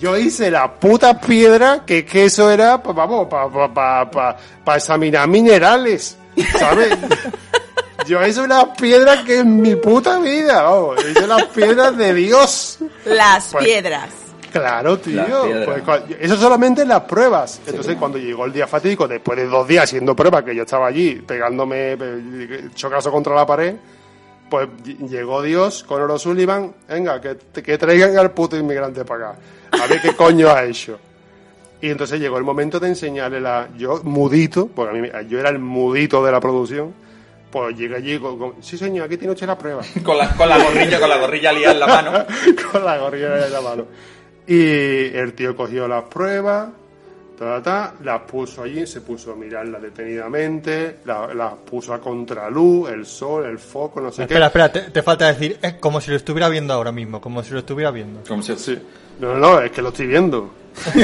Yo 0.00 0.16
hice 0.16 0.50
la 0.50 0.72
puta 0.74 1.20
piedra 1.20 1.82
que, 1.86 2.04
que 2.06 2.24
eso 2.24 2.50
era, 2.50 2.82
pues, 2.82 2.96
vamos, 2.96 3.28
para 3.28 3.48
pa, 3.48 3.68
pa, 3.72 4.10
pa, 4.10 4.36
pa 4.64 4.76
examinar 4.76 5.28
minerales, 5.28 6.16
¿sabes? 6.58 6.96
Yo 8.06 8.26
hice 8.26 8.40
una 8.40 8.72
piedra 8.72 9.22
que 9.24 9.40
en 9.40 9.60
mi 9.60 9.76
puta 9.76 10.18
vida, 10.18 10.62
vamos, 10.62 10.96
hice 11.04 11.26
las 11.26 11.44
piedras 11.48 11.96
de 11.98 12.14
Dios. 12.14 12.78
Las 13.04 13.48
Pues- 13.52 13.64
piedras. 13.64 14.08
Claro, 14.50 14.98
tío. 14.98 15.44
Piedras. 15.44 15.80
Pues, 15.84 16.02
eso 16.18 16.36
solamente 16.36 16.82
en 16.82 16.88
las 16.88 17.02
pruebas. 17.02 17.60
Entonces, 17.66 17.94
cuando 17.96 18.18
llegó 18.18 18.46
el 18.46 18.52
día 18.52 18.66
fatídico, 18.66 19.06
después 19.06 19.38
de 19.38 19.46
dos 19.46 19.68
días 19.68 19.84
haciendo 19.84 20.16
pruebas, 20.16 20.42
que 20.42 20.56
yo 20.56 20.62
estaba 20.62 20.88
allí 20.88 21.16
pegándome 21.24 21.92
eh, 21.92 22.68
chocazo 22.74 23.12
contra 23.12 23.32
la 23.34 23.46
pared, 23.46 23.76
pues 24.50 24.68
ll- 24.84 25.08
llegó 25.08 25.40
Dios 25.42 25.84
con 25.84 26.02
Oro 26.02 26.18
Sullivan, 26.18 26.74
venga, 26.88 27.20
que, 27.20 27.36
que 27.62 27.78
traigan 27.78 28.18
al 28.18 28.32
puto 28.32 28.56
inmigrante 28.56 29.04
para 29.04 29.30
acá. 29.30 29.38
A 29.82 29.86
ver 29.86 30.00
qué 30.02 30.14
coño 30.14 30.48
ha 30.50 30.64
hecho. 30.64 30.98
Y 31.80 31.88
entonces 31.90 32.20
llegó 32.20 32.36
el 32.36 32.44
momento 32.44 32.78
de 32.78 32.88
enseñarle 32.88 33.40
la. 33.40 33.68
Yo, 33.78 34.02
mudito, 34.02 34.66
porque 34.66 34.98
a 34.98 35.00
mí, 35.00 35.08
yo 35.28 35.38
era 35.40 35.48
el 35.48 35.58
mudito 35.58 36.22
de 36.22 36.30
la 36.32 36.38
producción, 36.40 36.92
pues 37.50 37.74
llegué 37.78 37.96
allí 37.96 38.18
con. 38.18 38.38
con, 38.38 38.54
sí, 38.62 38.76
señor, 38.76 39.06
aquí 39.06 39.16
tiene 39.16 39.32
usted 39.32 39.46
la 39.46 39.56
prueba. 39.56 39.80
Con 40.04 40.18
la, 40.18 40.28
con 40.36 40.46
la 40.48 40.58
gorrilla, 40.62 41.00
con 41.00 41.08
la 41.08 41.16
gorrilla 41.16 41.52
liada 41.52 41.72
en 41.72 41.80
la 41.80 41.86
mano. 41.86 42.12
con 42.72 42.84
la 42.84 42.98
gorrilla 42.98 43.46
en 43.46 43.52
la 43.52 43.60
mano. 43.62 43.86
Y 44.46 45.16
el 45.16 45.32
tío 45.34 45.56
cogió 45.56 45.86
las 45.88 46.04
pruebas, 46.04 46.68
ta, 47.40 47.62
ta, 47.62 47.62
ta, 47.62 47.94
las 48.04 48.20
puso 48.22 48.62
allí, 48.62 48.86
se 48.86 49.00
puso 49.00 49.32
a 49.32 49.34
mirarlas 49.36 49.80
detenidamente, 49.80 50.98
la- 51.06 51.32
las 51.32 51.54
puso 51.54 51.94
a 51.94 52.00
contraluz, 52.00 52.90
el 52.90 53.06
sol, 53.06 53.46
el 53.46 53.58
foco, 53.58 54.00
no 54.00 54.12
sé 54.12 54.22
Espera, 54.22 54.40
qué. 54.40 54.46
espera, 54.46 54.72
te, 54.72 54.80
te 54.90 55.02
falta 55.02 55.26
decir, 55.28 55.58
es 55.62 55.74
como 55.74 56.00
si 56.00 56.10
lo 56.10 56.16
estuviera 56.18 56.48
viendo 56.50 56.74
ahora 56.74 56.92
mismo, 56.92 57.20
como 57.20 57.42
si 57.42 57.52
lo 57.52 57.60
estuviera 57.60 57.90
viendo. 57.90 58.20
Como 58.28 58.42
si- 58.42 58.56
Sí. 58.56 58.78
No, 59.18 59.34
no, 59.34 59.38
no, 59.38 59.60
es 59.60 59.70
que 59.70 59.80
lo 59.82 59.88
estoy 59.88 60.06
viendo. 60.06 60.50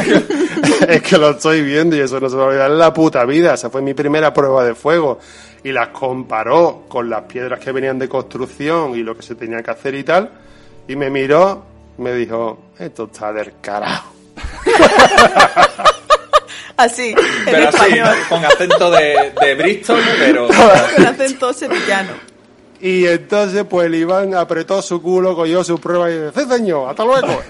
es 0.89 1.03
que 1.03 1.19
lo 1.19 1.31
estoy 1.31 1.63
viendo 1.63 1.97
y 1.97 2.01
eso 2.01 2.19
no 2.21 2.29
se 2.31 2.35
me 2.37 2.41
va 2.43 2.47
a 2.47 2.51
olvidar 2.51 2.71
en 2.71 2.79
la 2.79 2.93
puta 2.95 3.25
vida. 3.25 3.55
Esa 3.55 3.69
fue 3.71 3.83
mi 3.83 3.95
primera 3.95 4.33
prueba 4.33 4.65
de 4.65 4.75
fuego. 4.75 5.19
Y 5.65 5.73
las 5.73 5.89
comparó 5.89 6.85
con 6.89 7.11
las 7.11 7.23
piedras 7.23 7.59
que 7.61 7.73
venían 7.73 7.99
de 7.99 8.09
construcción 8.09 8.93
y 8.93 9.03
lo 9.03 9.17
que 9.17 9.23
se 9.23 9.35
tenía 9.35 9.63
que 9.63 9.71
hacer 9.71 9.95
y 9.95 10.05
tal. 10.05 10.31
Y 10.89 10.97
me 10.97 11.11
miró, 11.11 11.63
me 11.99 12.13
dijo, 12.15 12.59
esto 12.79 13.05
está 13.13 13.33
del 13.33 13.53
carajo. 13.61 14.13
Así, 16.77 17.09
en 17.11 17.45
Pero 17.45 17.69
así, 17.69 17.99
con 18.29 18.45
acento 18.45 18.91
de, 18.91 19.33
de 19.41 19.55
Bristol, 19.55 20.01
pero... 20.19 20.49
Con 20.97 21.07
acento 21.07 21.53
sevillano. 21.53 22.13
Y 22.81 23.07
entonces, 23.07 23.65
pues 23.69 23.87
el 23.87 23.95
Iván 23.95 24.35
apretó 24.35 24.83
su 24.83 25.01
culo, 25.01 25.35
cogió 25.35 25.65
su 25.65 25.81
prueba 25.81 26.11
y 26.11 26.15
dice, 26.15 26.33
sí 26.43 26.49
señor, 26.49 26.91
hasta 26.91 27.05
luego. 27.05 27.29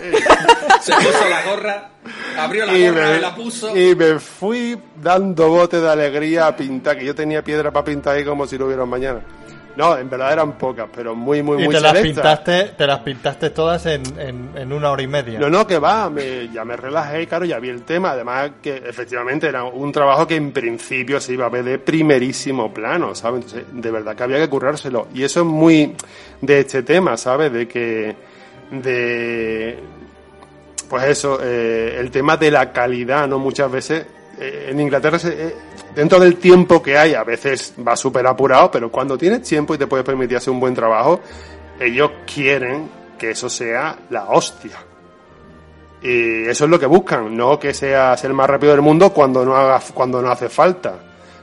Se 0.80 0.92
puso 0.92 1.28
la 1.28 1.42
gorra, 1.42 1.90
abrió 2.38 2.66
la 2.66 2.78
y, 2.78 2.88
gorra, 2.88 3.08
me, 3.08 3.16
y 3.16 3.20
la 3.20 3.34
puso... 3.34 3.76
y 3.76 3.96
me 3.96 4.20
fui 4.20 4.78
dando 5.02 5.48
bote 5.48 5.80
de 5.80 5.90
alegría 5.90 6.46
a 6.46 6.56
pintar, 6.56 6.96
que 6.96 7.04
yo 7.04 7.14
tenía 7.14 7.42
piedra 7.42 7.72
para 7.72 7.84
pintar 7.84 8.16
ahí 8.16 8.24
como 8.24 8.46
si 8.46 8.56
lo 8.56 8.66
hubiera 8.66 8.86
mañana. 8.86 9.20
No, 9.76 9.98
en 9.98 10.08
verdad 10.08 10.32
eran 10.32 10.52
pocas, 10.52 10.88
pero 10.94 11.14
muy, 11.14 11.42
muy, 11.42 11.62
Y 11.62 11.66
muy 11.66 11.74
te 11.74 11.80
las 11.82 11.98
pintaste, 11.98 12.72
te 12.78 12.86
las 12.86 13.00
pintaste 13.00 13.50
todas 13.50 13.84
en, 13.84 14.02
en, 14.18 14.50
en 14.56 14.72
una 14.72 14.90
hora 14.90 15.02
y 15.02 15.06
media. 15.06 15.38
No, 15.38 15.50
no, 15.50 15.66
que 15.66 15.78
va, 15.78 16.08
me, 16.08 16.48
ya 16.48 16.64
me 16.64 16.76
relajé, 16.76 17.26
claro, 17.26 17.44
ya 17.44 17.58
vi 17.58 17.68
el 17.68 17.82
tema. 17.82 18.12
Además, 18.12 18.52
que 18.62 18.76
efectivamente 18.76 19.46
era 19.46 19.64
un 19.64 19.92
trabajo 19.92 20.26
que 20.26 20.36
en 20.36 20.52
principio 20.52 21.20
se 21.20 21.34
iba 21.34 21.44
a 21.44 21.50
ver 21.50 21.64
de 21.64 21.78
primerísimo 21.78 22.72
plano, 22.72 23.14
¿sabes? 23.14 23.44
Entonces, 23.44 23.64
de 23.70 23.90
verdad 23.90 24.16
que 24.16 24.22
había 24.22 24.38
que 24.38 24.48
currárselo. 24.48 25.08
Y 25.12 25.24
eso 25.24 25.40
es 25.40 25.46
muy 25.46 25.94
de 26.40 26.60
este 26.60 26.82
tema, 26.82 27.18
¿sabes? 27.18 27.52
De 27.52 27.68
que. 27.68 28.16
de. 28.70 29.78
Pues 30.88 31.04
eso, 31.04 31.38
eh, 31.42 31.96
el 31.98 32.10
tema 32.10 32.36
de 32.38 32.50
la 32.50 32.72
calidad, 32.72 33.28
¿no? 33.28 33.38
Muchas 33.38 33.70
veces. 33.70 34.06
Eh, 34.38 34.68
en 34.70 34.80
Inglaterra, 34.80 35.18
se- 35.18 35.48
eh, 35.48 35.54
dentro 35.94 36.18
del 36.20 36.36
tiempo 36.36 36.82
que 36.82 36.96
hay, 36.98 37.14
a 37.14 37.24
veces 37.24 37.74
va 37.86 37.96
súper 37.96 38.26
apurado, 38.26 38.70
pero 38.70 38.90
cuando 38.90 39.16
tienes 39.16 39.42
tiempo 39.42 39.74
y 39.74 39.78
te 39.78 39.86
puedes 39.86 40.04
permitir 40.04 40.36
hacer 40.36 40.52
un 40.52 40.60
buen 40.60 40.74
trabajo, 40.74 41.20
ellos 41.80 42.10
quieren 42.32 42.88
que 43.18 43.30
eso 43.30 43.48
sea 43.48 43.98
la 44.10 44.26
hostia. 44.30 44.76
Y 46.02 46.42
eso 46.46 46.64
es 46.64 46.70
lo 46.70 46.78
que 46.78 46.86
buscan, 46.86 47.34
no 47.36 47.58
que 47.58 47.72
seas 47.72 48.22
el 48.24 48.34
más 48.34 48.48
rápido 48.48 48.72
del 48.72 48.82
mundo 48.82 49.10
cuando 49.12 49.44
no 49.44 49.54
cuando 49.94 50.20
no 50.22 50.30
hace 50.30 50.48
falta, 50.48 50.94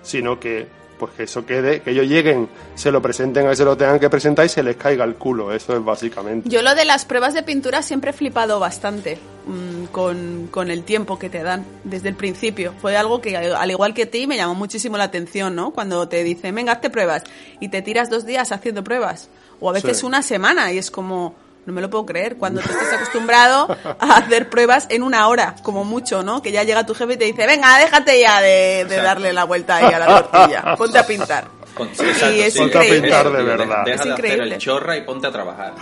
sino 0.01 0.39
que 0.39 0.67
pues 0.97 1.11
que 1.13 1.23
eso 1.23 1.45
quede, 1.45 1.81
que 1.81 1.91
ellos 1.91 2.07
lleguen, 2.07 2.47
se 2.75 2.91
lo 2.91 3.01
presenten 3.01 3.47
a 3.47 3.55
se 3.55 3.65
lo 3.65 3.75
tengan 3.77 3.99
que 3.99 4.09
presentar 4.09 4.45
y 4.45 4.49
se 4.49 4.63
les 4.63 4.75
caiga 4.75 5.03
el 5.03 5.15
culo, 5.15 5.51
eso 5.53 5.75
es 5.75 5.83
básicamente. 5.83 6.49
Yo 6.49 6.61
lo 6.61 6.75
de 6.75 6.85
las 6.85 7.05
pruebas 7.05 7.33
de 7.33 7.43
pintura 7.43 7.81
siempre 7.81 8.11
he 8.11 8.13
flipado 8.13 8.59
bastante 8.59 9.17
mm, 9.45 9.85
con, 9.91 10.47
con 10.51 10.71
el 10.71 10.83
tiempo 10.83 11.17
que 11.19 11.29
te 11.29 11.43
dan 11.43 11.65
desde 11.83 12.09
el 12.09 12.15
principio. 12.15 12.73
Fue 12.81 12.95
algo 12.97 13.21
que, 13.21 13.35
al 13.37 13.71
igual 13.71 13.93
que 13.93 14.05
ti, 14.05 14.27
me 14.27 14.37
llamó 14.37 14.55
muchísimo 14.55 14.97
la 14.97 15.05
atención, 15.05 15.55
¿no? 15.55 15.71
Cuando 15.71 16.07
te 16.07 16.23
dicen, 16.23 16.55
venga, 16.55 16.73
hazte 16.73 16.89
pruebas 16.89 17.23
y 17.59 17.69
te 17.69 17.81
tiras 17.81 18.09
dos 18.09 18.25
días 18.25 18.51
haciendo 18.51 18.83
pruebas. 18.83 19.29
O 19.59 19.69
a 19.69 19.73
veces 19.73 19.99
Sí. 19.99 20.05
una 20.05 20.21
semana 20.21 20.71
y 20.73 20.77
es 20.77 20.91
como, 20.91 21.35
no 21.65 21.73
me 21.73 21.81
lo 21.81 21.89
puedo 21.89 22.05
creer, 22.05 22.37
cuando 22.37 22.61
te 22.61 22.71
estés 22.71 22.91
acostumbrado 22.93 23.67
a 23.99 24.17
hacer 24.17 24.49
pruebas 24.49 24.85
en 24.89 25.01
una 25.03 25.27
hora, 25.27 25.55
como 25.63 25.83
mucho, 25.85 26.23
¿no? 26.23 26.41
Que 26.41 26.51
ya 26.51 26.63
llega 26.63 26.85
tu 26.85 26.93
jefe 26.93 27.13
y 27.13 27.17
te 27.17 27.25
dice, 27.25 27.47
venga, 27.47 27.77
déjate 27.79 28.19
ya 28.19 28.41
de, 28.41 28.85
de 28.89 28.95
darle 28.97 29.31
la 29.33 29.45
vuelta 29.45 29.77
ahí 29.77 29.93
a 29.93 29.99
la 29.99 30.23
tortilla, 30.23 30.75
ponte 30.77 30.97
a 30.99 31.07
pintar. 31.07 31.45
Con- 31.73 31.89
sí, 31.95 32.03
exacto, 32.05 32.35
Y 32.35 32.41
es 32.41 32.53
sí, 32.53 32.59
Ponte 32.59 32.77
a 32.77 32.83
increíble. 32.83 33.07
pintar 33.09 33.31
de 33.31 33.43
verdad. 33.43 33.77
Deja 33.85 33.95
Es 33.95 34.03
de 34.05 34.11
hacer 34.13 34.25
increíble. 34.25 34.53
el 34.55 34.61
chorra 34.61 34.95
y 34.97 35.01
ponte 35.01 35.25
a 35.27 35.31
trabajar. 35.31 35.73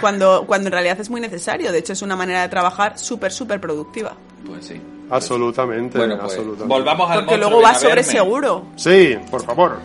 Cuando, 0.00 0.44
cuando 0.46 0.68
en 0.68 0.72
realidad 0.72 0.98
es 1.00 1.10
muy 1.10 1.20
necesario. 1.20 1.72
De 1.72 1.78
hecho, 1.78 1.92
es 1.92 2.00
una 2.02 2.16
manera 2.16 2.42
de 2.42 2.48
trabajar 2.48 2.98
súper, 2.98 3.32
súper 3.32 3.60
productiva. 3.60 4.12
Pues 4.46 4.66
sí. 4.66 4.80
Absolutamente, 5.10 5.98
Bueno, 5.98 6.14
pues 6.18 6.32
absolutamente. 6.32 6.72
volvamos 6.72 7.10
al 7.10 7.24
Porque 7.24 7.36
luego 7.36 7.60
va 7.60 7.74
sobre 7.74 7.96
verme, 7.96 8.12
seguro. 8.12 8.66
Sí, 8.76 9.18
por 9.30 9.44
favor. 9.44 9.78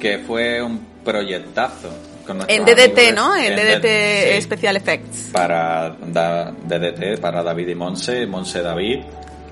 Que 0.00 0.18
fue 0.18 0.60
un 0.60 0.84
proyectazo. 1.04 1.88
Con 2.26 2.38
En 2.48 2.64
DDT, 2.64 3.12
¿no? 3.14 3.36
En 3.36 3.52
en 3.52 3.80
DDT. 3.80 4.40
Special 4.42 4.76
Effects. 4.76 5.30
Para 5.32 5.96
da- 6.06 6.52
DDT, 6.52 7.20
para 7.20 7.42
David 7.42 7.68
y 7.68 7.74
Monse, 7.74 8.26
Monse 8.26 8.62
David. 8.62 9.00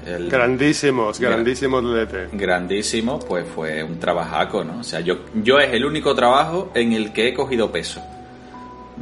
El 0.07 0.31
Grandísimos, 0.31 1.21
Gran- 1.21 1.33
grandísimos 1.33 1.83
DT. 1.85 2.29
grandísimo, 2.33 3.19
pues 3.19 3.45
fue 3.55 3.85
un 3.85 3.99
trabajaco, 4.01 4.65
¿no? 4.65 4.81
O 4.81 4.83
sea, 4.83 5.01
yo, 5.01 5.19
yo 5.35 5.59
es 5.59 5.73
el 5.75 5.85
único 5.85 6.15
trabajo 6.15 6.71
en 6.75 6.93
el 6.95 7.13
que 7.13 7.29
he 7.29 7.35
cogido 7.35 7.71
peso. 7.71 8.01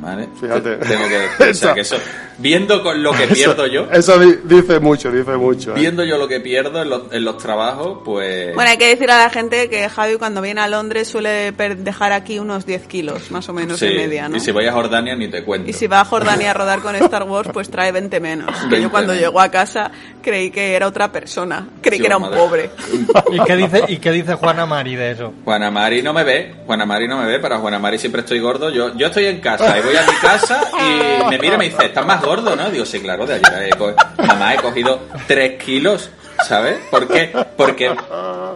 ¿Vale? 0.00 0.28
Fíjate. 0.40 0.76
Tengo 0.76 1.08
que 1.08 1.18
decir, 1.18 1.30
o 1.38 1.38
sea, 1.38 1.48
Eso- 1.50 1.74
que 1.74 1.80
eso, 1.80 1.96
viendo 2.38 2.82
con 2.84 3.02
lo 3.02 3.12
que 3.12 3.26
pierdo 3.26 3.66
yo, 3.66 3.88
Eso 3.90 4.16
di- 4.18 4.38
dice 4.44 4.78
mucho, 4.78 5.10
dice 5.10 5.32
mucho. 5.36 5.72
¿eh? 5.72 5.80
viendo 5.80 6.04
yo 6.04 6.16
lo 6.18 6.28
que 6.28 6.38
pierdo 6.38 6.80
en 6.82 6.88
los, 6.88 7.12
en 7.12 7.24
los 7.24 7.36
trabajos, 7.38 7.98
pues... 8.04 8.54
Bueno, 8.54 8.70
hay 8.70 8.76
que 8.78 8.86
decir 8.88 9.10
a 9.10 9.18
la 9.18 9.28
gente 9.30 9.68
que 9.68 9.88
Javi 9.88 10.16
cuando 10.16 10.40
viene 10.40 10.60
a 10.60 10.68
Londres 10.68 11.08
suele 11.08 11.50
dejar 11.50 12.12
aquí 12.12 12.38
unos 12.38 12.64
10 12.64 12.86
kilos, 12.86 13.32
más 13.32 13.48
o 13.48 13.52
menos, 13.52 13.80
sí, 13.80 13.86
de 13.88 13.94
media, 13.96 14.28
¿no? 14.28 14.36
Y 14.36 14.40
si 14.40 14.52
voy 14.52 14.66
a 14.66 14.72
Jordania 14.72 15.16
ni 15.16 15.26
te 15.28 15.42
cuento. 15.44 15.68
Y 15.68 15.72
si 15.72 15.88
va 15.88 16.00
a 16.00 16.04
Jordania 16.04 16.52
a 16.52 16.54
rodar 16.58 16.78
con 16.80 16.94
Star 16.94 17.24
Wars, 17.24 17.50
pues 17.52 17.68
trae 17.68 17.90
20 17.90 18.20
menos. 18.20 18.54
Que 18.54 18.68
20 18.68 18.82
yo 18.82 18.90
cuando 18.92 19.12
menos. 19.14 19.26
llegó 19.26 19.40
a 19.40 19.50
casa 19.50 19.90
creí 20.28 20.50
que 20.50 20.74
era 20.74 20.86
otra 20.86 21.10
persona. 21.10 21.66
Creí 21.80 21.98
Sí, 21.98 22.02
que 22.02 22.06
era 22.06 22.18
un 22.18 22.30
pobre. 22.30 22.70
¿Y 23.32 23.40
qué 23.44 23.56
dice, 23.56 23.84
y 23.88 23.96
qué 23.96 24.12
dice 24.12 24.34
Juana 24.34 24.66
Mari 24.66 24.94
de 24.94 25.12
eso? 25.12 25.32
Juana 25.44 25.70
Mari 25.70 26.02
no 26.02 26.12
me 26.12 26.22
ve, 26.22 26.54
Juana 26.66 26.84
Mari 26.84 27.08
no 27.08 27.16
me 27.18 27.26
ve, 27.26 27.38
para 27.38 27.58
Juana 27.58 27.78
Mari 27.78 27.98
siempre 27.98 28.20
estoy 28.20 28.40
gordo. 28.40 28.70
Yo, 28.70 28.94
yo 28.96 29.06
estoy 29.06 29.26
en 29.26 29.40
casa 29.40 29.78
y 29.78 29.82
voy 29.82 29.96
a 29.96 30.02
mi 30.02 30.12
casa 30.20 30.60
y 30.78 31.30
me 31.30 31.38
mira 31.38 31.54
y 31.54 31.58
me 31.58 31.64
dice, 31.64 31.86
¿estás 31.86 32.04
más 32.04 32.22
gordo, 32.22 32.54
no? 32.54 32.70
Digo, 32.70 32.84
sí, 32.84 33.00
claro, 33.00 33.26
de 33.26 33.34
ayer 33.34 33.70
he 33.74 34.26
mamá 34.26 34.54
he 34.54 34.56
cogido 34.58 35.00
3 35.26 35.62
kilos, 35.62 36.10
¿sabes? 36.46 36.78
¿Por 36.90 37.08
qué? 37.08 37.32
Porque, 37.56 37.94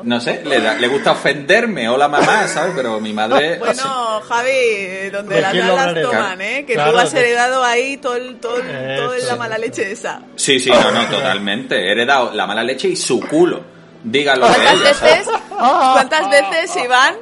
no 0.03 0.21
sé, 0.21 0.43
le, 0.45 0.61
da- 0.61 0.75
le 0.75 0.89
gusta 0.89 1.13
ofenderme, 1.13 1.89
hola 1.89 2.09
mamá, 2.09 2.47
¿sabes? 2.49 2.73
Pero 2.77 3.01
mi 3.01 3.13
madre... 3.13 3.59
Bueno, 3.59 4.21
Javi, 4.29 5.11
donde 5.13 5.37
¿De 5.37 5.41
las 5.41 5.51
quién 5.53 5.67
dan 5.67 5.71
lo 5.71 5.77
las 5.77 5.89
habrá 5.89 6.03
toman? 6.03 6.41
¿eh? 6.41 6.65
Que 6.67 6.75
Claro, 6.75 6.93
tú 6.93 6.99
has 6.99 7.15
heredado 7.15 7.65
ahí 7.65 7.97
todo, 7.97 8.17
el- 8.17 8.37
todo, 8.41 8.57
el- 8.59 8.97
todo 8.97 9.15
la 9.27 9.37
mala 9.37 9.59
leche 9.59 9.91
esa. 9.91 10.21
Sí, 10.37 10.59
sí, 10.61 10.71
no, 10.71 10.91
no, 10.91 11.07
totalmente. 11.07 11.77
He 11.77 11.93
heredado 11.93 12.33
la 12.33 12.47
mala 12.47 12.63
leche 12.63 12.89
y 12.89 12.97
su 12.97 13.21
culo. 13.21 13.72
Dígalo 14.05 14.49
de 14.49 14.55
¿Cuántas 14.55 14.81
ella, 14.81 14.95
¿sabes? 14.95 15.27
veces, 15.27 15.41
cuántas 15.59 16.31
veces, 16.31 16.77
Iván, 16.85 17.15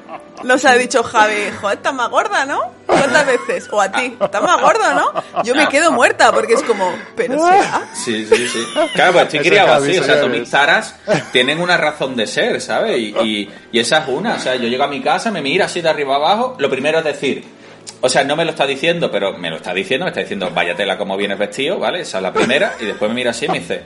nos 0.45 0.65
ha 0.65 0.75
dicho 0.75 1.03
Javi, 1.03 1.51
joder, 1.61 1.77
estás 1.77 1.93
más 1.93 2.09
gorda, 2.09 2.47
¿no? 2.47 2.73
¿Cuántas 2.87 3.27
veces? 3.27 3.69
O 3.71 3.81
a 3.81 3.93
ti, 3.93 4.17
estás 4.19 4.43
más 4.43 4.61
gordo, 4.61 4.95
¿no? 4.95 5.43
Yo 5.43 5.55
me 5.55 5.69
quedo 5.69 5.93
muerta 5.93 6.33
porque 6.33 6.55
es 6.55 6.63
como, 6.63 6.91
pero 7.15 7.35
será. 7.35 7.83
Sí, 7.93 8.27
sí, 8.27 8.49
sí. 8.49 8.65
Claro, 8.95 9.13
pues 9.13 9.25
estoy 9.25 9.41
criado 9.41 9.75
así, 9.75 9.99
o 9.99 10.05
sea, 10.05 10.17
todas 10.21 10.31
mis 10.31 10.51
taras 10.51 10.95
tienen 11.33 11.61
una 11.61 11.77
razón 11.77 12.17
de 12.17 12.27
ser, 12.27 12.61
¿sabes? 12.63 12.97
Y, 12.99 13.15
y, 13.23 13.51
y 13.73 13.79
esa 13.79 13.99
es 13.99 14.09
una, 14.09 14.37
o 14.37 14.39
sea, 14.39 14.55
yo 14.57 14.69
llego 14.69 14.85
a 14.85 14.89
mi 14.89 15.03
casa, 15.03 15.31
me 15.31 15.43
mira 15.43 15.67
así 15.67 15.83
de 15.83 15.91
arriba 15.91 16.17
abajo, 16.17 16.57
lo 16.59 16.71
primero 16.71 16.99
es 16.99 17.05
decir, 17.05 17.45
o 18.01 18.09
sea, 18.09 18.25
no 18.25 18.37
me 18.37 18.47
lo 18.47 18.53
está 18.53 18.67
diciendo, 18.67 19.11
pero 19.11 19.37
me 19.37 19.51
lo 19.51 19.57
está 19.57 19.75
diciendo, 19.75 20.07
me 20.07 20.11
está 20.11 20.21
diciendo, 20.21 20.51
váyatela 20.55 20.97
como 20.97 21.19
vienes 21.19 21.39
vestido, 21.39 21.79
¿vale? 21.79 22.01
Esa 22.01 22.17
es 22.19 22.23
la 22.23 22.33
primera, 22.33 22.75
y 22.81 22.87
después 22.87 23.11
me 23.11 23.17
mira 23.17 23.33
así 23.33 23.45
y 23.45 23.49
me 23.49 23.61
dice, 23.61 23.83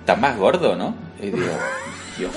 estás 0.00 0.18
más 0.18 0.38
gordo, 0.38 0.74
¿no? 0.74 0.94
Y 1.20 1.26
digo, 1.26 1.52
Dios, 2.20 2.32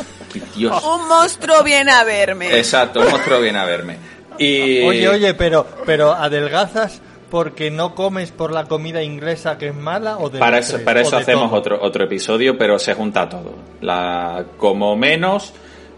Dios. 0.56 0.84
Un 0.84 1.08
monstruo 1.08 1.64
viene 1.64 1.92
a 1.92 2.04
verme. 2.04 2.58
Exacto, 2.58 3.04
el 3.04 3.10
monstruo 3.10 3.42
viene 3.42 3.60
a 3.60 3.66
verme. 3.66 3.98
Y... 4.38 4.82
Oye, 4.84 5.08
oye, 5.10 5.34
pero, 5.34 5.68
pero 5.86 6.14
adelgazas 6.14 7.02
porque 7.30 7.72
no 7.72 7.96
comes 7.96 8.32
por 8.32 8.52
la 8.52 8.66
comida 8.66 9.02
inglesa 9.02 9.58
que 9.58 9.70
es 9.70 9.76
mala 9.76 10.18
o 10.20 10.30
de 10.30 10.40
Para 10.40 10.60
eso, 10.60 10.74
tres? 10.74 10.86
para 10.86 11.00
¿O 11.00 11.04
eso 11.04 11.18
hacemos 11.18 11.50
todo? 11.50 11.60
otro, 11.60 11.82
otro 11.82 12.04
episodio, 12.06 12.58
pero 12.58 12.78
se 12.78 12.94
junta 12.94 13.28
todo. 13.28 13.56
La 13.82 14.46
como 14.58 14.96
menos, 14.96 15.52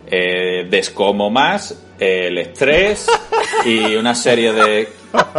eh, 0.08 0.66
descomo 0.70 1.30
más, 1.30 1.72
eh, 2.00 2.28
el 2.28 2.38
estrés 2.38 3.08
y 3.66 3.96
una 3.96 4.16
serie 4.16 4.54
de 4.54 4.90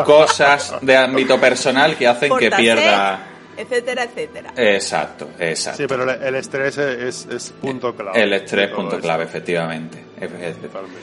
cosas 0.05 0.75
de 0.83 0.97
ámbito 0.97 1.41
personal 1.41 1.97
que 1.97 2.07
hacen 2.07 2.37
que 2.37 2.51
pierda. 2.51 3.36
Etcétera, 3.57 4.05
etcétera. 4.05 4.53
Exacto, 4.57 5.29
exacto. 5.39 5.83
Sí, 5.83 5.87
pero 5.89 6.11
el, 6.11 6.35
estrés 6.35 6.79
es, 6.79 7.27
es 7.27 7.55
punto 7.61 7.95
clave. 7.95 8.23
El 8.23 8.33
estrés, 8.33 8.71
punto 8.71 8.97
eso. 8.97 9.03
clave, 9.03 9.25
efectivamente. 9.25 10.05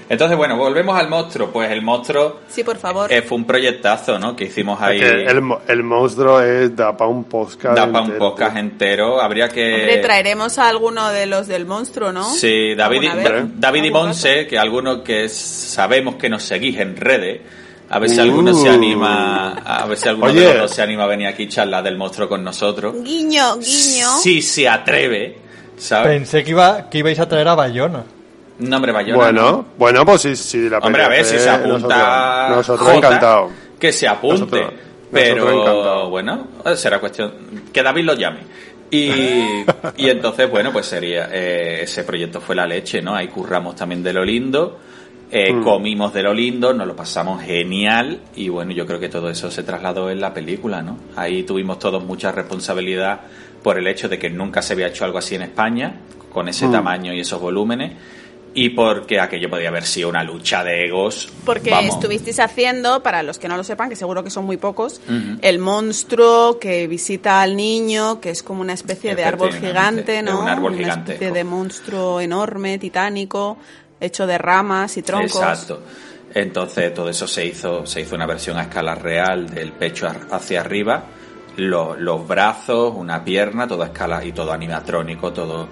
Entonces, 0.10 0.36
bueno, 0.38 0.58
volvemos 0.58 0.98
al 0.98 1.08
monstruo. 1.08 1.52
Pues 1.52 1.70
el 1.72 1.82
monstruo 1.82 2.40
Sí, 2.48 2.64
por 2.64 2.78
favor. 2.78 3.12
eh, 3.12 3.22
fue 3.22 3.38
un 3.38 3.46
proyectazo, 3.46 4.18
¿no? 4.18 4.36
Que 4.36 4.46
hicimos 4.46 4.82
ahí. 4.82 5.00
Es 5.00 5.04
que 5.04 5.22
el, 5.26 5.44
el 5.68 5.84
monstruo 5.84 6.42
es 6.42 6.76
da 6.76 6.96
para 6.98 7.10
un 7.10 7.26
podcast. 7.26 7.78
Da 7.78 7.92
para 7.92 8.06
un 8.06 8.18
podcast 8.18 8.58
entero. 8.58 9.22
Habría 9.22 9.50
que. 9.50 9.74
Hombre, 9.76 9.98
traeremos 9.98 10.58
a 10.58 10.68
alguno 10.68 11.10
de 11.12 11.26
los 11.28 11.48
del 11.48 11.66
monstruo, 11.66 12.12
¿no? 12.12 12.24
Sí, 12.24 12.74
David, 12.76 13.04
y, 13.04 13.08
David 13.56 13.84
y 13.84 13.88
¿Algún 13.88 14.04
Monse, 14.08 14.48
que 14.48 14.58
algunos 14.58 15.02
que 15.02 15.30
sabemos 15.30 16.16
que 16.16 16.30
nos 16.30 16.44
seguís 16.44 16.80
en 16.80 16.96
redes, 16.98 17.42
a 17.94 18.00
ver 18.00 18.10
si 18.10 18.18
Uh. 18.20 18.22
alguno 18.24 18.54
se 18.54 18.70
anima, 18.70 19.54
a 19.54 19.86
ver 19.86 19.98
si 19.98 20.10
alguno 20.10 20.34
de 20.34 20.42
los 20.54 20.58
dos 20.64 20.72
se 20.72 20.82
anima 20.82 21.04
a 21.04 21.08
venir 21.08 21.28
aquí 21.28 21.44
y 21.44 21.48
charlar 21.50 21.84
del 21.84 21.98
monstruo 21.98 22.28
con 22.30 22.44
nosotros. 22.44 22.96
Guiño, 23.04 23.56
guiño. 23.58 24.08
Si 24.22 24.42
se 24.42 24.68
atreve, 24.68 25.38
¿sabes? 25.78 26.08
Pensé 26.08 26.44
que, 26.44 26.52
iba, 26.52 26.90
que 26.90 26.98
ibais 27.00 27.20
a 27.20 27.28
traer 27.28 27.48
a 27.48 27.56
Bayona. 27.56 28.04
No, 28.60 28.76
hombre, 28.76 28.92
Bayona. 28.92 29.18
Bueno, 29.18 29.42
no. 29.52 29.66
bueno, 29.78 30.06
pues 30.06 30.22
sí, 30.22 30.36
sí, 30.36 30.70
la 30.70 30.78
Hombre, 30.78 31.04
a 31.04 31.08
ver 31.10 31.26
si 31.26 31.40
se 31.40 31.50
apunta. 31.50 32.48
Nosotros, 32.50 32.80
nosotros 32.88 33.06
Jota. 33.12 33.48
Que 33.80 33.92
se 33.92 34.08
apunte. 34.08 34.40
Nosotros- 34.62 34.74
pero 35.12 35.46
nosotros 35.46 36.10
bueno, 36.10 36.48
será 36.76 37.00
cuestión. 37.00 37.34
Que 37.72 37.84
David 37.84 38.04
lo 38.06 38.14
llame. 38.16 38.40
Y, 38.90 39.08
y 39.98 40.10
entonces, 40.10 40.50
bueno, 40.50 40.72
pues 40.72 40.86
sería. 40.86 41.30
eh, 41.32 41.82
ese 41.84 42.04
proyecto 42.04 42.40
fue 42.42 42.56
la 42.56 42.66
leche, 42.66 43.02
¿no? 43.02 43.16
Ahí 43.16 43.28
curramos 43.28 43.76
también 43.76 44.02
de 44.04 44.14
lo 44.14 44.24
lindo. 44.24 44.80
Eh, 45.34 45.52
Mm. 45.54 45.64
Comimos 45.64 46.14
de 46.14 46.22
lo 46.24 46.34
lindo, 46.34 46.74
nos 46.74 46.86
lo 46.88 46.96
pasamos 46.96 47.42
genial. 47.42 48.20
Y 48.36 48.50
bueno, 48.50 48.72
yo 48.72 48.86
creo 48.86 49.00
que 49.00 49.10
todo 49.10 49.30
eso 49.30 49.50
se 49.50 49.64
trasladó 49.64 50.10
en 50.12 50.22
la 50.22 50.34
película, 50.34 50.82
¿no? 50.82 50.98
Ahí 51.16 51.44
tuvimos 51.44 51.80
todos 51.80 52.04
mucha 52.04 52.32
responsabilidad 52.32 53.22
por 53.64 53.78
el 53.80 53.88
hecho 53.88 54.08
de 54.10 54.20
que 54.20 54.30
nunca 54.30 54.62
se 54.62 54.74
había 54.74 54.88
hecho 54.88 55.06
algo 55.06 55.18
así 55.18 55.36
en 55.36 55.42
España, 55.42 55.96
con 56.32 56.48
ese 56.50 56.68
Mm. 56.68 56.72
tamaño 56.72 57.14
y 57.14 57.20
esos 57.22 57.42
volúmenes. 57.42 57.92
Y 58.56 58.70
porque 58.70 59.20
aquello 59.20 59.50
podía 59.50 59.70
haber 59.70 59.84
sido 59.84 60.10
una 60.10 60.24
lucha 60.24 60.64
de 60.64 60.86
egos. 60.86 61.28
Porque 61.44 61.72
vamos, 61.72 61.96
estuvisteis 61.96 62.40
haciendo, 62.40 63.02
para 63.02 63.24
los 63.24 63.40
que 63.40 63.48
no 63.48 63.58
lo 63.58 63.64
sepan, 63.64 63.90
que 63.90 63.96
seguro 63.96 64.24
que 64.24 64.30
son 64.30 64.46
muy 64.46 64.58
pocos, 64.58 65.02
el 65.42 65.58
monstruo 65.58 66.60
que 66.60 66.86
visita 66.88 67.42
al 67.42 67.56
niño, 67.56 68.22
que 68.22 68.30
es 68.30 68.44
como 68.44 68.62
una 68.62 68.74
especie 68.74 69.16
de 69.16 69.24
árbol 69.26 69.54
gigante, 69.54 70.22
¿no? 70.22 70.42
un 70.42 70.48
árbol 70.48 70.74
una 70.74 70.82
gigantesco. 70.84 71.12
especie 71.14 71.34
de 71.34 71.44
monstruo 71.44 72.22
enorme, 72.22 72.78
titánico, 72.78 73.58
hecho 74.04 74.28
de 74.28 74.38
ramas 74.38 74.98
y 74.98 75.02
troncos. 75.02 75.36
Exacto. 75.36 75.82
Entonces 76.34 76.94
todo 76.94 77.10
eso 77.10 77.28
se 77.28 77.46
hizo, 77.46 77.86
se 77.86 78.02
hizo 78.02 78.16
una 78.16 78.26
versión 78.26 78.58
a 78.58 78.64
escala 78.64 78.96
real 78.96 79.48
del 79.50 79.72
pecho 79.72 80.08
hacia 80.32 80.62
arriba, 80.62 81.04
lo- 81.58 81.96
los 81.96 82.28
brazos, 82.28 82.94
una 82.96 83.24
pierna, 83.24 83.68
todo 83.68 83.84
escala 83.84 84.24
y 84.26 84.32
todo 84.32 84.52
animatrónico, 84.52 85.32
todo 85.32 85.68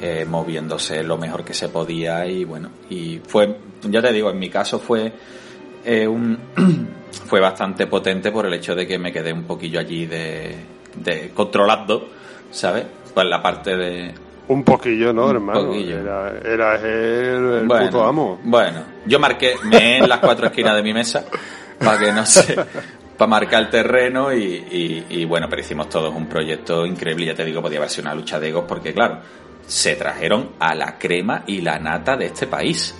eh, 0.00 0.24
moviéndose 0.28 1.02
lo 1.04 1.16
mejor 1.16 1.44
que 1.44 1.54
se 1.54 1.68
podía 1.68 2.26
y 2.26 2.44
bueno, 2.44 2.70
y 2.88 3.20
fue, 3.26 3.56
ya 3.82 4.00
te 4.02 4.12
digo, 4.12 4.30
en 4.30 4.38
mi 4.38 4.48
caso 4.50 4.78
fue 4.80 5.12
eh, 5.84 6.08
un 6.08 6.38
fue 7.26 7.38
bastante 7.40 7.86
potente 7.86 8.32
por 8.32 8.46
el 8.46 8.54
hecho 8.54 8.74
de 8.74 8.86
que 8.86 8.98
me 8.98 9.12
quedé 9.12 9.32
un 9.32 9.44
poquillo 9.44 9.78
allí 9.78 10.06
de, 10.06 10.56
de 10.96 11.30
controlando, 11.34 12.08
¿sabes? 12.50 12.84
Pues 13.14 13.26
la 13.28 13.40
parte 13.42 13.76
de, 13.76 14.14
Un 14.50 14.64
poquillo, 14.64 15.12
¿no, 15.12 15.30
hermano? 15.30 15.66
poquillo. 15.68 16.00
Era, 16.00 16.32
era 16.44 16.74
el, 16.76 17.52
el 17.60 17.66
bueno, 17.68 17.86
puto 17.86 18.04
amo. 18.04 18.40
Bueno, 18.42 18.82
yo 19.06 19.18
marqué, 19.20 19.54
me 19.64 19.98
en 19.98 20.08
las 20.08 20.18
cuatro 20.18 20.46
esquinas 20.46 20.74
de 20.74 20.82
mi 20.82 20.92
mesa 20.92 21.24
para 21.78 21.98
que 21.98 22.12
no 22.12 22.26
se, 22.26 22.54
para 23.16 23.28
marcar 23.28 23.62
el 23.62 23.70
terreno 23.70 24.32
y, 24.32 24.42
y- 24.42 25.06
y 25.08 25.24
bueno, 25.24 25.46
pero 25.48 25.62
hicimos 25.62 25.88
todos 25.88 26.14
un 26.14 26.26
proyecto 26.26 26.84
increíble. 26.84 27.26
Ya 27.26 27.34
te 27.34 27.44
digo, 27.44 27.62
podía 27.62 27.78
haber 27.78 27.90
sido 27.90 28.06
una 28.08 28.14
lucha 28.14 28.40
de 28.40 28.48
egos 28.48 28.64
porque 28.66 28.92
claro, 28.92 29.18
se 29.66 29.94
trajeron 29.94 30.50
a 30.58 30.74
la 30.74 30.98
crema 30.98 31.44
y 31.46 31.60
la 31.60 31.78
nata 31.78 32.16
de 32.16 32.26
este 32.26 32.48
país, 32.48 32.94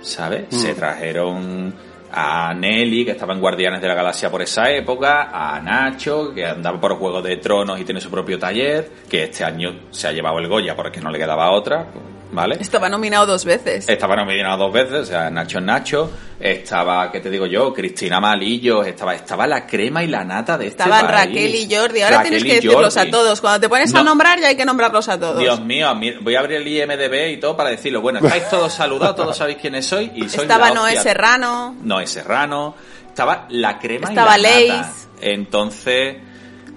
¿sabes? 0.00 0.46
Mm. 0.50 0.56
Se 0.56 0.74
trajeron 0.74 1.74
a 2.12 2.54
Nelly, 2.54 3.04
que 3.04 3.10
estaba 3.12 3.34
en 3.34 3.40
Guardianes 3.40 3.80
de 3.80 3.88
la 3.88 3.94
Galaxia 3.94 4.30
por 4.30 4.42
esa 4.42 4.70
época, 4.70 5.30
a 5.32 5.60
Nacho, 5.60 6.32
que 6.34 6.46
andaba 6.46 6.80
por 6.80 6.96
Juego 6.96 7.20
de 7.22 7.36
Tronos 7.38 7.78
y 7.80 7.84
tiene 7.84 8.00
su 8.00 8.10
propio 8.10 8.38
taller, 8.38 8.90
que 9.08 9.24
este 9.24 9.44
año 9.44 9.74
se 9.90 10.08
ha 10.08 10.12
llevado 10.12 10.38
el 10.38 10.48
Goya 10.48 10.74
porque 10.74 11.00
no 11.00 11.10
le 11.10 11.18
quedaba 11.18 11.50
otra, 11.50 11.86
¿vale? 12.32 12.56
Estaba 12.60 12.88
nominado 12.88 13.26
dos 13.26 13.44
veces. 13.44 13.88
Estaba 13.88 14.16
nominado 14.16 14.64
dos 14.64 14.72
veces, 14.72 14.94
o 15.00 15.04
sea, 15.04 15.30
Nacho 15.30 15.58
es 15.58 15.64
Nacho, 15.64 16.10
estaba, 16.40 17.10
¿qué 17.10 17.18
te 17.20 17.30
digo 17.30 17.46
yo? 17.46 17.74
Cristina 17.74 18.20
Malillo, 18.20 18.84
estaba, 18.84 19.12
estaba 19.14 19.44
la 19.48 19.66
crema 19.66 20.04
y 20.04 20.06
la 20.06 20.24
nata 20.24 20.56
de 20.56 20.68
este 20.68 20.84
Estaban 20.84 21.06
país. 21.06 21.18
Raquel 21.26 21.54
y 21.54 21.74
Jordi. 21.74 22.00
Ahora 22.02 22.18
Raquel 22.18 22.30
tienes 22.30 22.44
que 22.44 22.54
decirlos 22.66 22.94
Jordi. 22.94 23.08
a 23.08 23.10
todos. 23.10 23.40
Cuando 23.40 23.58
te 23.60 23.68
pones 23.68 23.92
a 23.92 23.98
No. 23.98 24.04
nombrar 24.04 24.38
ya 24.40 24.46
hay 24.48 24.56
que 24.56 24.64
nombrarlos 24.64 25.08
a 25.08 25.18
todos. 25.18 25.40
Dios 25.40 25.60
mío, 25.60 25.88
a 25.88 25.94
mí- 25.96 26.12
voy 26.20 26.36
a 26.36 26.38
abrir 26.40 26.58
el 26.58 26.68
IMDB 26.68 27.32
y 27.32 27.36
todo 27.38 27.56
para 27.56 27.70
decirlo. 27.70 28.00
Bueno, 28.00 28.20
estáis 28.20 28.48
todos 28.48 28.72
saludados, 28.72 29.16
todos 29.16 29.36
sabéis 29.36 29.58
quiénes 29.58 29.86
sois 29.86 30.10
y 30.14 30.20
sois 30.28 30.42
Estaba 30.42 30.68
la 30.68 30.74
Noé. 30.76 30.96
Serrano. 31.00 31.74
Noé 31.98 32.06
Serrano, 32.06 32.74
estaba 33.08 33.46
la 33.50 33.78
crema 33.78 34.08
Estaba 34.08 34.38
y 34.38 34.42
la 34.42 34.48
Leis. 34.48 34.68
nata. 34.72 34.92
Entonces, 35.20 36.16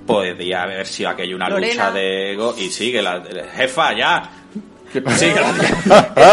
podría 0.07 0.63
haber 0.63 0.85
sido 0.87 1.09
aquello 1.11 1.35
una 1.35 1.47
Lorena. 1.49 1.73
lucha 1.73 1.91
de 1.91 2.31
ego. 2.33 2.55
Y 2.57 2.69
sigue 2.69 3.01
la, 3.01 3.21
jefa, 3.55 3.93
ya. 3.93 4.29
La- 4.93 5.11
Es 5.13 5.19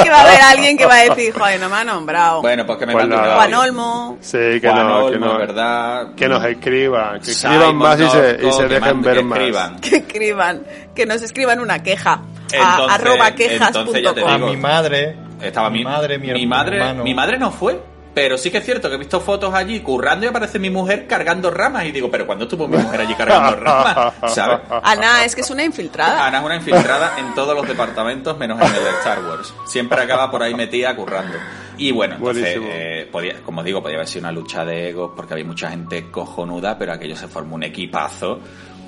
que 0.02 0.10
va 0.10 0.16
a 0.16 0.22
haber 0.22 0.40
alguien 0.40 0.76
que 0.76 0.84
va 0.84 0.94
a 0.96 1.04
decir, 1.04 1.32
joder, 1.32 1.60
no 1.60 1.68
me 1.68 1.76
ha 1.76 1.84
nombrado. 1.84 2.40
Bueno, 2.42 2.66
pues 2.66 2.78
que 2.78 2.86
me 2.86 2.92
Pues 2.92 3.06
nada. 3.06 3.36
Juan. 3.36 3.54
Olmo. 3.54 4.18
Sí, 4.20 4.36
que 4.60 4.68
Juan 4.68 4.86
no, 4.88 4.96
Olmo, 5.04 5.10
que 5.12 5.18
no, 5.18 5.38
¿verdad? 5.38 6.14
que 6.16 6.28
nos 6.28 6.44
escriban, 6.44 7.20
que 7.20 7.26
Simon 7.32 7.52
escriban 7.54 7.76
más 7.76 8.00
y 8.00 8.08
se, 8.08 8.38
y 8.48 8.52
se 8.52 8.62
que 8.62 8.68
dejen 8.74 8.82
mande- 8.96 9.08
ver 9.08 9.16
que 9.18 9.22
más. 9.22 9.38
escriban. 9.38 9.80
Que 9.80 9.96
escriban, 9.96 10.62
que 10.94 11.06
nos 11.06 11.22
escriban 11.22 11.60
una 11.60 11.82
queja. 11.84 12.14
a 12.14 12.20
Entonces- 12.56 12.94
arroba 12.98 13.28
entonces 13.28 13.60
ya 14.02 14.14
te 14.14 14.22
quejas.com. 14.22 14.28
A 14.28 14.34
digo. 14.36 14.46
mi 14.48 14.56
madre. 14.56 15.16
Estaba 15.40 15.70
mi, 15.70 15.78
mi 15.78 15.84
madre, 15.84 16.18
mi, 16.18 16.32
mi 16.32 16.46
madre, 16.48 16.78
hermano. 16.78 17.04
mi 17.04 17.14
madre 17.14 17.38
no 17.38 17.52
fue, 17.52 17.80
pero 18.20 18.36
sí 18.36 18.50
que 18.50 18.58
es 18.58 18.64
cierto 18.64 18.88
que 18.88 18.96
he 18.96 18.98
visto 18.98 19.20
fotos 19.20 19.54
allí 19.54 19.78
currando 19.78 20.26
y 20.26 20.28
aparece 20.28 20.58
mi 20.58 20.70
mujer 20.70 21.06
cargando 21.06 21.52
ramas 21.52 21.84
y 21.84 21.92
digo, 21.92 22.10
pero 22.10 22.26
¿cuándo 22.26 22.46
estuvo 22.46 22.66
mi 22.66 22.76
mujer 22.76 23.02
allí 23.02 23.14
cargando 23.14 23.54
ramas? 23.60 24.12
¿Sabes? 24.34 24.58
Ana, 24.82 25.24
es 25.24 25.36
que 25.36 25.42
es 25.42 25.50
una 25.50 25.62
infiltrada. 25.62 26.26
Ana 26.26 26.38
es 26.38 26.44
una 26.44 26.56
infiltrada 26.56 27.16
en 27.16 27.32
todos 27.36 27.54
los 27.54 27.68
departamentos 27.68 28.36
menos 28.36 28.60
en 28.60 28.66
el 28.66 28.82
de 28.82 28.90
Star 28.90 29.22
Wars. 29.22 29.54
Siempre 29.66 30.02
acaba 30.02 30.32
por 30.32 30.42
ahí 30.42 30.52
metida 30.52 30.96
currando. 30.96 31.38
Y 31.76 31.92
bueno, 31.92 32.16
entonces, 32.16 32.58
eh, 32.60 33.08
podía, 33.08 33.40
como 33.44 33.62
digo, 33.62 33.80
podía 33.80 33.98
haber 33.98 34.08
sido 34.08 34.22
una 34.22 34.32
lucha 34.32 34.64
de 34.64 34.88
egos 34.88 35.12
porque 35.14 35.34
había 35.34 35.44
mucha 35.44 35.70
gente 35.70 36.10
cojonuda, 36.10 36.76
pero 36.76 36.94
aquello 36.94 37.14
se 37.14 37.28
formó 37.28 37.54
un 37.54 37.62
equipazo, 37.62 38.40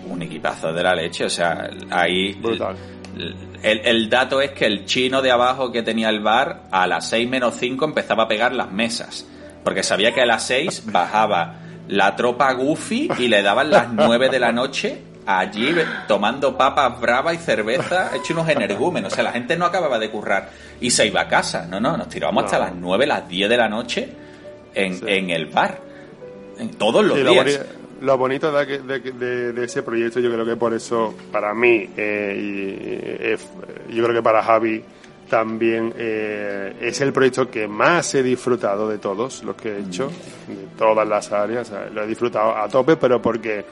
un 0.09 0.23
equipazo 0.23 0.73
de 0.73 0.83
la 0.83 0.93
leche. 0.93 1.27
O 1.27 1.31
sea, 1.31 1.71
ahí 1.89 2.33
Brutal. 2.33 2.75
El, 3.63 3.81
el 3.85 4.11
dato 4.11 4.41
es 4.41 4.51
que 4.53 4.67
el 4.67 4.85
chino 4.87 5.23
de 5.23 5.31
abajo 5.31 5.71
que 5.73 5.83
tenía 5.83 6.09
el 6.09 6.21
bar 6.21 6.63
a 6.71 6.87
las 6.87 7.09
6 7.11 7.29
menos 7.29 7.55
5 7.59 7.85
empezaba 7.85 8.25
a 8.25 8.29
pegar 8.29 8.53
las 8.53 8.71
mesas. 8.71 9.27
Porque 9.65 9.83
sabía 9.83 10.13
que 10.13 10.23
a 10.23 10.27
las 10.27 10.45
6 10.45 10.85
bajaba 10.87 11.57
la 11.89 12.17
tropa 12.17 12.53
Goofy 12.53 13.11
y 13.19 13.29
le 13.29 13.43
daban 13.43 13.71
las 13.71 13.93
9 13.93 14.29
de 14.31 14.39
la 14.39 14.53
noche 14.53 15.03
allí 15.27 15.75
tomando 16.09 16.57
papas 16.57 16.99
bravas 17.01 17.35
y 17.35 17.39
cerveza, 17.39 18.11
hecho 18.17 18.33
unos 18.33 18.49
energúmenos. 18.49 19.13
O 19.13 19.15
sea, 19.15 19.25
la 19.25 19.33
gente 19.33 19.57
no 19.57 19.67
acababa 19.67 19.99
de 19.99 20.11
currar 20.11 20.49
y 20.81 20.91
se 20.91 21.07
iba 21.07 21.21
a 21.23 21.29
casa. 21.29 21.67
No, 21.69 21.79
no, 21.79 21.97
nos 21.97 22.09
tirábamos 22.09 22.45
hasta 22.45 22.59
las 22.59 22.75
9, 22.75 23.07
las 23.07 23.29
10 23.29 23.49
de 23.51 23.57
la 23.57 23.69
noche 23.69 24.09
en, 24.75 24.97
Sí. 24.99 25.05
en 25.07 25.31
el 25.31 25.47
bar. 25.47 25.79
En 26.59 26.71
todos 26.71 27.05
los 27.05 27.19
Sí, 27.19 27.25
días. 27.25 27.61
Lo 28.01 28.17
bonito 28.19 28.51
de, 28.53 28.79
de- 28.79 29.01
de- 29.01 29.53
de 29.53 29.65
ese 29.65 29.83
proyecto, 29.83 30.21
yo 30.21 30.31
creo 30.33 30.45
que 30.45 30.57
por 30.57 30.73
eso, 30.75 31.15
para 31.31 31.53
mí, 31.55 31.89
eh, 31.97 32.35
y 32.37 32.77
eh, 33.33 33.39
yo 33.91 34.03
creo 34.05 34.15
que 34.17 34.23
para 34.23 34.43
Javi 34.43 34.83
también, 35.29 35.95
eh, 35.97 36.75
es 36.81 37.01
el 37.01 37.13
proyecto 37.13 37.49
que 37.51 37.69
más 37.69 38.15
he 38.15 38.23
disfrutado 38.23 38.89
de 38.89 38.99
todos 38.99 39.45
los 39.45 39.55
que 39.55 39.69
he 39.77 39.81
hecho, 39.81 40.09
de 40.49 40.67
todas 40.77 41.07
las 41.07 41.31
áreas. 41.31 41.69
o 41.69 41.73
sea, 41.73 41.89
lo 41.91 42.03
he 42.03 42.07
disfrutado 42.07 42.57
a 42.57 42.69
tope, 42.69 42.97
pero 42.97 43.21
porque, 43.23 43.65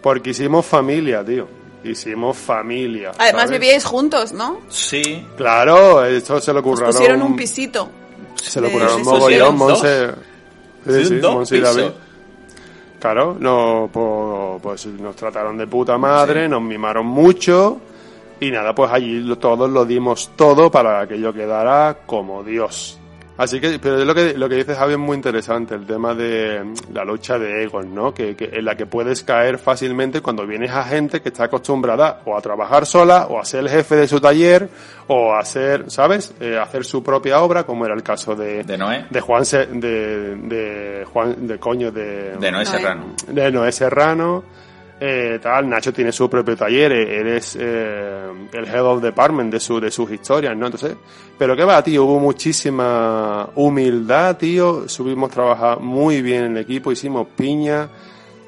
porque 0.00 0.30
hicimos 0.30 0.64
familia, 0.66 1.24
tío. 1.24 1.48
Hicimos 1.82 2.36
familia. 2.36 3.12
Además 3.18 3.44
¿sabes? 3.46 3.58
vivíais 3.58 3.84
juntos, 3.86 4.32
¿no? 4.34 4.60
Sí, 4.68 5.26
Claro, 5.36 6.04
esto 6.04 6.38
se 6.38 6.52
lo 6.52 6.58
Os 6.58 6.64
curraron. 6.64 6.92
pusieron 6.92 7.22
un 7.22 7.34
pisito. 7.36 7.90
Se 8.36 8.60
lo 8.60 8.68
de 8.68 9.02
mogollón. 9.02 9.56
Monse. 9.56 10.10
Sí, 10.86 11.04
sí, 11.06 11.14
Monse 11.22 11.56
y. 11.56 11.60
David. 11.60 11.84
Claro, 13.00 13.34
no, 13.40 13.88
pues, 13.90 14.84
pues 14.84 14.86
nos 15.00 15.16
trataron 15.16 15.56
de 15.56 15.66
puta 15.66 15.96
madre, 15.96 16.46
nos 16.46 16.60
mimaron 16.60 17.06
mucho 17.06 17.80
y 18.38 18.50
nada, 18.50 18.74
pues 18.74 18.92
allí 18.92 19.34
todos 19.36 19.70
lo 19.70 19.86
dimos 19.86 20.32
todo 20.36 20.70
para 20.70 21.08
que 21.08 21.18
yo 21.18 21.32
quedara 21.32 21.96
como 22.04 22.44
Dios. 22.44 22.99
Así 23.42 23.58
que, 23.58 23.78
pero 23.78 23.98
es 23.98 24.06
lo 24.06 24.14
que, 24.14 24.34
lo 24.36 24.50
que 24.50 24.56
dice 24.56 24.74
Javi 24.74 24.92
es 24.92 24.98
muy 24.98 25.16
interesante, 25.16 25.74
el 25.74 25.86
tema 25.86 26.14
de 26.14 26.62
la 26.92 27.04
lucha 27.06 27.38
de 27.38 27.62
egos, 27.62 27.86
¿no? 27.86 28.12
Que, 28.12 28.36
que 28.36 28.50
en 28.52 28.66
la 28.66 28.76
que 28.76 28.84
puedes 28.84 29.22
caer 29.22 29.56
fácilmente 29.56 30.20
cuando 30.20 30.46
vienes 30.46 30.70
a 30.72 30.84
gente 30.84 31.22
que 31.22 31.30
está 31.30 31.44
acostumbrada 31.44 32.20
o 32.26 32.36
a 32.36 32.40
trabajar 32.42 32.84
sola, 32.84 33.28
o 33.30 33.40
a 33.40 33.44
ser 33.46 33.60
el 33.60 33.70
jefe 33.70 33.96
de 33.96 34.06
su 34.06 34.20
taller, 34.20 34.68
o 35.06 35.32
a 35.34 35.42
ser, 35.46 35.90
¿sabes? 35.90 36.34
Eh, 36.38 36.58
hacer 36.58 36.84
su 36.84 37.02
propia 37.02 37.40
obra, 37.40 37.64
como 37.64 37.86
era 37.86 37.94
el 37.94 38.02
caso 38.02 38.36
de, 38.36 38.62
De 38.62 38.76
Noé. 38.76 39.06
de 39.08 39.20
Juan, 39.22 39.46
Se- 39.46 39.66
de, 39.66 40.36
de 40.36 41.06
Juan, 41.10 41.46
de 41.46 41.58
coño, 41.58 41.90
de, 41.90 42.36
De 42.36 42.52
Noé 42.52 42.66
Serrano. 42.66 43.14
de 43.26 43.50
Noé 43.50 43.72
Serrano, 43.72 44.44
eh, 45.00 45.38
tal, 45.42 45.68
Nacho 45.68 45.92
tiene 45.92 46.12
su 46.12 46.28
propio 46.28 46.56
taller, 46.56 46.92
eh, 46.92 47.20
él 47.20 47.28
es 47.28 47.56
eh, 47.58 48.28
el 48.52 48.64
head 48.66 48.84
of 48.84 49.02
department 49.02 49.50
de, 49.50 49.58
su, 49.58 49.80
de 49.80 49.90
sus 49.90 50.10
historias, 50.10 50.54
¿no? 50.56 50.66
Entonces, 50.66 50.94
pero 51.38 51.56
qué 51.56 51.64
va, 51.64 51.82
tío, 51.82 52.04
hubo 52.04 52.20
muchísima 52.20 53.48
humildad, 53.54 54.36
tío, 54.36 54.88
subimos 54.88 55.30
a 55.30 55.34
trabajar 55.34 55.80
muy 55.80 56.20
bien 56.20 56.44
en 56.44 56.56
el 56.56 56.62
equipo, 56.62 56.92
hicimos 56.92 57.28
piña 57.34 57.88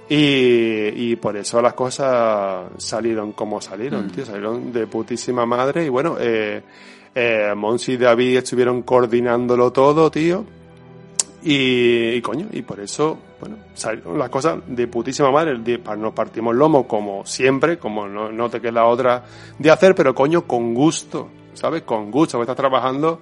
y, 0.08 1.10
y 1.10 1.16
por 1.16 1.36
eso 1.38 1.62
las 1.62 1.72
cosas 1.72 2.66
salieron 2.76 3.32
como 3.32 3.60
salieron, 3.62 4.10
tío, 4.10 4.26
salieron 4.26 4.70
de 4.72 4.86
putísima 4.86 5.46
madre 5.46 5.86
y 5.86 5.88
bueno, 5.88 6.16
eh, 6.20 6.62
eh, 7.14 7.52
Monsi 7.56 7.92
y 7.92 7.96
David 7.96 8.38
estuvieron 8.38 8.82
coordinándolo 8.82 9.72
todo, 9.72 10.10
tío. 10.10 10.44
Y, 11.44 12.10
y 12.10 12.22
coño, 12.22 12.46
y 12.52 12.62
por 12.62 12.78
eso, 12.78 13.18
bueno, 13.40 13.56
salieron 13.74 14.16
las 14.18 14.28
cosas 14.30 14.58
de 14.66 14.86
putísima 14.86 15.30
madre. 15.32 15.58
de- 15.58 15.78
Nos 15.98 16.12
partimos 16.12 16.54
lomo 16.54 16.86
como 16.86 17.26
siempre, 17.26 17.78
como 17.78 18.06
no, 18.06 18.30
no 18.30 18.48
te 18.48 18.60
queda 18.60 18.84
otra 18.84 19.24
de 19.58 19.70
hacer, 19.70 19.94
pero 19.94 20.14
coño, 20.14 20.42
con 20.46 20.72
gusto, 20.72 21.28
¿sabes? 21.54 21.82
Con 21.82 22.10
gusto, 22.10 22.38
porque 22.38 22.52
estás 22.52 22.56
trabajando 22.62 23.20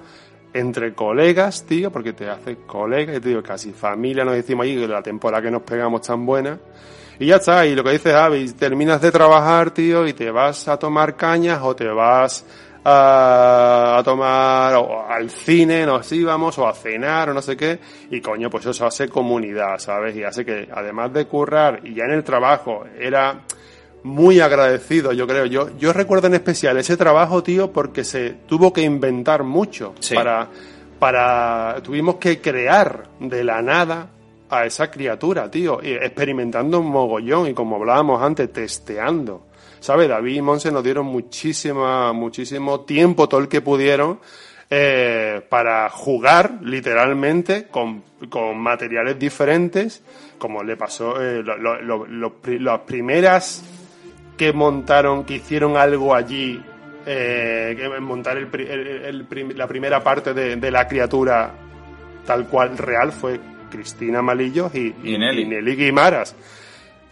entre 0.52 0.92
colegas, 0.94 1.64
tío, 1.64 1.90
porque 1.90 2.12
te 2.12 2.28
haces 2.28 2.58
colegas, 2.66 3.22
digo, 3.22 3.42
casi 3.42 3.72
familia, 3.72 4.24
nos 4.24 4.34
decimos 4.34 4.64
ahí, 4.64 4.76
que 4.76 4.86
la 4.88 5.02
temporada 5.02 5.42
que 5.42 5.50
nos 5.50 5.62
pegamos 5.62 6.02
tan 6.02 6.26
buena. 6.26 6.58
Y 7.18 7.26
ya 7.26 7.36
está, 7.36 7.64
y 7.66 7.74
lo 7.74 7.84
que 7.84 7.90
dices, 7.92 8.12
Javi, 8.12 8.50
terminas 8.52 9.00
de 9.00 9.12
trabajar, 9.12 9.70
tío, 9.70 10.06
y 10.06 10.12
te 10.12 10.30
vas 10.30 10.66
a 10.68 10.76
tomar 10.78 11.16
cañas 11.16 11.60
o 11.62 11.74
te 11.76 11.86
vas 11.86 12.44
a, 12.84 13.96
a 13.98 14.02
tomar 14.02 14.74
o 14.76 15.06
al 15.06 15.30
cine, 15.30 15.84
nos 15.86 16.10
íbamos, 16.12 16.58
o 16.58 16.66
a 16.66 16.72
cenar, 16.74 17.30
o 17.30 17.34
no 17.34 17.42
sé 17.42 17.56
qué, 17.56 17.78
y 18.10 18.20
coño, 18.20 18.48
pues 18.50 18.66
eso 18.66 18.86
hace 18.86 19.08
comunidad, 19.08 19.78
¿sabes? 19.78 20.16
Y 20.16 20.24
hace 20.24 20.44
que, 20.44 20.68
además 20.72 21.12
de 21.12 21.26
currar, 21.26 21.80
y 21.84 21.94
ya 21.94 22.04
en 22.04 22.12
el 22.12 22.24
trabajo, 22.24 22.84
era 22.98 23.40
muy 24.02 24.40
agradecido, 24.40 25.12
yo 25.12 25.26
creo. 25.26 25.44
Yo, 25.46 25.76
yo 25.76 25.92
recuerdo 25.92 26.26
en 26.28 26.34
especial 26.34 26.78
ese 26.78 26.96
trabajo, 26.96 27.42
tío, 27.42 27.70
porque 27.72 28.04
se 28.04 28.30
tuvo 28.46 28.72
que 28.72 28.82
inventar 28.82 29.44
mucho 29.44 29.94
Sí. 30.00 30.14
para, 30.14 30.48
para, 30.98 31.76
tuvimos 31.82 32.16
que 32.16 32.40
crear 32.40 33.04
de 33.20 33.44
la 33.44 33.60
nada 33.60 34.08
a 34.48 34.64
esa 34.64 34.90
criatura, 34.90 35.50
tío, 35.50 35.80
experimentando 35.82 36.80
un 36.80 36.88
mogollón 36.88 37.46
y 37.48 37.54
como 37.54 37.76
hablábamos 37.76 38.22
antes, 38.22 38.50
testeando. 38.52 39.46
¿Sabes? 39.80 40.08
David 40.08 40.36
y 40.36 40.42
Monse 40.42 40.70
nos 40.70 40.84
dieron 40.84 41.06
muchísima, 41.06 42.12
muchísimo 42.12 42.80
tiempo, 42.80 43.28
todo 43.28 43.40
el 43.40 43.48
que 43.48 43.60
pudieron, 43.62 44.20
eh, 44.68 45.40
para 45.48 45.88
jugar 45.90 46.58
literalmente 46.62 47.66
con, 47.70 48.04
con 48.28 48.58
materiales 48.58 49.18
diferentes, 49.18 50.02
como 50.38 50.62
le 50.62 50.76
pasó 50.76 51.20
eh, 51.20 51.42
lo- 51.42 51.56
lo- 51.56 51.80
lo- 51.80 52.06
lo 52.06 52.34
pri- 52.34 52.58
las 52.58 52.80
primeras 52.80 53.64
que 54.36 54.52
montaron, 54.52 55.24
que 55.24 55.36
hicieron 55.36 55.76
algo 55.76 56.14
allí, 56.14 56.62
eh, 57.06 57.74
que 57.78 58.00
montar 58.00 58.36
el 58.36 59.26
la 59.56 59.66
primera 59.66 60.02
parte 60.04 60.34
de, 60.34 60.56
de 60.56 60.70
la 60.70 60.86
criatura 60.86 61.50
tal 62.26 62.46
cual 62.46 62.76
real 62.78 63.12
fue 63.12 63.40
Cristina 63.70 64.20
Malillo 64.22 64.70
y, 64.74 64.94
Y 65.02 65.18
Nelly. 65.18 65.42
y 65.42 65.46
Nelly 65.46 65.76
Guimaras. 65.76 66.36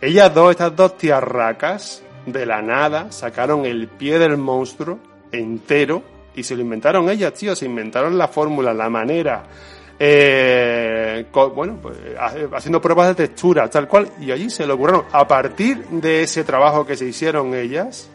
Ellas 0.00 0.32
dos, 0.34 0.50
estas 0.52 0.76
dos 0.76 0.96
tiarracas, 0.96 2.02
de 2.32 2.46
la 2.46 2.62
nada, 2.62 3.10
sacaron 3.12 3.64
el 3.66 3.88
pie 3.88 4.18
del 4.18 4.36
monstruo 4.36 4.98
entero 5.32 6.02
y 6.34 6.42
se 6.42 6.54
lo 6.56 6.62
inventaron 6.62 7.08
ellas, 7.10 7.34
tío. 7.34 7.54
Se 7.56 7.66
inventaron 7.66 8.16
la 8.16 8.28
fórmula, 8.28 8.72
la 8.72 8.88
manera. 8.88 9.44
eh, 10.00 11.26
bueno, 11.54 11.76
pues, 11.82 11.96
ha- 12.18 12.56
haciendo 12.56 12.80
pruebas 12.80 13.08
de 13.08 13.14
textura, 13.26 13.68
tal 13.68 13.88
cual. 13.88 14.08
Y 14.20 14.30
allí 14.30 14.48
se 14.48 14.64
lo 14.66 14.74
ocurrieron. 14.74 15.04
A 15.12 15.26
partir 15.26 15.84
de 15.88 16.22
ese 16.22 16.44
trabajo 16.44 16.86
que 16.86 16.96
se 16.96 17.04
hicieron 17.06 17.54
ellas, 17.54 18.08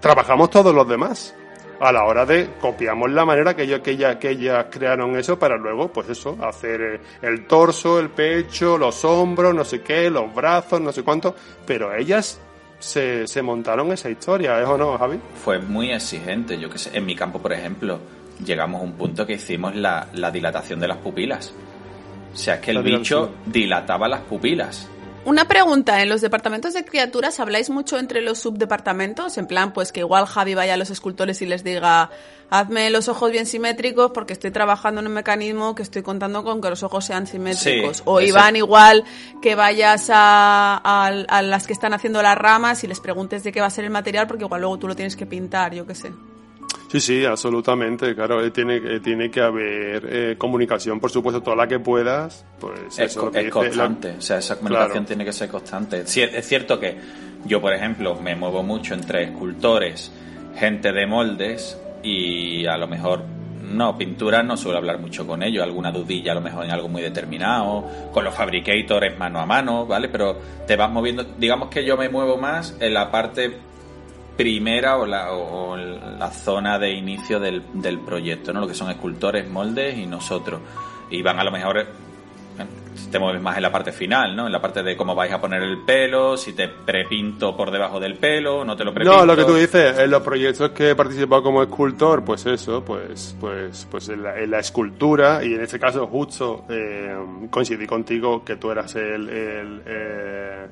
trabajamos 0.00 0.50
todos 0.50 0.74
los 0.74 0.86
demás. 0.88 1.34
A 1.78 1.92
la 1.92 2.04
hora 2.04 2.24
de 2.24 2.48
copiamos 2.58 3.10
la 3.10 3.26
manera 3.26 3.54
que 3.54 3.64
ellos, 3.64 3.80
que 3.80 3.90
ellas, 3.90 4.16
que 4.16 4.30
ellas 4.30 4.66
crearon 4.70 5.14
eso 5.16 5.38
para 5.38 5.56
luego, 5.58 5.88
pues 5.88 6.08
eso, 6.08 6.36
hacer 6.42 6.80
eh, 6.80 7.00
el 7.20 7.46
torso, 7.46 7.98
el 7.98 8.08
pecho, 8.08 8.78
los 8.78 9.04
hombros, 9.04 9.54
no 9.54 9.62
sé 9.62 9.82
qué, 9.82 10.08
los 10.08 10.34
brazos, 10.34 10.80
no 10.80 10.90
sé 10.90 11.02
cuánto. 11.02 11.34
Pero 11.66 11.94
ellas 11.94 12.40
se, 12.78 13.26
se 13.26 13.42
montaron 13.42 13.92
esa 13.92 14.10
historia, 14.10 14.60
¿es 14.60 14.68
o 14.68 14.76
no, 14.76 14.96
Javi? 14.98 15.18
Fue 15.42 15.58
muy 15.58 15.90
exigente, 15.90 16.58
yo 16.58 16.70
que 16.70 16.78
sé. 16.78 16.96
En 16.96 17.06
mi 17.06 17.14
campo, 17.14 17.40
por 17.40 17.52
ejemplo, 17.52 17.98
llegamos 18.44 18.80
a 18.80 18.84
un 18.84 18.92
punto 18.92 19.26
que 19.26 19.34
hicimos 19.34 19.74
la, 19.74 20.08
la 20.12 20.30
dilatación 20.30 20.80
de 20.80 20.88
las 20.88 20.98
pupilas. 20.98 21.52
O 22.32 22.36
sea, 22.36 22.56
es 22.56 22.60
que 22.60 22.70
el 22.72 22.76
La 22.78 22.82
bicho 22.82 23.30
dilataba 23.46 24.08
las 24.08 24.20
pupilas. 24.20 24.88
Una 25.26 25.48
pregunta, 25.48 26.00
¿en 26.02 26.08
los 26.08 26.20
departamentos 26.20 26.72
de 26.72 26.84
criaturas 26.84 27.40
habláis 27.40 27.68
mucho 27.68 27.98
entre 27.98 28.20
los 28.22 28.38
subdepartamentos? 28.38 29.36
En 29.38 29.48
plan, 29.48 29.72
pues 29.72 29.90
que 29.90 29.98
igual 30.00 30.24
Javi 30.24 30.54
vaya 30.54 30.74
a 30.74 30.76
los 30.76 30.88
escultores 30.90 31.42
y 31.42 31.46
les 31.46 31.64
diga, 31.64 32.10
hazme 32.48 32.90
los 32.90 33.08
ojos 33.08 33.32
bien 33.32 33.44
simétricos 33.44 34.12
porque 34.14 34.32
estoy 34.34 34.52
trabajando 34.52 35.00
en 35.00 35.08
un 35.08 35.12
mecanismo 35.14 35.74
que 35.74 35.82
estoy 35.82 36.02
contando 36.02 36.44
con 36.44 36.60
que 36.60 36.70
los 36.70 36.84
ojos 36.84 37.04
sean 37.04 37.26
simétricos. 37.26 37.96
Sí, 37.96 38.02
o 38.06 38.20
ese- 38.20 38.28
Iván 38.28 38.54
igual 38.54 39.02
que 39.42 39.56
vayas 39.56 40.10
a, 40.10 40.80
a- 40.84 41.06
a 41.08 41.42
las 41.42 41.66
que 41.66 41.72
están 41.72 41.92
haciendo 41.92 42.22
las 42.22 42.38
ramas 42.38 42.84
y 42.84 42.86
les 42.86 43.00
preguntes 43.00 43.42
de 43.42 43.50
qué 43.50 43.60
va 43.60 43.66
a 43.66 43.70
ser 43.70 43.84
el 43.84 43.90
material 43.90 44.28
porque 44.28 44.44
igual 44.44 44.60
luego 44.60 44.78
tú 44.78 44.86
lo 44.86 44.94
tienes 44.94 45.16
que 45.16 45.26
pintar, 45.26 45.74
yo 45.74 45.84
qué 45.88 45.96
sé. 45.96 46.12
Sí, 46.88 47.00
sí, 47.00 47.24
absolutamente, 47.24 48.14
claro, 48.14 48.44
eh, 48.44 48.50
tiene, 48.52 48.76
eh, 48.76 49.00
tiene 49.00 49.30
que 49.30 49.40
haber 49.40 50.06
eh, 50.08 50.34
comunicación, 50.38 51.00
por 51.00 51.10
supuesto, 51.10 51.42
toda 51.42 51.56
la 51.56 51.66
que 51.66 51.80
puedas, 51.80 52.44
pues 52.60 52.98
Es, 52.98 53.16
co- 53.16 53.30
la- 53.32 53.50
constante, 53.50 54.14
o 54.18 54.20
sea, 54.20 54.38
esa 54.38 54.56
comunicación 54.56 54.92
Claro. 54.92 55.06
tiene 55.06 55.24
que 55.24 55.32
ser 55.32 55.48
constante. 55.48 56.06
Sí, 56.06 56.22
es 56.22 56.32
es 56.32 56.46
cierto 56.46 56.78
que 56.78 56.96
yo, 57.44 57.60
por 57.60 57.72
ejemplo, 57.74 58.14
me 58.14 58.36
muevo 58.36 58.62
mucho 58.62 58.94
entre 58.94 59.24
escultores, 59.24 60.12
gente 60.56 60.92
de 60.92 61.06
moldes 61.06 61.76
y 62.04 62.66
a 62.66 62.76
lo 62.76 62.86
mejor, 62.86 63.22
no, 63.68 63.98
pintura 63.98 64.44
no 64.44 64.56
suelo 64.56 64.78
hablar 64.78 65.00
mucho 65.00 65.26
con 65.26 65.42
ellos, 65.42 65.64
alguna 65.64 65.90
dudilla 65.90 66.30
a 66.32 66.34
lo 66.36 66.40
mejor 66.40 66.64
en 66.66 66.70
algo 66.70 66.88
muy 66.88 67.02
determinado, 67.02 67.84
con 68.12 68.24
los 68.24 68.32
fabricators 68.32 69.18
mano 69.18 69.40
a 69.40 69.44
mano, 69.46 69.86
¿vale? 69.86 70.08
Pero 70.08 70.38
te 70.68 70.76
vas 70.76 70.90
moviendo, 70.90 71.24
digamos 71.36 71.68
que 71.68 71.84
yo 71.84 71.96
me 71.96 72.08
muevo 72.08 72.36
más 72.36 72.76
en 72.80 72.94
la 72.94 73.10
parte 73.10 73.56
primera 74.36 74.98
o 74.98 75.06
la, 75.06 75.32
o 75.32 75.76
la 75.76 76.30
zona 76.30 76.78
de 76.78 76.90
inicio 76.90 77.40
del, 77.40 77.62
del 77.72 77.98
proyecto, 78.00 78.52
¿no? 78.52 78.60
Lo 78.60 78.68
que 78.68 78.74
son 78.74 78.90
escultores, 78.90 79.48
moldes 79.48 79.96
y 79.96 80.06
nosotros. 80.06 80.60
Y 81.10 81.22
van 81.22 81.38
a 81.38 81.44
lo 81.44 81.50
mejor, 81.50 81.78
eh, 81.78 81.86
te 83.10 83.18
mueves 83.18 83.40
más 83.40 83.56
en 83.56 83.62
la 83.62 83.72
parte 83.72 83.92
final, 83.92 84.34
¿no? 84.36 84.46
En 84.46 84.52
la 84.52 84.60
parte 84.60 84.82
de 84.82 84.96
cómo 84.96 85.14
vais 85.14 85.32
a 85.32 85.40
poner 85.40 85.62
el 85.62 85.78
pelo, 85.84 86.36
si 86.36 86.52
te 86.52 86.68
prepinto 86.68 87.56
por 87.56 87.70
debajo 87.70 87.98
del 88.00 88.16
pelo, 88.16 88.64
no 88.64 88.76
te 88.76 88.84
lo 88.84 88.92
prepinto. 88.92 89.16
No, 89.16 89.24
lo 89.24 89.36
que 89.36 89.44
tú 89.44 89.54
dices, 89.54 89.98
en 89.98 90.10
los 90.10 90.22
proyectos 90.22 90.70
que 90.70 90.90
he 90.90 90.94
participado 90.94 91.42
como 91.42 91.62
escultor, 91.62 92.24
pues 92.24 92.44
eso, 92.44 92.84
pues, 92.84 93.36
pues, 93.40 93.86
pues 93.90 94.08
en 94.08 94.22
la, 94.22 94.38
en 94.38 94.50
la 94.50 94.58
escultura, 94.58 95.44
y 95.44 95.54
en 95.54 95.62
este 95.62 95.78
caso 95.78 96.06
justo 96.08 96.64
eh, 96.68 97.16
coincidí 97.50 97.86
contigo 97.86 98.44
que 98.44 98.56
tú 98.56 98.70
eras 98.70 98.94
el, 98.96 99.28
el, 99.28 99.82
eh, 99.86 100.66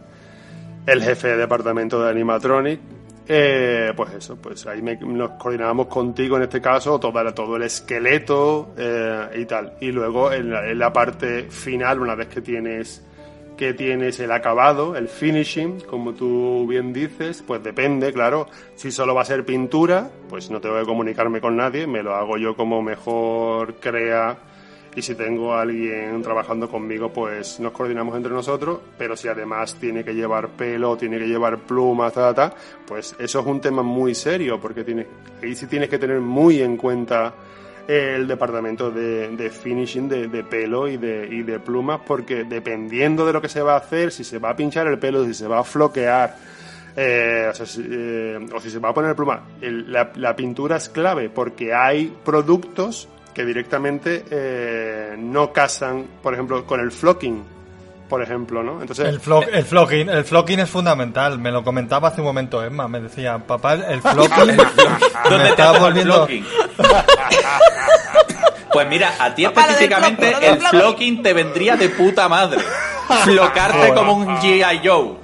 el 0.86 1.02
jefe 1.02 1.28
de 1.28 1.36
departamento 1.36 2.02
de 2.02 2.10
animatronic. 2.10 2.80
Eh, 3.26 3.92
pues 3.96 4.12
eso, 4.14 4.36
pues 4.36 4.66
ahí 4.66 4.82
me- 4.82 4.96
nos 4.96 5.30
coordinábamos 5.32 5.86
contigo 5.86 6.36
en 6.36 6.42
este 6.42 6.60
caso, 6.60 7.00
todo, 7.00 7.32
todo 7.32 7.56
el 7.56 7.62
esqueleto 7.62 8.74
eh, 8.76 9.28
y 9.40 9.44
tal. 9.46 9.72
Y 9.80 9.92
luego 9.92 10.30
en 10.32 10.50
la, 10.50 10.68
en 10.70 10.78
la 10.78 10.92
parte 10.92 11.44
final, 11.44 12.00
una 12.00 12.14
vez 12.14 12.28
que 12.28 12.40
tienes 12.42 13.02
que 13.56 13.72
tienes 13.72 14.18
el 14.18 14.32
acabado, 14.32 14.96
el 14.96 15.06
finishing, 15.06 15.80
como 15.82 16.12
tú 16.12 16.66
bien 16.66 16.92
dices, 16.92 17.44
pues 17.46 17.62
depende, 17.62 18.12
claro. 18.12 18.48
Si 18.74 18.90
solo 18.90 19.14
va 19.14 19.22
a 19.22 19.24
ser 19.24 19.44
pintura, 19.46 20.10
pues 20.28 20.50
no 20.50 20.60
tengo 20.60 20.76
que 20.80 20.84
comunicarme 20.84 21.40
con 21.40 21.56
nadie, 21.56 21.86
me 21.86 22.02
lo 22.02 22.16
hago 22.16 22.36
yo 22.36 22.56
como 22.56 22.82
mejor 22.82 23.76
crea. 23.76 24.36
Y 24.96 25.02
si 25.02 25.14
tengo 25.16 25.52
a 25.52 25.62
alguien 25.62 26.22
trabajando 26.22 26.68
conmigo, 26.68 27.12
pues 27.12 27.58
nos 27.58 27.72
coordinamos 27.72 28.16
entre 28.16 28.32
nosotros. 28.32 28.78
Pero 28.96 29.16
si 29.16 29.26
además 29.28 29.74
tiene 29.80 30.04
que 30.04 30.14
llevar 30.14 30.48
pelo, 30.50 30.96
tiene 30.96 31.18
que 31.18 31.26
llevar 31.26 31.58
plumas, 31.58 32.12
ta, 32.12 32.32
ta, 32.32 32.54
pues 32.86 33.16
eso 33.18 33.40
es 33.40 33.46
un 33.46 33.60
tema 33.60 33.82
muy 33.82 34.14
serio, 34.14 34.60
porque 34.60 34.84
tienes, 34.84 35.06
ahí 35.42 35.54
sí 35.56 35.66
tienes 35.66 35.88
que 35.88 35.98
tener 35.98 36.20
muy 36.20 36.60
en 36.62 36.76
cuenta 36.76 37.34
el 37.88 38.26
departamento 38.26 38.90
de, 38.90 39.50
finishing 39.50 40.08
de, 40.08 40.28
de 40.28 40.44
pelo 40.44 40.88
y 40.88 40.96
de, 40.96 41.26
y 41.30 41.42
de 41.42 41.58
plumas, 41.58 42.00
porque 42.06 42.44
dependiendo 42.44 43.26
de 43.26 43.32
lo 43.32 43.42
que 43.42 43.48
se 43.48 43.60
va 43.62 43.74
a 43.74 43.78
hacer, 43.78 44.10
si 44.12 44.22
se 44.24 44.38
va 44.38 44.50
a 44.50 44.56
pinchar 44.56 44.86
el 44.86 44.98
pelo, 44.98 45.24
si 45.24 45.34
se 45.34 45.46
va 45.46 45.58
a 45.58 45.64
floquear, 45.64 46.34
eh, 46.96 47.48
o, 47.50 47.54
sea, 47.54 47.66
si, 47.66 47.84
eh, 47.90 48.38
se 48.60 48.78
va 48.78 48.90
a 48.90 48.94
poner 48.94 49.14
pluma, 49.16 49.42
el- 49.60 49.92
la 49.92 50.34
pintura 50.36 50.76
es 50.76 50.88
clave, 50.88 51.28
porque 51.28 51.74
hay 51.74 52.16
productos 52.24 53.08
que 53.34 53.44
directamente 53.44 54.24
eh, 54.30 55.14
no 55.18 55.52
casan, 55.52 56.06
por 56.22 56.32
ejemplo, 56.34 56.64
con 56.64 56.80
el 56.80 56.92
flocking, 56.92 57.42
por 58.08 58.22
ejemplo, 58.22 58.62
¿no? 58.62 58.80
Entonces, 58.80 59.06
El, 59.08 59.20
flo- 59.20 59.46
el 59.50 59.64
flocking, 59.64 60.08
el 60.08 60.24
flocking 60.24 60.60
es 60.60 60.70
fundamental. 60.70 61.38
Me 61.38 61.50
lo 61.50 61.64
comentaba 61.64 62.08
hace 62.08 62.20
un 62.20 62.26
momento 62.28 62.62
Emma. 62.62 62.86
Me 62.86 63.00
decía, 63.00 63.38
papá, 63.38 63.74
el 63.74 64.00
flocking. 64.00 64.46
me 64.46 64.56
¿Dónde 65.30 65.44
te 65.44 65.50
estaba 65.50 65.70
haces 65.70 65.76
el 65.76 66.08
volviendo. 66.08 66.28
Pues 68.72 68.88
mira, 68.88 69.14
a 69.20 69.32
ti 69.34 69.44
Papá, 69.44 69.62
específicamente 69.62 70.30
flock, 70.30 70.42
el 70.42 70.58
flock. 70.58 70.70
flocking 70.70 71.22
te 71.22 71.32
vendría 71.32 71.76
de 71.76 71.90
puta 71.90 72.28
madre. 72.28 72.60
Flocarte 73.24 73.94
como 73.94 74.14
un 74.14 74.26
G.I. 74.38 74.80
Joe. 74.84 75.23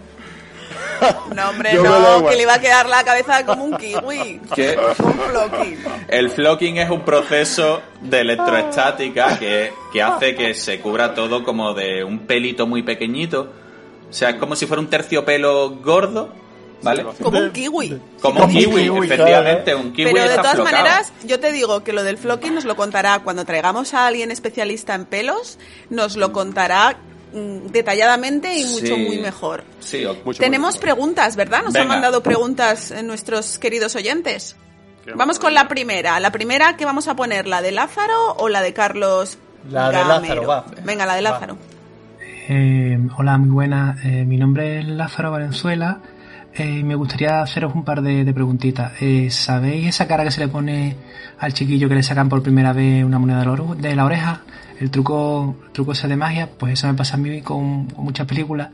No, 1.35 1.51
hombre, 1.51 1.70
Yo 1.74 1.82
no, 1.82 2.27
que 2.28 2.36
le 2.36 2.43
iba 2.43 2.55
a 2.55 2.60
quedar 2.60 2.89
la 2.89 3.05
cabeza 3.05 3.44
como 3.47 3.64
un 3.64 3.77
kiwi. 3.77 4.40
¿Qué? 4.55 4.77
Un 4.98 5.14
flocking. 5.14 5.78
El 6.09 6.31
flocking 6.31 6.78
es 6.78 6.90
un 6.90 7.02
proceso 7.02 7.81
de 8.01 8.20
electroestática 8.20 9.39
que, 9.39 9.72
que 9.93 10.02
hace 10.02 10.35
que 10.35 10.55
se 10.55 10.81
cubra 10.81 11.14
todo 11.14 11.44
como 11.44 11.72
de 11.74 12.05
un 12.05 12.20
pelito 12.20 12.66
muy 12.66 12.82
pequeñito. 12.82 13.52
O 14.09 14.12
sea, 14.12 14.31
es 14.31 14.36
como 14.36 14.56
si 14.56 14.66
fuera 14.66 14.81
un 14.81 14.90
terciopelo 14.90 15.70
gordo, 15.77 16.32
¿vale? 16.82 17.05
Como 17.22 17.39
un 17.39 17.52
kiwi. 17.52 18.01
Como 18.20 18.44
un 18.44 18.51
kiwi, 18.51 18.82
kiwi, 18.82 19.05
efectivamente, 19.06 19.74
un 19.74 19.93
kiwi 19.93 20.12
Pero 20.12 20.28
de 20.28 20.36
todas 20.36 20.55
flocado. 20.56 20.77
maneras, 20.77 21.12
yo 21.24 21.39
te 21.39 21.52
digo 21.52 21.85
que 21.85 21.93
lo 21.93 22.02
del 22.02 22.18
flocking 22.18 22.55
nos 22.55 22.64
lo 22.64 22.74
contará 22.74 23.20
cuando 23.20 23.44
traigamos 23.44 23.94
a 23.94 24.06
alguien 24.09 24.32
especialista 24.32 24.94
en 24.94 25.05
pelos, 25.05 25.59
nos 25.90 26.16
lo 26.16 26.32
contará 26.32 26.97
detalladamente 27.32 28.59
y 28.59 28.65
mucho 28.66 28.94
Sí. 28.97 29.05
muy 29.07 29.19
mejor. 29.19 29.65
Sí, 29.81 30.05
o- 30.05 30.16
mucho 30.24 30.40
Tenemos 30.40 30.74
mejor. 30.74 30.81
preguntas, 30.81 31.36
¿verdad? 31.36 31.62
Nos 31.65 31.74
han 31.77 31.89
mandado 31.89 32.23
preguntas 32.23 32.90
eh, 32.90 33.02
nuestros 33.02 33.59
queridos 33.59 33.94
oyentes. 33.97 34.57
Qué 35.05 35.12
Vamos 35.15 35.39
con 35.39 35.55
la 35.55 35.66
primera. 35.69 36.20
La 36.20 36.31
primera 36.32 36.77
que 36.77 36.85
vamos 36.85 37.09
a 37.09 37.16
poner, 37.16 37.47
¿la 37.47 37.62
de 37.62 37.73
Lázaro 37.73 38.35
o 38.39 38.48
la 38.48 38.61
de 38.62 38.73
Carlos? 38.74 39.39
La 39.70 39.89
de? 39.90 40.05
Lázaro, 40.05 40.47
va. 40.47 40.66
Venga, 40.85 41.07
la 41.07 41.15
de. 41.15 41.23
Lázaro. 41.23 41.57
Eh, 42.48 42.98
hola, 43.16 43.39
muy 43.39 43.51
buena. 43.51 43.97
Eh, 44.05 44.24
mi 44.24 44.36
nombre 44.36 44.81
es 44.81 44.86
Lázaro 44.86 45.31
Valenzuela. 45.31 46.01
Eh, 46.55 46.82
me 46.82 46.97
gustaría 46.97 47.40
haceros 47.43 47.74
un 47.74 47.85
par 47.85 48.02
de, 48.02 48.24
de 48.24 48.35
preguntitas. 48.35 48.93
Eh, 49.01 49.28
¿Sabéis 49.31 49.86
esa 49.89 50.09
cara 50.09 50.24
que 50.24 50.31
se 50.32 50.40
le 50.40 50.48
pone 50.48 50.97
al 51.39 51.52
chiquillo 51.55 51.89
que 51.89 51.94
le 51.94 52.02
sacan 52.02 52.28
por 52.28 52.43
primera 52.43 52.73
vez 52.73 53.05
una 53.05 53.19
moneda 53.19 53.39
de 53.40 53.47
la, 53.47 53.52
oru- 53.52 53.77
de 53.77 53.94
la 53.94 54.05
oreja? 54.05 54.40
El 54.81 54.90
truco, 54.90 55.57
el 55.66 55.73
truco 55.73 55.93
ese 55.93 56.09
de 56.09 56.16
magia, 56.16 56.48
pues 56.59 56.73
eso 56.73 56.86
me 56.86 56.94
pasa 56.94 57.15
a 57.15 57.19
mí 57.19 57.43
con, 57.43 57.86
muchas 57.98 58.27
películas, 58.27 58.70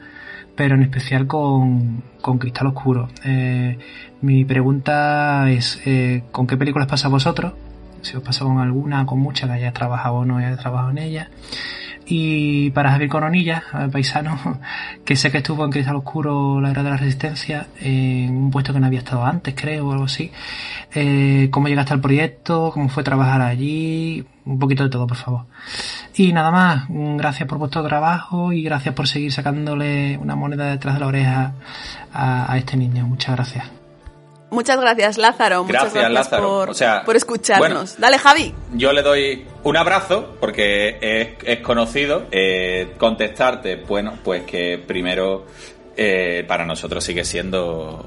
pero 0.54 0.76
en 0.76 0.84
especial 0.84 1.26
con, 1.26 2.04
con 2.20 2.38
Cristal 2.38 2.68
Oscuro. 2.68 3.08
Eh, 3.24 3.76
mi 4.22 4.44
pregunta 4.44 5.50
es, 5.50 5.80
eh, 5.84 6.22
¿con 6.30 6.46
qué 6.46 6.56
películas 6.56 6.86
pasa 6.86 7.08
vosotros? 7.08 7.54
Si 8.02 8.16
os 8.16 8.22
pasa 8.22 8.44
con 8.44 8.58
alguna, 8.58 9.04
con 9.04 9.18
muchas, 9.18 9.48
que 9.48 9.56
hayáis 9.56 9.72
trabajado 9.72 10.14
o 10.14 10.24
no 10.24 10.36
hayáis 10.36 10.58
trabajado 10.58 10.90
en 10.90 10.98
ellas. 10.98 11.28
Y 12.06 12.70
para 12.70 12.92
Javier 12.92 13.10
Coronilla, 13.10 13.64
paisano, 13.90 14.60
que 15.04 15.16
sé 15.16 15.32
que 15.32 15.38
estuvo 15.38 15.64
en 15.64 15.72
Cristal 15.72 15.96
Oscuro, 15.96 16.60
la 16.60 16.70
era 16.70 16.84
de 16.84 16.90
la 16.90 16.96
resistencia, 16.96 17.66
en 17.80 18.36
un 18.36 18.50
puesto 18.52 18.72
que 18.72 18.78
no 18.78 18.86
había 18.86 19.00
estado 19.00 19.24
antes, 19.24 19.54
creo, 19.56 19.88
o 19.88 19.92
algo 19.92 20.04
así. 20.04 20.30
Eh, 20.94 21.48
¿Cómo 21.50 21.66
llegaste 21.66 21.94
al 21.94 22.00
proyecto? 22.00 22.70
¿Cómo 22.72 22.88
fue 22.88 23.02
trabajar 23.02 23.42
allí? 23.42 24.24
Un 24.46 24.58
poquito 24.58 24.84
de 24.84 24.90
todo, 24.90 25.06
por 25.06 25.16
favor. 25.16 25.42
Y 26.14 26.32
nada 26.32 26.50
más, 26.50 26.84
gracias 26.88 27.48
por 27.48 27.58
vuestro 27.58 27.82
trabajo 27.86 28.52
y 28.52 28.62
gracias 28.62 28.94
por 28.94 29.08
seguir 29.08 29.32
sacándole 29.32 30.16
una 30.18 30.36
moneda 30.36 30.70
detrás 30.70 30.94
de 30.94 31.00
la 31.00 31.06
oreja 31.08 31.52
a, 32.12 32.52
a 32.52 32.56
este 32.56 32.76
niño. 32.76 33.04
Muchas 33.06 33.34
gracias. 33.34 33.64
Muchas 34.48 34.80
gracias, 34.80 35.18
Lázaro. 35.18 35.64
Muchas 35.64 35.82
Gracias, 35.92 35.94
gracias 36.04 36.12
Lázaro. 36.30 36.48
por, 36.48 36.70
O 36.70 36.74
sea, 36.74 37.02
por 37.04 37.16
escucharnos. 37.16 37.68
bueno. 37.68 37.84
Dale, 37.98 38.18
Javi. 38.18 38.54
Yo 38.74 38.92
le 38.92 39.02
doy 39.02 39.44
un 39.64 39.76
abrazo 39.76 40.36
porque 40.40 40.96
es, 41.00 41.28
es 41.44 41.58
conocido. 41.60 42.26
Eh, 42.30 42.94
contestarte, 42.96 43.74
bueno, 43.76 44.12
pues 44.22 44.44
que 44.44 44.78
primero 44.78 45.46
eh, 45.96 46.44
para 46.46 46.64
nosotros 46.64 47.02
sigue 47.02 47.24
siendo 47.24 48.06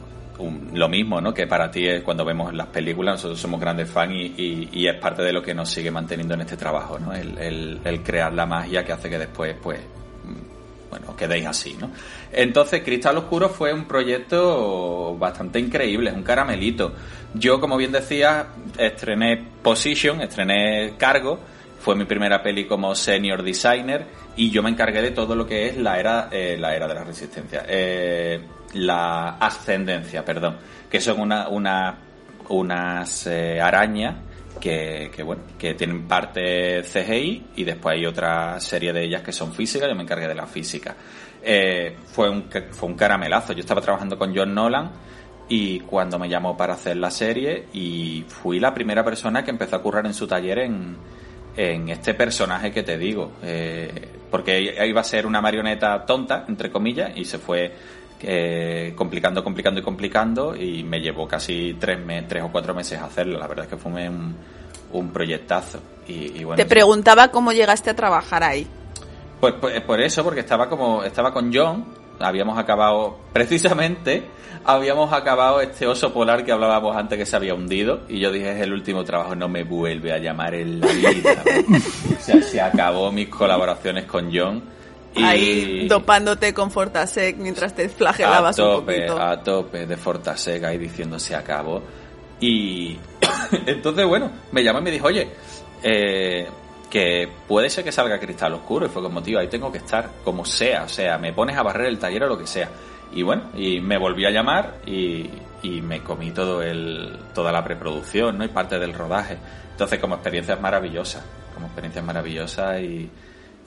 lo 0.73 0.89
mismo, 0.89 1.19
¿no? 1.21 1.33
Que 1.33 1.47
para 1.47 1.69
ti 1.69 1.87
es 1.87 2.01
cuando 2.03 2.23
vemos 2.23 2.53
las 2.53 2.67
películas, 2.67 3.15
nosotros 3.15 3.39
somos 3.39 3.59
grandes 3.59 3.89
fans 3.89 4.13
y, 4.13 4.87
es 4.87 4.95
parte 4.95 5.21
de 5.21 5.33
lo 5.33 5.41
que 5.41 5.53
nos 5.53 5.69
sigue 5.69 5.91
manteniendo 5.91 6.33
en 6.33 6.41
este 6.41 6.57
trabajo, 6.57 6.97
¿no? 6.99 7.13
El 7.13 8.01
crear 8.03 8.33
la 8.33 8.45
magia 8.45 8.83
que 8.83 8.91
hace 8.91 9.09
que 9.09 9.17
después, 9.17 9.55
pues, 9.61 9.79
mm, 9.79 10.89
bueno, 10.89 11.15
quedéis 11.15 11.45
así, 11.45 11.77
¿no? 11.79 11.91
Entonces, 12.31 12.81
Cristal 12.83 13.17
Oscuro 13.17 13.49
fue 13.49 13.73
un 13.73 13.85
proyecto 13.85 15.15
bastante 15.17 15.59
increíble, 15.59 16.09
es 16.09 16.15
un 16.15 16.23
caramelito. 16.23 16.93
Yo, 17.33 17.59
como 17.59 17.77
bien 17.77 17.91
decía, 17.91 18.47
estrené 18.77 19.45
Position, 19.61 20.21
estrené 20.21 20.93
Cargo, 20.97 21.39
fue 21.79 21.95
mi 21.95 22.05
primera 22.05 22.41
peli 22.41 22.65
como 22.65 22.93
senior 22.93 23.41
designer 23.41 24.05
y 24.35 24.51
yo 24.51 24.61
me 24.61 24.69
encargué 24.69 25.01
de 25.01 25.11
todo 25.11 25.35
lo 25.35 25.45
que 25.45 25.67
es 25.67 25.77
la 25.77 25.99
era, 25.99 26.29
eh, 26.31 26.57
la 26.59 26.75
era 26.75 26.87
de 26.87 26.93
la 26.93 27.03
resistencia, 27.03 27.65
eh, 27.67 28.39
la 28.73 29.37
ascendencia, 29.37 30.23
perdón, 30.23 30.57
que 30.89 31.01
son 31.01 31.19
una, 31.19 31.47
una, 31.49 31.97
unas 32.49 33.27
eh, 33.27 33.59
arañas 33.61 34.15
que, 34.59 35.11
que, 35.15 35.23
bueno, 35.23 35.43
que 35.57 35.73
tienen 35.73 36.07
parte 36.07 36.81
CGI 36.83 37.47
y 37.55 37.63
después 37.63 37.95
hay 37.95 38.05
otra 38.05 38.59
serie 38.59 38.93
de 38.93 39.03
ellas 39.03 39.21
que 39.21 39.31
son 39.31 39.53
físicas, 39.53 39.87
yo 39.89 39.95
me 39.95 40.03
encargué 40.03 40.27
de 40.27 40.35
la 40.35 40.47
física. 40.47 40.95
Eh, 41.41 41.95
fue, 42.11 42.29
un, 42.29 42.49
fue 42.71 42.89
un 42.89 42.95
caramelazo, 42.95 43.53
yo 43.53 43.61
estaba 43.61 43.81
trabajando 43.81 44.17
con 44.17 44.35
John 44.35 44.53
Nolan 44.53 44.91
y 45.47 45.79
cuando 45.81 46.19
me 46.19 46.29
llamó 46.29 46.55
para 46.57 46.73
hacer 46.73 46.97
la 46.97 47.09
serie 47.09 47.67
y 47.73 48.23
fui 48.27 48.59
la 48.59 48.73
primera 48.73 49.03
persona 49.03 49.43
que 49.43 49.51
empezó 49.51 49.77
a 49.77 49.81
currar 49.81 50.05
en 50.05 50.13
su 50.13 50.27
taller 50.27 50.59
en, 50.59 50.97
en 51.55 51.89
este 51.89 52.13
personaje 52.13 52.71
que 52.71 52.83
te 52.83 52.97
digo, 52.97 53.31
eh, 53.41 54.09
porque 54.29 54.75
iba 54.85 55.01
a 55.01 55.03
ser 55.03 55.25
una 55.25 55.41
marioneta 55.41 56.05
tonta, 56.05 56.45
entre 56.47 56.69
comillas, 56.69 57.11
y 57.15 57.25
se 57.25 57.39
fue 57.39 57.73
eh, 58.21 58.93
complicando, 58.95 59.43
complicando 59.43 59.79
y 59.79 59.83
complicando 59.83 60.55
y 60.55 60.83
me 60.83 60.99
llevó 60.99 61.27
casi 61.27 61.75
tres, 61.79 61.99
me- 62.03 62.23
tres 62.23 62.43
o 62.43 62.51
cuatro 62.51 62.73
meses 62.73 62.99
hacerlo. 63.01 63.39
La 63.39 63.47
verdad 63.47 63.65
es 63.65 63.71
que 63.71 63.77
fue 63.77 64.07
un, 64.09 64.35
un 64.93 65.09
proyectazo. 65.11 65.79
Y, 66.07 66.39
y 66.39 66.43
bueno, 66.43 66.55
Te 66.57 66.65
preguntaba 66.65 67.29
cómo 67.29 67.51
llegaste 67.51 67.89
a 67.89 67.95
trabajar 67.95 68.43
ahí. 68.43 68.67
pues, 69.39 69.53
pues, 69.61 69.79
por 69.81 70.01
eso, 70.01 70.23
porque 70.23 70.39
estaba 70.41 70.67
como 70.69 71.03
estaba 71.03 71.31
con 71.33 71.53
John, 71.53 71.85
habíamos 72.19 72.57
acabado 72.57 73.17
precisamente 73.31 74.23
habíamos 74.65 75.13
acabado 75.13 75.61
este 75.61 75.87
oso 75.87 76.11
polar 76.13 76.43
que 76.43 76.51
hablábamos 76.51 76.93
antes 76.95 77.17
que 77.17 77.25
se 77.25 77.33
había 77.33 77.53
hundido 77.55 78.01
y 78.09 78.19
yo 78.19 78.29
dije 78.29 78.51
es 78.51 78.61
el 78.61 78.73
último 78.73 79.05
trabajo, 79.05 79.33
no 79.33 79.47
me 79.47 79.63
vuelve 79.63 80.11
a 80.11 80.17
llamar 80.17 80.53
en 80.53 80.81
la 80.81 80.87
vida. 80.87 81.43
o 82.17 82.21
sea, 82.21 82.41
se 82.41 82.59
acabó 82.59 83.09
mis 83.09 83.29
colaboraciones 83.29 84.03
con 84.03 84.29
John 84.35 84.61
y 85.15 85.23
Ahí 85.23 85.87
dopándote 85.87 86.53
con 86.53 86.71
Fortasec 86.71 87.37
mientras 87.37 87.73
te 87.73 87.89
flagelabas 87.89 88.59
a 88.59 88.63
un 88.63 88.71
tope, 88.79 88.93
poquito. 88.93 89.21
a 89.21 89.41
tope 89.41 89.85
de 89.85 89.97
Fortasega 89.97 90.69
ahí 90.69 90.77
diciendo 90.77 91.19
se 91.19 91.35
acabó. 91.35 91.81
Y 92.39 92.97
entonces, 93.65 94.05
bueno, 94.05 94.31
me 94.51 94.63
llamó 94.63 94.79
y 94.79 94.83
me 94.83 94.91
dijo, 94.91 95.07
oye, 95.07 95.29
eh, 95.83 96.47
que 96.89 97.27
puede 97.47 97.69
ser 97.69 97.83
que 97.83 97.91
salga 97.91 98.19
Cristal 98.19 98.53
Oscuro. 98.53 98.85
Y 98.85 98.89
fue 98.89 99.01
como, 99.01 99.21
tío, 99.21 99.39
ahí 99.39 99.47
tengo 99.47 99.71
que 99.71 99.79
estar, 99.79 100.09
como 100.23 100.45
sea. 100.45 100.83
O 100.83 100.89
sea, 100.89 101.17
me 101.17 101.33
pones 101.33 101.57
a 101.57 101.63
barrer 101.63 101.87
el 101.87 101.99
taller 101.99 102.23
o 102.23 102.27
lo 102.27 102.37
que 102.37 102.47
sea. 102.47 102.69
Y 103.11 103.23
bueno, 103.23 103.49
y 103.55 103.81
me 103.81 103.97
volví 103.97 104.25
a 104.25 104.29
llamar 104.29 104.75
y, 104.85 105.29
y 105.63 105.81
me 105.81 106.01
comí 106.03 106.31
todo 106.31 106.61
el, 106.61 107.17
toda 107.33 107.51
la 107.51 107.63
preproducción, 107.63 108.37
¿no? 108.37 108.45
Y 108.45 108.49
parte 108.49 108.77
del 108.77 108.93
rodaje. 108.93 109.37
Entonces, 109.71 109.99
como 109.99 110.15
experiencia 110.15 110.53
es 110.53 110.61
maravillosa. 110.61 111.23
Como 111.53 111.65
experiencia 111.65 111.99
es 111.99 112.05
maravillosa 112.05 112.79
y, 112.79 113.09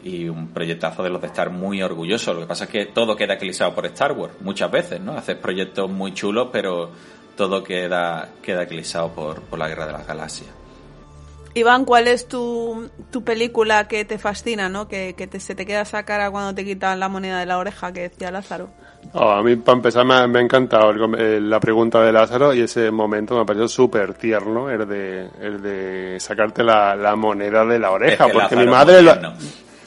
y 0.02 0.28
un 0.28 0.48
proyectazo 0.48 1.02
de 1.02 1.10
los 1.10 1.20
de 1.20 1.28
estar 1.28 1.50
muy 1.50 1.82
orgulloso. 1.82 2.34
Lo 2.34 2.40
que 2.40 2.46
pasa 2.46 2.64
es 2.64 2.70
que 2.70 2.86
todo 2.86 3.14
queda 3.16 3.34
eclipsado 3.34 3.74
por 3.74 3.86
Star 3.86 4.12
Wars, 4.12 4.34
muchas 4.40 4.70
veces, 4.70 5.00
¿no? 5.00 5.12
Haces 5.12 5.36
proyectos 5.36 5.90
muy 5.90 6.12
chulos, 6.14 6.48
pero 6.52 6.90
todo 7.36 7.62
queda, 7.62 8.28
queda 8.42 8.64
eclipsado 8.64 9.10
por, 9.12 9.40
por 9.42 9.58
la 9.58 9.68
Guerra 9.68 9.86
de 9.86 9.92
las 9.92 10.06
Galaxias. 10.06 10.50
Iván, 11.54 11.84
¿cuál 11.84 12.08
es 12.08 12.28
tu, 12.28 12.88
tu 13.10 13.22
película 13.24 13.86
que 13.86 14.06
te 14.06 14.18
fascina, 14.18 14.70
no? 14.70 14.88
Que, 14.88 15.14
que 15.14 15.26
te- 15.26 15.38
se 15.38 15.54
te 15.54 15.66
queda 15.66 15.82
esa 15.82 16.02
cara 16.04 16.30
cuando 16.30 16.54
te 16.54 16.64
quitan 16.64 16.98
la 16.98 17.08
moneda 17.10 17.38
de 17.40 17.46
la 17.46 17.58
oreja, 17.58 17.92
que 17.92 18.08
decía 18.08 18.30
Lázaro. 18.30 18.70
Oh, 19.12 19.28
a 19.30 19.42
mí, 19.42 19.56
para 19.56 19.76
empezar, 19.76 20.06
me 20.06 20.14
ha, 20.14 20.26
me 20.26 20.38
ha 20.38 20.42
encantado 20.42 20.90
el 20.90 21.14
eh, 21.20 21.40
la 21.42 21.60
pregunta 21.60 22.00
de 22.02 22.10
Lázaro 22.12 22.54
y 22.54 22.60
ese 22.62 22.90
momento 22.90 23.34
me 23.34 23.42
ha 23.42 23.44
parecido 23.44 23.68
súper 23.68 24.14
tierno, 24.14 24.70
el 24.70 24.88
de, 24.88 25.28
el 25.42 25.60
de 25.60 26.16
sacarte 26.20 26.62
la, 26.64 26.94
la 26.96 27.16
moneda 27.16 27.66
de 27.66 27.78
la 27.78 27.90
oreja, 27.90 28.24
Es 28.26 28.32
que 28.32 28.38
porque 28.38 28.54
Lázaro 28.56 28.60
mi 28.64 28.66
madre, 28.70 29.02
lo. 29.02 29.12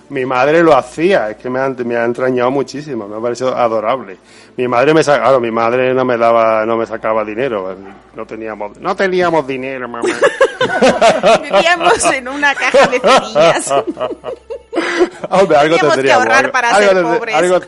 Mi 0.09 0.25
madre 0.25 0.61
lo 0.63 0.75
hacía, 0.75 1.29
es 1.31 1.37
que 1.37 1.49
me 1.49 1.59
ha, 1.59 1.69
me 1.69 1.95
ha 1.97 2.05
entrañado 2.05 2.51
muchísimo, 2.51 3.07
me 3.07 3.17
ha 3.17 3.19
parecido 3.19 3.55
adorable. 3.55 4.17
Mi 4.57 4.67
madre 4.67 4.93
me 4.93 5.03
sacaba, 5.03 5.23
claro, 5.25 5.39
mi 5.39 5.51
madre 5.51 5.93
no 5.93 6.05
me 6.05 6.17
daba, 6.17 6.65
no 6.65 6.77
me 6.77 6.85
sacaba 6.85 7.23
dinero, 7.25 7.75
no 8.15 8.25
teníamos, 8.25 8.77
no 8.79 8.95
teníamos 8.95 9.45
dinero, 9.47 9.87
mamá. 9.87 10.07
Vivíamos 11.43 12.03
en 12.13 12.27
una 12.27 12.55
caja 12.55 12.87
de 12.87 12.99
cerillas. 12.99 13.71
Hombre, 15.29 15.57
algo 15.57 15.75
Teníamos 15.77 15.95
que 15.95 16.01
tendríamos. 16.01 16.25
ahorrar 16.25 16.37
algo- 16.45 16.51
para 16.51 16.69
algo 16.69 16.89
ser 16.89 16.97
tendr- 17.03 17.17
pobres. 17.17 17.35
Algo, 17.35 17.59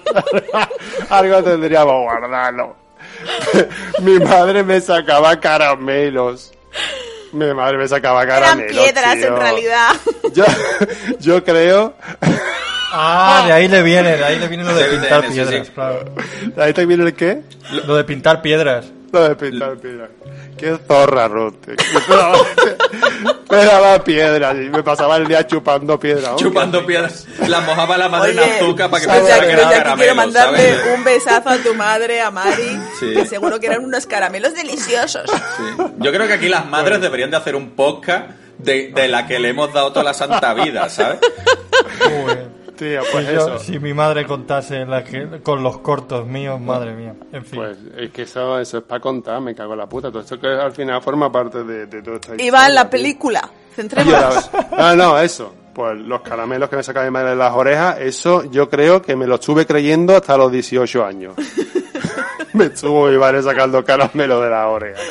algo 1.10 1.44
tendríamos 1.44 2.04
guardarlo. 2.04 2.76
Mi 4.02 4.20
madre 4.20 4.64
me 4.64 4.80
sacaba 4.82 5.40
caramelos. 5.40 6.54
Mi 7.38 7.54
madre 7.54 7.78
me 7.78 7.88
sacaba 7.88 8.24
Eran 8.24 8.40
caramelos, 8.42 8.84
piedras 8.84 9.16
tío. 9.16 9.28
en 9.28 9.36
realidad. 9.36 9.90
Yo, 10.34 10.46
yo 11.20 11.44
creo... 11.44 11.94
Ah, 12.92 13.44
de 13.46 13.54
ahí 13.54 13.68
le 13.68 13.84
viene, 13.84 14.16
de 14.18 14.24
ahí 14.24 14.40
le 14.40 14.48
viene 14.48 14.64
lo 14.64 14.74
de 14.74 14.84
De 14.84 14.98
pintar 14.98 15.28
piedras, 15.28 15.70
claro. 15.70 16.06
¿Ahí 16.58 16.74
te 16.74 16.86
viene 16.86 17.04
el 17.04 17.14
qué? 17.14 17.42
Lo 17.86 17.96
de 17.96 18.04
pintar 18.06 18.42
piedras. 18.42 18.86
Lo 19.12 19.30
de 19.30 19.36
pintar 19.36 19.78
piedras. 19.78 20.10
Qué 20.58 20.78
zorra, 20.88 21.28
Ruth. 21.28 21.54
Me 23.50 23.58
daba 23.66 24.04
piedras 24.04 24.56
y 24.56 24.70
me 24.70 24.84
pasaba 24.84 25.16
el 25.18 25.28
día 25.28 25.46
chupando 25.48 25.98
piedras. 26.00 26.36
Chupando 26.36 26.86
piedras. 26.86 27.26
La 27.48 27.62
mojaba 27.62 27.98
la 27.98 28.10
madre 28.10 28.32
en 28.34 28.40
azúcar 28.40 28.90
para 28.90 29.02
que 29.04 29.08
pensara 29.10 29.46
que 29.48 29.52
era 29.54 29.70
caramelo, 29.70 29.96
quiero 29.98 30.16
mandarle 30.16 30.76
¿sabes? 30.76 30.98
un 30.98 31.04
besazo 31.04 31.50
a 31.50 31.58
tu 31.58 31.74
madre, 31.74 32.22
a 32.22 32.32
Mari, 32.32 32.80
Sí. 33.00 33.14
que 33.14 33.26
seguro 33.26 33.60
que 33.60 33.68
eran 33.68 33.86
unos 33.86 34.06
caramelos 34.06 34.54
deliciosos. 34.54 35.30
Sí. 35.30 35.64
Yo 36.00 36.12
creo 36.12 36.28
que 36.28 36.34
aquí 36.34 36.50
las 36.50 36.66
madres 36.66 37.00
deberían 37.00 37.32
de 37.32 37.38
hacer 37.38 37.56
un 37.56 37.72
podcast 37.72 38.32
de, 38.58 38.92
de 38.94 39.08
la 39.08 39.26
que 39.28 39.40
le 39.40 39.50
hemos 39.50 39.72
dado 39.72 39.92
toda 39.94 40.04
la 40.04 40.14
santa 40.14 40.54
vida, 40.54 40.90
¿sabes? 40.90 41.20
Uy. 42.26 42.38
Tío, 42.78 43.04
Si, 43.04 43.12
pues 43.12 43.26
yo- 43.26 43.32
eso. 43.34 43.60
si 43.60 43.80
mi 43.80 43.94
madre 43.94 44.26
contase 44.26 44.86
la 44.86 45.04
que, 45.04 45.42
con 45.42 45.64
los 45.64 45.80
cortos 45.80 46.26
míos, 46.28 46.60
madre 46.62 46.94
mía. 46.94 47.16
En 47.34 47.44
fin. 47.44 47.60
Pues 47.60 47.78
es 47.98 48.12
que 48.12 48.22
eso, 48.24 48.60
eso 48.60 48.78
es 48.80 48.84
para 48.84 49.02
contar, 49.02 49.42
me 49.42 49.56
cago 49.56 49.74
en 49.74 49.80
la 49.80 49.88
puta. 49.90 50.10
Todo 50.12 50.22
esto 50.22 50.40
que 50.40 50.48
al 50.48 50.72
final 50.72 51.02
forma 51.02 51.32
parte 51.32 51.64
de, 51.64 51.88
de 51.88 52.02
toda 52.02 52.16
esta 52.18 52.34
Y 52.42 52.50
va 52.50 52.68
en 52.68 52.76
la 52.76 52.90
película. 52.90 53.50
Centrémonos. 53.76 54.50
la- 54.54 54.96
No, 54.96 54.96
no, 54.96 55.20
eso. 55.20 55.54
Pues 55.74 55.98
los 56.00 56.22
caramelos 56.22 56.70
que 56.70 56.76
me 56.76 56.84
sacaba 56.84 57.06
mi 57.06 57.12
madre 57.12 57.30
de 57.32 57.36
las 57.36 57.54
orejas, 57.54 57.98
eso 58.00 58.44
yo 58.50 58.68
creo 58.70 59.02
que 59.02 59.16
me 59.16 59.28
lo 59.28 59.36
estuve 59.36 59.66
creyendo 59.68 60.16
hasta 60.16 60.36
los 60.38 60.52
18 60.52 61.06
años. 61.06 61.34
me 62.54 62.66
estuvo 62.66 63.08
mi 63.08 63.18
madre 63.18 63.44
sacando 63.44 63.84
caramelos 63.84 64.44
de 64.44 64.50
las 64.50 64.66
orejas. 64.68 65.02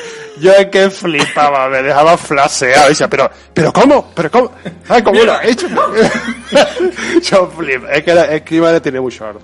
Yo 0.40 0.52
es 0.52 0.66
que 0.66 0.90
flipaba, 0.90 1.68
me 1.68 1.82
dejaba 1.82 2.16
flaseado. 2.18 2.86
Y 2.86 2.88
decía, 2.90 3.08
pero, 3.08 3.30
pero 3.54 3.72
¿cómo? 3.72 4.10
¿Pero 4.14 4.30
cómo? 4.30 4.52
Ay, 4.88 5.02
¿cómo 5.02 5.22
lo 5.22 5.32
ha 5.32 5.44
hecho? 5.44 5.66
yo 7.22 7.50
flipaba. 7.56 7.92
Es 7.92 8.04
que, 8.04 8.10
era- 8.10 8.24
es 8.34 8.42
que 8.42 8.54
mi 8.56 8.60
madre 8.60 8.80
tiene 8.80 9.00
mucho 9.00 9.24
arte. 9.26 9.40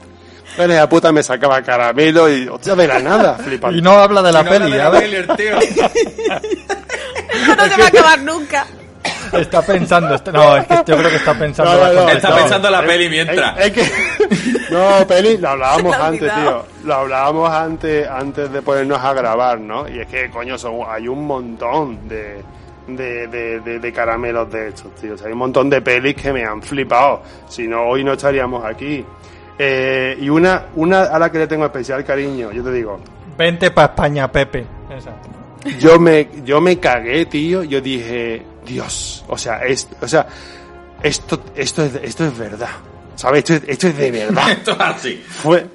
Pero 0.57 0.75
la 0.75 0.89
puta 0.89 1.11
me 1.13 1.23
sacaba 1.23 1.63
caramelo 1.63 2.29
y, 2.31 2.47
hostia, 2.47 2.75
de 2.75 2.87
la 2.87 2.99
nada, 2.99 3.35
flipando. 3.45 3.79
Y 3.79 3.83
no 3.83 3.93
habla 3.93 4.21
de 4.23 4.33
la 4.33 4.41
Si 4.41 4.45
no 4.45 4.51
habla 4.53 4.61
peli, 4.61 4.73
de 4.73 4.79
ya 4.79 4.85
la 4.91 5.01
peli, 5.01 5.17
el 5.17 5.27
tío. 5.37 5.57
no 7.57 7.65
se 7.65 7.77
va 7.77 7.85
a 7.85 7.89
acabar 7.89 8.19
nunca. 8.21 8.67
Está 9.33 9.63
pensando, 9.63 10.15
está- 10.15 10.33
no, 10.33 10.57
es 10.57 10.67
que 10.67 10.75
yo 10.87 10.97
creo 10.97 11.11
que 11.11 11.17
está 11.17 11.35
pensando. 11.39 11.73
No, 11.73 11.93
no. 11.93 12.09
Está 12.09 12.31
no. 12.31 12.37
pensando 12.37 12.71
la 12.71 12.81
Es- 12.81 12.87
peli 12.87 13.09
mientras. 13.09 13.59
Es, 13.59 13.67
es 13.67 13.73
que. 13.73 13.93
No, 14.73 15.07
peli, 15.07 15.37
lo 15.37 15.51
hablábamos 15.51 15.95
antes, 16.01 16.33
tío. 16.35 16.65
Lo 16.85 16.95
hablábamos 16.95 17.51
antes, 17.51 18.09
antes 18.09 18.51
de 18.51 18.63
ponernos 18.63 18.99
a 18.99 19.13
grabar, 19.13 19.61
¿no? 19.61 19.87
Y 19.89 20.01
es 20.01 20.07
que, 20.07 20.31
coño, 20.31 20.57
son, 20.57 20.77
hay 20.89 21.09
un 21.09 21.27
montón 21.27 22.09
de. 22.09 22.43
De, 22.87 23.29
de, 23.29 23.61
de, 23.61 23.79
de 23.79 23.93
caramelos 23.93 24.51
de 24.51 24.69
estos, 24.69 24.93
tío. 24.97 25.15
O 25.15 25.17
sea, 25.17 25.29
hay 25.29 25.33
un 25.35 25.39
montón 25.39 25.71
de 25.71 25.81
pelis 25.81 26.17
que 26.17 26.33
me 26.33 26.45
han 26.45 26.61
flipado. 26.61 27.23
Si 27.49 27.69
no, 27.69 27.83
hoy 27.83 28.03
no 28.03 28.15
estaríamos 28.15 28.65
aquí. 28.65 29.05
Eh, 29.59 30.17
y 30.21 30.29
una, 30.29 30.65
una 30.75 31.03
a 31.03 31.19
la 31.19 31.31
que 31.31 31.39
le 31.39 31.47
tengo 31.47 31.65
especial 31.65 32.05
cariño, 32.05 32.51
yo 32.51 32.65
te 32.65 32.73
digo, 32.73 32.99
Vente 33.39 33.71
para 33.71 33.87
España, 33.89 34.31
Pepe. 34.33 34.65
Exacto. 34.91 35.29
yo 35.79 36.01
me, 36.01 36.29
yo 36.45 36.61
me 36.61 36.79
cagué, 36.81 37.27
tío. 37.27 37.63
Yo 37.63 37.81
dije, 37.81 38.43
Dios, 38.65 39.25
o 39.29 39.37
sea, 39.39 39.65
es, 39.65 39.89
o 40.01 40.09
sea, 40.09 40.27
esto, 41.03 41.43
esto 41.57 41.83
es, 41.85 41.95
esto 42.03 42.25
es 42.27 42.39
verdad. 42.39 42.71
¿Sabes? 43.15 43.41
Esto 43.41 43.55
es, 43.55 43.63
esto 43.69 43.89
es 43.89 43.97
de 43.99 44.11
verdad. 44.11 44.51
Esto 44.53 44.73
es 44.73 44.81
así. 44.81 45.23
Fue, 45.29 45.67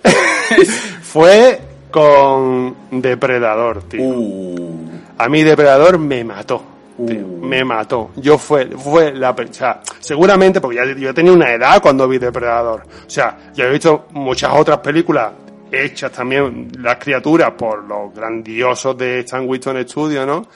fue 1.02 1.62
con 1.92 2.76
Depredador, 2.92 3.84
tío. 3.84 4.02
Uh, 4.02 4.90
A 5.18 5.30
mí 5.30 5.44
Depredador 5.44 5.98
me 6.00 6.24
mató. 6.24 6.58
tío, 6.58 7.26
Uh. 7.26 7.46
Me 7.46 7.64
mató. 7.64 8.10
Yo 8.16 8.38
fue, 8.40 8.66
fue 8.66 9.14
la, 9.14 9.32
o 9.32 9.54
sea, 9.54 9.82
seguramente 10.00 10.60
porque 10.60 10.78
ya 10.78 10.86
yo 10.98 11.14
tenía 11.14 11.32
una 11.32 11.52
edad 11.54 11.80
cuando 11.82 12.08
vi 12.08 12.18
Depredador. 12.18 12.84
O 13.06 13.10
sea, 13.10 13.38
yo 13.54 13.66
he 13.66 13.70
visto 13.72 14.08
muchas 14.14 14.52
otras 14.54 14.80
películas 14.80 15.32
hechas 15.72 16.12
también 16.12 16.72
las 16.80 16.98
criaturas 16.98 17.52
por 17.52 17.84
los 17.84 18.14
grandiosos 18.14 18.98
de 18.98 19.20
Stan 19.20 19.48
Winston 19.48 19.88
Studio, 19.88 20.26
¿no? 20.26 20.48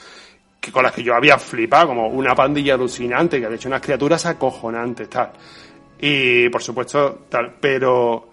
Que 0.62 0.70
con 0.70 0.84
las 0.84 0.92
que 0.92 1.02
yo 1.02 1.14
había 1.14 1.38
flipado, 1.38 1.88
como 1.88 2.06
una 2.06 2.34
pandilla 2.34 2.74
alucinante, 2.74 3.40
que 3.40 3.46
había 3.46 3.56
hecho 3.56 3.68
unas 3.68 3.82
criaturas 3.82 4.24
acojonantes, 4.26 5.10
tal. 5.10 5.32
Y 6.00 6.48
por 6.48 6.62
supuesto, 6.62 7.24
tal, 7.28 7.56
pero 7.60 8.28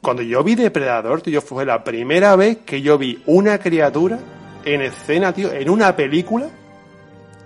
cuando 0.00 0.22
yo 0.22 0.42
vi 0.42 0.54
Depredador, 0.54 1.20
tío, 1.20 1.42
fue 1.42 1.66
la 1.66 1.84
primera 1.84 2.34
vez 2.36 2.58
que 2.64 2.80
yo 2.80 2.96
vi 2.96 3.22
una 3.26 3.58
criatura 3.58 4.18
en 4.64 4.82
escena, 4.82 5.32
tío, 5.32 5.52
en 5.52 5.68
una 5.68 5.94
película 5.94 6.48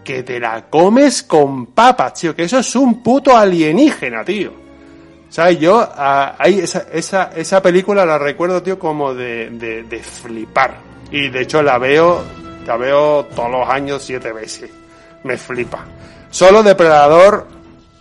que 0.05 0.23
te 0.23 0.41
la 0.41 0.69
comes 0.69 1.23
con 1.23 1.67
papas, 1.67 2.15
tío, 2.15 2.35
que 2.35 2.45
eso 2.45 2.59
es 2.59 2.77
un 2.77 3.03
puto 3.03 3.37
alienígena, 3.37 4.25
tío. 4.25 4.53
¿Sabes? 5.29 5.61
Yo, 5.61 5.79
ah, 5.81 6.35
ahí 6.39 6.59
esa, 6.59 6.87
esa, 6.93 7.31
esa 7.37 7.63
película 7.63 8.05
la 8.05 8.19
recuerdo, 8.19 8.63
tío, 8.63 8.79
como 8.79 9.15
de, 9.15 9.51
de, 9.51 9.85
de 9.85 9.99
flipar. 10.01 10.79
Y 11.13 11.29
de 11.29 11.43
hecho 11.43 11.63
la 11.63 11.79
veo, 11.79 12.23
la 12.71 12.77
veo 12.77 13.25
todos 13.35 13.51
los 13.51 13.69
años 13.69 14.01
siete 14.01 14.33
veces. 14.33 14.71
Me 15.25 15.37
flipa. 15.37 15.85
Solo 16.31 16.63
Depredador, 16.63 17.49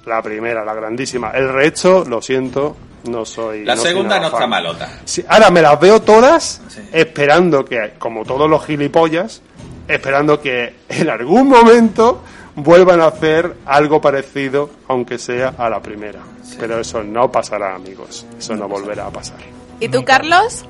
la 0.06 0.22
primera, 0.22 0.64
la 0.64 0.76
grandísima. 0.76 1.32
El 1.32 1.52
resto, 1.52 2.06
lo 2.08 2.22
siento, 2.22 2.78
no 3.06 3.26
soy. 3.26 3.66
la 3.66 3.74
no 3.74 3.82
segunda 3.82 4.20
no 4.20 4.28
está 4.28 4.46
malota. 4.46 4.88
Sí, 5.06 5.26
ahora 5.28 5.50
me 5.50 5.64
las 5.64 5.80
veo 5.80 6.04
todas 6.04 6.62
Sí. 6.68 6.82
esperando 6.92 7.66
que, 7.66 7.94
como 7.98 8.24
todos 8.24 8.48
los 8.48 8.64
gilipollas, 8.64 9.42
esperando 9.88 10.40
que 10.40 10.76
en 10.88 11.10
algún 11.10 11.48
momento 11.50 12.22
vuelvan 12.54 13.02
a 13.02 13.08
hacer 13.08 13.56
algo 13.66 14.00
parecido, 14.00 14.70
aunque 14.88 15.18
sea 15.18 15.56
a 15.58 15.68
la 15.68 15.82
primera. 15.82 16.20
Pero 16.60 16.80
eso 16.80 17.02
no 17.04 17.32
pasará, 17.32 17.74
amigos. 17.74 18.24
Eso 18.38 18.56
no 18.56 18.68
volverá 18.68 19.08
a 19.08 19.10
pasar. 19.10 19.38
¿Y 19.80 19.90
tú, 19.90 20.06
Carlos? 20.06 20.64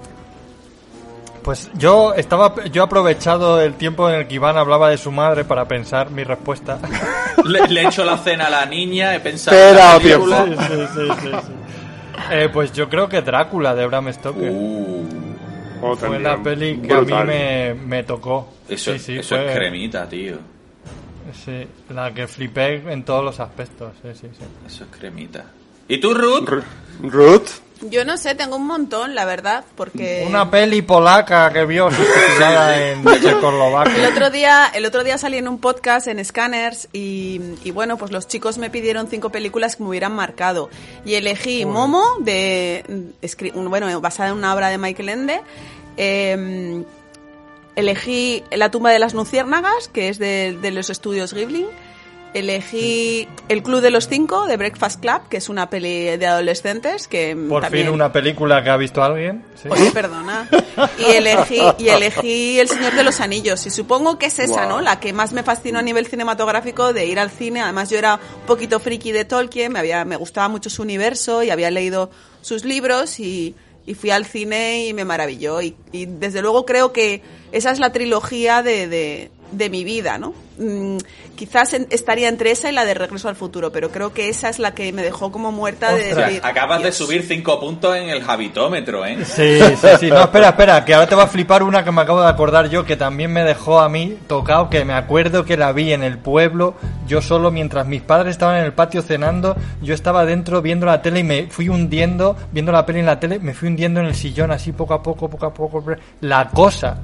Pues 1.43 1.69
yo 1.75 2.13
estaba, 2.13 2.53
yo 2.65 2.81
he 2.83 2.85
aprovechado 2.85 3.59
el 3.61 3.73
tiempo 3.75 4.09
en 4.09 4.15
el 4.15 4.27
que 4.27 4.35
Iván 4.35 4.57
hablaba 4.57 4.89
de 4.89 4.97
su 4.97 5.11
madre 5.11 5.43
para 5.45 5.67
pensar 5.67 6.11
mi 6.11 6.23
respuesta. 6.23 6.77
Le, 7.45 7.67
le 7.67 7.81
he 7.81 7.87
hecho 7.87 8.03
la 8.05 8.17
cena 8.17 8.47
a 8.47 8.49
la 8.49 8.65
niña, 8.65 9.15
he 9.15 9.19
pensado 9.19 9.55
Espera, 9.57 9.95
en 9.95 9.95
la 9.95 9.99
película. 9.99 10.43
tiempo. 10.45 10.63
Sí, 10.63 10.87
sí, 10.93 11.07
sí, 11.21 11.29
sí. 11.47 11.51
Eh, 12.31 12.49
pues 12.51 12.71
yo 12.73 12.89
creo 12.89 13.07
que 13.09 13.21
Drácula 13.21 13.73
de 13.73 13.87
Bram 13.87 14.11
Stoker 14.13 14.51
Uh, 14.51 15.07
Oh, 15.81 15.95
fue 15.95 16.09
también. 16.09 16.23
la 16.23 16.43
peli 16.43 16.77
que 16.79 16.93
a 16.93 16.99
mí 17.01 17.13
me, 17.25 17.73
me 17.73 18.03
tocó. 18.03 18.49
eso 18.67 18.91
sí, 18.93 18.99
sí, 18.99 19.17
eso 19.19 19.35
es 19.37 19.43
fue- 19.45 19.53
cremita, 19.55 20.07
tío. 20.09 20.35
Sí, 21.45 21.65
la 21.93 22.13
que 22.13 22.27
flipé 22.27 22.91
en 22.91 23.03
todos 23.03 23.23
los 23.23 23.39
aspectos. 23.39 23.93
Sí, 24.01 24.09
sí, 24.13 24.27
sí. 24.37 24.43
Eso 24.67 24.83
es 24.83 24.89
cremita. 24.99 25.45
¿Y 25.87 25.99
tú, 25.99 26.13
Ruth? 26.13 26.49
R- 26.49 26.63
Ruth, 27.09 27.47
Yo 27.81 28.03
no 28.03 28.17
sé, 28.17 28.35
tengo 28.35 28.57
un 28.57 28.67
montón, 28.67 29.15
la 29.15 29.23
verdad, 29.23 29.63
porque... 29.75 30.25
Una 30.27 30.51
peli 30.51 30.81
polaca 30.81 31.51
que 31.53 31.65
vio 31.65 31.89
en 32.75 33.07
El 33.07 33.21
Checoslovaquia. 33.21 34.09
otro 34.09 34.29
día, 34.29 34.69
el 34.73 34.85
otro 34.85 35.03
día 35.05 35.17
salí 35.17 35.37
en 35.37 35.47
un 35.47 35.59
podcast 35.59 36.07
en 36.07 36.23
Scanners 36.23 36.89
y, 36.91 37.39
y 37.63 37.71
bueno, 37.71 37.97
pues 37.97 38.11
los 38.11 38.27
chicos 38.27 38.57
me 38.57 38.69
pidieron 38.69 39.07
cinco 39.07 39.29
películas 39.29 39.77
que 39.77 39.83
me 39.83 39.89
hubieran 39.89 40.11
marcado 40.13 40.69
y 41.05 41.13
elegí 41.15 41.65
Momo 41.65 42.03
de 42.19 42.83
bueno 43.53 44.01
basada 44.01 44.29
en 44.29 44.35
una 44.35 44.53
obra 44.53 44.69
de 44.69 44.77
Michael 44.77 45.09
Ende. 45.09 45.41
eh, 45.95 46.83
elegí 47.75 48.43
La 48.51 48.71
tumba 48.71 48.91
de 48.91 48.99
las 48.99 49.13
luciérnagas 49.13 49.87
que 49.87 50.09
es 50.09 50.19
de, 50.19 50.57
de 50.61 50.71
los 50.71 50.89
estudios 50.89 51.33
Ghibli. 51.33 51.65
Elegí 52.33 53.27
El 53.47 53.63
Club 53.63 53.81
de 53.81 53.89
los 53.89 54.07
Cinco 54.07 54.45
de 54.45 54.55
Breakfast 54.57 55.01
Club, 55.01 55.27
que 55.29 55.37
es 55.37 55.49
una 55.49 55.69
peli 55.69 56.17
de 56.17 56.27
adolescentes 56.27 57.07
que 57.07 57.35
Por 57.35 57.63
también... 57.63 57.87
fin 57.87 57.93
una 57.93 58.11
película 58.11 58.63
que 58.63 58.69
ha 58.69 58.77
visto 58.77 59.03
alguien. 59.03 59.43
Sí. 59.61 59.67
Oye, 59.69 59.91
perdona. 59.91 60.47
Y 60.99 61.11
elegí, 61.11 61.59
y 61.77 61.89
elegí 61.89 62.59
El 62.59 62.69
Señor 62.69 62.93
de 62.93 63.03
los 63.03 63.19
Anillos. 63.19 63.65
Y 63.65 63.69
supongo 63.71 64.17
que 64.19 64.27
es 64.27 64.39
esa. 64.39 64.65
¿no? 64.65 64.81
La 64.81 64.99
que 64.99 65.11
más 65.13 65.33
me 65.33 65.43
fascinó 65.43 65.79
a 65.79 65.81
nivel 65.81 66.07
cinematográfico 66.07 66.93
de 66.93 67.05
ir 67.07 67.19
al 67.19 67.31
cine. 67.31 67.61
Además, 67.61 67.89
yo 67.89 67.97
era 67.97 68.15
un 68.15 68.45
poquito 68.45 68.79
friki 68.79 69.11
de 69.11 69.25
Tolkien, 69.25 69.71
me, 69.71 69.79
había, 69.79 70.05
me 70.05 70.15
gustaba 70.15 70.47
mucho 70.47 70.69
su 70.69 70.83
universo 70.83 71.43
y 71.43 71.49
había 71.49 71.71
leído 71.71 72.11
sus 72.41 72.63
libros 72.63 73.19
y, 73.19 73.55
y 73.85 73.95
fui 73.95 74.11
al 74.11 74.25
cine 74.25 74.85
y 74.85 74.93
me 74.93 75.03
maravilló. 75.05 75.61
Y, 75.61 75.75
y 75.91 76.05
desde 76.05 76.41
luego 76.41 76.65
creo 76.65 76.93
que 76.93 77.21
esa 77.51 77.71
es 77.71 77.79
la 77.79 77.91
trilogía 77.91 78.61
de, 78.63 78.87
de, 78.87 79.31
de 79.51 79.69
mi 79.69 79.83
vida, 79.83 80.17
¿no? 80.17 80.33
Mm, 80.59 80.97
quizás 81.35 81.73
en- 81.73 81.87
estaría 81.89 82.27
entre 82.27 82.51
esa 82.51 82.69
y 82.69 82.73
la 82.73 82.83
de 82.85 82.93
Regreso 82.93 83.29
al 83.29 83.35
Futuro, 83.37 83.71
pero 83.71 83.89
creo 83.91 84.13
que 84.13 84.27
esa 84.29 84.49
es 84.49 84.59
la 84.59 84.73
que 84.75 84.91
me 84.91 85.01
dejó 85.01 85.31
como 85.31 85.51
muerta 85.53 85.95
de 85.95 86.09
Ostras, 86.09 86.27
decir, 86.27 86.41
Acabas 86.43 86.83
de 86.83 86.91
subir 86.91 87.23
cinco 87.23 87.59
puntos 87.59 87.95
en 87.95 88.09
el 88.09 88.29
habitómetro, 88.29 89.05
¿eh? 89.05 89.17
Sí, 89.23 89.59
sí, 89.81 89.87
sí. 89.99 90.09
No, 90.09 90.21
espera, 90.23 90.49
espera, 90.49 90.83
que 90.83 90.93
ahora 90.93 91.07
te 91.07 91.15
va 91.15 91.23
a 91.23 91.27
flipar 91.27 91.63
una 91.63 91.83
que 91.83 91.91
me 91.93 92.01
acabo 92.01 92.21
de 92.21 92.27
acordar 92.27 92.69
yo, 92.69 92.85
que 92.85 92.97
también 92.97 93.31
me 93.31 93.43
dejó 93.43 93.79
a 93.79 93.87
mí 93.89 94.17
tocado, 94.27 94.69
que 94.69 94.83
me 94.85 94.93
acuerdo 94.93 95.45
que 95.45 95.55
la 95.55 95.71
vi 95.71 95.93
en 95.93 96.03
el 96.03 96.17
pueblo, 96.17 96.75
yo 97.07 97.21
solo, 97.21 97.51
mientras 97.51 97.87
mis 97.87 98.01
padres 98.01 98.31
estaban 98.31 98.57
en 98.57 98.65
el 98.65 98.73
patio 98.73 99.01
cenando, 99.01 99.55
yo 99.81 99.93
estaba 99.93 100.25
dentro 100.25 100.61
viendo 100.61 100.85
la 100.85 101.01
tele 101.01 101.21
y 101.21 101.23
me 101.23 101.47
fui 101.47 101.69
hundiendo, 101.69 102.35
viendo 102.51 102.71
la 102.73 102.85
peli 102.85 102.99
en 102.99 103.05
la 103.05 103.19
tele, 103.19 103.39
me 103.39 103.53
fui 103.53 103.69
hundiendo 103.69 104.01
en 104.01 104.07
el 104.07 104.15
sillón 104.15 104.51
así 104.51 104.73
poco 104.73 104.93
a 104.93 105.01
poco, 105.01 105.29
poco 105.29 105.45
a 105.45 105.53
poco. 105.53 105.83
La 106.21 106.49
cosa. 106.49 106.97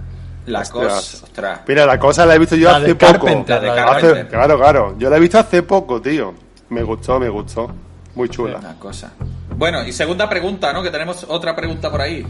La 0.48 0.60
Ostras. 0.62 0.94
cosa, 0.94 1.26
ostras. 1.26 1.60
Mira, 1.68 1.86
la 1.86 1.98
cosa 2.00 2.26
la 2.26 2.36
he 2.36 2.40
visto 2.40 2.56
yo 2.56 2.70
La 2.70 2.78
hace 2.78 2.88
de 2.88 2.96
poco. 2.96 3.12
Carpenter, 3.14 3.64
la 3.64 3.74
de 3.74 3.80
Hace- 3.82 3.92
Carpenter. 4.02 4.28
claro, 4.28 4.58
claro. 4.60 4.96
Yo 4.98 5.10
la 5.10 5.18
he 5.18 5.20
visto 5.20 5.40
hace 5.40 5.64
poco, 5.64 6.00
tío. 6.02 6.34
Me 6.70 6.84
gustó, 6.84 7.20
me 7.20 7.30
gustó. 7.30 7.72
Muy 8.14 8.30
chula. 8.30 8.60
La 8.62 8.76
cosa. 8.76 9.12
Bueno, 9.58 9.84
y 9.84 9.92
segunda 9.92 10.30
pregunta, 10.30 10.72
¿no? 10.72 10.84
Que 10.84 10.92
tenemos 10.92 11.26
otra 11.28 11.56
pregunta 11.56 11.90
por 11.90 12.02
ahí. 12.02 12.26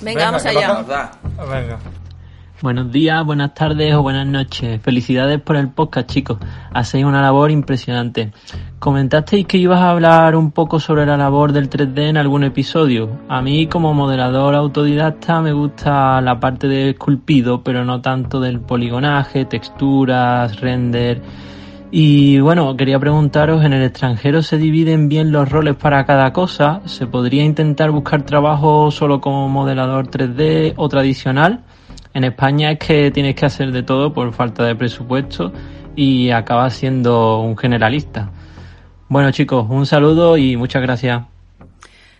Venga, 0.00 0.26
vamos 0.26 0.42
que 0.42 0.48
allá. 0.50 1.10
Venga. 1.50 1.78
Buenos 2.64 2.90
días, 2.90 3.22
buenas 3.26 3.52
tardes 3.52 3.94
o 3.94 4.00
buenas 4.00 4.26
noches. 4.26 4.80
Felicidades 4.80 5.38
por 5.38 5.56
el 5.56 5.68
podcast, 5.68 6.10
chicos. 6.10 6.38
Hacéis 6.72 7.04
una 7.04 7.20
labor 7.20 7.50
impresionante. 7.50 8.32
Comentasteis 8.78 9.46
que 9.46 9.58
ibas 9.58 9.80
a 9.80 9.90
hablar 9.90 10.34
un 10.34 10.50
poco 10.50 10.80
sobre 10.80 11.04
la 11.04 11.18
labor 11.18 11.52
del 11.52 11.68
3D 11.68 12.08
en 12.08 12.16
algún 12.16 12.42
episodio. 12.42 13.20
A 13.28 13.42
mí, 13.42 13.66
como 13.66 13.92
modelador 13.92 14.54
autodidacta, 14.54 15.42
me 15.42 15.52
gusta 15.52 16.22
la 16.22 16.40
parte 16.40 16.66
de 16.66 16.88
esculpido, 16.88 17.62
pero 17.62 17.84
no 17.84 18.00
tanto 18.00 18.40
del 18.40 18.60
poligonaje, 18.60 19.44
texturas, 19.44 20.58
render. 20.58 21.20
Y 21.90 22.40
bueno, 22.40 22.74
quería 22.78 22.98
preguntaros, 22.98 23.62
¿en 23.62 23.74
el 23.74 23.82
extranjero 23.82 24.40
se 24.40 24.56
dividen 24.56 25.10
bien 25.10 25.32
los 25.32 25.50
roles 25.50 25.76
para 25.76 26.06
cada 26.06 26.32
cosa? 26.32 26.80
¿Se 26.86 27.06
podría 27.06 27.44
intentar 27.44 27.90
buscar 27.90 28.22
trabajo 28.22 28.90
solo 28.90 29.20
como 29.20 29.50
modelador 29.50 30.08
3D 30.08 30.72
o 30.78 30.88
tradicional? 30.88 31.62
En 32.14 32.24
España 32.24 32.70
es 32.70 32.78
que 32.78 33.10
tienes 33.10 33.34
que 33.34 33.44
hacer 33.44 33.72
de 33.72 33.82
todo 33.82 34.12
por 34.12 34.32
falta 34.32 34.64
de 34.64 34.76
presupuesto 34.76 35.52
y 35.96 36.30
acabas 36.30 36.74
siendo 36.74 37.40
un 37.40 37.56
generalista. 37.56 38.30
Bueno 39.08 39.32
chicos, 39.32 39.66
un 39.68 39.84
saludo 39.84 40.36
y 40.36 40.56
muchas 40.56 40.80
gracias. 40.82 41.24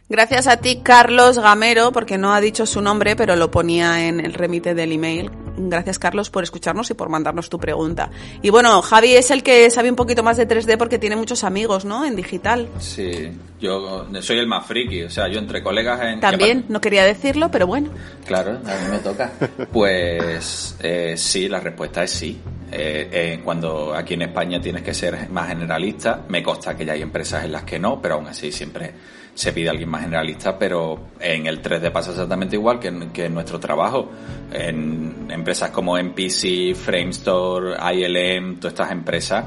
Gracias 0.09 0.49
a 0.49 0.59
ti, 0.59 0.81
Carlos 0.83 1.39
Gamero, 1.39 1.93
porque 1.93 2.19
no 2.19 2.35
ha 2.35 2.41
dicho 2.41 2.67
su 2.67 2.83
nombre, 2.83 3.17
pero 3.17 3.37
lo 3.37 3.51
ponía 3.51 4.07
en 4.07 4.21
el 4.21 4.35
remite 4.35 4.75
del 4.75 4.93
email. 4.93 5.31
Gracias, 5.57 5.99
Carlos, 5.99 6.31
por 6.31 6.43
escucharnos 6.43 6.91
y 6.91 6.95
por 6.95 7.09
mandarnos 7.09 7.49
tu 7.49 7.59
pregunta. 7.59 8.11
Y 8.43 8.51
bueno, 8.51 8.83
Javi 8.83 9.15
es 9.15 9.31
el 9.31 9.43
que 9.43 9.71
sabe 9.71 9.91
un 9.91 9.97
poquito 9.97 10.23
más 10.23 10.37
de 10.37 10.49
3D 10.49 10.77
porque 10.77 10.99
tiene 10.99 11.17
muchos 11.17 11.45
amigos, 11.45 11.85
¿no? 11.85 12.05
En 12.05 12.17
digital. 12.17 12.69
Sí, 12.79 13.31
yo 13.61 14.07
soy 14.21 14.39
el 14.39 14.47
más 14.47 14.67
friki, 14.67 15.05
o 15.05 15.11
sea, 15.11 15.29
yo 15.29 15.39
entre 15.39 15.63
colegas 15.63 16.01
en... 16.03 16.21
También, 16.21 16.65
no 16.69 16.81
quería 16.81 17.05
decirlo, 17.05 17.51
pero 17.51 17.67
bueno. 17.67 17.91
Claro, 18.27 18.53
a 18.53 18.85
mí 18.85 18.91
me 18.91 18.99
toca. 18.99 19.33
Pues 19.73 20.77
eh, 20.83 21.15
sí, 21.17 21.49
la 21.49 21.61
respuesta 21.61 22.05
es 22.05 22.11
sí. 22.11 22.41
Eh, 22.71 23.09
eh, 23.13 23.41
cuando 23.45 23.95
aquí 23.95 24.15
en 24.15 24.23
España 24.23 24.61
tienes 24.61 24.83
que 24.83 24.95
ser 24.95 25.31
más 25.31 25.49
generalista, 25.49 26.25
me 26.29 26.43
consta 26.43 26.77
que 26.77 26.85
ya 26.85 26.95
hay 26.95 27.03
empresas 27.03 27.45
en 27.45 27.53
las 27.53 27.63
que 27.63 27.79
no, 27.79 28.01
pero 28.03 28.15
aún 28.15 28.27
así 28.27 28.51
siempre 28.51 28.93
se 29.35 29.53
pide 29.53 29.69
a 29.69 29.73
alguien 29.73 29.89
más 29.89 30.03
generalista, 30.03 30.59
pero 30.59 31.09
en 31.21 31.47
el 31.47 31.61
3D 31.61 31.91
pasa 31.91 32.13
exactamente 32.13 32.57
igual 32.57 32.79
que 32.79 32.89
en, 32.89 33.11
que 33.11 33.29
nuestro 33.29 33.59
trabajo. 33.59 34.11
En 34.53 35.27
empresas 35.31 35.71
como 35.71 35.99
NPC, 35.99 36.75
Framestore, 36.75 37.77
ILM, 37.95 38.57
todas 38.57 38.73
estas 38.73 38.93
empresas, 38.93 39.45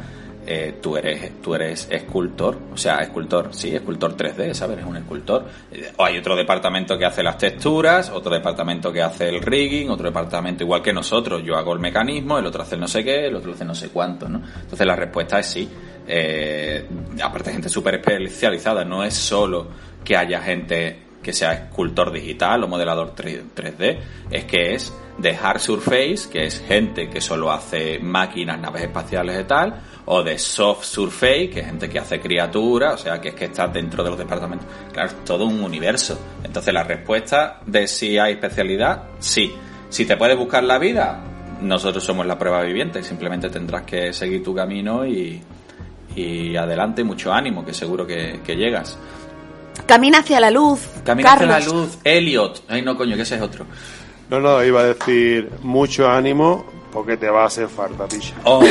eh, 0.50 0.78
tú 0.82 0.96
eres 0.96 1.42
tú 1.42 1.56
eres 1.56 1.90
escultor, 1.92 2.58
o 2.74 2.78
sea, 2.78 3.00
escultor, 3.00 3.50
sí, 3.52 3.76
escultor 3.76 4.16
3D, 4.16 4.54
¿sabes? 4.54 4.78
Eres 4.78 4.86
un 4.86 4.96
escultor. 4.96 5.46
O 5.98 6.06
hay 6.06 6.18
otro 6.18 6.36
departamento 6.36 6.98
que 6.98 7.06
hace 7.06 7.22
las 7.22 7.38
texturas, 7.38 8.10
otro 8.10 8.34
departamento 8.34 8.92
que 8.92 9.02
hace 9.02 9.28
el 9.28 9.42
rigging, 9.42 9.90
otro 9.90 10.06
departamento 10.06 10.64
igual 10.64 10.82
que 10.82 10.94
nosotros, 10.94 11.44
yo 11.44 11.58
hago 11.58 11.74
el 11.74 11.80
mecanismo, 11.80 12.38
el 12.38 12.46
otro 12.46 12.64
hace 12.64 12.78
no 12.78 12.88
sé 12.88 13.04
qué, 13.04 13.28
el 13.28 13.36
otro 13.36 13.54
hace 13.54 13.66
no 13.66 13.76
sé 13.76 13.90
cuánto, 13.90 14.30
¿no? 14.30 14.42
Entonces 14.62 14.88
la 14.88 14.96
respuesta 14.96 15.40
es 15.40 15.48
sí. 15.48 15.70
Eh, 16.08 16.86
aparte 17.22 17.52
gente 17.52 17.70
súper 17.70 17.96
especializada, 17.96 18.86
no 18.86 19.04
es 19.04 19.14
solo 19.14 19.68
que 20.04 20.16
haya 20.16 20.42
gente 20.42 21.08
que 21.22 21.34
sea 21.34 21.52
escultor 21.52 22.12
digital 22.12 22.64
o 22.64 22.68
modelador 22.70 23.14
3D, 23.14 24.00
es 24.32 24.46
que 24.46 24.76
es 24.76 24.94
de 25.18 25.36
hard 25.36 25.60
surface, 25.60 26.30
que 26.32 26.46
es 26.46 26.62
gente 26.62 27.10
que 27.10 27.20
solo 27.20 27.52
hace 27.52 28.00
máquinas, 28.00 28.58
naves 28.60 28.84
espaciales 28.84 29.42
y 29.42 29.44
tal, 29.44 29.82
o 30.06 30.24
de 30.24 30.38
soft 30.38 30.86
surface, 30.86 31.50
que 31.50 31.60
es 31.60 31.66
gente 31.66 31.90
que 31.90 32.00
hace 32.00 32.22
criaturas, 32.22 32.94
o 32.94 32.98
sea, 32.98 33.20
que 33.20 33.30
es 33.30 33.36
que 33.36 33.46
está 33.46 33.68
dentro 33.68 34.04
de 34.04 34.12
los 34.12 34.18
departamentos. 34.18 34.68
Claro, 34.94 35.10
es 35.10 35.26
todo 35.26 35.46
un 35.46 35.62
universo. 35.62 36.18
Entonces 36.44 36.74
la 36.74 36.84
respuesta 36.84 37.60
de 37.66 37.88
si 37.88 38.18
hay 38.18 38.34
especialidad, 38.34 39.04
sí. 39.20 39.54
Si 39.90 40.06
te 40.06 40.16
puedes 40.16 40.38
buscar 40.38 40.64
la 40.64 40.78
vida, 40.78 41.20
nosotros 41.62 42.04
somos 42.04 42.26
la 42.26 42.38
prueba 42.38 42.62
viviente, 42.62 43.04
simplemente 43.04 43.50
tendrás 43.50 43.84
que 43.84 44.14
seguir 44.14 44.44
tu 44.44 44.56
camino 44.56 45.06
y, 45.06 45.42
y 46.18 46.56
adelante, 46.56 47.04
mucho 47.04 47.32
ánimo, 47.32 47.64
que 47.64 47.74
seguro 47.74 48.06
que, 48.06 48.40
que 48.44 48.56
llegas. 48.56 48.98
Camina 49.86 50.20
hacia 50.20 50.40
la 50.40 50.50
luz. 50.50 50.80
Camina 51.04 51.34
hacia 51.34 51.46
la 51.46 51.60
luz, 51.60 52.00
Elliot. 52.04 52.64
Ay, 52.68 52.82
no, 52.82 52.98
coño, 52.98 53.16
que 53.16 53.22
ese 53.22 53.36
es 53.36 53.42
otro. 53.42 53.66
No, 54.30 54.40
no, 54.40 54.64
iba 54.64 54.82
a 54.82 54.86
decir 54.86 55.50
mucho 55.62 56.10
ánimo 56.10 56.66
porque 56.92 57.18
te 57.18 57.30
va 57.30 57.44
a 57.44 57.48
hacer 57.48 57.68
falta, 57.70 58.08
picha. 58.08 58.34
Oh, 58.44 58.64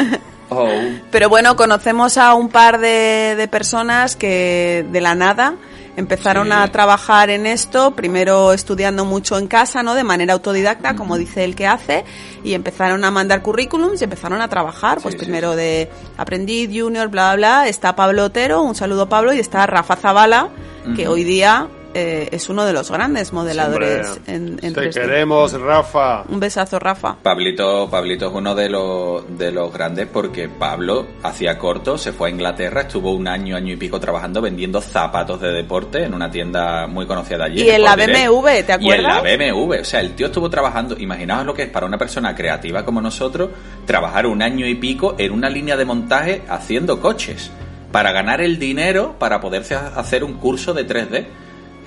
oh. 0.50 0.68
Pero 1.10 1.28
bueno, 1.28 1.56
conocemos 1.56 2.18
a 2.18 2.34
un 2.34 2.48
par 2.48 2.80
de, 2.80 3.34
de 3.36 3.48
personas 3.48 4.16
que 4.16 4.84
de 4.90 5.00
la 5.00 5.14
nada 5.14 5.54
empezaron 5.98 6.46
Sí. 6.46 6.52
a 6.54 6.66
trabajar 6.70 7.28
en 7.28 7.44
esto, 7.44 7.90
primero 7.90 8.52
estudiando 8.52 9.04
mucho 9.04 9.36
en 9.36 9.48
casa, 9.48 9.82
¿no? 9.82 9.94
De 9.94 10.04
manera 10.04 10.32
autodidacta, 10.34 10.94
como 10.94 11.18
dice 11.18 11.44
el 11.44 11.56
que 11.56 11.66
hace, 11.66 12.04
y 12.44 12.54
empezaron 12.54 13.04
a 13.04 13.10
mandar 13.10 13.42
currículums 13.42 14.00
y 14.00 14.04
empezaron 14.04 14.40
a 14.40 14.48
trabajar, 14.48 15.00
pues 15.02 15.14
Sí, 15.14 15.18
sí, 15.18 15.24
primero 15.26 15.56
de 15.56 15.90
aprendiz, 16.16 16.70
junior, 16.72 17.08
bla, 17.08 17.34
bla, 17.34 17.36
bla. 17.62 17.68
Está 17.68 17.96
Pablo 17.96 18.24
Otero, 18.24 18.62
un 18.62 18.74
saludo 18.76 19.08
Pablo, 19.08 19.32
y 19.32 19.40
está 19.40 19.66
Rafa 19.66 19.96
Zavala, 19.96 20.48
que 20.96 21.08
hoy 21.08 21.24
día 21.24 21.68
eh, 21.98 22.28
es 22.32 22.48
uno 22.48 22.64
de 22.64 22.72
los 22.72 22.90
grandes 22.90 23.32
modeladores 23.32 24.20
en, 24.26 24.58
en 24.62 24.72
Te 24.74 24.88
3D. 24.90 24.92
queremos, 24.92 25.52
Rafa. 25.60 26.22
Un 26.28 26.38
besazo, 26.40 26.78
Rafa. 26.78 27.16
Pablito, 27.22 27.88
Pablito 27.90 28.28
es 28.28 28.32
uno 28.34 28.54
de 28.54 28.68
los, 28.68 29.38
de 29.38 29.50
los 29.50 29.72
grandes 29.72 30.06
porque 30.06 30.48
Pablo 30.48 31.06
hacía 31.22 31.58
corto, 31.58 31.98
se 31.98 32.12
fue 32.12 32.28
a 32.28 32.30
Inglaterra, 32.32 32.82
estuvo 32.82 33.12
un 33.12 33.26
año, 33.26 33.56
año 33.56 33.72
y 33.72 33.76
pico 33.76 33.98
trabajando 33.98 34.40
vendiendo 34.40 34.80
zapatos 34.80 35.40
de 35.40 35.52
deporte 35.52 36.04
en 36.04 36.14
una 36.14 36.30
tienda 36.30 36.86
muy 36.86 37.06
conocida 37.06 37.44
allí. 37.44 37.62
Y 37.62 37.70
en 37.70 37.82
la 37.82 37.90
Sport 37.90 38.06
Direct. 38.06 38.28
BMW, 38.28 38.46
¿te 38.46 38.76
Y 38.84 38.90
en 38.92 39.02
la 39.02 39.16
acuerdas? 39.16 39.38
BMW, 39.38 39.80
o 39.80 39.84
sea, 39.84 40.00
el 40.00 40.14
tío 40.14 40.26
estuvo 40.26 40.48
trabajando, 40.48 40.96
imaginaos 40.98 41.44
lo 41.46 41.54
que 41.54 41.64
es 41.64 41.68
para 41.70 41.86
una 41.86 41.98
persona 41.98 42.34
creativa 42.34 42.84
como 42.84 43.00
nosotros, 43.00 43.50
trabajar 43.86 44.26
un 44.26 44.42
año 44.42 44.66
y 44.66 44.74
pico 44.76 45.14
en 45.18 45.32
una 45.32 45.50
línea 45.50 45.76
de 45.76 45.84
montaje 45.84 46.42
haciendo 46.48 47.00
coches, 47.00 47.50
para 47.92 48.12
ganar 48.12 48.42
el 48.42 48.58
dinero 48.58 49.16
para 49.18 49.40
poderse 49.40 49.74
ha- 49.74 49.88
hacer 49.96 50.22
un 50.22 50.34
curso 50.34 50.74
de 50.74 50.86
3D. 50.86 51.26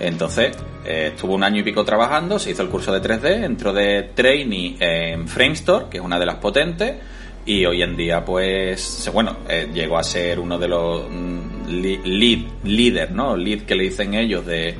Entonces, 0.02 0.57
eh, 0.84 1.11
estuvo 1.14 1.36
un 1.36 1.44
año 1.44 1.60
y 1.60 1.64
pico 1.64 1.86
trabajando, 1.86 2.40
se 2.40 2.49
hizo 2.49 2.64
el 2.64 2.69
curso 2.69 2.91
de 2.91 3.02
3D, 3.02 3.44
entró 3.44 3.72
de 3.72 4.10
trainee 4.15 4.76
en 4.80 5.28
Framestore, 5.28 5.86
que 5.91 5.99
es 5.99 6.03
una 6.03 6.18
de 6.18 6.26
las 6.26 6.38
potentes, 6.38 6.95
y 7.45 7.64
hoy 7.65 7.84
en 7.84 7.95
día, 7.95 8.26
pues, 8.26 9.07
bueno, 9.14 9.38
eh, 9.48 9.69
llegó 9.72 9.99
a 9.99 10.03
ser 10.03 10.40
uno 10.40 10.57
de 10.57 10.68
los 10.68 11.07
mm, 11.07 11.69
lead, 12.64 13.10
¿no? 13.11 13.38
Lead 13.38 13.61
que 13.61 13.76
le 13.76 13.84
dicen 13.84 14.15
ellos 14.15 14.44
de, 14.44 14.76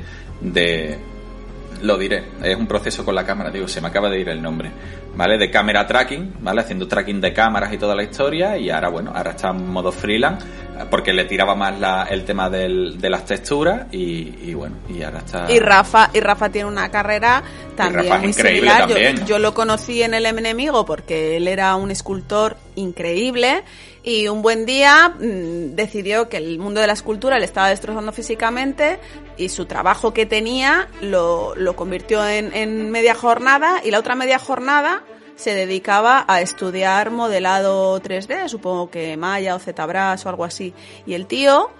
lo 1.82 1.98
diré, 1.98 2.24
es 2.42 2.56
un 2.56 2.66
proceso 2.66 3.04
con 3.04 3.14
la 3.14 3.24
cámara, 3.24 3.50
digo, 3.50 3.68
se 3.68 3.80
me 3.80 3.88
acaba 3.88 4.08
de 4.08 4.20
ir 4.20 4.28
el 4.28 4.40
nombre, 4.40 4.70
¿vale? 5.14 5.38
De 5.38 5.50
cámara 5.50 5.86
tracking, 5.86 6.34
¿vale? 6.40 6.60
Haciendo 6.60 6.88
tracking 6.88 7.20
de 7.20 7.32
cámaras 7.32 7.72
y 7.72 7.78
toda 7.78 7.94
la 7.94 8.02
historia 8.02 8.56
y 8.56 8.70
ahora, 8.70 8.88
bueno, 8.88 9.12
ahora 9.14 9.32
está 9.32 9.50
en 9.50 9.68
modo 9.68 9.92
freelance 9.92 10.46
porque 10.90 11.12
le 11.12 11.24
tiraba 11.24 11.54
más 11.54 11.78
la, 11.78 12.04
el 12.04 12.24
tema 12.24 12.48
del, 12.48 13.00
de 13.00 13.10
las 13.10 13.24
texturas 13.24 13.86
y, 13.92 14.34
y 14.42 14.54
bueno, 14.54 14.76
y 14.88 15.02
ahora 15.02 15.18
está... 15.18 15.52
Y 15.52 15.58
Rafa, 15.58 16.10
y 16.12 16.20
Rafa 16.20 16.48
tiene 16.48 16.68
una 16.68 16.90
carrera 16.90 17.42
también 17.76 18.04
Rafa 18.04 18.16
es 18.16 18.20
muy 18.20 18.30
increíble 18.30 18.70
similar. 18.70 19.18
Yo-. 19.20 19.26
Yo, 19.26 19.38
lo 19.38 19.54
conocí 19.54 20.02
en 20.02 20.14
el 20.14 20.26
enemigo 20.26 20.84
porque 20.84 21.36
él 21.36 21.48
era 21.48 21.76
un 21.76 21.90
escultor 21.90 22.56
increíble 22.74 23.62
y 24.02 24.28
un 24.28 24.42
buen 24.42 24.66
día 24.66 25.10
mm, 25.10 25.74
decidió 25.74 26.28
que 26.28 26.38
el 26.38 26.58
mundo 26.58 26.80
de 26.80 26.86
la 26.86 26.92
escultura 26.92 27.38
le 27.38 27.44
estaba 27.44 27.68
destrozando 27.68 28.12
físicamente 28.12 28.98
y 29.36 29.48
su 29.48 29.66
trabajo 29.66 30.12
que 30.12 30.26
tenía 30.26 30.88
lo, 31.00 31.54
lo 31.54 31.76
convirtió 31.76 32.26
en, 32.26 32.54
en 32.54 32.90
media 32.90 33.14
jornada 33.14 33.80
y 33.84 33.90
la 33.90 33.98
otra 33.98 34.14
media 34.14 34.38
jornada 34.38 35.04
se 35.36 35.54
dedicaba 35.54 36.24
a 36.28 36.40
estudiar 36.40 37.10
modelado 37.10 38.00
3D, 38.00 38.48
supongo 38.48 38.90
que 38.90 39.16
Maya 39.16 39.56
o 39.56 39.58
ZBrush 39.58 40.26
o 40.26 40.28
algo 40.28 40.44
así. 40.44 40.74
Y 41.06 41.14
el 41.14 41.26
tío 41.26 41.70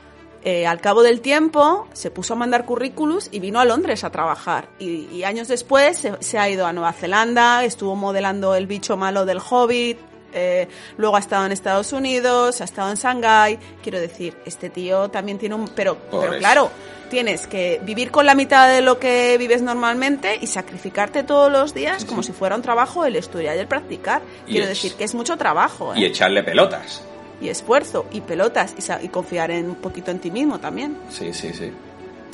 eh, 0.43 0.67
al 0.67 0.81
cabo 0.81 1.03
del 1.03 1.21
tiempo 1.21 1.87
se 1.93 2.11
puso 2.11 2.35
a 2.35 2.37
mandar 2.37 2.65
currículums 2.65 3.29
y 3.31 3.39
vino 3.41 3.61
a 3.61 3.65
Londres 3.65 4.03
a 4.05 4.11
trabajar. 4.11 4.69
Y, 4.79 5.07
y 5.13 5.25
años 5.25 5.49
después 5.49 5.99
se, 5.99 6.15
se 6.21 6.39
ha 6.39 6.49
ido 6.49 6.67
a 6.67 6.73
Nueva 6.73 6.93
Zelanda, 6.93 7.65
estuvo 7.65 7.95
modelando 7.95 8.55
el 8.55 8.67
bicho 8.67 8.97
malo 8.97 9.27
del 9.27 9.39
Hobbit, 9.39 9.99
eh, 10.33 10.69
luego 10.97 11.17
ha 11.17 11.21
estado 11.21 11.47
en 11.47 11.53
Estados 11.53 11.93
Unidos, 11.93 12.61
ha 12.61 12.65
estado 12.65 12.91
en 12.91 12.97
Shanghái. 12.97 13.59
Quiero 13.83 14.01
decir, 14.01 14.37
este 14.45 14.71
tío 14.71 15.09
también 15.09 15.39
tiene 15.39 15.55
un... 15.55 15.69
Pero, 15.69 15.97
pero 16.11 16.39
claro, 16.39 16.71
tienes 17.11 17.47
que 17.47 17.81
vivir 17.85 18.11
con 18.11 18.25
la 18.25 18.35
mitad 18.35 18.75
de 18.75 18.81
lo 18.81 18.99
que 18.99 19.37
vives 19.39 19.61
normalmente 19.61 20.39
y 20.41 20.47
sacrificarte 20.47 21.23
todos 21.23 21.53
los 21.53 21.75
días 21.75 22.05
como 22.05 22.23
si 22.23 22.33
fuera 22.33 22.57
un 22.57 22.63
trabajo 22.63 23.05
el 23.05 23.17
estudiar 23.17 23.57
y 23.57 23.61
el 23.61 23.67
practicar. 23.67 24.23
Quiero 24.47 24.67
decir 24.67 24.95
que 24.95 25.05
es 25.05 25.15
mucho 25.15 25.37
trabajo. 25.37 25.95
¿eh? 25.95 26.01
Y 26.01 26.05
echarle 26.07 26.43
pelotas. 26.43 27.03
y 27.41 27.49
esfuerzo 27.49 28.07
y 28.13 28.21
pelotas 28.23 28.75
y 29.03 29.09
confiar 29.09 29.51
en 29.51 29.67
un 29.67 29.75
poquito 29.75 30.11
en 30.11 30.21
ti 30.21 30.31
mismo 30.31 30.59
también. 30.59 30.97
Sí, 31.11 31.33
sí, 31.35 31.53
sí. 31.53 31.71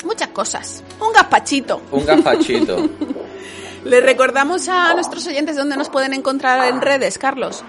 Muchas 0.05 0.29
cosas. 0.29 0.85
Un 1.01 1.13
gazpachito. 1.13 1.83
Un 1.91 2.07
gazpachito. 2.07 2.77
Le 3.85 4.01
recordamos 4.01 4.69
a 4.69 4.95
nuestros 4.95 5.27
oyentes 5.27 5.57
dónde 5.57 5.77
nos 5.77 5.89
pueden 5.89 6.13
encontrar 6.15 6.67
en 6.69 6.81
redes, 6.81 7.19
Carlos. 7.19 7.65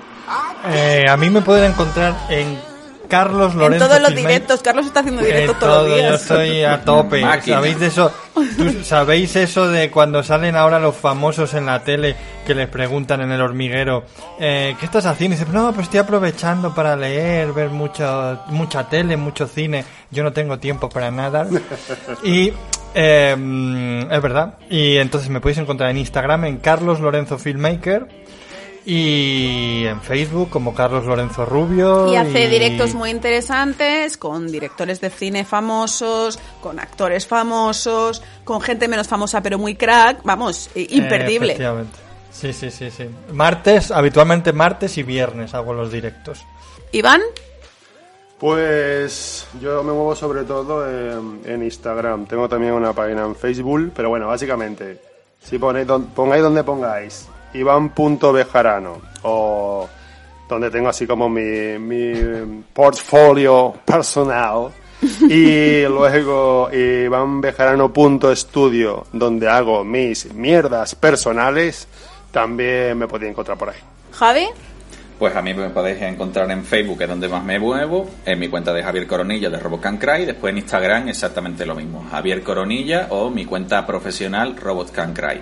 Eh, 0.73 1.05
a 1.09 1.17
mí 1.17 1.29
me 1.29 1.41
pueden 1.41 1.71
encontrar 1.71 2.15
en 2.29 2.59
Carlos 3.07 3.55
Lorenzo. 3.55 3.85
en 3.85 3.89
todos 3.89 4.01
los 4.01 4.15
directos. 4.15 4.61
Carlos 4.61 4.85
está 4.85 4.99
haciendo 4.99 5.21
directo 5.23 5.53
En 5.53 5.59
todos 5.59 5.73
todo, 5.73 5.87
los 5.87 5.89
yo 5.89 5.95
días. 5.97 6.21
estoy 6.21 6.63
a 6.63 6.83
tope. 6.83 7.21
Máquina. 7.25 7.55
¿Sabéis 7.57 7.79
de 7.79 7.87
eso? 7.87 8.11
¿Tú 8.33 8.83
¿Sabéis 8.83 9.35
eso 9.35 9.67
de 9.67 9.89
cuando 9.89 10.21
salen 10.23 10.55
ahora 10.55 10.79
los 10.79 10.95
famosos 10.95 11.53
en 11.55 11.65
la 11.65 11.83
tele 11.83 12.15
que 12.45 12.53
les 12.55 12.67
preguntan 12.69 13.21
en 13.21 13.31
el 13.31 13.41
hormiguero 13.41 14.05
eh, 14.39 14.75
¿qué 14.79 14.85
estás 14.85 15.05
haciendo? 15.05 15.35
Y 15.35 15.39
dicen, 15.39 15.53
no, 15.53 15.73
pues 15.73 15.85
estoy 15.87 15.99
aprovechando 15.99 16.73
para 16.73 16.95
leer, 16.95 17.51
ver 17.51 17.69
mucho, 17.69 18.39
mucha 18.47 18.87
tele, 18.87 19.17
mucho 19.17 19.47
cine. 19.47 19.83
Yo 20.11 20.23
no 20.23 20.31
tengo 20.31 20.59
tiempo 20.59 20.87
para 20.89 21.09
nada. 21.11 21.47
Y 22.23 22.53
eh, 22.93 23.35
mm, 23.37 24.11
es 24.11 24.21
verdad. 24.21 24.57
Y 24.69 24.97
entonces 24.97 25.29
me 25.29 25.39
podéis 25.41 25.59
encontrar 25.59 25.89
en 25.91 25.97
Instagram 25.97 26.45
en 26.45 26.57
Carlos 26.57 26.99
Lorenzo 26.99 27.37
Filmmaker 27.37 28.07
y 28.85 29.85
en 29.85 30.01
Facebook 30.01 30.49
como 30.49 30.73
Carlos 30.73 31.05
Lorenzo 31.05 31.45
Rubio. 31.45 32.11
Y 32.11 32.15
hace 32.15 32.47
directos 32.47 32.95
muy 32.95 33.11
interesantes 33.11 34.17
con 34.17 34.51
directores 34.51 35.01
de 35.01 35.09
cine 35.09 35.45
famosos, 35.45 36.39
con 36.61 36.79
actores 36.79 37.27
famosos, 37.27 38.23
con 38.43 38.61
gente 38.61 38.87
menos 38.87 39.07
famosa 39.07 39.41
pero 39.41 39.59
muy 39.59 39.75
crack. 39.75 40.21
Vamos, 40.23 40.67
eh, 40.75 40.81
Eh, 40.81 40.87
imperdible. 40.91 41.57
Sí, 42.31 42.53
sí, 42.53 42.71
sí, 42.71 42.89
sí. 42.89 43.05
Martes, 43.33 43.91
habitualmente 43.91 44.53
martes 44.53 44.97
y 44.97 45.03
viernes 45.03 45.53
hago 45.53 45.73
los 45.73 45.91
directos. 45.91 46.45
Iván, 46.91 47.21
Pues 48.39 49.45
yo 49.61 49.83
me 49.83 49.91
muevo 49.91 50.15
sobre 50.15 50.43
todo 50.43 50.87
en, 50.89 51.41
en 51.45 51.63
Instagram. 51.63 52.25
Tengo 52.25 52.47
también 52.47 52.73
una 52.73 52.93
página 52.93 53.25
en 53.25 53.35
Facebook, 53.35 53.91
pero 53.95 54.09
bueno, 54.09 54.27
básicamente, 54.27 54.99
si 55.41 55.57
ponéis 55.59 55.87
don- 55.87 56.07
pongáis 56.07 56.41
donde 56.41 56.63
pongáis, 56.63 57.27
Iván.bejarano 57.53 58.97
o 59.23 59.87
donde 60.47 60.71
tengo 60.71 60.87
así 60.89 61.05
como 61.05 61.27
mi, 61.29 61.77
mi 61.79 62.63
portfolio 62.73 63.73
personal 63.85 64.69
y 65.29 65.83
luego 65.83 66.69
ivanbejarano.studio 66.71 69.05
donde 69.11 69.49
hago 69.49 69.83
mis 69.83 70.33
mierdas 70.33 70.95
personales, 70.95 71.87
también 72.31 72.97
me 72.97 73.05
podéis 73.07 73.31
encontrar 73.31 73.57
por 73.57 73.69
ahí. 73.69 73.79
Javi, 74.13 74.47
Pues 75.19 75.35
a 75.35 75.41
mí 75.41 75.53
me 75.53 75.69
podéis 75.69 76.01
encontrar 76.01 76.49
en 76.49 76.63
Facebook, 76.63 76.97
que 76.97 77.03
es 77.03 77.09
donde 77.09 77.27
más 77.27 77.43
me 77.43 77.59
muevo, 77.59 78.09
en 78.25 78.39
mi 78.39 78.47
cuenta 78.47 78.71
de 78.71 78.81
Javier 78.81 79.05
Coronilla 79.05 79.49
de 79.49 79.59
Robot 79.59 79.81
Can 79.81 79.97
Cry, 79.97 80.23
después 80.23 80.51
en 80.51 80.59
Instagram 80.59 81.09
exactamente 81.09 81.65
lo 81.65 81.75
mismo, 81.75 82.05
Javier 82.09 82.41
Coronilla 82.41 83.07
o 83.09 83.29
mi 83.29 83.43
cuenta 83.43 83.85
profesional 83.85 84.55
Robot 84.55 84.91
Can 84.91 85.13
Cry. 85.13 85.41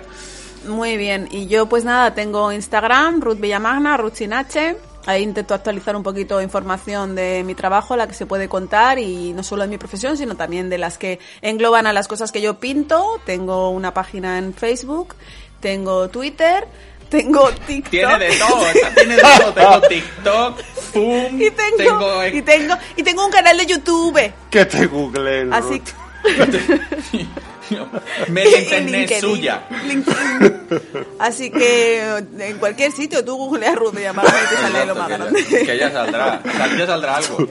muy 0.66 0.96
bien. 0.96 1.28
Y 1.30 1.46
yo 1.46 1.66
pues 1.68 1.84
nada, 1.84 2.12
tengo 2.12 2.50
Instagram, 2.50 3.20
Ruth 3.20 3.38
Villamagna, 3.38 3.96
Ruth 3.96 4.14
sin 4.14 4.32
H. 4.32 4.76
Ahí 5.06 5.22
intento 5.22 5.54
actualizar 5.54 5.94
un 5.96 6.02
poquito 6.02 6.42
información 6.42 7.14
de 7.14 7.42
mi 7.44 7.54
trabajo, 7.54 7.96
la 7.96 8.08
que 8.08 8.14
se 8.14 8.26
puede 8.26 8.48
contar, 8.48 8.98
y 8.98 9.32
no 9.32 9.42
solo 9.42 9.62
de 9.62 9.68
mi 9.68 9.78
profesión, 9.78 10.16
sino 10.16 10.34
también 10.36 10.68
de 10.68 10.76
las 10.76 10.98
que 10.98 11.20
engloban 11.40 11.86
a 11.86 11.92
las 11.92 12.08
cosas 12.08 12.32
que 12.32 12.42
yo 12.42 12.58
pinto. 12.58 13.18
Tengo 13.24 13.70
una 13.70 13.94
página 13.94 14.38
en 14.38 14.52
Facebook, 14.52 15.14
tengo 15.60 16.08
Twitter, 16.08 16.66
tengo 17.08 17.50
TikTok. 17.66 17.90
Tiene 17.90 18.18
de 18.18 18.36
todo, 18.36 18.66
esta 18.68 18.94
tiene 18.94 19.16
de 19.16 19.22
todo. 19.22 19.52
Tengo 19.52 19.80
TikTok, 19.88 20.62
Pum, 20.92 21.40
y 21.42 21.50
tengo, 21.50 21.76
tengo 21.76 22.26
y 22.26 22.42
tengo 22.42 22.74
y 22.96 23.02
tengo 23.02 23.24
un 23.26 23.30
canal 23.32 23.56
de 23.58 23.66
YouTube. 23.66 24.32
Que 24.50 24.64
te 24.64 24.86
googleen. 24.86 25.52
Así 25.52 25.82
y 26.24 27.18
internet 28.58 29.08
LinkedIn. 29.10 29.20
suya. 29.20 29.62
LinkedIn. 29.86 31.06
Así 31.18 31.50
que 31.50 32.16
en 32.38 32.58
cualquier 32.58 32.92
sitio 32.92 33.24
tú 33.24 33.36
googleas 33.36 33.76
Ruth 33.76 33.94
Villamagna 33.94 34.30
y 34.30 34.48
te 34.54 34.56
sale 34.60 34.86
lo 34.86 34.94
más 34.94 35.10
Exacto, 35.10 35.34
grande. 35.34 35.44
que, 35.44 35.66
ya, 35.66 35.72
que 35.72 35.78
ya 35.78 35.90
saldrá, 35.92 36.42
ya 36.78 36.86
saldrá 36.86 37.16
algo. 37.16 37.48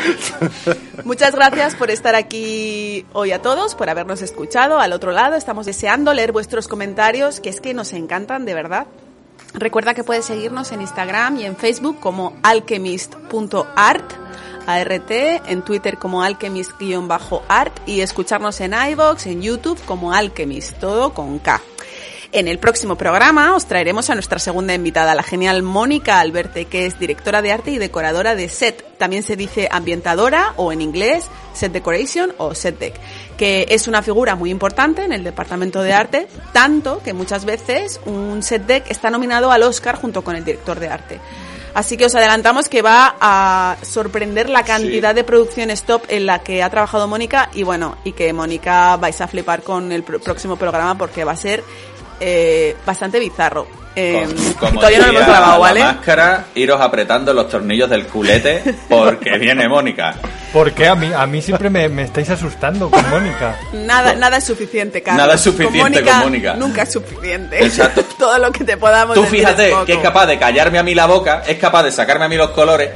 Muchas 1.04 1.34
gracias 1.34 1.74
por 1.74 1.90
estar 1.90 2.14
aquí 2.14 3.04
hoy 3.12 3.32
a 3.32 3.42
todos, 3.42 3.74
por 3.74 3.90
habernos 3.90 4.22
escuchado. 4.22 4.78
Al 4.78 4.92
otro 4.92 5.12
lado 5.12 5.36
estamos 5.36 5.66
deseando 5.66 6.14
leer 6.14 6.32
vuestros 6.32 6.68
comentarios, 6.68 7.40
que 7.40 7.48
es 7.48 7.60
que 7.60 7.74
nos 7.74 7.92
encantan 7.92 8.44
de 8.44 8.54
verdad. 8.54 8.86
Recuerda 9.54 9.94
que 9.94 10.04
puedes 10.04 10.24
seguirnos 10.24 10.72
en 10.72 10.80
Instagram 10.80 11.38
y 11.38 11.44
en 11.44 11.56
Facebook 11.56 12.00
como 12.00 12.34
alchemist.art, 12.42 14.12
ART, 14.66 15.10
en 15.10 15.62
Twitter 15.62 15.98
como 15.98 16.22
alchemist-art 16.22 17.72
y 17.86 18.00
escucharnos 18.00 18.60
en 18.60 18.72
iVoox, 18.72 19.26
en 19.26 19.42
YouTube 19.42 19.78
como 19.84 20.12
alchemist, 20.12 20.78
todo 20.78 21.12
con 21.12 21.38
K. 21.38 21.60
En 22.34 22.48
el 22.48 22.58
próximo 22.58 22.96
programa 22.96 23.54
os 23.54 23.66
traeremos 23.66 24.08
a 24.08 24.14
nuestra 24.14 24.38
segunda 24.38 24.72
invitada, 24.72 25.14
la 25.14 25.22
genial 25.22 25.62
Mónica 25.62 26.18
Alberte, 26.18 26.64
que 26.64 26.86
es 26.86 26.98
directora 26.98 27.42
de 27.42 27.52
arte 27.52 27.72
y 27.72 27.76
decoradora 27.76 28.34
de 28.34 28.48
set. 28.48 28.96
También 28.96 29.22
se 29.22 29.36
dice 29.36 29.68
ambientadora 29.70 30.54
o 30.56 30.72
en 30.72 30.80
inglés 30.80 31.26
set 31.52 31.72
decoration 31.72 32.32
o 32.38 32.54
set 32.54 32.78
deck, 32.78 32.94
que 33.36 33.66
es 33.68 33.86
una 33.86 34.00
figura 34.00 34.34
muy 34.34 34.48
importante 34.48 35.04
en 35.04 35.12
el 35.12 35.24
departamento 35.24 35.82
de 35.82 35.92
arte, 35.92 36.26
tanto 36.54 37.02
que 37.04 37.12
muchas 37.12 37.44
veces 37.44 38.00
un 38.06 38.42
set 38.42 38.64
deck 38.64 38.90
está 38.90 39.10
nominado 39.10 39.52
al 39.52 39.62
Oscar 39.62 39.96
junto 39.96 40.24
con 40.24 40.34
el 40.34 40.42
director 40.42 40.80
de 40.80 40.88
arte. 40.88 41.20
Así 41.74 41.96
que 41.96 42.04
os 42.04 42.14
adelantamos 42.14 42.68
que 42.68 42.82
va 42.82 43.16
a 43.18 43.76
sorprender 43.82 44.50
la 44.50 44.62
cantidad 44.62 45.14
de 45.14 45.24
producciones 45.24 45.84
top 45.84 46.02
en 46.08 46.26
la 46.26 46.40
que 46.40 46.62
ha 46.62 46.68
trabajado 46.68 47.08
Mónica 47.08 47.48
y 47.54 47.62
bueno, 47.62 47.96
y 48.04 48.12
que 48.12 48.30
Mónica 48.34 48.96
vais 48.98 49.18
a 49.22 49.26
flipar 49.28 49.62
con 49.62 49.90
el 49.90 50.04
pr- 50.04 50.20
próximo 50.20 50.56
programa 50.56 50.98
porque 50.98 51.24
va 51.24 51.32
a 51.32 51.36
ser 51.36 51.64
eh, 52.24 52.76
bastante 52.86 53.18
bizarro. 53.18 53.66
Eh, 53.94 54.26
Como 54.58 54.76
todavía 54.80 55.00
no 55.00 55.06
lo 55.08 55.10
hemos 55.18 55.26
grabado, 55.26 55.52
la 55.52 55.58
¿vale? 55.58 55.80
máscara, 55.80 56.44
iros 56.54 56.80
apretando 56.80 57.34
los 57.34 57.46
tornillos 57.50 57.90
del 57.90 58.06
culete 58.06 58.62
porque 58.88 59.36
viene 59.38 59.68
Mónica. 59.68 60.14
Porque 60.50 60.86
a 60.88 60.94
mí, 60.94 61.10
a 61.14 61.26
mí 61.26 61.42
siempre 61.42 61.68
me, 61.68 61.88
me 61.90 62.02
estáis 62.04 62.30
asustando 62.30 62.90
con 62.90 63.10
Mónica. 63.10 63.58
Nada, 63.74 64.14
nada 64.14 64.38
es 64.38 64.44
suficiente, 64.44 65.02
Carlos. 65.02 65.22
Nada 65.22 65.34
es 65.34 65.40
suficiente 65.42 66.02
con 66.02 66.18
Mónica. 66.20 66.54
Nunca 66.54 66.82
es 66.82 66.92
suficiente. 66.92 67.62
Exacto. 67.62 68.02
Todo 68.18 68.38
lo 68.38 68.50
que 68.52 68.64
te 68.64 68.76
podamos 68.78 69.14
Tú 69.14 69.22
decir 69.24 69.40
fíjate 69.40 69.66
es 69.68 69.72
poco. 69.72 69.84
que 69.86 69.92
es 69.94 69.98
capaz 69.98 70.26
de 70.26 70.38
callarme 70.38 70.78
a 70.78 70.82
mí 70.82 70.94
la 70.94 71.04
boca, 71.06 71.42
es 71.46 71.58
capaz 71.58 71.82
de 71.82 71.92
sacarme 71.92 72.24
a 72.24 72.28
mí 72.28 72.36
los 72.36 72.50
colores. 72.50 72.90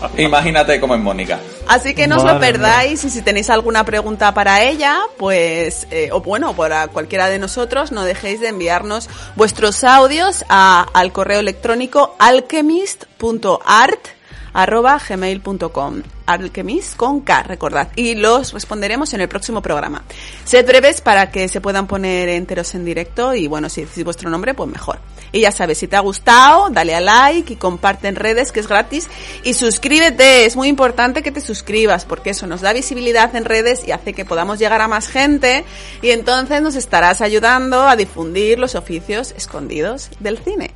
Imagínate 0.16 0.80
cómo 0.80 0.94
es 0.94 1.00
Mónica. 1.00 1.38
Así 1.66 1.94
que 1.94 2.06
no 2.06 2.16
os 2.16 2.24
lo 2.24 2.38
perdáis 2.38 3.04
y 3.04 3.10
si 3.10 3.22
tenéis 3.22 3.50
alguna 3.50 3.84
pregunta 3.84 4.32
para 4.34 4.62
ella, 4.62 5.00
pues, 5.18 5.86
eh, 5.90 6.10
o 6.12 6.20
bueno, 6.20 6.54
para 6.54 6.88
cualquiera 6.88 7.28
de 7.28 7.38
nosotros, 7.38 7.92
no 7.92 8.04
dejéis 8.04 8.40
de 8.40 8.48
enviarnos 8.48 9.08
vuestros 9.34 9.82
audios 9.84 10.44
a, 10.48 10.86
al 10.92 11.12
correo 11.12 11.40
electrónico 11.40 12.14
alchemist.art 12.18 14.15
arroba 14.56 14.98
gmail.com 14.98 16.02
alchemist 16.26 16.96
con 16.96 17.20
K, 17.20 17.42
recordad, 17.44 17.88
y 17.94 18.14
los 18.14 18.52
responderemos 18.52 19.12
en 19.14 19.20
el 19.20 19.28
próximo 19.28 19.62
programa. 19.62 20.02
Sed 20.44 20.66
breves 20.66 21.00
para 21.00 21.30
que 21.30 21.46
se 21.48 21.60
puedan 21.60 21.86
poner 21.86 22.28
enteros 22.30 22.74
en 22.74 22.84
directo 22.84 23.34
y 23.34 23.46
bueno, 23.46 23.68
si 23.68 23.84
decís 23.84 24.02
vuestro 24.02 24.28
nombre, 24.28 24.54
pues 24.54 24.68
mejor. 24.68 24.98
Y 25.30 25.40
ya 25.40 25.52
sabes, 25.52 25.78
si 25.78 25.88
te 25.88 25.96
ha 25.96 26.00
gustado, 26.00 26.70
dale 26.70 26.94
a 26.94 27.00
like 27.00 27.52
y 27.52 27.56
comparte 27.56 28.08
en 28.08 28.16
redes, 28.16 28.50
que 28.50 28.60
es 28.60 28.66
gratis, 28.66 29.08
y 29.44 29.54
suscríbete, 29.54 30.46
es 30.46 30.56
muy 30.56 30.68
importante 30.68 31.22
que 31.22 31.32
te 31.32 31.40
suscribas, 31.40 32.04
porque 32.04 32.30
eso 32.30 32.46
nos 32.46 32.62
da 32.62 32.72
visibilidad 32.72 33.34
en 33.36 33.44
redes 33.44 33.86
y 33.86 33.92
hace 33.92 34.14
que 34.14 34.24
podamos 34.24 34.58
llegar 34.58 34.80
a 34.80 34.88
más 34.88 35.08
gente, 35.08 35.64
y 36.02 36.10
entonces 36.10 36.62
nos 36.62 36.76
estarás 36.76 37.20
ayudando 37.20 37.82
a 37.82 37.96
difundir 37.96 38.58
los 38.58 38.74
oficios 38.74 39.32
escondidos 39.36 40.10
del 40.18 40.38
cine. 40.38 40.74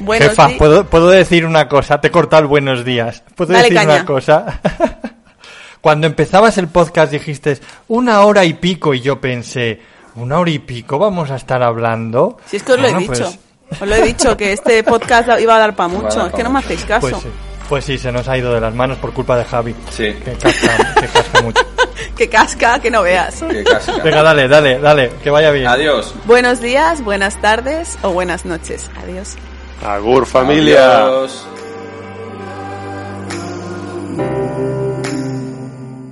Buenos 0.00 0.28
Jefa, 0.30 0.48
¿puedo, 0.58 0.84
¿puedo 0.86 1.08
decir 1.08 1.44
una 1.46 1.68
cosa? 1.68 2.00
Te 2.00 2.08
he 2.08 2.10
cortado 2.10 2.42
el 2.42 2.48
buenos 2.48 2.84
días. 2.84 3.22
¿Puedo 3.34 3.52
Dale 3.52 3.64
decir 3.70 3.76
caña. 3.78 3.94
una 3.94 4.04
cosa? 4.04 4.60
Cuando 5.80 6.06
empezabas 6.06 6.58
el 6.58 6.68
podcast 6.68 7.12
dijiste 7.12 7.58
una 7.88 8.20
hora 8.22 8.44
y 8.44 8.54
pico 8.54 8.92
y 8.94 9.00
yo 9.00 9.20
pensé, 9.20 9.80
¿una 10.16 10.38
hora 10.38 10.50
y 10.50 10.58
pico 10.58 10.98
vamos 10.98 11.30
a 11.30 11.36
estar 11.36 11.62
hablando? 11.62 12.38
Si 12.46 12.56
es 12.56 12.62
que 12.62 12.72
os 12.72 12.80
lo 12.80 12.88
he 12.88 12.92
Bueno, 12.92 13.00
dicho. 13.12 13.24
pues- 13.68 13.80
Os 13.82 13.88
lo 13.88 13.94
he 13.96 14.02
dicho, 14.02 14.36
que 14.36 14.52
este 14.52 14.82
podcast 14.84 15.28
iba 15.40 15.56
a 15.56 15.58
dar 15.58 15.74
para 15.76 15.88
mucho. 15.88 16.16
dar 16.18 16.26
Es 16.26 16.32
pa' 16.32 16.36
que 16.38 16.44
no 16.44 16.50
me 16.50 16.58
hacéis 16.60 16.84
caso. 16.84 17.08
Pues 17.08 17.22
sí, 17.22 17.28
pues 17.68 17.84
sí, 17.84 17.98
se 17.98 18.10
nos 18.12 18.28
ha 18.28 18.36
ido 18.38 18.52
de 18.52 18.60
las 18.60 18.74
manos 18.74 18.98
por 18.98 19.12
culpa 19.12 19.36
de 19.36 19.44
Javi. 19.44 19.74
Sí. 19.90 20.12
Que 20.24 20.32
casca, 20.32 20.94
que 21.00 21.06
casca 21.08 21.42
mucho. 21.42 21.62
que 22.16 22.28
casca, 22.28 22.78
que 22.80 22.90
no 22.90 23.02
veas. 23.02 23.42
Que. 23.42 23.64
Venga, 24.04 24.22
dale, 24.22 24.46
dale, 24.48 24.78
dale, 24.78 25.10
que 25.22 25.30
vaya 25.30 25.50
bien. 25.50 25.66
Adiós. 25.66 26.14
Buenos 26.26 26.60
días, 26.60 27.02
buenas 27.02 27.40
tardes 27.40 27.98
o 28.02 28.10
buenas 28.10 28.44
noches. 28.44 28.88
Adiós. 29.02 29.36
Agur, 29.82 30.26
familia. 30.26 31.04
Adiós. 31.04 31.46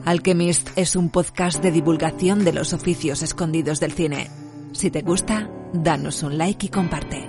Alchemist 0.04 0.68
es 0.76 0.96
un 0.96 1.08
podcast 1.08 1.62
de 1.62 1.72
divulgación 1.72 2.44
de 2.44 2.52
los 2.52 2.72
oficios 2.72 3.22
escondidos 3.22 3.80
del 3.80 3.92
cine. 3.92 4.30
Si 4.72 4.90
te 4.90 5.00
gusta, 5.00 5.48
danos 5.72 6.22
un 6.22 6.36
like 6.36 6.66
y 6.66 6.68
comparte. 6.68 7.28